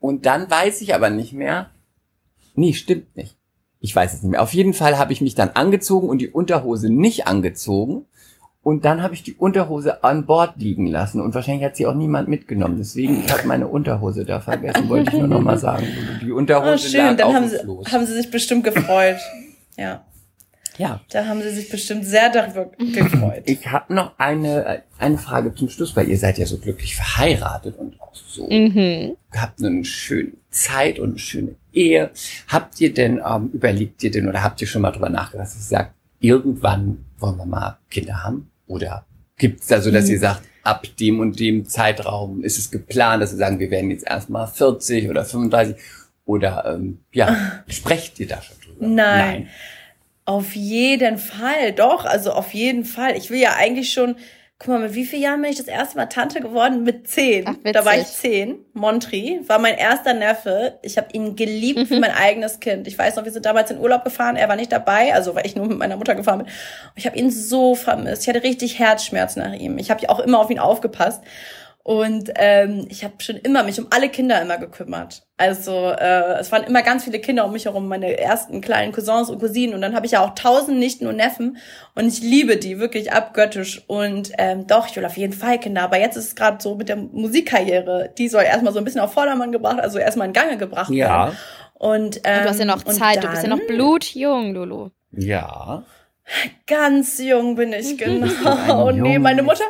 Und 0.00 0.26
dann 0.26 0.50
weiß 0.50 0.80
ich 0.80 0.94
aber 0.94 1.10
nicht 1.10 1.32
mehr. 1.32 1.70
Nee, 2.54 2.72
stimmt 2.72 3.16
nicht. 3.16 3.36
Ich 3.80 3.94
weiß 3.94 4.14
es 4.14 4.22
nicht 4.22 4.30
mehr. 4.30 4.42
Auf 4.42 4.54
jeden 4.54 4.74
Fall 4.74 4.98
habe 4.98 5.12
ich 5.12 5.20
mich 5.20 5.34
dann 5.34 5.50
angezogen 5.50 6.08
und 6.08 6.18
die 6.18 6.28
Unterhose 6.28 6.88
nicht 6.92 7.26
angezogen. 7.26 8.06
Und 8.62 8.84
dann 8.84 9.02
habe 9.02 9.14
ich 9.14 9.24
die 9.24 9.34
Unterhose 9.34 10.04
an 10.04 10.24
Bord 10.24 10.54
liegen 10.58 10.86
lassen. 10.86 11.20
Und 11.20 11.34
wahrscheinlich 11.34 11.64
hat 11.64 11.74
sie 11.76 11.86
auch 11.86 11.94
niemand 11.94 12.28
mitgenommen. 12.28 12.76
Deswegen, 12.78 13.24
ich 13.24 13.32
habe 13.32 13.46
meine 13.48 13.66
Unterhose 13.66 14.24
da 14.24 14.38
vergessen, 14.40 14.88
wollte 14.88 15.10
ich 15.10 15.18
nur 15.18 15.26
noch 15.28 15.40
mal 15.40 15.58
sagen. 15.58 15.84
Die 16.22 16.30
Unterhose 16.30 16.74
Oh, 16.74 16.76
schön, 16.78 17.16
dann 17.16 17.34
haben 17.34 17.48
sie, 17.48 17.56
haben 17.58 18.06
sie 18.06 18.12
sich 18.14 18.30
bestimmt 18.30 18.62
gefreut. 18.62 19.16
Ja, 19.76 20.04
Ja. 20.78 21.00
da 21.10 21.26
haben 21.26 21.42
sie 21.42 21.50
sich 21.50 21.70
bestimmt 21.70 22.04
sehr 22.04 22.30
darüber 22.30 22.66
gefreut. 22.78 23.42
Ich 23.46 23.66
habe 23.66 23.92
noch 23.92 24.12
eine, 24.18 24.82
eine 24.96 25.18
Frage 25.18 25.52
zum 25.56 25.68
Schluss, 25.68 25.96
weil 25.96 26.08
ihr 26.08 26.18
seid 26.18 26.38
ja 26.38 26.46
so 26.46 26.58
glücklich 26.58 26.94
verheiratet 26.94 27.76
und 27.76 28.00
auch 28.00 28.14
so 28.14 28.48
Mhm. 28.48 29.16
habt 29.36 29.60
eine 29.60 29.84
schöne 29.84 30.32
Zeit 30.50 31.00
und 31.00 31.10
eine 31.10 31.18
schöne 31.18 31.56
Ehe. 31.72 32.10
Habt 32.46 32.80
ihr 32.80 32.94
denn, 32.94 33.20
ähm, 33.26 33.50
überlegt 33.52 34.04
ihr 34.04 34.12
denn 34.12 34.28
oder 34.28 34.44
habt 34.44 34.60
ihr 34.60 34.68
schon 34.68 34.82
mal 34.82 34.92
drüber 34.92 35.08
nachgedacht, 35.08 35.48
dass 35.48 35.56
ihr 35.56 35.62
sagt, 35.62 35.94
irgendwann 36.20 37.04
wollen 37.18 37.38
wir 37.38 37.46
mal 37.46 37.78
Kinder 37.90 38.22
haben? 38.22 38.50
Oder 38.66 39.06
gibt's 39.36 39.66
da 39.66 39.80
so, 39.80 39.90
dass 39.90 40.08
ihr 40.08 40.18
sagt, 40.18 40.42
ab 40.62 40.86
dem 40.98 41.20
und 41.20 41.40
dem 41.40 41.66
Zeitraum 41.66 42.42
ist 42.44 42.58
es 42.58 42.70
geplant, 42.70 43.22
dass 43.22 43.32
ihr 43.32 43.38
sagen, 43.38 43.58
wir 43.58 43.70
werden 43.70 43.90
jetzt 43.90 44.06
erstmal 44.06 44.46
40 44.46 45.10
oder 45.10 45.24
35? 45.24 45.76
Oder 46.24 46.64
ähm, 46.66 47.00
ja, 47.12 47.62
sprecht 47.66 48.20
ihr 48.20 48.28
da 48.28 48.40
schon 48.40 48.56
drüber? 48.64 48.86
Nein. 48.86 49.48
Auf 50.24 50.54
jeden 50.54 51.18
Fall, 51.18 51.72
doch, 51.72 52.04
also 52.04 52.30
auf 52.32 52.54
jeden 52.54 52.84
Fall. 52.84 53.16
Ich 53.16 53.30
will 53.30 53.40
ja 53.40 53.56
eigentlich 53.56 53.92
schon, 53.92 54.14
guck 54.62 54.68
mal, 54.68 54.78
mit 54.78 54.94
wie 54.94 55.04
vielen 55.04 55.22
Jahren 55.22 55.42
bin 55.42 55.50
ich 55.50 55.56
das 55.56 55.66
erste 55.66 55.96
Mal 55.96 56.06
Tante 56.06 56.40
geworden? 56.40 56.84
Mit 56.84 57.08
zehn. 57.08 57.44
Ach, 57.48 57.72
da 57.72 57.84
war 57.84 57.96
ich 57.96 58.06
zehn. 58.06 58.64
Montri 58.74 59.40
war 59.48 59.58
mein 59.58 59.76
erster 59.76 60.14
Neffe. 60.14 60.78
Ich 60.82 60.96
habe 60.96 61.08
ihn 61.12 61.34
geliebt 61.34 61.90
wie 61.90 61.98
mein 61.98 62.12
eigenes 62.12 62.60
Kind. 62.60 62.86
Ich 62.86 62.96
weiß 62.96 63.16
noch, 63.16 63.24
wir 63.24 63.32
sind 63.32 63.44
damals 63.44 63.72
in 63.72 63.80
Urlaub 63.80 64.04
gefahren. 64.04 64.36
Er 64.36 64.48
war 64.48 64.54
nicht 64.54 64.70
dabei, 64.70 65.12
also 65.14 65.34
weil 65.34 65.46
ich 65.46 65.56
nur 65.56 65.66
mit 65.66 65.78
meiner 65.78 65.96
Mutter 65.96 66.14
gefahren 66.14 66.38
bin. 66.38 66.46
Und 66.46 66.92
ich 66.94 67.06
habe 67.06 67.18
ihn 67.18 67.30
so 67.30 67.74
vermisst. 67.74 68.22
Ich 68.22 68.28
hatte 68.28 68.44
richtig 68.44 68.78
Herzschmerz 68.78 69.34
nach 69.34 69.52
ihm. 69.52 69.78
Ich 69.78 69.90
habe 69.90 70.00
ja 70.00 70.10
auch 70.10 70.20
immer 70.20 70.38
auf 70.38 70.50
ihn 70.50 70.60
aufgepasst. 70.60 71.22
Und 71.84 72.30
ähm, 72.36 72.86
ich 72.90 73.02
habe 73.02 73.14
schon 73.18 73.34
immer 73.36 73.64
mich 73.64 73.80
um 73.80 73.88
alle 73.90 74.08
Kinder 74.08 74.40
immer 74.40 74.56
gekümmert. 74.56 75.24
Also 75.36 75.90
äh, 75.90 76.38
es 76.38 76.52
waren 76.52 76.62
immer 76.62 76.82
ganz 76.82 77.02
viele 77.02 77.18
Kinder 77.18 77.44
um 77.44 77.52
mich 77.52 77.64
herum, 77.64 77.88
meine 77.88 78.18
ersten 78.20 78.60
kleinen 78.60 78.92
Cousins 78.92 79.28
und 79.28 79.40
Cousinen. 79.40 79.74
Und 79.74 79.80
dann 79.82 79.96
habe 79.96 80.06
ich 80.06 80.12
ja 80.12 80.20
auch 80.24 80.36
tausend 80.36 80.78
Nichten 80.78 81.08
und 81.08 81.16
Neffen. 81.16 81.56
Und 81.96 82.06
ich 82.06 82.20
liebe 82.20 82.56
die 82.56 82.78
wirklich 82.78 83.12
abgöttisch. 83.12 83.82
Und 83.88 84.30
ähm, 84.38 84.68
doch, 84.68 84.86
ich 84.86 84.94
will 84.94 85.04
auf 85.04 85.16
jeden 85.16 85.32
Fall 85.32 85.58
Kinder. 85.58 85.82
Aber 85.82 85.98
jetzt 85.98 86.16
ist 86.16 86.26
es 86.28 86.34
gerade 86.36 86.58
so 86.62 86.76
mit 86.76 86.88
der 86.88 86.94
Musikkarriere. 86.96 88.12
Die 88.16 88.28
soll 88.28 88.44
erstmal 88.44 88.72
so 88.72 88.78
ein 88.78 88.84
bisschen 88.84 89.00
auf 89.00 89.12
Vordermann 89.12 89.50
gebracht, 89.50 89.80
also 89.80 89.98
erstmal 89.98 90.28
in 90.28 90.32
Gange 90.32 90.58
gebracht 90.58 90.90
Ja. 90.92 91.24
werden. 91.26 91.36
Und, 91.74 92.20
ähm, 92.22 92.44
du 92.44 92.48
hast 92.48 92.58
ja 92.60 92.64
noch 92.64 92.84
und 92.84 92.94
Zeit, 92.94 93.24
du 93.24 93.28
bist 93.28 93.42
ja 93.42 93.48
noch 93.48 93.58
dann- 93.58 93.66
blutjung, 93.66 94.54
Lulu. 94.54 94.90
Ja. 95.10 95.82
Ganz 96.68 97.18
jung 97.18 97.56
bin 97.56 97.72
ich, 97.72 97.98
genau. 97.98 98.86
Und 98.86 99.00
nee, 99.00 99.18
meine 99.18 99.42
Mutter, 99.42 99.64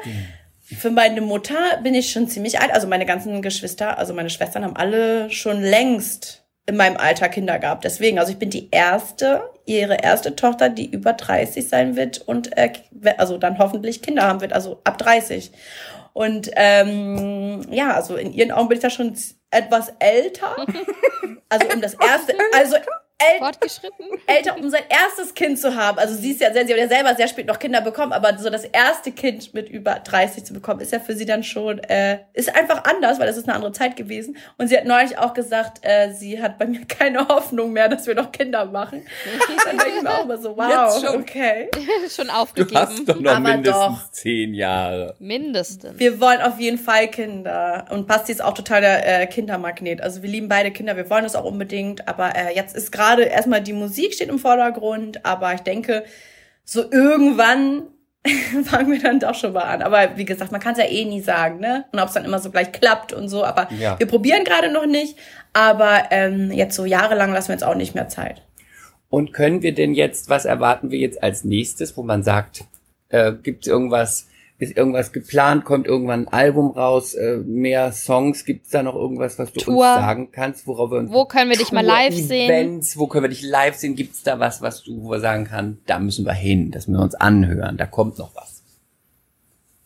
für 0.79 0.91
meine 0.91 1.21
Mutter 1.21 1.79
bin 1.83 1.95
ich 1.95 2.13
schon 2.13 2.29
ziemlich 2.29 2.61
alt. 2.61 2.73
Also 2.73 2.87
meine 2.87 3.07
ganzen 3.07 3.43
Geschwister, 3.43 3.99
also 3.99 4.15
meine 4.15 4.31
Schwestern 4.31 4.65
haben 4.65 4.77
alle 4.77 5.31
schon 5.31 5.61
längst 5.61 6.45
in 6.67 6.77
meinem 6.77 6.97
Alter 6.97 7.29
Kinder 7.29 7.59
gehabt. 7.59 7.85
Deswegen, 7.85 8.19
also 8.19 8.33
ich 8.33 8.39
bin 8.39 8.51
die 8.51 8.69
erste, 8.71 9.43
ihre 9.67 9.97
erste 9.97 10.37
Tochter, 10.37 10.69
die 10.69 10.87
über 10.87 11.13
30 11.13 11.69
sein 11.69 11.97
wird 11.97 12.19
und 12.21 12.57
äh, 12.57 12.73
also 13.19 13.39
dann 13.39 13.59
hoffentlich 13.59 14.03
Kinder 14.03 14.23
haben 14.23 14.41
wird, 14.41 14.53
also 14.53 14.81
ab 14.85 14.99
30. 14.99 15.51
Und 16.13 16.51
ähm, 16.57 17.63
ja, 17.71 17.95
also 17.95 18.17
in 18.17 18.33
ihren 18.33 18.53
Augen 18.53 18.69
bin 18.69 18.77
ich 18.77 18.83
da 18.83 18.91
schon 18.91 19.17
etwas 19.51 19.93
älter. 19.99 20.57
Also 21.49 21.67
um 21.69 21.83
das 21.83 21.93
erste, 21.93 22.35
also 22.57 22.77
äl 23.33 23.39
Fortgeschritten? 23.39 24.07
älter, 24.27 24.57
um 24.59 24.69
sein 24.71 24.83
erstes 24.89 25.35
Kind 25.35 25.59
zu 25.59 25.75
haben. 25.75 25.99
Also 25.99 26.15
sie 26.15 26.33
ist 26.33 26.41
ja 26.41 26.53
sehr, 26.53 26.67
sie 26.67 26.73
hat 26.73 26.81
ja 26.81 26.89
selber 26.89 27.15
sehr 27.15 27.29
spät 27.29 27.47
noch 27.47 27.59
Kinder 27.59 27.81
bekommen, 27.81 28.13
aber 28.13 28.37
so 28.39 28.51
das 28.51 28.65
erste 28.65 29.13
Kind 29.13 29.55
mit 29.55 29.69
über 29.69 29.95
30 29.97 30.45
zu 30.45 30.53
bekommen, 30.55 30.81
ist 30.81 30.93
ja 30.93 31.01
für 31.01 31.15
sie 31.15 31.27
dann 31.27 31.43
schon, 31.43 31.79
äh, 31.81 32.19
ist 32.33 32.55
einfach 32.55 32.85
anders, 32.85 33.19
weil 33.19 33.27
das 33.27 33.37
ist 33.37 33.45
eine 33.49 33.55
andere 33.55 33.73
Zeit 33.73 33.97
gewesen. 33.97 34.37
Und 34.59 34.69
sie 34.69 34.77
hat 34.77 34.85
neulich 34.85 35.19
auch 35.19 35.35
gesagt, 35.35 35.79
äh, 35.83 36.13
sie 36.13 36.43
hat 36.43 36.59
bei 36.59 36.67
mir 36.67 36.85
keine 36.87 37.27
Hoffnung 37.29 37.73
mehr, 37.73 37.89
dass 37.89 38.07
wir 38.07 38.15
noch 38.15 38.33
Kinder 38.33 38.65
machen. 38.65 39.05
dann 39.65 39.79
denke 39.79 39.93
ich 39.97 40.03
mir 40.03 40.11
auch 40.11 40.25
immer 40.25 40.39
so, 40.39 40.57
wow, 40.57 40.95
Jetzt 40.95 41.07
schon? 41.07 41.21
okay. 41.21 41.69
Du 42.03 42.09
schon 42.09 42.29
hast 42.29 42.41
aufgegeben. 42.41 43.07
doch 43.07 43.21
noch 43.21 43.31
Aber 43.33 43.41
mindestens 43.41 43.75
doch. 44.05 44.11
zehn 44.11 44.55
Jahre. 44.55 45.15
Mindestens. 45.19 45.99
Wir 45.99 46.21
wollen 46.21 46.41
auf 46.41 46.59
jeden 46.59 46.79
Fall 46.79 47.09
Kinder. 47.09 47.85
Und 47.91 48.07
Basti 48.07 48.33
ist 48.33 48.43
auch 48.43 48.55
total 48.55 48.81
der 48.81 49.23
äh, 49.23 49.27
Kindermagnet. 49.27 50.01
Also 50.01 50.23
wir 50.23 50.31
lieben 50.31 50.49
beide 50.49 50.71
Kinder, 50.71 50.97
wir 50.97 51.09
wollen 51.11 51.25
das 51.25 51.37
auch 51.37 51.45
unbedingt. 51.45 52.09
Aber 52.09 52.35
äh, 52.35 52.55
jetzt 52.55 52.75
ist 52.75 52.91
gerade 52.93 53.12
erstmal 53.21 53.61
die 53.61 53.75
Musik 53.75 54.15
steht 54.15 54.31
im 54.31 54.39
Vordergrund. 54.39 55.25
Aber 55.27 55.53
ich 55.53 55.61
denke, 55.61 56.05
so 56.65 56.83
irgendwann 56.91 57.83
fangen 58.65 58.93
wir 58.93 59.01
dann 59.03 59.21
doch 59.21 59.35
schon 59.35 59.53
mal 59.53 59.63
an. 59.65 59.83
Aber 59.83 60.17
wie 60.17 60.25
gesagt, 60.25 60.53
man 60.53 60.61
kann 60.61 60.73
es 60.73 60.79
ja 60.79 60.85
eh 60.89 61.05
nie 61.05 61.21
sagen, 61.21 61.59
ne? 61.61 61.85
Und 61.93 61.99
ob 61.99 62.09
es 62.09 62.15
dann 62.15 62.25
immer 62.25 62.39
so 62.39 62.51
gleich 62.51 62.73
klappt 62.73 63.13
und 63.13 63.29
so. 63.29 63.45
Aber 63.45 63.69
Ja. 63.73 63.99
wir 63.99 64.07
probieren 64.07 64.45
gerade 64.45 64.73
noch 64.73 64.87
nicht. 64.87 65.19
Aber 65.53 66.05
ähm, 66.11 66.51
jetzt 66.53 66.75
so 66.77 66.85
jahrelang 66.85 67.33
lassen 67.33 67.49
wir 67.49 67.55
uns 67.55 67.63
auch 67.63 67.75
nicht 67.75 67.95
mehr 67.95 68.09
Zeit. 68.09 68.43
Und 69.11 69.35
können 69.35 69.61
wir 69.63 69.75
denn 69.75 69.93
jetzt, 69.93 70.31
was 70.31 70.47
erwarten 70.47 70.91
wir 70.91 70.99
jetzt 70.99 71.23
als 71.23 71.45
nächstes, 71.45 71.97
wo 71.99 72.03
man 72.03 72.23
sagt, 72.23 72.65
äh, 73.11 73.33
gibt 73.33 73.65
es 73.67 73.69
irgendwas, 73.69 74.29
ist 74.63 74.77
irgendwas 74.77 75.13
geplant, 75.13 75.65
kommt 75.65 75.89
irgendwann 75.89 76.29
ein 76.29 76.33
Album 76.33 76.71
raus, 76.71 77.15
äh, 77.15 77.39
mehr 77.39 77.91
Songs, 77.91 78.45
gibt 78.45 78.67
es 78.67 78.71
da 78.71 78.85
noch 78.85 78.95
irgendwas, 78.95 79.37
was 79.39 79.53
du 79.53 79.61
Tour. 79.61 79.75
uns 79.75 79.83
sagen 79.83 80.29
kannst, 80.31 80.69
worauf 80.69 80.93
wir 80.93 80.99
uns 80.99 81.11
Wo 81.11 81.25
können 81.25 81.51
wir 81.51 81.57
dich 81.57 81.73
mal 81.73 81.85
Tour, 81.85 81.93
live 81.93 82.15
sehen? 82.15 82.49
Events, 82.49 82.97
wo 82.97 83.09
können 83.09 83.25
wir 83.25 83.29
dich 83.29 83.43
live 83.43 83.75
sehen? 83.75 83.97
Gibt 83.97 84.15
es 84.15 84.23
da 84.23 84.39
was, 84.39 84.63
was 84.63 84.85
du 84.85 85.03
wo 85.03 85.11
wir 85.11 85.19
sagen 85.19 85.47
kann, 85.47 85.79
da 85.87 85.99
müssen 85.99 86.25
wir 86.25 86.33
hin, 86.33 86.71
das 86.71 86.87
müssen 86.87 87.01
wir 87.01 87.05
uns 87.05 87.17
anhören, 87.17 87.77
da 87.77 87.87
kommt 87.87 88.19
noch 88.19 88.37
was. 88.37 88.62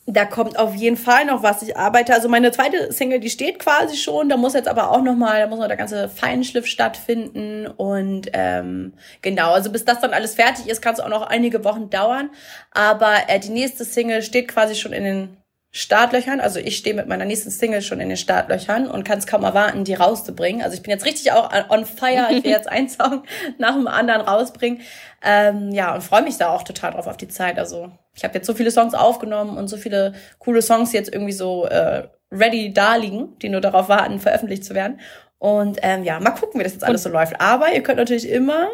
Da 0.09 0.25
kommt 0.25 0.57
auf 0.57 0.73
jeden 0.77 0.97
Fall 0.97 1.25
noch 1.25 1.43
was. 1.43 1.63
Ich 1.63 1.77
arbeite, 1.77 2.15
also 2.15 2.29
meine 2.29 2.53
zweite 2.53 2.93
Single, 2.93 3.19
die 3.19 3.29
steht 3.29 3.59
quasi 3.59 3.97
schon. 3.97 4.29
Da 4.29 4.37
muss 4.37 4.55
jetzt 4.55 4.69
aber 4.69 4.93
auch 4.93 5.03
noch 5.03 5.17
mal, 5.17 5.41
da 5.41 5.49
muss 5.49 5.59
noch 5.59 5.67
der 5.67 5.77
ganze 5.77 6.09
Feinschliff 6.09 6.67
stattfinden 6.67 7.67
und 7.67 8.31
ähm, 8.33 8.95
genau. 9.21 9.53
Also 9.53 9.73
bis 9.73 9.85
das 9.85 9.99
dann 9.99 10.13
alles 10.13 10.37
fertig 10.37 10.69
ist, 10.69 10.81
kann 10.81 10.95
es 10.95 11.01
auch 11.01 11.09
noch 11.09 11.23
einige 11.23 11.65
Wochen 11.65 11.91
dauern. 11.91 12.31
Aber 12.71 13.15
äh, 13.27 13.41
die 13.41 13.49
nächste 13.49 13.85
Single 13.85 14.23
steht 14.23 14.47
quasi 14.47 14.77
schon 14.77 14.93
in 14.93 15.03
den 15.03 15.37
Startlöchern. 15.73 16.41
Also 16.41 16.61
ich 16.61 16.77
stehe 16.77 16.95
mit 16.95 17.09
meiner 17.09 17.25
nächsten 17.25 17.51
Single 17.51 17.83
schon 17.83 17.99
in 17.99 18.09
den 18.09 18.17
Startlöchern 18.17 18.89
und 18.89 19.03
kann 19.03 19.19
es 19.19 19.27
kaum 19.27 19.43
erwarten, 19.43 19.83
die 19.83 19.95
rauszubringen. 19.95 20.63
Also 20.63 20.77
ich 20.77 20.83
bin 20.83 20.93
jetzt 20.93 21.05
richtig 21.05 21.33
auch 21.33 21.51
on 21.69 21.85
fire. 21.85 22.29
Ich 22.31 22.45
will 22.45 22.51
jetzt 22.53 22.69
einen 22.69 22.89
Song 22.89 23.25
nach 23.59 23.75
dem 23.75 23.89
anderen 23.89 24.21
rausbringen. 24.21 24.81
Ähm, 25.23 25.73
ja, 25.73 25.95
und 25.95 26.03
freue 26.03 26.23
mich 26.23 26.37
da 26.39 26.51
auch 26.51 26.63
total 26.63 26.93
drauf 26.93 27.09
auf 27.09 27.17
die 27.17 27.29
Zeit. 27.29 27.59
Also 27.59 27.91
ich 28.17 28.25
habe 28.25 28.35
jetzt 28.35 28.47
so 28.47 28.55
viele 28.55 28.71
Songs 28.71 28.95
aufgenommen 28.95 29.57
und 29.59 29.69
so 29.69 29.77
viele 29.77 30.15
coole 30.39 30.63
Songs 30.63 30.93
jetzt 30.93 31.13
irgendwie 31.13 31.33
so 31.33 31.67
äh, 31.67 32.09
ready 32.33 32.73
da 32.73 32.97
liegen, 32.97 33.39
die 33.41 33.49
nur 33.49 33.61
darauf 33.61 33.89
warten, 33.89 34.19
veröffentlicht 34.19 34.65
zu 34.65 34.75
werden. 34.75 34.99
Und 35.39 35.79
ähm, 35.83 36.03
ja, 36.03 36.19
mal 36.19 36.31
gucken, 36.31 36.59
wie 36.59 36.65
das 36.65 36.73
jetzt 36.73 36.83
alles 36.85 37.03
so 37.03 37.11
läuft. 37.11 37.39
Aber 37.41 37.71
ihr 37.73 37.83
könnt 37.83 37.99
natürlich 37.99 38.29
immer 38.29 38.69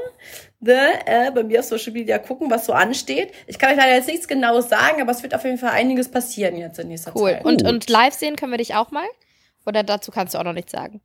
ne, 0.61 0.80
äh, 1.07 1.30
bei 1.32 1.43
mir 1.43 1.59
auf 1.59 1.66
Social 1.66 1.93
Media 1.93 2.18
gucken, 2.18 2.51
was 2.53 2.66
so 2.66 2.72
ansteht. 2.72 3.32
Ich 3.49 3.59
kann 3.59 3.70
euch 3.72 3.76
leider 3.76 3.95
jetzt 3.95 4.07
nichts 4.07 4.28
Genaues 4.28 4.68
sagen, 4.68 5.03
aber 5.03 5.11
es 5.11 5.24
wird 5.24 5.34
auf 5.34 5.43
jeden 5.45 5.59
Fall 5.59 5.70
einiges 5.70 6.09
passieren 6.09 6.57
jetzt 6.57 6.78
in 6.78 6.86
nächster 6.88 7.12
Cool. 7.16 7.32
Zeit. 7.32 7.45
Und, 7.45 7.62
Gut. 7.64 7.68
und 7.72 7.90
live 7.90 8.14
sehen 8.14 8.36
können 8.36 8.53
wir 8.53 8.59
dich 8.59 8.76
auch 8.76 8.93
mal? 8.93 9.07
Oder 9.66 9.82
dazu 9.82 10.12
kannst 10.12 10.34
du 10.34 10.38
auch 10.38 10.45
noch 10.45 10.53
nichts 10.55 10.72
sagen? 10.72 11.01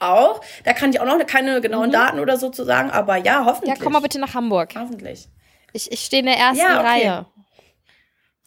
auch, 0.00 0.40
da 0.64 0.74
kann 0.74 0.90
ich 0.90 1.00
auch 1.00 1.06
noch 1.06 1.18
keine 1.26 1.60
genauen 1.60 1.90
Daten 1.90 2.20
oder 2.20 2.36
so 2.36 2.50
zu 2.50 2.64
sagen, 2.64 2.88
aber 2.90 3.16
ja, 3.16 3.24
Ja, 3.24 3.44
hoffentlich. 3.46 3.80
komm 3.80 3.92
mal 3.94 3.98
bitte 4.00 4.20
nach 4.20 4.32
Hamburg. 4.32 4.74
Hoffentlich. 4.78 5.28
Ich, 5.72 5.90
ich 5.90 6.00
stehe 6.04 6.20
in 6.20 6.26
der 6.26 6.36
ersten 6.36 6.58
Ja, 6.58 6.78
okay. 6.78 6.86
Reihe. 6.86 7.26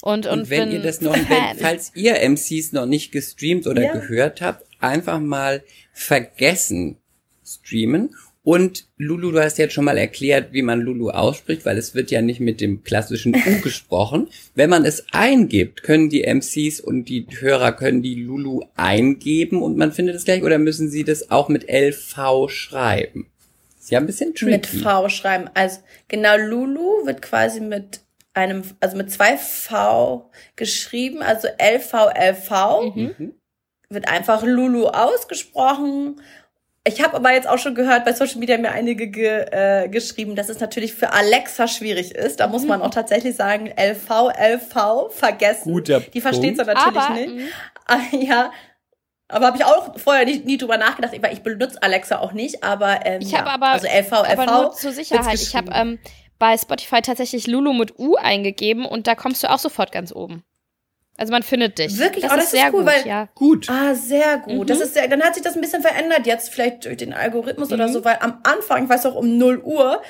Und, 0.02 0.26
und, 0.26 0.39
Und, 0.41 0.49
wenn 0.49 0.70
bin 0.70 0.78
ihr 0.78 0.84
das 0.84 1.02
noch, 1.02 1.14
wenn, 1.14 1.58
falls 1.60 1.91
ihr 1.95 2.16
MCs 2.28 2.72
noch 2.72 2.86
nicht 2.86 3.12
gestreamt 3.12 3.68
oder 3.68 3.84
Ja. 3.84 3.93
gehört 3.93 4.41
habt, 4.41 4.66
einfach 4.80 5.20
mal 5.20 5.64
vergessen 5.93 6.97
streamen. 7.45 8.16
Und 8.43 8.88
Lulu, 8.97 9.30
du 9.32 9.39
hast 9.39 9.60
jetzt 9.60 9.74
schon 9.74 9.86
mal 9.86 9.99
erklärt, 9.99 10.52
wie 10.52 10.64
man 10.64 10.82
Lulu 10.82 11.12
ausspricht, 11.12 11.64
weil 11.64 11.78
es 11.78 11.93
wird 11.93 12.10
ja 12.10 12.24
nicht 12.24 12.39
mit 12.39 12.60
dem 12.60 12.84
klassischen 12.84 13.36
U 13.36 13.39
gesprochen. 13.62 14.30
Wenn 14.56 14.72
man 14.72 14.84
es 14.84 15.06
eingibt, 15.12 15.84
können 15.84 16.10
die 16.10 16.24
MCs 16.24 16.80
und 16.80 17.06
die 17.06 17.28
Hörer 17.39 17.72
können 17.74 18.02
die 18.02 18.16
Lulu 18.16 18.62
eingeben 18.76 19.62
und 19.62 19.78
man 19.78 19.91
findet 19.91 20.16
es 20.16 20.26
gleich 20.26 20.41
oder 20.41 20.58
müssen 20.58 20.89
sie 20.89 21.04
das 21.04 21.30
auch 21.30 21.49
mit 21.49 21.70
LV 21.70 22.49
schreiben? 22.49 23.28
Ist 23.80 23.91
ja 23.91 23.99
ein 23.99 24.08
bisschen 24.08 24.34
tricky. 24.34 24.52
Mit 24.52 24.66
V 24.66 25.10
schreiben. 25.10 25.47
Also 25.54 25.78
genau, 26.08 26.36
Lulu 26.38 27.06
wird 27.06 27.22
quasi 27.22 27.60
mit 27.60 28.02
einem, 28.34 28.64
also 28.80 28.96
mit 28.98 29.12
zwei 29.12 29.38
V 29.38 30.30
geschrieben, 30.56 31.22
also 31.22 31.48
LVLV 31.58 32.96
Mhm. 32.96 33.34
wird 33.90 34.08
einfach 34.08 34.44
Lulu 34.44 34.88
ausgesprochen. 34.88 36.22
Ich 36.84 37.04
habe 37.04 37.16
aber 37.16 37.32
jetzt 37.32 37.48
auch 37.48 37.60
schon 37.60 37.76
gehört, 37.76 38.06
bei 38.06 38.14
Social 38.14 38.38
Media 38.40 38.56
haben 38.56 38.64
mir 38.64 38.72
einige 38.72 39.08
ge, 39.08 39.46
äh, 39.52 39.88
geschrieben, 39.88 40.36
dass 40.36 40.50
es 40.50 40.60
natürlich 40.60 40.94
für 40.94 41.12
Alexa 41.14 41.68
schwierig 41.68 42.16
ist. 42.16 42.40
Da 42.40 42.48
muss 42.48 42.66
man 42.66 42.82
auch 42.82 42.90
tatsächlich 42.90 43.36
sagen, 43.36 43.68
LV, 43.78 44.32
LV, 44.36 45.10
vergessen. 45.12 45.72
Guter 45.72 46.00
Die 46.00 46.22
versteht 46.22 46.58
es 46.60 46.66
natürlich 46.66 46.84
Aber, 46.98 47.14
nicht. 47.14 47.30
mhm. 47.36 47.48
Ah, 47.86 48.00
ja. 48.12 48.52
Aber 49.28 49.48
habe 49.48 49.58
ich 49.58 49.66
auch 49.66 49.98
vorher 50.00 50.26
nie, 50.26 50.40
nie 50.40 50.58
drüber 50.58 50.78
nachgedacht, 50.78 51.14
weil 51.22 51.34
ich 51.34 51.42
benutze 51.42 51.82
Alexa 51.84 52.20
auch 52.20 52.32
nicht, 52.32 52.64
aber 52.64 53.06
ähm, 53.06 53.22
Ich 53.22 53.32
ja. 53.32 53.40
habe 53.40 53.50
aber, 53.52 53.68
also 53.68 53.88
LV, 53.88 54.12
LV. 54.12 54.32
aber 54.32 54.46
nur 54.46 54.72
zur 54.72 54.92
Sicherheit. 54.92 55.36
Ich 55.36 55.56
habe 55.56 55.72
ähm, 55.74 56.00
bei 56.42 56.58
Spotify 56.58 57.02
tatsächlich 57.04 57.46
Lulu 57.46 57.72
mit 57.72 58.00
U 58.00 58.16
eingegeben 58.16 58.84
und 58.86 59.06
da 59.06 59.14
kommst 59.14 59.44
du 59.44 59.50
auch 59.52 59.60
sofort 59.60 59.92
ganz 59.92 60.12
oben. 60.12 60.44
Also 61.18 61.32
man 61.32 61.44
findet 61.44 61.78
dich. 61.78 62.00
Wirklich? 62.00 62.24
Das 62.24 62.32
Oh, 62.32 62.36
ist 62.36 62.39
das 62.46 62.54
ist 62.54 62.60
sehr 62.60 62.74
cool, 62.74 62.84
gut, 62.84 62.86
weil- 62.88 63.08
ja. 63.08 63.30
Gut. 63.36 63.70
Ah, 63.70 63.94
sehr 63.94 64.39
gut. 64.39 64.54
Mhm. 64.62 64.66
Das 64.66 64.80
ist 64.82 64.96
sehr, 64.96 65.08
dann 65.08 65.22
hat 65.22 65.36
sich 65.36 65.44
das 65.44 65.54
ein 65.54 65.62
bisschen 65.62 65.84
verändert 65.84 66.26
jetzt, 66.26 66.50
vielleicht 66.50 66.86
durch 66.86 66.98
den 66.98 67.14
Algorithmus 67.14 67.72
oder 67.72 67.88
Mhm. 67.88 67.94
so, 67.94 68.04
weil 68.06 68.18
am 68.22 68.39
Anfang, 68.42 68.86
ich 68.86 68.89
weiß 68.89 69.06
auch 69.06 69.14
um 69.16 69.38
0 69.38 69.60
Uhr, 69.64 70.02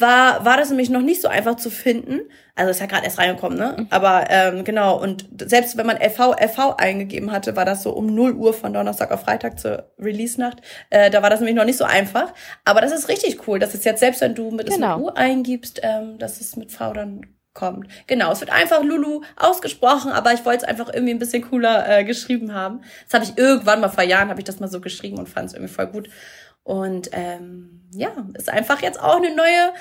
war, 0.00 0.44
war 0.44 0.56
das 0.56 0.68
nämlich 0.70 0.90
noch 0.90 1.02
nicht 1.02 1.22
so 1.22 1.28
einfach 1.28 1.56
zu 1.56 1.70
finden. 1.70 2.20
Also 2.54 2.70
ist 2.70 2.80
ja 2.80 2.86
gerade 2.86 3.04
erst 3.04 3.18
reingekommen, 3.18 3.58
ne? 3.58 3.76
Mhm. 3.78 3.86
Aber 3.90 4.26
ähm, 4.28 4.64
genau, 4.64 5.00
und 5.00 5.26
selbst 5.46 5.76
wenn 5.76 5.86
man 5.86 5.96
LV, 5.96 6.34
LV 6.40 6.74
eingegeben 6.76 7.32
hatte, 7.32 7.56
war 7.56 7.64
das 7.64 7.82
so 7.82 7.92
um 7.92 8.14
0 8.14 8.32
Uhr 8.34 8.52
von 8.52 8.72
Donnerstag 8.72 9.12
auf 9.12 9.22
Freitag 9.22 9.58
zur 9.58 9.90
Release-Nacht. 9.98 10.60
Äh, 10.90 11.10
da 11.10 11.22
war 11.22 11.30
das 11.30 11.40
nämlich 11.40 11.56
noch 11.56 11.64
nicht 11.64 11.78
so 11.78 11.84
einfach. 11.84 12.34
Aber 12.64 12.80
das 12.80 12.92
ist 12.92 13.08
richtig 13.08 13.46
cool, 13.48 13.58
dass 13.58 13.74
es 13.74 13.84
jetzt, 13.84 14.00
selbst 14.00 14.20
wenn 14.20 14.34
du 14.34 14.50
mit, 14.50 14.68
Genau. 14.68 14.98
mit 14.98 15.06
U 15.06 15.10
eingibst, 15.14 15.80
ähm, 15.82 16.18
dass 16.18 16.40
es 16.40 16.56
mit 16.56 16.70
V 16.72 16.92
dann 16.92 17.22
kommt. 17.54 17.88
Genau, 18.06 18.30
es 18.32 18.40
wird 18.40 18.52
einfach 18.52 18.82
Lulu 18.82 19.22
ausgesprochen, 19.36 20.12
aber 20.12 20.32
ich 20.32 20.44
wollte 20.44 20.64
es 20.64 20.68
einfach 20.68 20.92
irgendwie 20.92 21.12
ein 21.14 21.18
bisschen 21.18 21.42
cooler 21.48 21.88
äh, 21.88 22.04
geschrieben 22.04 22.54
haben. 22.54 22.82
Das 23.06 23.14
habe 23.14 23.24
ich 23.24 23.36
irgendwann 23.36 23.80
mal 23.80 23.88
vor 23.88 24.04
Jahren, 24.04 24.28
habe 24.28 24.40
ich 24.40 24.44
das 24.44 24.60
mal 24.60 24.68
so 24.68 24.80
geschrieben 24.80 25.18
und 25.18 25.28
fand 25.28 25.48
es 25.48 25.54
irgendwie 25.54 25.72
voll 25.72 25.86
gut. 25.88 26.08
Und 26.62 27.10
ähm, 27.12 27.88
ja, 27.92 28.10
ist 28.34 28.50
einfach 28.50 28.82
jetzt 28.82 29.00
auch 29.00 29.16
eine 29.16 29.34
neue, 29.34 29.72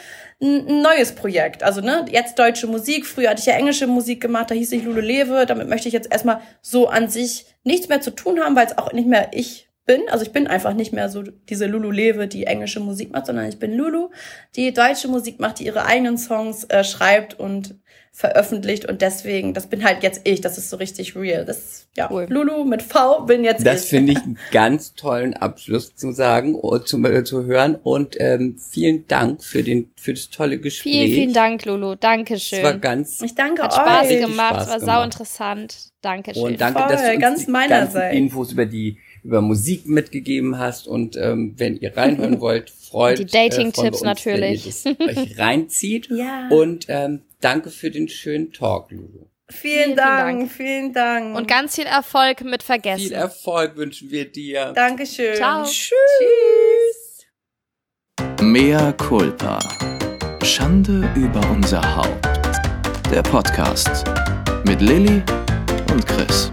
ein 0.41 0.81
neues 0.81 1.13
Projekt. 1.13 1.63
Also 1.63 1.81
ne, 1.81 2.05
jetzt 2.09 2.39
deutsche 2.39 2.67
Musik. 2.67 3.05
Früher 3.05 3.29
hatte 3.29 3.41
ich 3.41 3.45
ja 3.45 3.53
englische 3.53 3.87
Musik 3.87 4.21
gemacht, 4.21 4.49
da 4.49 4.55
hieß 4.55 4.71
ich 4.71 4.83
Lulu 4.83 5.01
Lewe. 5.01 5.45
Damit 5.45 5.67
möchte 5.67 5.87
ich 5.87 5.93
jetzt 5.93 6.11
erstmal 6.11 6.41
so 6.61 6.87
an 6.87 7.09
sich 7.09 7.45
nichts 7.63 7.89
mehr 7.89 8.01
zu 8.01 8.11
tun 8.11 8.39
haben, 8.39 8.55
weil 8.55 8.65
es 8.65 8.77
auch 8.77 8.93
nicht 8.93 9.07
mehr 9.07 9.29
ich 9.33 9.69
bin. 9.85 10.07
Also 10.09 10.23
ich 10.23 10.31
bin 10.31 10.47
einfach 10.47 10.73
nicht 10.73 10.93
mehr 10.93 11.09
so 11.09 11.23
diese 11.23 11.65
Lulu 11.65 11.91
Lewe, 11.91 12.27
die 12.27 12.45
englische 12.45 12.79
Musik 12.79 13.11
macht, 13.11 13.25
sondern 13.25 13.47
ich 13.49 13.59
bin 13.59 13.73
Lulu, 13.73 14.09
die 14.55 14.73
deutsche 14.73 15.07
Musik 15.07 15.39
macht, 15.39 15.59
die 15.59 15.65
ihre 15.65 15.85
eigenen 15.85 16.17
Songs 16.17 16.63
äh, 16.65 16.83
schreibt 16.83 17.39
und 17.39 17.75
veröffentlicht 18.11 18.85
und 18.85 19.01
deswegen, 19.01 19.53
das 19.53 19.67
bin 19.67 19.83
halt 19.83 20.03
jetzt 20.03 20.21
ich, 20.25 20.41
das 20.41 20.57
ist 20.57 20.69
so 20.69 20.77
richtig 20.77 21.15
real. 21.15 21.45
Das, 21.45 21.87
ja, 21.95 22.09
Cool. 22.11 22.25
Lulu 22.29 22.65
mit 22.65 22.81
V 22.81 23.21
bin 23.25 23.43
jetzt 23.43 23.65
Das 23.65 23.83
ich. 23.85 23.89
finde 23.89 24.11
ich 24.13 24.17
einen 24.23 24.37
ganz 24.51 24.93
tollen 24.93 25.33
Abschluss 25.35 25.95
zu 25.95 26.11
sagen 26.11 26.55
und 26.55 26.87
zu, 26.87 27.01
äh, 27.05 27.23
zu 27.23 27.45
hören. 27.45 27.75
Und 27.75 28.15
ähm, 28.19 28.57
vielen 28.57 29.07
Dank 29.07 29.43
für 29.43 29.63
den 29.63 29.91
für 29.95 30.13
das 30.13 30.29
tolle 30.29 30.59
Gespräch. 30.59 30.91
Vielen, 30.93 31.11
vielen 31.13 31.33
Dank, 31.33 31.65
Lulu. 31.65 31.87
Es 31.87 31.89
war 31.91 31.95
Dankeschön. 31.97 32.81
ganz 32.81 33.21
Ich 33.21 33.35
danke 33.35 33.63
Hat 33.63 33.71
euch. 33.73 33.77
Spaß 33.77 34.09
gemacht, 34.29 34.55
Spaß 34.55 34.63
es 34.65 34.71
war 34.71 34.79
sau 34.97 35.03
interessant. 35.03 35.77
Dankeschön. 36.01 36.43
und 36.43 36.61
danke, 36.61 36.79
Voll, 36.79 36.89
dass 36.89 37.01
du 37.03 37.11
uns 37.11 37.21
ganz 37.21 37.45
die 37.45 37.51
meinerseits. 37.51 38.15
Infos 38.15 38.51
über 38.53 38.65
die 38.65 38.97
über 39.23 39.41
Musik 39.41 39.85
mitgegeben 39.87 40.57
hast. 40.57 40.87
Und 40.87 41.15
ähm, 41.17 41.53
wenn 41.57 41.77
ihr 41.77 41.95
reinhören 41.95 42.39
wollt, 42.41 42.69
freut 42.69 43.19
Die 43.19 43.25
Dating-Tipps 43.25 44.01
äh, 44.01 44.05
natürlich. 44.05 44.83
Wenn 44.85 44.95
ihr 44.99 45.07
das 45.07 45.17
euch 45.17 45.37
reinzieht. 45.39 46.09
Ja. 46.19 46.49
Und 46.49 46.85
ähm, 46.89 47.21
danke 47.41 47.69
für 47.69 47.91
den 47.91 48.07
schönen 48.09 48.51
Talk, 48.51 48.91
Lulu. 48.91 49.27
vielen, 49.49 49.83
vielen 49.83 49.95
Dank, 49.95 50.39
Dank. 50.39 50.51
vielen 50.51 50.93
Dank. 50.93 51.37
Und 51.37 51.47
ganz 51.47 51.75
viel 51.75 51.85
Erfolg 51.85 52.43
mit 52.43 52.63
Vergessen. 52.63 53.03
Viel 53.07 53.13
Erfolg 53.13 53.75
wünschen 53.75 54.09
wir 54.11 54.31
dir. 54.31 54.73
Dankeschön. 54.73 55.35
Ciao. 55.35 55.63
Tschüss. 55.63 55.95
Mea 58.41 58.91
culpa. 58.93 59.59
Schande 60.43 61.11
über 61.15 61.41
unser 61.51 61.81
Haupt. 61.95 62.25
Der 63.11 63.21
Podcast 63.23 64.03
mit 64.65 64.81
Lilly 64.81 65.21
und 65.91 66.05
Chris. 66.05 66.51